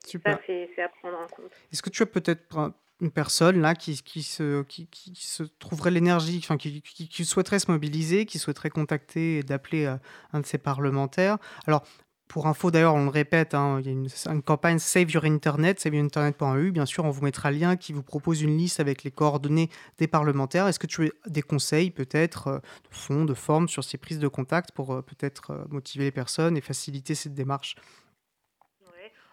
Super. 0.05 0.37
Ça, 0.37 0.43
c'est 0.47 0.83
à 0.83 0.89
prendre 0.89 1.19
en 1.19 1.27
compte. 1.27 1.53
Est-ce 1.73 1.83
que 1.83 1.91
tu 1.91 2.03
as 2.03 2.07
peut-être 2.07 2.73
une 3.01 3.11
personne 3.11 3.61
là 3.61 3.75
qui, 3.75 3.97
se, 3.97 4.63
qui, 4.63 4.89
se 5.15 5.43
trouverait 5.43 5.91
l'énergie, 5.91 6.41
enfin, 6.43 6.57
qui, 6.57 7.25
souhaiterait 7.25 7.59
se 7.59 7.71
mobiliser, 7.71 8.27
qui 8.27 8.39
souhaiterait 8.39 8.71
contacter 8.71 9.39
et 9.39 9.43
d'appeler 9.43 9.87
euh, 9.87 9.97
un 10.33 10.41
de 10.41 10.47
ses 10.47 10.59
parlementaires 10.59 11.39
Alors, 11.67 11.83
pour 12.29 12.47
info, 12.47 12.71
d'ailleurs, 12.71 12.95
on 12.95 13.05
le 13.05 13.11
répète, 13.11 13.55
hein, 13.55 13.81
il 13.81 13.87
y 13.87 13.89
a 13.89 13.93
une, 14.33 14.43
campagne 14.43 14.79
Save 14.79 15.11
Your 15.11 15.25
Internet, 15.25 15.81
saveyourinternet.eu. 15.81 16.71
Bien 16.71 16.87
sûr, 16.87 17.05
on 17.05 17.11
vous 17.11 17.23
mettra 17.23 17.51
le 17.51 17.59
lien 17.59 17.77
qui 17.77 17.93
vous 17.93 18.05
propose 18.05 18.41
une 18.41 18.57
liste 18.57 18.79
avec 18.79 19.03
les 19.03 19.11
coordonnées 19.11 19.69
des 19.99 20.07
parlementaires. 20.07 20.69
Est-ce 20.69 20.79
que 20.79 20.87
tu 20.87 21.07
as 21.07 21.29
des 21.29 21.43
conseils, 21.43 21.91
peut-être, 21.91 22.47
euh, 22.47 22.59
de 22.59 22.95
fond, 22.95 23.25
de 23.25 23.35
forme, 23.35 23.69
sur 23.69 23.83
ces 23.83 23.99
prises 23.99 24.21
de 24.21 24.29
contact 24.29 24.71
pour 24.71 24.93
euh, 24.93 25.03
peut-être 25.03 25.67
motiver 25.71 26.05
les 26.05 26.13
personnes 26.13 26.57
et 26.57 26.61
faciliter 26.61 27.17
cette 27.17 27.35
démarche? 27.35 27.75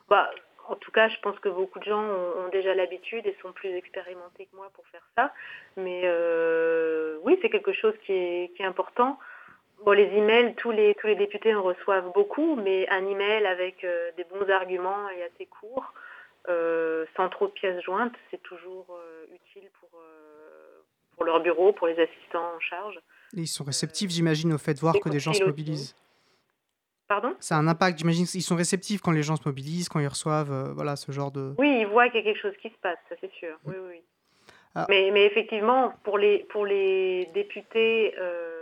Bah, 0.10 0.30
En 0.70 0.76
tout 0.76 0.92
cas, 0.92 1.08
je 1.08 1.18
pense 1.22 1.40
que 1.40 1.50
beaucoup 1.50 1.80
de 1.80 1.86
gens 1.86 2.04
ont, 2.04 2.50
déjà 2.52 2.74
l'habitude 2.74 3.26
et 3.26 3.36
sont 3.42 3.54
plus 3.54 3.70
expérimentés 3.70 4.48
que 4.52 4.56
moi 4.56 4.70
pour 4.74 4.86
faire 4.88 5.06
ça. 5.16 5.34
Mais 5.78 6.02
euh, 6.04 7.18
oui, 7.24 7.38
c'est 7.42 7.50
quelque 7.50 7.72
chose 7.74 7.94
qui 8.06 8.12
est, 8.12 8.52
qui 8.56 8.64
est 8.64 8.66
important. 8.66 9.18
Bon, 9.86 9.92
les 9.92 10.06
emails, 10.06 10.56
tous 10.56 10.72
les, 10.72 10.96
tous 10.96 11.08
les 11.08 11.16
députés 11.16 11.56
en 11.56 11.64
reçoivent 11.64 12.12
beaucoup, 12.14 12.56
mais 12.56 12.88
un 12.90 13.06
email 13.06 13.46
avec 13.46 13.84
euh, 13.84 14.12
des 14.18 14.26
bons 14.26 14.50
arguments 14.50 15.10
et 15.10 15.24
assez 15.24 15.46
court, 15.46 15.94
euh, 16.50 17.06
sans 17.16 17.30
trop 17.30 17.48
de 17.48 17.54
pièces 17.54 17.82
jointes, 17.84 18.16
c'est 18.30 18.42
toujours 18.44 19.00
utile 19.34 19.70
pour, 19.80 20.02
pour 21.16 21.26
leur 21.26 21.40
bureau, 21.42 21.72
pour 21.72 21.88
les 21.88 22.00
assistants 22.00 22.56
en 22.56 22.60
charge. 22.60 23.00
Et 23.36 23.42
ils 23.42 23.48
sont 23.48 23.64
réceptifs, 23.64 24.10
j'imagine, 24.10 24.54
au 24.54 24.58
fait 24.58 24.74
de 24.74 24.80
voir 24.80 24.96
que 25.00 25.10
des 25.10 25.20
gens 25.20 25.34
se 25.34 25.44
mobilisent. 25.44 25.94
Aussi. 25.94 26.07
Pardon? 27.08 27.36
Ça 27.40 27.56
a 27.56 27.60
un 27.60 27.68
impact, 27.68 28.00
j'imagine. 28.00 28.26
Ils 28.34 28.42
sont 28.42 28.56
réceptifs 28.56 29.02
quand 29.02 29.12
les 29.12 29.24
gens 29.24 29.36
se 29.36 29.48
mobilisent, 29.48 29.88
quand 29.90 30.00
ils 30.00 30.08
reçoivent 30.08 30.52
euh, 30.52 30.74
voilà, 30.74 30.96
ce 30.96 31.12
genre 31.12 31.32
de. 31.32 31.54
Oui, 31.58 31.80
ils 31.82 31.88
voient 31.88 32.10
qu'il 32.10 32.20
y 32.20 32.24
a 32.24 32.34
quelque 32.34 32.42
chose 32.42 32.58
qui 32.62 32.70
se 32.70 32.78
passe, 32.82 32.98
ça 33.08 33.16
c'est 33.22 33.32
sûr. 33.34 33.58
Oui, 33.66 33.76
oui. 33.90 34.02
Ah. 34.76 34.86
Mais, 34.90 35.10
mais 35.12 35.26
effectivement, 35.26 35.94
pour 36.04 36.18
les, 36.18 36.46
pour 36.50 36.66
les 36.66 37.30
députés 37.34 38.14
euh, 38.20 38.58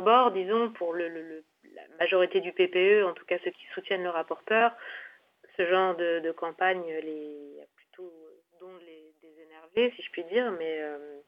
bord, 0.00 0.32
disons, 0.32 0.70
pour 0.70 0.94
le, 0.94 1.08
le, 1.08 1.44
la 1.74 1.82
majorité 2.00 2.40
du 2.40 2.52
PPE, 2.52 3.04
en 3.06 3.12
tout 3.12 3.24
cas 3.24 3.36
ceux 3.44 3.50
qui 3.50 3.66
soutiennent 3.74 4.02
le 4.02 4.10
rapporteur, 4.10 4.72
ce 5.56 5.66
genre 5.68 5.96
de, 5.96 6.20
de 6.20 6.30
campagne 6.32 6.84
les 7.02 7.58
plutôt 7.76 8.12
dont 8.60 8.76
les 8.86 9.12
désénerver, 9.22 9.92
si 9.96 10.02
je 10.02 10.10
puis 10.10 10.24
dire, 10.24 10.50
mais, 10.52 10.80
euh, 10.80 11.20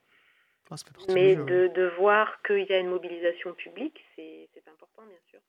ah, 0.70 0.76
mais 1.12 1.34
de, 1.34 1.68
de, 1.68 1.92
voir 1.98 2.40
qu'il 2.42 2.64
y 2.64 2.72
a 2.72 2.78
une 2.78 2.90
mobilisation 2.90 3.52
publique, 3.54 4.04
c'est 4.14 4.29
bien 5.06 5.18
sûr. 5.28 5.40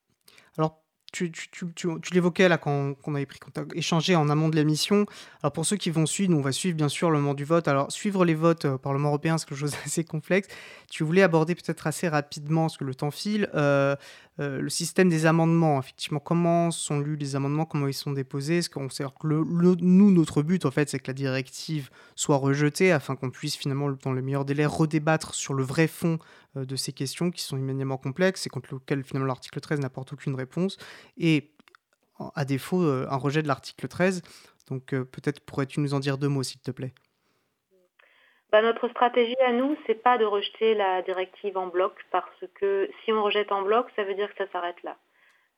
Alors, 0.58 0.82
tu, 1.12 1.30
tu, 1.30 1.48
tu, 1.50 1.66
tu 1.74 2.14
l'évoquais 2.14 2.48
là 2.48 2.56
quand, 2.56 2.94
quand, 2.94 3.12
on 3.12 3.14
avait 3.14 3.26
pris 3.26 3.38
contact, 3.38 3.76
échangé 3.76 4.16
en 4.16 4.30
amont 4.30 4.48
de 4.48 4.56
l'émission. 4.56 5.04
Alors 5.42 5.52
pour 5.52 5.66
ceux 5.66 5.76
qui 5.76 5.90
vont 5.90 6.06
suivre, 6.06 6.34
on 6.34 6.40
va 6.40 6.52
suivre 6.52 6.74
bien 6.76 6.88
sûr 6.88 7.10
le 7.10 7.18
moment 7.18 7.34
du 7.34 7.44
vote. 7.44 7.68
Alors 7.68 7.92
suivre 7.92 8.24
les 8.24 8.34
votes 8.34 8.64
au 8.64 8.78
Parlement 8.78 9.08
européen, 9.08 9.36
c'est 9.36 9.46
quelque 9.46 9.58
chose 9.58 9.72
d'assez 9.84 10.04
complexe. 10.04 10.48
Tu 10.90 11.04
voulais 11.04 11.22
aborder 11.22 11.54
peut-être 11.54 11.86
assez 11.86 12.08
rapidement, 12.08 12.62
parce 12.62 12.78
que 12.78 12.84
le 12.84 12.94
temps 12.94 13.10
file, 13.10 13.50
euh, 13.54 13.94
euh, 14.42 14.60
le 14.60 14.68
système 14.68 15.08
des 15.08 15.26
amendements. 15.26 15.78
Effectivement, 15.78 16.18
comment 16.18 16.70
sont 16.70 16.98
lus 17.00 17.16
les 17.16 17.36
amendements, 17.36 17.64
comment 17.64 17.86
ils 17.86 17.94
sont 17.94 18.12
déposés. 18.12 18.58
Est-ce 18.58 18.70
qu'on 18.70 18.88
que 18.88 19.26
le, 19.26 19.44
nous, 19.44 20.10
notre 20.10 20.42
but 20.42 20.66
en 20.66 20.70
fait, 20.70 20.88
c'est 20.88 20.98
que 20.98 21.06
la 21.06 21.14
directive 21.14 21.90
soit 22.16 22.36
rejetée 22.36 22.90
afin 22.92 23.14
qu'on 23.14 23.30
puisse 23.30 23.56
finalement, 23.56 23.90
dans 24.02 24.12
le 24.12 24.20
meilleur 24.22 24.44
délai, 24.44 24.66
redébattre 24.66 25.34
sur 25.34 25.54
le 25.54 25.62
vrai 25.62 25.86
fond 25.86 26.18
euh, 26.56 26.64
de 26.64 26.76
ces 26.76 26.92
questions 26.92 27.30
qui 27.30 27.42
sont 27.42 27.56
immédiatement 27.56 27.98
complexes 27.98 28.46
et 28.46 28.50
contre 28.50 28.74
lesquelles 28.74 29.04
finalement 29.04 29.28
l'article 29.28 29.60
13 29.60 29.80
n'apporte 29.80 30.12
aucune 30.12 30.34
réponse. 30.34 30.76
Et 31.16 31.52
à 32.34 32.44
défaut, 32.44 32.82
euh, 32.82 33.06
un 33.10 33.16
rejet 33.16 33.42
de 33.42 33.48
l'article 33.48 33.86
13. 33.86 34.22
Donc 34.68 34.86
peut-être 34.86 35.40
pourrais-tu 35.40 35.80
nous 35.80 35.94
en 35.94 36.00
dire 36.00 36.18
deux 36.18 36.28
mots, 36.28 36.42
s'il 36.42 36.60
te 36.60 36.70
plaît? 36.70 36.94
Bah, 38.52 38.60
notre 38.60 38.86
stratégie 38.88 39.40
à 39.40 39.52
nous, 39.52 39.78
c'est 39.86 40.02
pas 40.02 40.18
de 40.18 40.26
rejeter 40.26 40.74
la 40.74 41.00
directive 41.00 41.56
en 41.56 41.68
bloc, 41.68 41.94
parce 42.10 42.44
que 42.54 42.90
si 43.02 43.12
on 43.12 43.22
rejette 43.22 43.50
en 43.50 43.62
bloc, 43.62 43.86
ça 43.96 44.04
veut 44.04 44.12
dire 44.12 44.28
que 44.34 44.44
ça 44.44 44.52
s'arrête 44.52 44.82
là. 44.82 44.96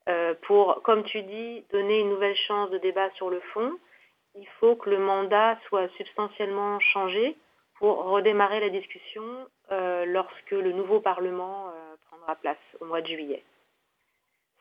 Euh, 0.09 0.35
pour, 0.43 0.81
comme 0.85 1.03
tu 1.03 1.23
dis, 1.23 1.65
donner 1.73 2.01
une 2.01 2.11
nouvelle 2.11 2.37
chance 2.37 2.71
de 2.71 2.79
débat 2.79 3.11
sur 3.17 3.31
le 3.31 3.41
fond, 3.53 3.73
il 4.37 4.47
faut 4.61 4.77
que 4.77 4.91
le 4.91 4.99
mandat 4.99 5.59
soit 5.67 5.89
substantiellement 5.97 6.79
changé 6.79 7.37
pour 7.79 8.05
redémarrer 8.05 8.61
la 8.61 8.69
discussion 8.69 9.25
euh, 9.73 10.05
lorsque 10.05 10.53
le 10.53 10.71
nouveau 10.71 11.01
Parlement 11.01 11.71
euh, 11.71 11.97
prendra 12.09 12.37
place 12.37 12.59
au 12.81 12.85
mois 12.85 13.01
de 13.01 13.09
juillet. 13.09 13.43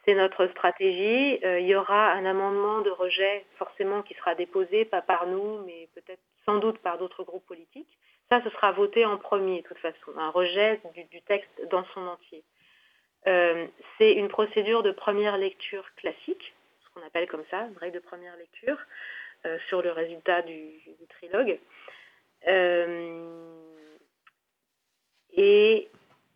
C'est 0.05 0.15
notre 0.15 0.47
stratégie. 0.47 1.39
Il 1.43 1.65
y 1.65 1.75
aura 1.75 2.11
un 2.11 2.25
amendement 2.25 2.81
de 2.81 2.89
rejet 2.89 3.45
forcément 3.57 4.01
qui 4.01 4.15
sera 4.15 4.35
déposé, 4.35 4.83
pas 4.83 5.01
par 5.01 5.27
nous, 5.27 5.59
mais 5.65 5.87
peut-être 5.95 6.19
sans 6.45 6.57
doute 6.57 6.79
par 6.79 6.97
d'autres 6.97 7.23
groupes 7.23 7.45
politiques. 7.45 7.97
Ça, 8.29 8.41
ce 8.43 8.49
sera 8.49 8.71
voté 8.71 9.05
en 9.05 9.17
premier, 9.17 9.61
de 9.61 9.67
toute 9.67 9.77
façon, 9.77 10.11
un 10.17 10.29
rejet 10.29 10.81
du, 11.11 11.21
texte 11.23 11.67
dans 11.69 11.85
son 11.93 12.01
entier. 12.07 12.43
Euh, 13.27 13.67
c'est 13.97 14.13
une 14.13 14.27
procédure 14.27 14.83
de 14.83 14.91
première 14.91 15.37
lecture 15.37 15.85
classique, 15.95 16.53
ce 16.83 16.89
qu'on 16.93 17.05
appelle 17.05 17.27
comme 17.27 17.43
ça, 17.51 17.61
une 17.61 17.77
règle 17.77 17.95
de 17.95 17.99
première 17.99 18.35
lecture, 18.37 18.77
euh, 19.45 19.57
sur 19.67 19.81
le 19.81 19.91
résultat 19.91 20.41
du, 20.41 20.71
trilogue. 21.09 21.59
Euh, 22.47 23.53
et 25.33 25.89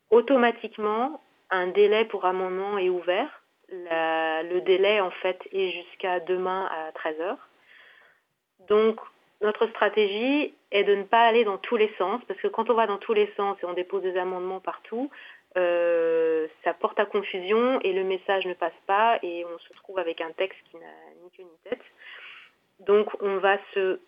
automatiquement, 0.09 1.21
un 1.49 1.67
délai 1.67 2.05
pour 2.05 2.25
amendement 2.25 2.77
est 2.77 2.89
ouvert. 2.89 3.43
Le 3.69 4.59
délai, 4.59 5.01
en 5.01 5.11
fait, 5.11 5.39
est 5.51 5.71
jusqu'à 5.71 6.19
demain 6.21 6.69
à 6.71 6.91
13h. 6.91 7.37
Donc, 8.67 8.99
notre 9.41 9.67
stratégie 9.67 10.53
est 10.71 10.83
de 10.83 10.95
ne 10.95 11.03
pas 11.03 11.21
aller 11.21 11.43
dans 11.43 11.57
tous 11.57 11.77
les 11.77 11.93
sens, 11.97 12.21
parce 12.27 12.39
que 12.39 12.47
quand 12.47 12.69
on 12.69 12.73
va 12.73 12.87
dans 12.87 12.97
tous 12.97 13.13
les 13.13 13.31
sens 13.37 13.57
et 13.61 13.65
on 13.65 13.73
dépose 13.73 14.01
des 14.01 14.17
amendements 14.17 14.59
partout, 14.59 15.09
euh, 15.57 16.47
ça 16.63 16.73
porte 16.73 16.99
à 16.99 17.05
confusion 17.05 17.79
et 17.81 17.93
le 17.93 18.03
message 18.03 18.45
ne 18.45 18.53
passe 18.53 18.77
pas 18.85 19.19
et 19.23 19.45
on 19.45 19.57
se 19.59 19.73
trouve 19.73 19.97
avec 19.99 20.21
un 20.21 20.31
texte 20.31 20.59
qui 20.69 20.77
n'a 20.77 20.85
ni 21.23 21.31
queue 21.31 21.43
ni 21.43 21.69
tête. 21.69 21.81
Donc 22.79 23.09
on 23.21 23.37
va 23.37 23.57
se 23.73 23.99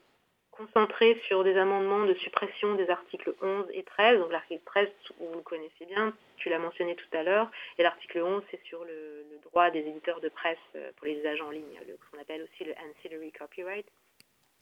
concentrer 0.52 1.20
sur 1.28 1.44
des 1.44 1.58
amendements 1.58 2.06
de 2.06 2.14
suppression 2.16 2.76
des 2.76 2.90
articles 2.90 3.34
11 3.42 3.66
et 3.74 3.84
13. 3.84 4.20
Donc 4.20 4.32
l'article 4.32 4.62
13, 4.66 4.90
vous 5.20 5.36
le 5.36 5.42
connaissez 5.42 5.86
bien, 5.88 6.14
tu 6.38 6.50
l'as 6.50 6.60
mentionné 6.60 6.96
tout 6.96 7.18
à 7.18 7.24
l'heure, 7.24 7.50
et 7.78 7.84
l'article 7.84 8.22
11, 8.22 8.44
c'est 8.52 8.62
sur 8.66 8.84
le, 8.84 9.26
droit 9.44 9.72
des 9.72 9.80
éditeurs 9.80 10.20
de 10.20 10.30
presse 10.30 10.58
euh, 10.76 10.92
pour 10.98 11.08
les 11.08 11.18
usages 11.18 11.42
en 11.42 11.50
ligne, 11.50 11.80
ce 11.88 12.12
qu'on 12.12 12.22
appelle 12.22 12.44
aussi 12.44 12.66
le 12.66 12.74
ancillary 12.74 13.32
copyright. 13.32 13.88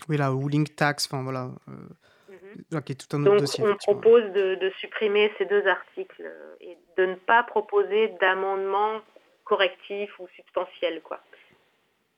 Oui, 0.10 0.18
la 0.18 0.30
ruling 0.30 0.68
tax, 0.68 1.07
enfin 1.07 1.24
voilà. 1.24 1.52
Euh, 1.69 2.82
qui 2.82 2.91
est 2.94 2.95
tout 2.95 3.15
un 3.15 3.22
autre 3.22 3.32
Donc 3.32 3.40
dossier. 3.41 3.64
on 3.64 3.76
propose 3.76 4.24
de, 4.34 4.56
de 4.56 4.69
supprimer 4.80 5.32
ces 5.38 5.45
deux 5.45 5.65
articles 5.68 6.32
et 6.61 6.78
de 6.98 7.06
ne 7.06 7.15
pas 7.15 7.44
proposer 7.44 8.10
d'amendements 8.19 9.02
correctifs 9.44 10.18
ou 10.19 10.28
substantiels. 10.36 11.02
Quoi. 11.02 11.19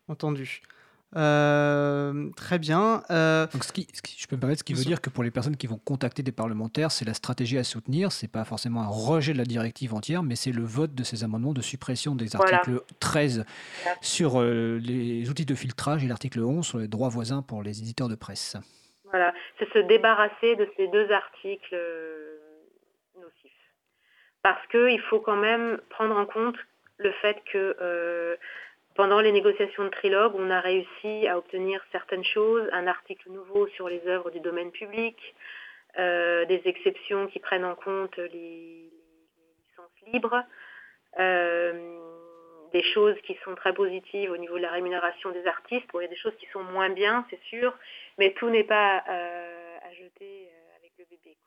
Entendu. 0.08 0.62
Euh, 1.16 2.30
très 2.36 2.60
bien. 2.60 3.04
Euh, 3.10 3.48
Donc, 3.48 3.64
ce 3.64 3.72
qui, 3.72 3.88
ce 3.94 4.02
qui- 4.02 4.16
je 4.20 4.28
peux 4.28 4.36
me 4.36 4.42
permettre, 4.42 4.60
ce 4.60 4.64
qui 4.64 4.74
veut 4.74 4.84
dire 4.84 5.02
que 5.02 5.10
pour 5.10 5.24
les 5.24 5.32
personnes 5.32 5.58
qui 5.58 5.66
vont 5.68 5.78
contacter 5.80 6.22
des 6.22 6.32
parlementaires, 6.32 6.92
c'est 6.92 7.06
la 7.06 7.14
stratégie 7.16 7.58
à 7.58 7.64
soutenir. 7.64 8.12
C'est 8.12 8.28
pas 8.32 8.44
forcément 8.46 8.82
un 8.82 8.88
rejet 8.88 9.34
de 9.34 9.38
la 9.40 9.44
directive 9.46 9.94
entière, 9.94 10.22
mais 10.24 10.36
c'est 10.36 10.52
le 10.52 10.64
vote 10.64 10.94
de 10.94 11.04
ces 11.04 11.24
amendements 11.24 11.54
de 11.54 11.62
suppression 11.62 12.16
des 12.16 12.28
Voilà. 12.36 12.58
articles 12.58 12.82
13 13.00 13.44
Voilà. 13.84 13.98
sur 14.02 14.40
euh, 14.40 14.78
les 14.84 15.30
outils 15.30 15.46
de 15.46 15.56
filtrage 15.56 16.04
et 16.04 16.08
l'article 16.08 16.42
11 16.42 16.66
sur 16.66 16.78
les 16.78 16.88
droits 16.88 17.10
voisins 17.10 17.42
pour 17.42 17.64
les 17.64 17.80
éditeurs 17.80 18.08
de 18.10 18.16
presse. 18.16 18.56
Voilà, 19.06 19.34
c'est 19.58 19.68
se 19.74 19.80
débarrasser 19.80 20.56
de 20.56 20.70
ces 20.78 20.88
deux 20.90 21.10
articles 21.12 21.76
nocifs. 23.16 23.52
Parce 24.44 24.62
qu'il 24.68 25.02
faut 25.10 25.20
quand 25.20 25.36
même 25.38 25.80
prendre 25.90 26.16
en 26.16 26.28
compte 26.28 26.56
le 26.98 27.12
fait 27.22 27.38
que 27.52 27.76
euh, 27.82 28.36
pendant 29.00 29.22
les 29.22 29.32
négociations 29.32 29.86
de 29.86 29.90
trilogue, 29.92 30.34
on 30.36 30.50
a 30.50 30.60
réussi 30.60 31.26
à 31.26 31.38
obtenir 31.38 31.82
certaines 31.94 32.26
choses, 32.26 32.68
un 32.74 32.86
article 32.86 33.30
nouveau 33.30 33.66
sur 33.68 33.88
les 33.88 34.06
œuvres 34.08 34.30
du 34.30 34.42
domaine 34.42 34.72
public, 34.72 35.16
euh, 35.98 36.44
des 36.48 36.62
exceptions 36.66 37.28
qui 37.28 37.40
prennent 37.40 37.64
en 37.64 37.76
compte 37.76 38.18
les, 38.18 38.92
licences 39.64 40.02
libres, 40.12 40.44
euh, 41.18 41.98
des 42.74 42.84
choses 42.94 43.16
qui 43.24 43.38
sont 43.46 43.56
très 43.56 43.72
positives 43.74 44.32
au 44.32 44.38
niveau 44.38 44.58
de 44.58 44.64
la 44.64 44.72
rémunération 44.72 45.32
des 45.32 45.48
artistes. 45.48 45.88
Il 45.94 46.02
y 46.02 46.04
a 46.04 46.10
des 46.10 46.18
choses 46.18 46.36
qui 46.36 46.48
sont 46.48 46.64
moins 46.64 46.90
bien, 46.90 47.26
c'est 47.30 47.42
sûr, 47.44 47.74
mais 48.18 48.34
tout 48.34 48.50
n'est 48.50 48.66
pas 48.66 49.02
euh, 49.08 49.78
à 49.82 49.94
jeter 49.94 50.50
avec 50.78 50.92
le 50.98 51.06
bébé. 51.06 51.38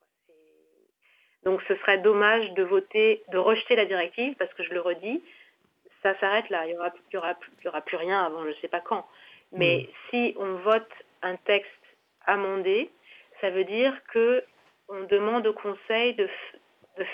Donc 1.45 1.61
ce 1.69 1.75
serait 1.75 1.99
dommage 1.99 2.51
de 2.53 2.63
voter, 2.63 3.23
de 3.29 3.37
rejeter 3.37 3.77
la 3.77 3.85
directive, 3.85 4.37
parce 4.39 4.55
que 4.55 4.63
je 4.63 4.73
le 4.73 4.81
redis, 4.81 5.23
ça 6.03 6.19
s'arrête 6.19 6.49
là. 6.51 6.67
Il 6.67 6.73
n'y 6.73 6.79
aura, 6.79 6.93
il 7.11 7.15
y 7.15 7.17
aura, 7.17 7.35
il 7.61 7.65
y 7.65 7.69
aura 7.69 7.81
plus 7.81 7.97
rien 7.97 8.25
avant 8.25 8.43
je 8.45 8.49
ne 8.49 8.55
sais 8.55 8.69
pas 8.69 8.81
quand. 8.81 9.07
Mais 9.53 9.89
si 10.11 10.35
on 10.39 10.55
vote 10.57 10.91
un 11.23 11.37
texte 11.37 11.71
amendé, 12.27 12.91
ça 13.41 13.51
veut 13.51 13.65
dire 13.65 13.95
que 14.13 14.45
on 14.89 15.05
demande 15.05 15.47
au 15.47 15.53
Conseil 15.53 16.15
de, 16.15 16.29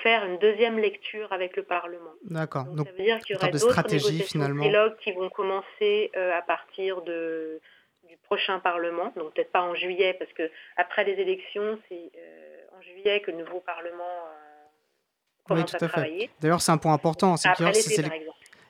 faire 0.02 0.24
une 0.24 0.38
deuxième 0.38 0.78
lecture 0.78 1.32
avec 1.32 1.56
le 1.56 1.62
Parlement. 1.62 2.10
D'accord. 2.24 2.64
Donc, 2.64 2.76
Donc, 2.76 2.86
ça 2.88 2.92
veut 2.92 3.04
dire 3.04 3.20
qu'il 3.20 3.36
y 3.36 3.38
de 3.38 3.58
d'autres 3.58 3.82
négociations 3.88 4.26
finalement. 4.26 4.64
trilogues 4.64 4.96
qui 4.98 5.12
vont 5.12 5.30
commencer 5.30 6.10
euh, 6.16 6.36
à 6.36 6.42
partir 6.42 7.02
de, 7.02 7.60
du 8.08 8.16
prochain 8.24 8.58
Parlement, 8.58 9.12
donc 9.16 9.34
peut-être 9.34 9.52
pas 9.52 9.62
en 9.62 9.74
juillet, 9.74 10.16
parce 10.18 10.32
que 10.32 10.50
après 10.76 11.04
les 11.04 11.12
élections, 11.12 11.78
c'est 11.88 12.10
euh, 12.16 12.76
en 12.76 12.82
juillet 12.82 13.20
que 13.20 13.30
le 13.30 13.38
nouveau 13.38 13.60
Parlement 13.60 14.02
euh, 14.02 15.54
Oui, 15.54 15.64
tout 15.64 15.74
à, 15.74 15.76
à 15.76 15.78
fait. 15.78 15.88
travailler. 15.88 16.30
D'ailleurs, 16.40 16.60
c'est 16.60 16.72
un 16.72 16.78
point 16.78 16.94
important. 16.94 17.36
C'est 17.36 17.48
Après 17.48 17.70
qu'il 17.70 18.10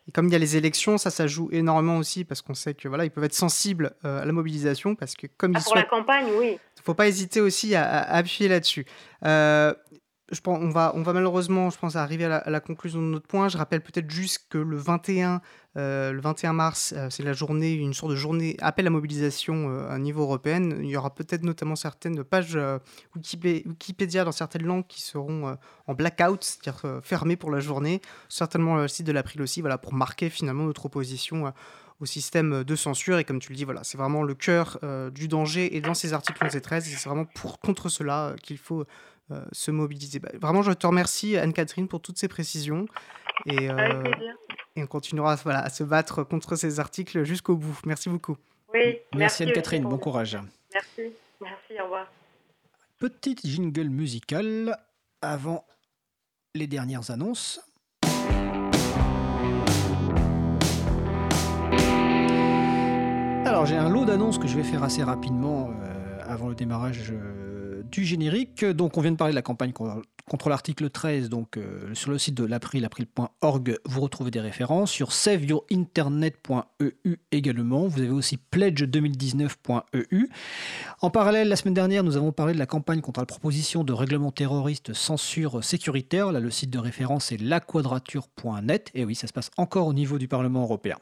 Et 0.08 0.12
comme 0.12 0.26
il 0.26 0.32
y 0.32 0.34
a 0.34 0.38
les 0.38 0.56
élections, 0.56 0.96
ça, 0.96 1.10
ça 1.10 1.26
joue 1.26 1.50
énormément 1.52 1.98
aussi 1.98 2.24
parce 2.24 2.40
qu'on 2.40 2.54
sait 2.54 2.72
que 2.72 2.88
voilà, 2.88 3.04
ils 3.04 3.10
peuvent 3.10 3.24
être 3.24 3.34
sensibles 3.34 3.92
euh, 4.06 4.22
à 4.22 4.24
la 4.24 4.32
mobilisation 4.32 4.94
parce 4.94 5.14
que 5.14 5.26
comme 5.36 5.52
Ah, 5.54 5.58
ils 5.60 5.64
pour 5.64 5.74
la 5.76 5.82
campagne, 5.82 6.26
oui. 6.38 6.58
il 6.78 6.82
faut 6.82 6.94
pas 6.94 7.08
hésiter 7.08 7.42
aussi 7.42 7.74
à 7.74 8.02
appuyer 8.02 8.48
là-dessus. 8.48 8.86
Euh, 9.26 9.74
on 10.46 10.68
va, 10.68 10.92
malheureusement, 10.94 11.70
arriver 11.94 12.24
à 12.26 12.50
la, 12.50 12.60
conclusion 12.60 13.00
de 13.00 13.06
notre 13.06 13.26
point. 13.26 13.48
Je 13.48 13.56
rappelle 13.56 13.80
peut-être 13.80 14.10
juste 14.10 14.46
que 14.50 14.58
le 14.58 14.76
21, 14.76 15.40
euh, 15.76 16.12
le 16.12 16.20
21 16.20 16.52
mars, 16.52 16.92
euh, 16.96 17.08
c'est 17.10 17.22
la 17.22 17.32
journée, 17.32 17.72
une 17.72 17.94
sorte 17.94 18.12
de 18.12 18.16
journée 18.16 18.56
appel 18.60 18.86
à 18.86 18.90
mobilisation 18.90 19.70
euh, 19.70 19.88
à 19.88 19.98
niveau 19.98 20.22
européen. 20.22 20.70
Il 20.80 20.86
y 20.86 20.96
aura 20.96 21.14
peut-être 21.14 21.42
notamment 21.42 21.76
certaines 21.76 22.24
pages 22.24 22.58
Wikipé- 23.16 23.66
Wikipédia 23.66 24.24
dans 24.24 24.32
certaines 24.32 24.66
langues 24.66 24.86
qui 24.86 25.00
seront 25.00 25.56
en 25.86 25.94
blackout, 25.94 26.44
c'est-à-dire 26.44 27.00
fermées 27.02 27.36
pour 27.36 27.50
la 27.50 27.60
journée. 27.60 28.00
Certainement 28.28 28.76
le 28.76 28.88
site 28.88 29.06
de 29.06 29.12
l'April 29.12 29.40
aussi, 29.40 29.60
voilà, 29.60 29.78
pour 29.78 29.94
marquer 29.94 30.30
finalement 30.30 30.64
notre 30.64 30.86
opposition. 30.86 31.52
au 32.00 32.06
système 32.06 32.62
de 32.62 32.76
censure 32.76 33.18
et 33.18 33.24
comme 33.24 33.40
tu 33.40 33.50
le 33.50 33.56
dis 33.56 33.64
voilà 33.64 33.82
c'est 33.82 33.98
vraiment 33.98 34.22
le 34.22 34.34
cœur 34.34 34.78
du 35.10 35.26
danger 35.26 35.76
et 35.76 35.80
dans 35.80 35.94
ces 35.94 36.12
articles 36.12 36.38
11 36.40 36.54
et 36.54 36.60
13 36.60 36.86
et 36.86 36.94
c'est 36.94 37.08
vraiment 37.08 37.24
pour 37.24 37.58
contre 37.58 37.88
cela 37.88 38.36
qu'il 38.40 38.56
faut 38.56 38.86
euh, 39.30 39.44
se 39.52 39.70
mobiliser 39.70 40.18
Bah, 40.18 40.30
vraiment 40.40 40.62
je 40.62 40.72
te 40.72 40.86
remercie 40.86 41.36
Anne-Catherine 41.36 41.88
pour 41.88 42.00
toutes 42.00 42.18
ces 42.18 42.28
précisions 42.28 42.86
et, 43.46 43.70
euh, 43.70 43.76
Avec 43.76 44.12
plaisir. 44.12 44.34
et 44.76 44.82
on 44.82 44.86
continuera 44.86 45.36
voilà, 45.36 45.60
à 45.60 45.70
se 45.70 45.84
battre 45.84 46.22
contre 46.24 46.56
ces 46.56 46.80
articles 46.80 47.24
jusqu'au 47.24 47.56
bout 47.56 47.78
merci 47.84 48.08
beaucoup 48.08 48.36
Oui, 48.72 48.98
Merci 49.14 49.42
Anne-Catherine, 49.44 49.84
bon 49.84 49.98
courage. 49.98 50.38
Merci, 50.74 51.12
merci, 51.40 51.80
au 51.80 51.84
revoir. 51.84 52.06
Petite 52.98 53.46
jingle 53.46 53.88
musicale 53.88 54.76
avant 55.22 55.64
les 56.54 56.66
dernières 56.66 57.10
annonces. 57.10 57.60
Alors 63.44 63.64
j'ai 63.66 63.76
un 63.76 63.88
lot 63.88 64.04
d'annonces 64.04 64.38
que 64.38 64.46
je 64.46 64.56
vais 64.56 64.62
faire 64.62 64.82
assez 64.82 65.02
rapidement 65.02 65.70
euh, 65.70 66.18
avant 66.28 66.48
le 66.48 66.54
démarrage 66.54 67.10
euh, 67.10 67.67
du 67.90 68.04
générique. 68.04 68.64
Donc 68.64 68.96
on 68.96 69.00
vient 69.00 69.12
de 69.12 69.16
parler 69.16 69.32
de 69.32 69.36
la 69.36 69.42
campagne 69.42 69.72
con- 69.72 70.02
contre 70.28 70.48
l'article 70.48 70.90
13. 70.90 71.28
Donc 71.28 71.56
euh, 71.56 71.94
sur 71.94 72.10
le 72.10 72.18
site 72.18 72.34
de 72.34 72.44
l'April, 72.44 72.84
april.org, 72.84 73.76
vous 73.84 74.00
retrouvez 74.00 74.30
des 74.30 74.40
références. 74.40 74.90
Sur 74.90 75.12
saveyourinternet.eu 75.12 77.16
également. 77.32 77.86
Vous 77.88 78.00
avez 78.00 78.10
aussi 78.10 78.38
pledge2019.eu. 78.52 80.28
En 81.00 81.10
parallèle, 81.10 81.48
la 81.48 81.56
semaine 81.56 81.74
dernière, 81.74 82.04
nous 82.04 82.16
avons 82.16 82.32
parlé 82.32 82.54
de 82.54 82.58
la 82.58 82.66
campagne 82.66 83.00
contre 83.00 83.20
la 83.20 83.26
proposition 83.26 83.84
de 83.84 83.92
règlement 83.92 84.32
terroriste 84.32 84.92
censure 84.94 85.62
sécuritaire. 85.64 86.32
Là, 86.32 86.40
le 86.40 86.50
site 86.50 86.70
de 86.70 86.78
référence 86.78 87.32
est 87.32 87.40
laquadrature.net. 87.40 88.90
Et 88.94 89.04
oui, 89.04 89.14
ça 89.14 89.26
se 89.26 89.32
passe 89.32 89.50
encore 89.56 89.86
au 89.86 89.92
niveau 89.92 90.18
du 90.18 90.28
Parlement 90.28 90.62
européen. 90.62 90.96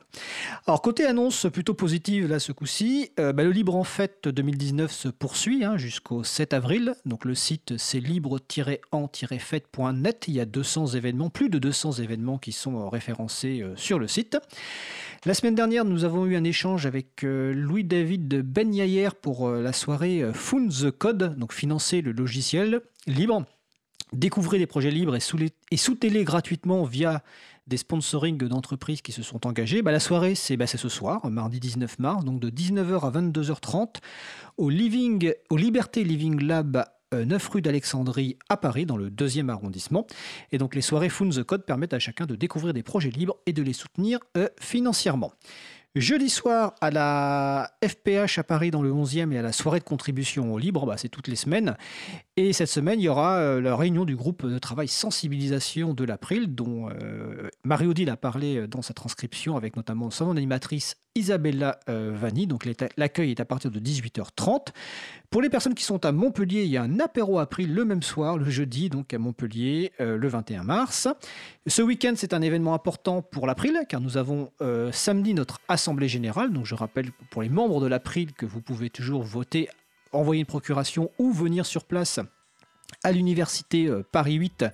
Alors, 0.66 0.82
côté 0.82 1.06
annonce 1.06 1.46
plutôt 1.52 1.74
positive, 1.74 2.28
là, 2.28 2.38
ce 2.38 2.52
coup-ci, 2.52 3.10
euh, 3.18 3.32
bah, 3.32 3.44
le 3.44 3.50
Libre 3.50 3.74
en 3.74 3.84
Fête 3.84 4.28
2019 4.28 4.92
se 4.92 5.08
poursuit 5.08 5.64
hein, 5.64 5.76
jusqu'au 5.76 6.24
7 6.24 6.52
avril. 6.52 6.75
Donc, 7.04 7.24
le 7.24 7.34
site, 7.34 7.76
c'est 7.78 7.98
libre-en-fête.net. 8.00 10.24
Il 10.28 10.34
y 10.34 10.40
a 10.40 10.44
200 10.44 10.88
événements, 10.88 11.30
plus 11.30 11.48
de 11.48 11.58
200 11.58 11.92
événements 11.92 12.36
qui 12.38 12.52
sont 12.52 12.80
euh, 12.80 12.88
référencés 12.88 13.62
euh, 13.62 13.74
sur 13.76 13.98
le 13.98 14.06
site. 14.08 14.36
La 15.24 15.32
semaine 15.34 15.54
dernière, 15.54 15.84
nous 15.84 16.04
avons 16.04 16.26
eu 16.26 16.34
un 16.36 16.44
échange 16.44 16.86
avec 16.86 17.24
euh, 17.24 17.52
Louis-David 17.52 18.42
Ben 18.42 18.72
Yayer 18.74 19.10
pour 19.20 19.50
la 19.50 19.72
soirée 19.72 20.24
Found 20.32 20.72
the 20.72 20.90
Code, 20.90 21.36
donc 21.36 21.52
financer 21.52 22.00
le 22.00 22.12
logiciel 22.12 22.80
libre. 23.06 23.44
Découvrez 24.12 24.58
les 24.58 24.66
projets 24.66 24.92
libres 24.92 25.16
et, 25.16 25.20
et 25.70 25.76
soutenez-les 25.76 26.24
gratuitement 26.24 26.84
via 26.84 27.22
des 27.66 27.76
sponsorings 27.76 28.38
d'entreprises 28.38 29.02
qui 29.02 29.12
se 29.12 29.22
sont 29.22 29.46
engagées. 29.46 29.82
Bah, 29.82 29.92
la 29.92 30.00
soirée, 30.00 30.34
c'est 30.34 30.56
bah, 30.56 30.66
ce 30.66 30.88
soir, 30.88 31.28
mardi 31.30 31.60
19 31.60 31.98
mars, 31.98 32.24
donc 32.24 32.40
de 32.40 32.50
19h 32.50 33.00
à 33.04 33.10
22h30, 33.10 33.96
au, 34.56 34.70
Living, 34.70 35.32
au 35.50 35.56
Liberté 35.56 36.04
Living 36.04 36.40
Lab, 36.40 36.84
euh, 37.14 37.24
9 37.24 37.48
rue 37.48 37.62
d'Alexandrie 37.62 38.36
à 38.48 38.56
Paris, 38.56 38.86
dans 38.86 38.96
le 38.96 39.10
deuxième 39.10 39.50
arrondissement. 39.50 40.06
Et 40.52 40.58
donc 40.58 40.74
les 40.74 40.80
soirées 40.80 41.08
Found 41.08 41.34
the 41.34 41.42
Code 41.42 41.64
permettent 41.64 41.94
à 41.94 41.98
chacun 41.98 42.26
de 42.26 42.36
découvrir 42.36 42.72
des 42.72 42.82
projets 42.82 43.10
libres 43.10 43.36
et 43.46 43.52
de 43.52 43.62
les 43.62 43.72
soutenir 43.72 44.18
euh, 44.36 44.48
financièrement. 44.60 45.32
Jeudi 45.96 46.28
soir 46.28 46.74
à 46.82 46.90
la 46.90 47.70
FPH 47.82 48.38
à 48.38 48.44
Paris 48.44 48.70
dans 48.70 48.82
le 48.82 48.92
11e 48.92 49.32
et 49.32 49.38
à 49.38 49.42
la 49.42 49.52
soirée 49.52 49.78
de 49.78 49.84
contribution 49.84 50.52
au 50.52 50.58
libre, 50.58 50.84
bah, 50.84 50.98
c'est 50.98 51.08
toutes 51.08 51.26
les 51.26 51.36
semaines. 51.36 51.74
Et 52.36 52.52
cette 52.52 52.68
semaine, 52.68 53.00
il 53.00 53.04
y 53.04 53.08
aura 53.08 53.38
euh, 53.38 53.62
la 53.62 53.74
réunion 53.74 54.04
du 54.04 54.14
groupe 54.14 54.44
de 54.44 54.58
travail 54.58 54.88
sensibilisation 54.88 55.94
de 55.94 56.04
l'April, 56.04 56.54
dont 56.54 56.90
euh, 56.90 57.48
Marie-Odile 57.64 58.10
a 58.10 58.18
parlé 58.18 58.58
euh, 58.58 58.66
dans 58.68 58.82
sa 58.82 58.92
transcription, 58.92 59.56
avec 59.56 59.74
notamment 59.74 60.10
son 60.10 60.32
animatrice 60.32 60.96
Isabella 61.16 61.80
euh, 61.88 62.12
Vanni. 62.14 62.46
Donc 62.46 62.68
l'accueil 62.96 63.32
est 63.32 63.40
à 63.40 63.44
partir 63.44 63.70
de 63.70 63.80
18h30. 63.80 64.68
Pour 65.30 65.42
les 65.42 65.48
personnes 65.48 65.74
qui 65.74 65.82
sont 65.82 66.04
à 66.04 66.12
Montpellier, 66.12 66.62
il 66.64 66.70
y 66.70 66.76
a 66.76 66.82
un 66.82 67.00
apéro 67.00 67.40
April 67.40 67.74
le 67.74 67.84
même 67.84 68.02
soir, 68.02 68.38
le 68.38 68.48
jeudi, 68.48 68.90
donc 68.90 69.12
à 69.12 69.18
Montpellier, 69.18 69.92
euh, 70.00 70.16
le 70.16 70.28
21 70.28 70.62
mars. 70.62 71.08
Ce 71.66 71.82
week-end, 71.82 72.12
c'est 72.14 72.34
un 72.34 72.42
événement 72.42 72.74
important 72.74 73.22
pour 73.22 73.46
l'April, 73.46 73.80
car 73.88 74.00
nous 74.00 74.16
avons 74.16 74.52
euh, 74.60 74.92
samedi 74.92 75.34
notre 75.34 75.58
Assemblée 75.68 76.08
Générale. 76.08 76.52
Donc 76.52 76.66
je 76.66 76.74
rappelle 76.74 77.10
pour 77.30 77.42
les 77.42 77.48
membres 77.48 77.80
de 77.80 77.86
l'April 77.86 78.32
que 78.32 78.46
vous 78.46 78.60
pouvez 78.60 78.90
toujours 78.90 79.22
voter, 79.22 79.68
envoyer 80.12 80.40
une 80.40 80.46
procuration 80.46 81.10
ou 81.18 81.32
venir 81.32 81.66
sur 81.66 81.84
place 81.84 82.20
à 83.02 83.10
l'université 83.10 83.90
Paris 84.12 84.34
8 84.34 84.64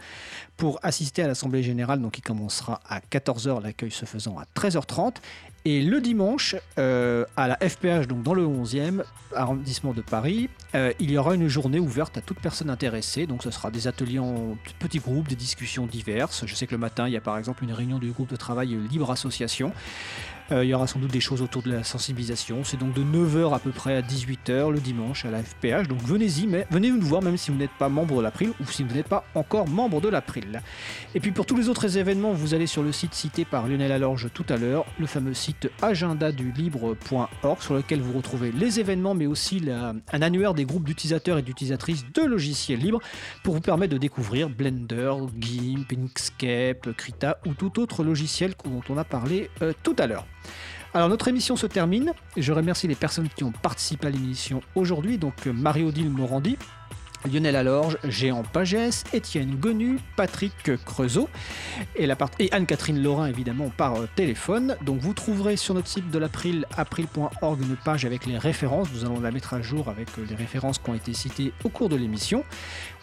pour 0.59 0.79
assister 0.83 1.23
à 1.23 1.27
l'Assemblée 1.27 1.63
Générale, 1.63 2.01
donc 2.01 2.13
qui 2.13 2.21
commencera 2.21 2.81
à 2.87 3.01
14h, 3.01 3.63
l'accueil 3.63 3.91
se 3.91 4.05
faisant 4.05 4.39
à 4.39 4.45
13h30. 4.55 5.17
Et 5.65 5.81
le 5.81 6.01
dimanche, 6.01 6.57
euh, 6.79 7.25
à 7.37 7.47
la 7.47 7.57
FPH, 7.57 8.09
donc 8.09 8.25
dans 8.25 8.35
le 8.35 8.45
11e 8.45 9.05
arrondissement 9.35 9.93
de 9.93 10.03
Paris, 10.03 10.51
euh, 10.75 10.93
il 10.99 11.13
y 11.13 11.17
aura 11.17 11.37
une 11.37 11.47
journée 11.47 11.79
ouverte 11.79 12.17
à 12.19 12.21
toute 12.21 12.41
personne 12.41 12.69
intéressée. 12.69 13.27
Donc 13.29 13.45
ce 13.45 13.51
sera 13.53 13.71
des 13.71 13.87
ateliers 13.87 14.19
en 14.19 14.57
petits 14.81 14.99
groupes, 14.99 15.29
des 15.29 15.37
discussions 15.37 15.87
diverses. 15.87 16.47
Je 16.47 16.55
sais 16.57 16.67
que 16.67 16.73
le 16.73 16.79
matin, 16.79 17.07
il 17.07 17.13
y 17.13 17.17
a 17.17 17.21
par 17.21 17.39
exemple 17.39 17.63
une 17.63 17.73
réunion 17.73 18.01
du 18.01 18.11
groupe 18.11 18.29
de 18.29 18.37
travail 18.37 18.77
Libre 18.91 19.13
Association. 19.13 19.73
Euh, 20.51 20.65
il 20.65 20.69
y 20.69 20.75
aura 20.75 20.87
sans 20.87 20.99
doute 20.99 21.13
des 21.13 21.21
choses 21.21 21.43
autour 21.43 21.63
de 21.63 21.71
la 21.71 21.85
sensibilisation. 21.85 22.65
C'est 22.65 22.79
donc 22.79 22.95
de 22.95 23.03
9h 23.03 23.55
à 23.55 23.59
peu 23.59 23.71
près 23.71 23.97
à 23.97 24.03
18h 24.03 24.71
le 24.71 24.81
dimanche 24.81 25.25
à 25.25 25.31
la 25.31 25.43
FPH. 25.43 25.89
Donc 25.89 26.01
venez-y, 26.03 26.47
mais 26.47 26.67
venez 26.71 26.91
nous 26.91 27.01
voir 27.01 27.23
même 27.23 27.37
si 27.37 27.51
vous 27.51 27.57
n'êtes 27.57 27.71
pas 27.79 27.89
membre 27.89 28.17
de 28.17 28.23
l'April 28.23 28.53
ou 28.61 28.67
si 28.67 28.83
vous 28.83 28.95
n'êtes 28.95 29.09
pas 29.09 29.25
encore 29.35 29.69
membre 29.69 30.01
de 30.01 30.09
l'April. 30.09 30.61
Et 31.15 31.21
puis 31.21 31.31
pour 31.31 31.47
tous 31.47 31.57
les 31.57 31.69
autres 31.69 31.97
événements, 31.97 32.33
vous 32.33 32.55
allez 32.55 32.67
sur 32.67 32.83
le 32.83 32.93
site 32.93 33.15
cité 33.15 33.45
par 33.45 33.67
Lionel 33.67 33.93
Alorge 33.93 34.29
tout 34.35 34.47
à 34.49 34.57
l'heure, 34.57 34.85
le 34.99 35.07
fameux 35.07 35.35
site 35.35 35.71
agendadulibre.org 35.81 37.61
sur 37.61 37.75
lequel 37.75 38.01
vous 38.01 38.13
retrouvez 38.13 38.53
les 38.53 38.81
événements 38.81 39.15
mais 39.15 39.27
aussi 39.27 39.63
un 39.71 40.23
annuaire 40.23 40.55
des 40.55 40.65
groupes 40.65 40.85
d'utilisateurs 40.85 41.39
et 41.39 41.43
d'utilisatrices 41.43 42.05
de 42.13 42.23
logiciels 42.23 42.79
libres 42.79 43.01
pour 43.43 43.55
vous 43.55 43.61
permettre 43.61 43.93
de 43.93 43.99
découvrir 43.99 44.49
Blender, 44.49 45.13
GIMP, 45.39 45.93
Inkscape, 45.93 46.93
Krita 46.97 47.39
ou 47.47 47.55
tout 47.55 47.81
autre 47.81 48.05
logiciel 48.05 48.55
dont 48.65 48.83
on 48.89 48.97
a 48.97 49.05
parlé 49.05 49.51
euh, 49.63 49.73
tout 49.83 49.97
à 49.99 50.07
l'heure. 50.07 50.27
Alors 50.95 51.09
notre 51.09 51.29
émission 51.29 51.57
se 51.57 51.67
termine. 51.67 52.13
Je 52.37 52.53
remercie 52.53 52.87
les 52.87 52.95
personnes 52.95 53.29
qui 53.29 53.45
ont 53.45 53.53
participé 53.53 54.09
à 54.09 54.11
l'émission 54.11 54.61
aujourd'hui, 54.75 55.17
donc 55.17 55.47
euh, 55.47 55.53
Marie-Odile 55.53 56.11
Morandi, 56.11 56.59
Lionel 57.25 57.57
Alorge, 57.57 57.97
Géant 58.05 58.43
Pagès, 58.43 59.05
Étienne 59.15 59.57
Gonu, 59.57 59.99
Patrick 60.17 60.53
Creusot 60.85 61.31
et, 61.97 62.09
et 62.39 62.53
Anne-Catherine 62.53 63.03
Laurin 63.03 63.27
évidemment 63.27 63.71
par 63.71 63.95
euh, 63.95 64.09
téléphone. 64.17 64.77
Donc 64.85 64.99
vous 64.99 65.15
trouverez 65.15 65.57
sur 65.57 65.75
notre 65.75 65.89
site 65.89 66.11
de 66.11 66.19
l'April, 66.19 66.67
april.org, 66.77 67.63
une 67.63 67.77
page 67.77 68.05
avec 68.05 68.27
les 68.27 68.37
références. 68.37 68.89
Nous 68.93 69.07
allons 69.07 69.21
la 69.21 69.31
mettre 69.31 69.55
à 69.55 69.63
jour 69.63 69.89
avec 69.89 70.09
euh, 70.19 70.27
les 70.29 70.35
références 70.35 70.79
qui 70.79 70.91
ont 70.91 70.95
été 70.95 71.15
citées 71.15 71.55
au 71.65 71.71
cours 71.71 71.89
de 71.89 71.97
l'émission. 71.97 72.45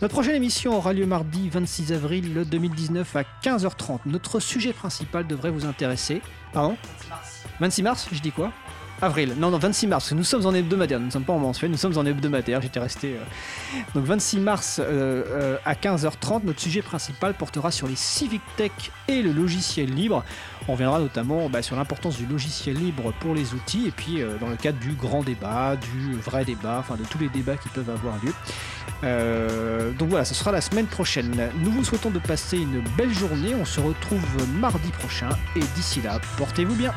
Notre 0.02 0.14
prochaine 0.14 0.36
émission 0.36 0.78
aura 0.78 0.94
lieu 0.94 1.08
mardi 1.08 1.50
26 1.50 1.94
avril 1.94 2.46
2019 2.50 3.16
à 3.16 3.24
15h30. 3.44 4.02
Notre 4.06 4.40
sujet 4.40 4.74
principal 4.74 5.26
devrait 5.26 5.52
vous 5.52 5.66
intéresser. 5.66 6.22
Pardon? 6.54 6.78
26 7.60 7.84
mars, 7.84 8.08
je 8.12 8.20
dis 8.20 8.32
quoi 8.32 8.52
Avril, 9.02 9.34
non, 9.38 9.50
non, 9.50 9.58
26 9.60 9.88
mars, 9.88 10.12
nous 10.12 10.26
sommes 10.26 10.46
en 10.46 10.54
hebdomadaire, 10.54 11.00
nous 11.00 11.06
ne 11.06 11.12
sommes 11.12 11.24
pas 11.24 11.32
en 11.32 11.40
mensuel, 11.40 11.72
nous 11.72 11.78
sommes 11.78 11.98
en 11.98 12.06
hebdomadaire, 12.06 12.62
j'étais 12.62 12.82
resté. 12.82 13.16
euh, 13.16 13.80
Donc 13.96 14.04
26 14.04 14.40
mars 14.40 14.80
euh, 14.80 15.24
euh, 15.28 15.58
à 15.64 15.74
15h30, 15.74 16.42
notre 16.44 16.60
sujet 16.60 16.82
principal 16.82 17.34
portera 17.34 17.72
sur 17.72 17.88
les 17.88 17.96
civic 17.96 18.42
tech 18.58 18.72
et 19.08 19.22
le 19.22 19.32
logiciel 19.32 19.90
libre. 19.94 20.26
On 20.70 20.74
reviendra 20.74 21.00
notamment 21.00 21.50
bah, 21.50 21.64
sur 21.64 21.76
l'importance 21.76 22.18
du 22.18 22.28
logiciel 22.28 22.76
libre 22.76 23.12
pour 23.20 23.34
les 23.34 23.56
outils, 23.56 23.88
et 23.88 23.92
puis 23.92 24.22
euh, 24.22 24.38
dans 24.38 24.50
le 24.50 24.56
cadre 24.56 24.78
du 24.78 24.92
grand 24.92 25.24
débat, 25.24 25.76
du 25.76 26.14
vrai 26.14 26.46
débat, 26.46 26.78
enfin 26.78 26.96
de 26.96 27.04
tous 27.04 27.18
les 27.18 27.28
débats 27.28 27.58
qui 27.58 27.70
peuvent 27.70 27.90
avoir 27.90 28.24
lieu. 28.24 28.32
Euh, 29.04 29.92
donc 29.94 30.10
voilà, 30.10 30.26
ce 30.26 30.36
sera 30.36 30.52
la 30.52 30.62
semaine 30.62 30.86
prochaine. 30.86 31.50
Nous 31.64 31.72
vous 31.72 31.84
souhaitons 31.84 32.12
de 32.12 32.20
passer 32.20 32.60
une 32.60 32.84
belle 32.96 33.12
journée, 33.12 33.56
on 33.56 33.66
se 33.66 33.80
retrouve 33.80 34.24
mardi 34.60 34.90
prochain, 34.90 35.30
et 35.56 35.62
d'ici 35.76 36.04
là, 36.04 36.20
portez-vous 36.38 36.76
bien. 36.76 36.94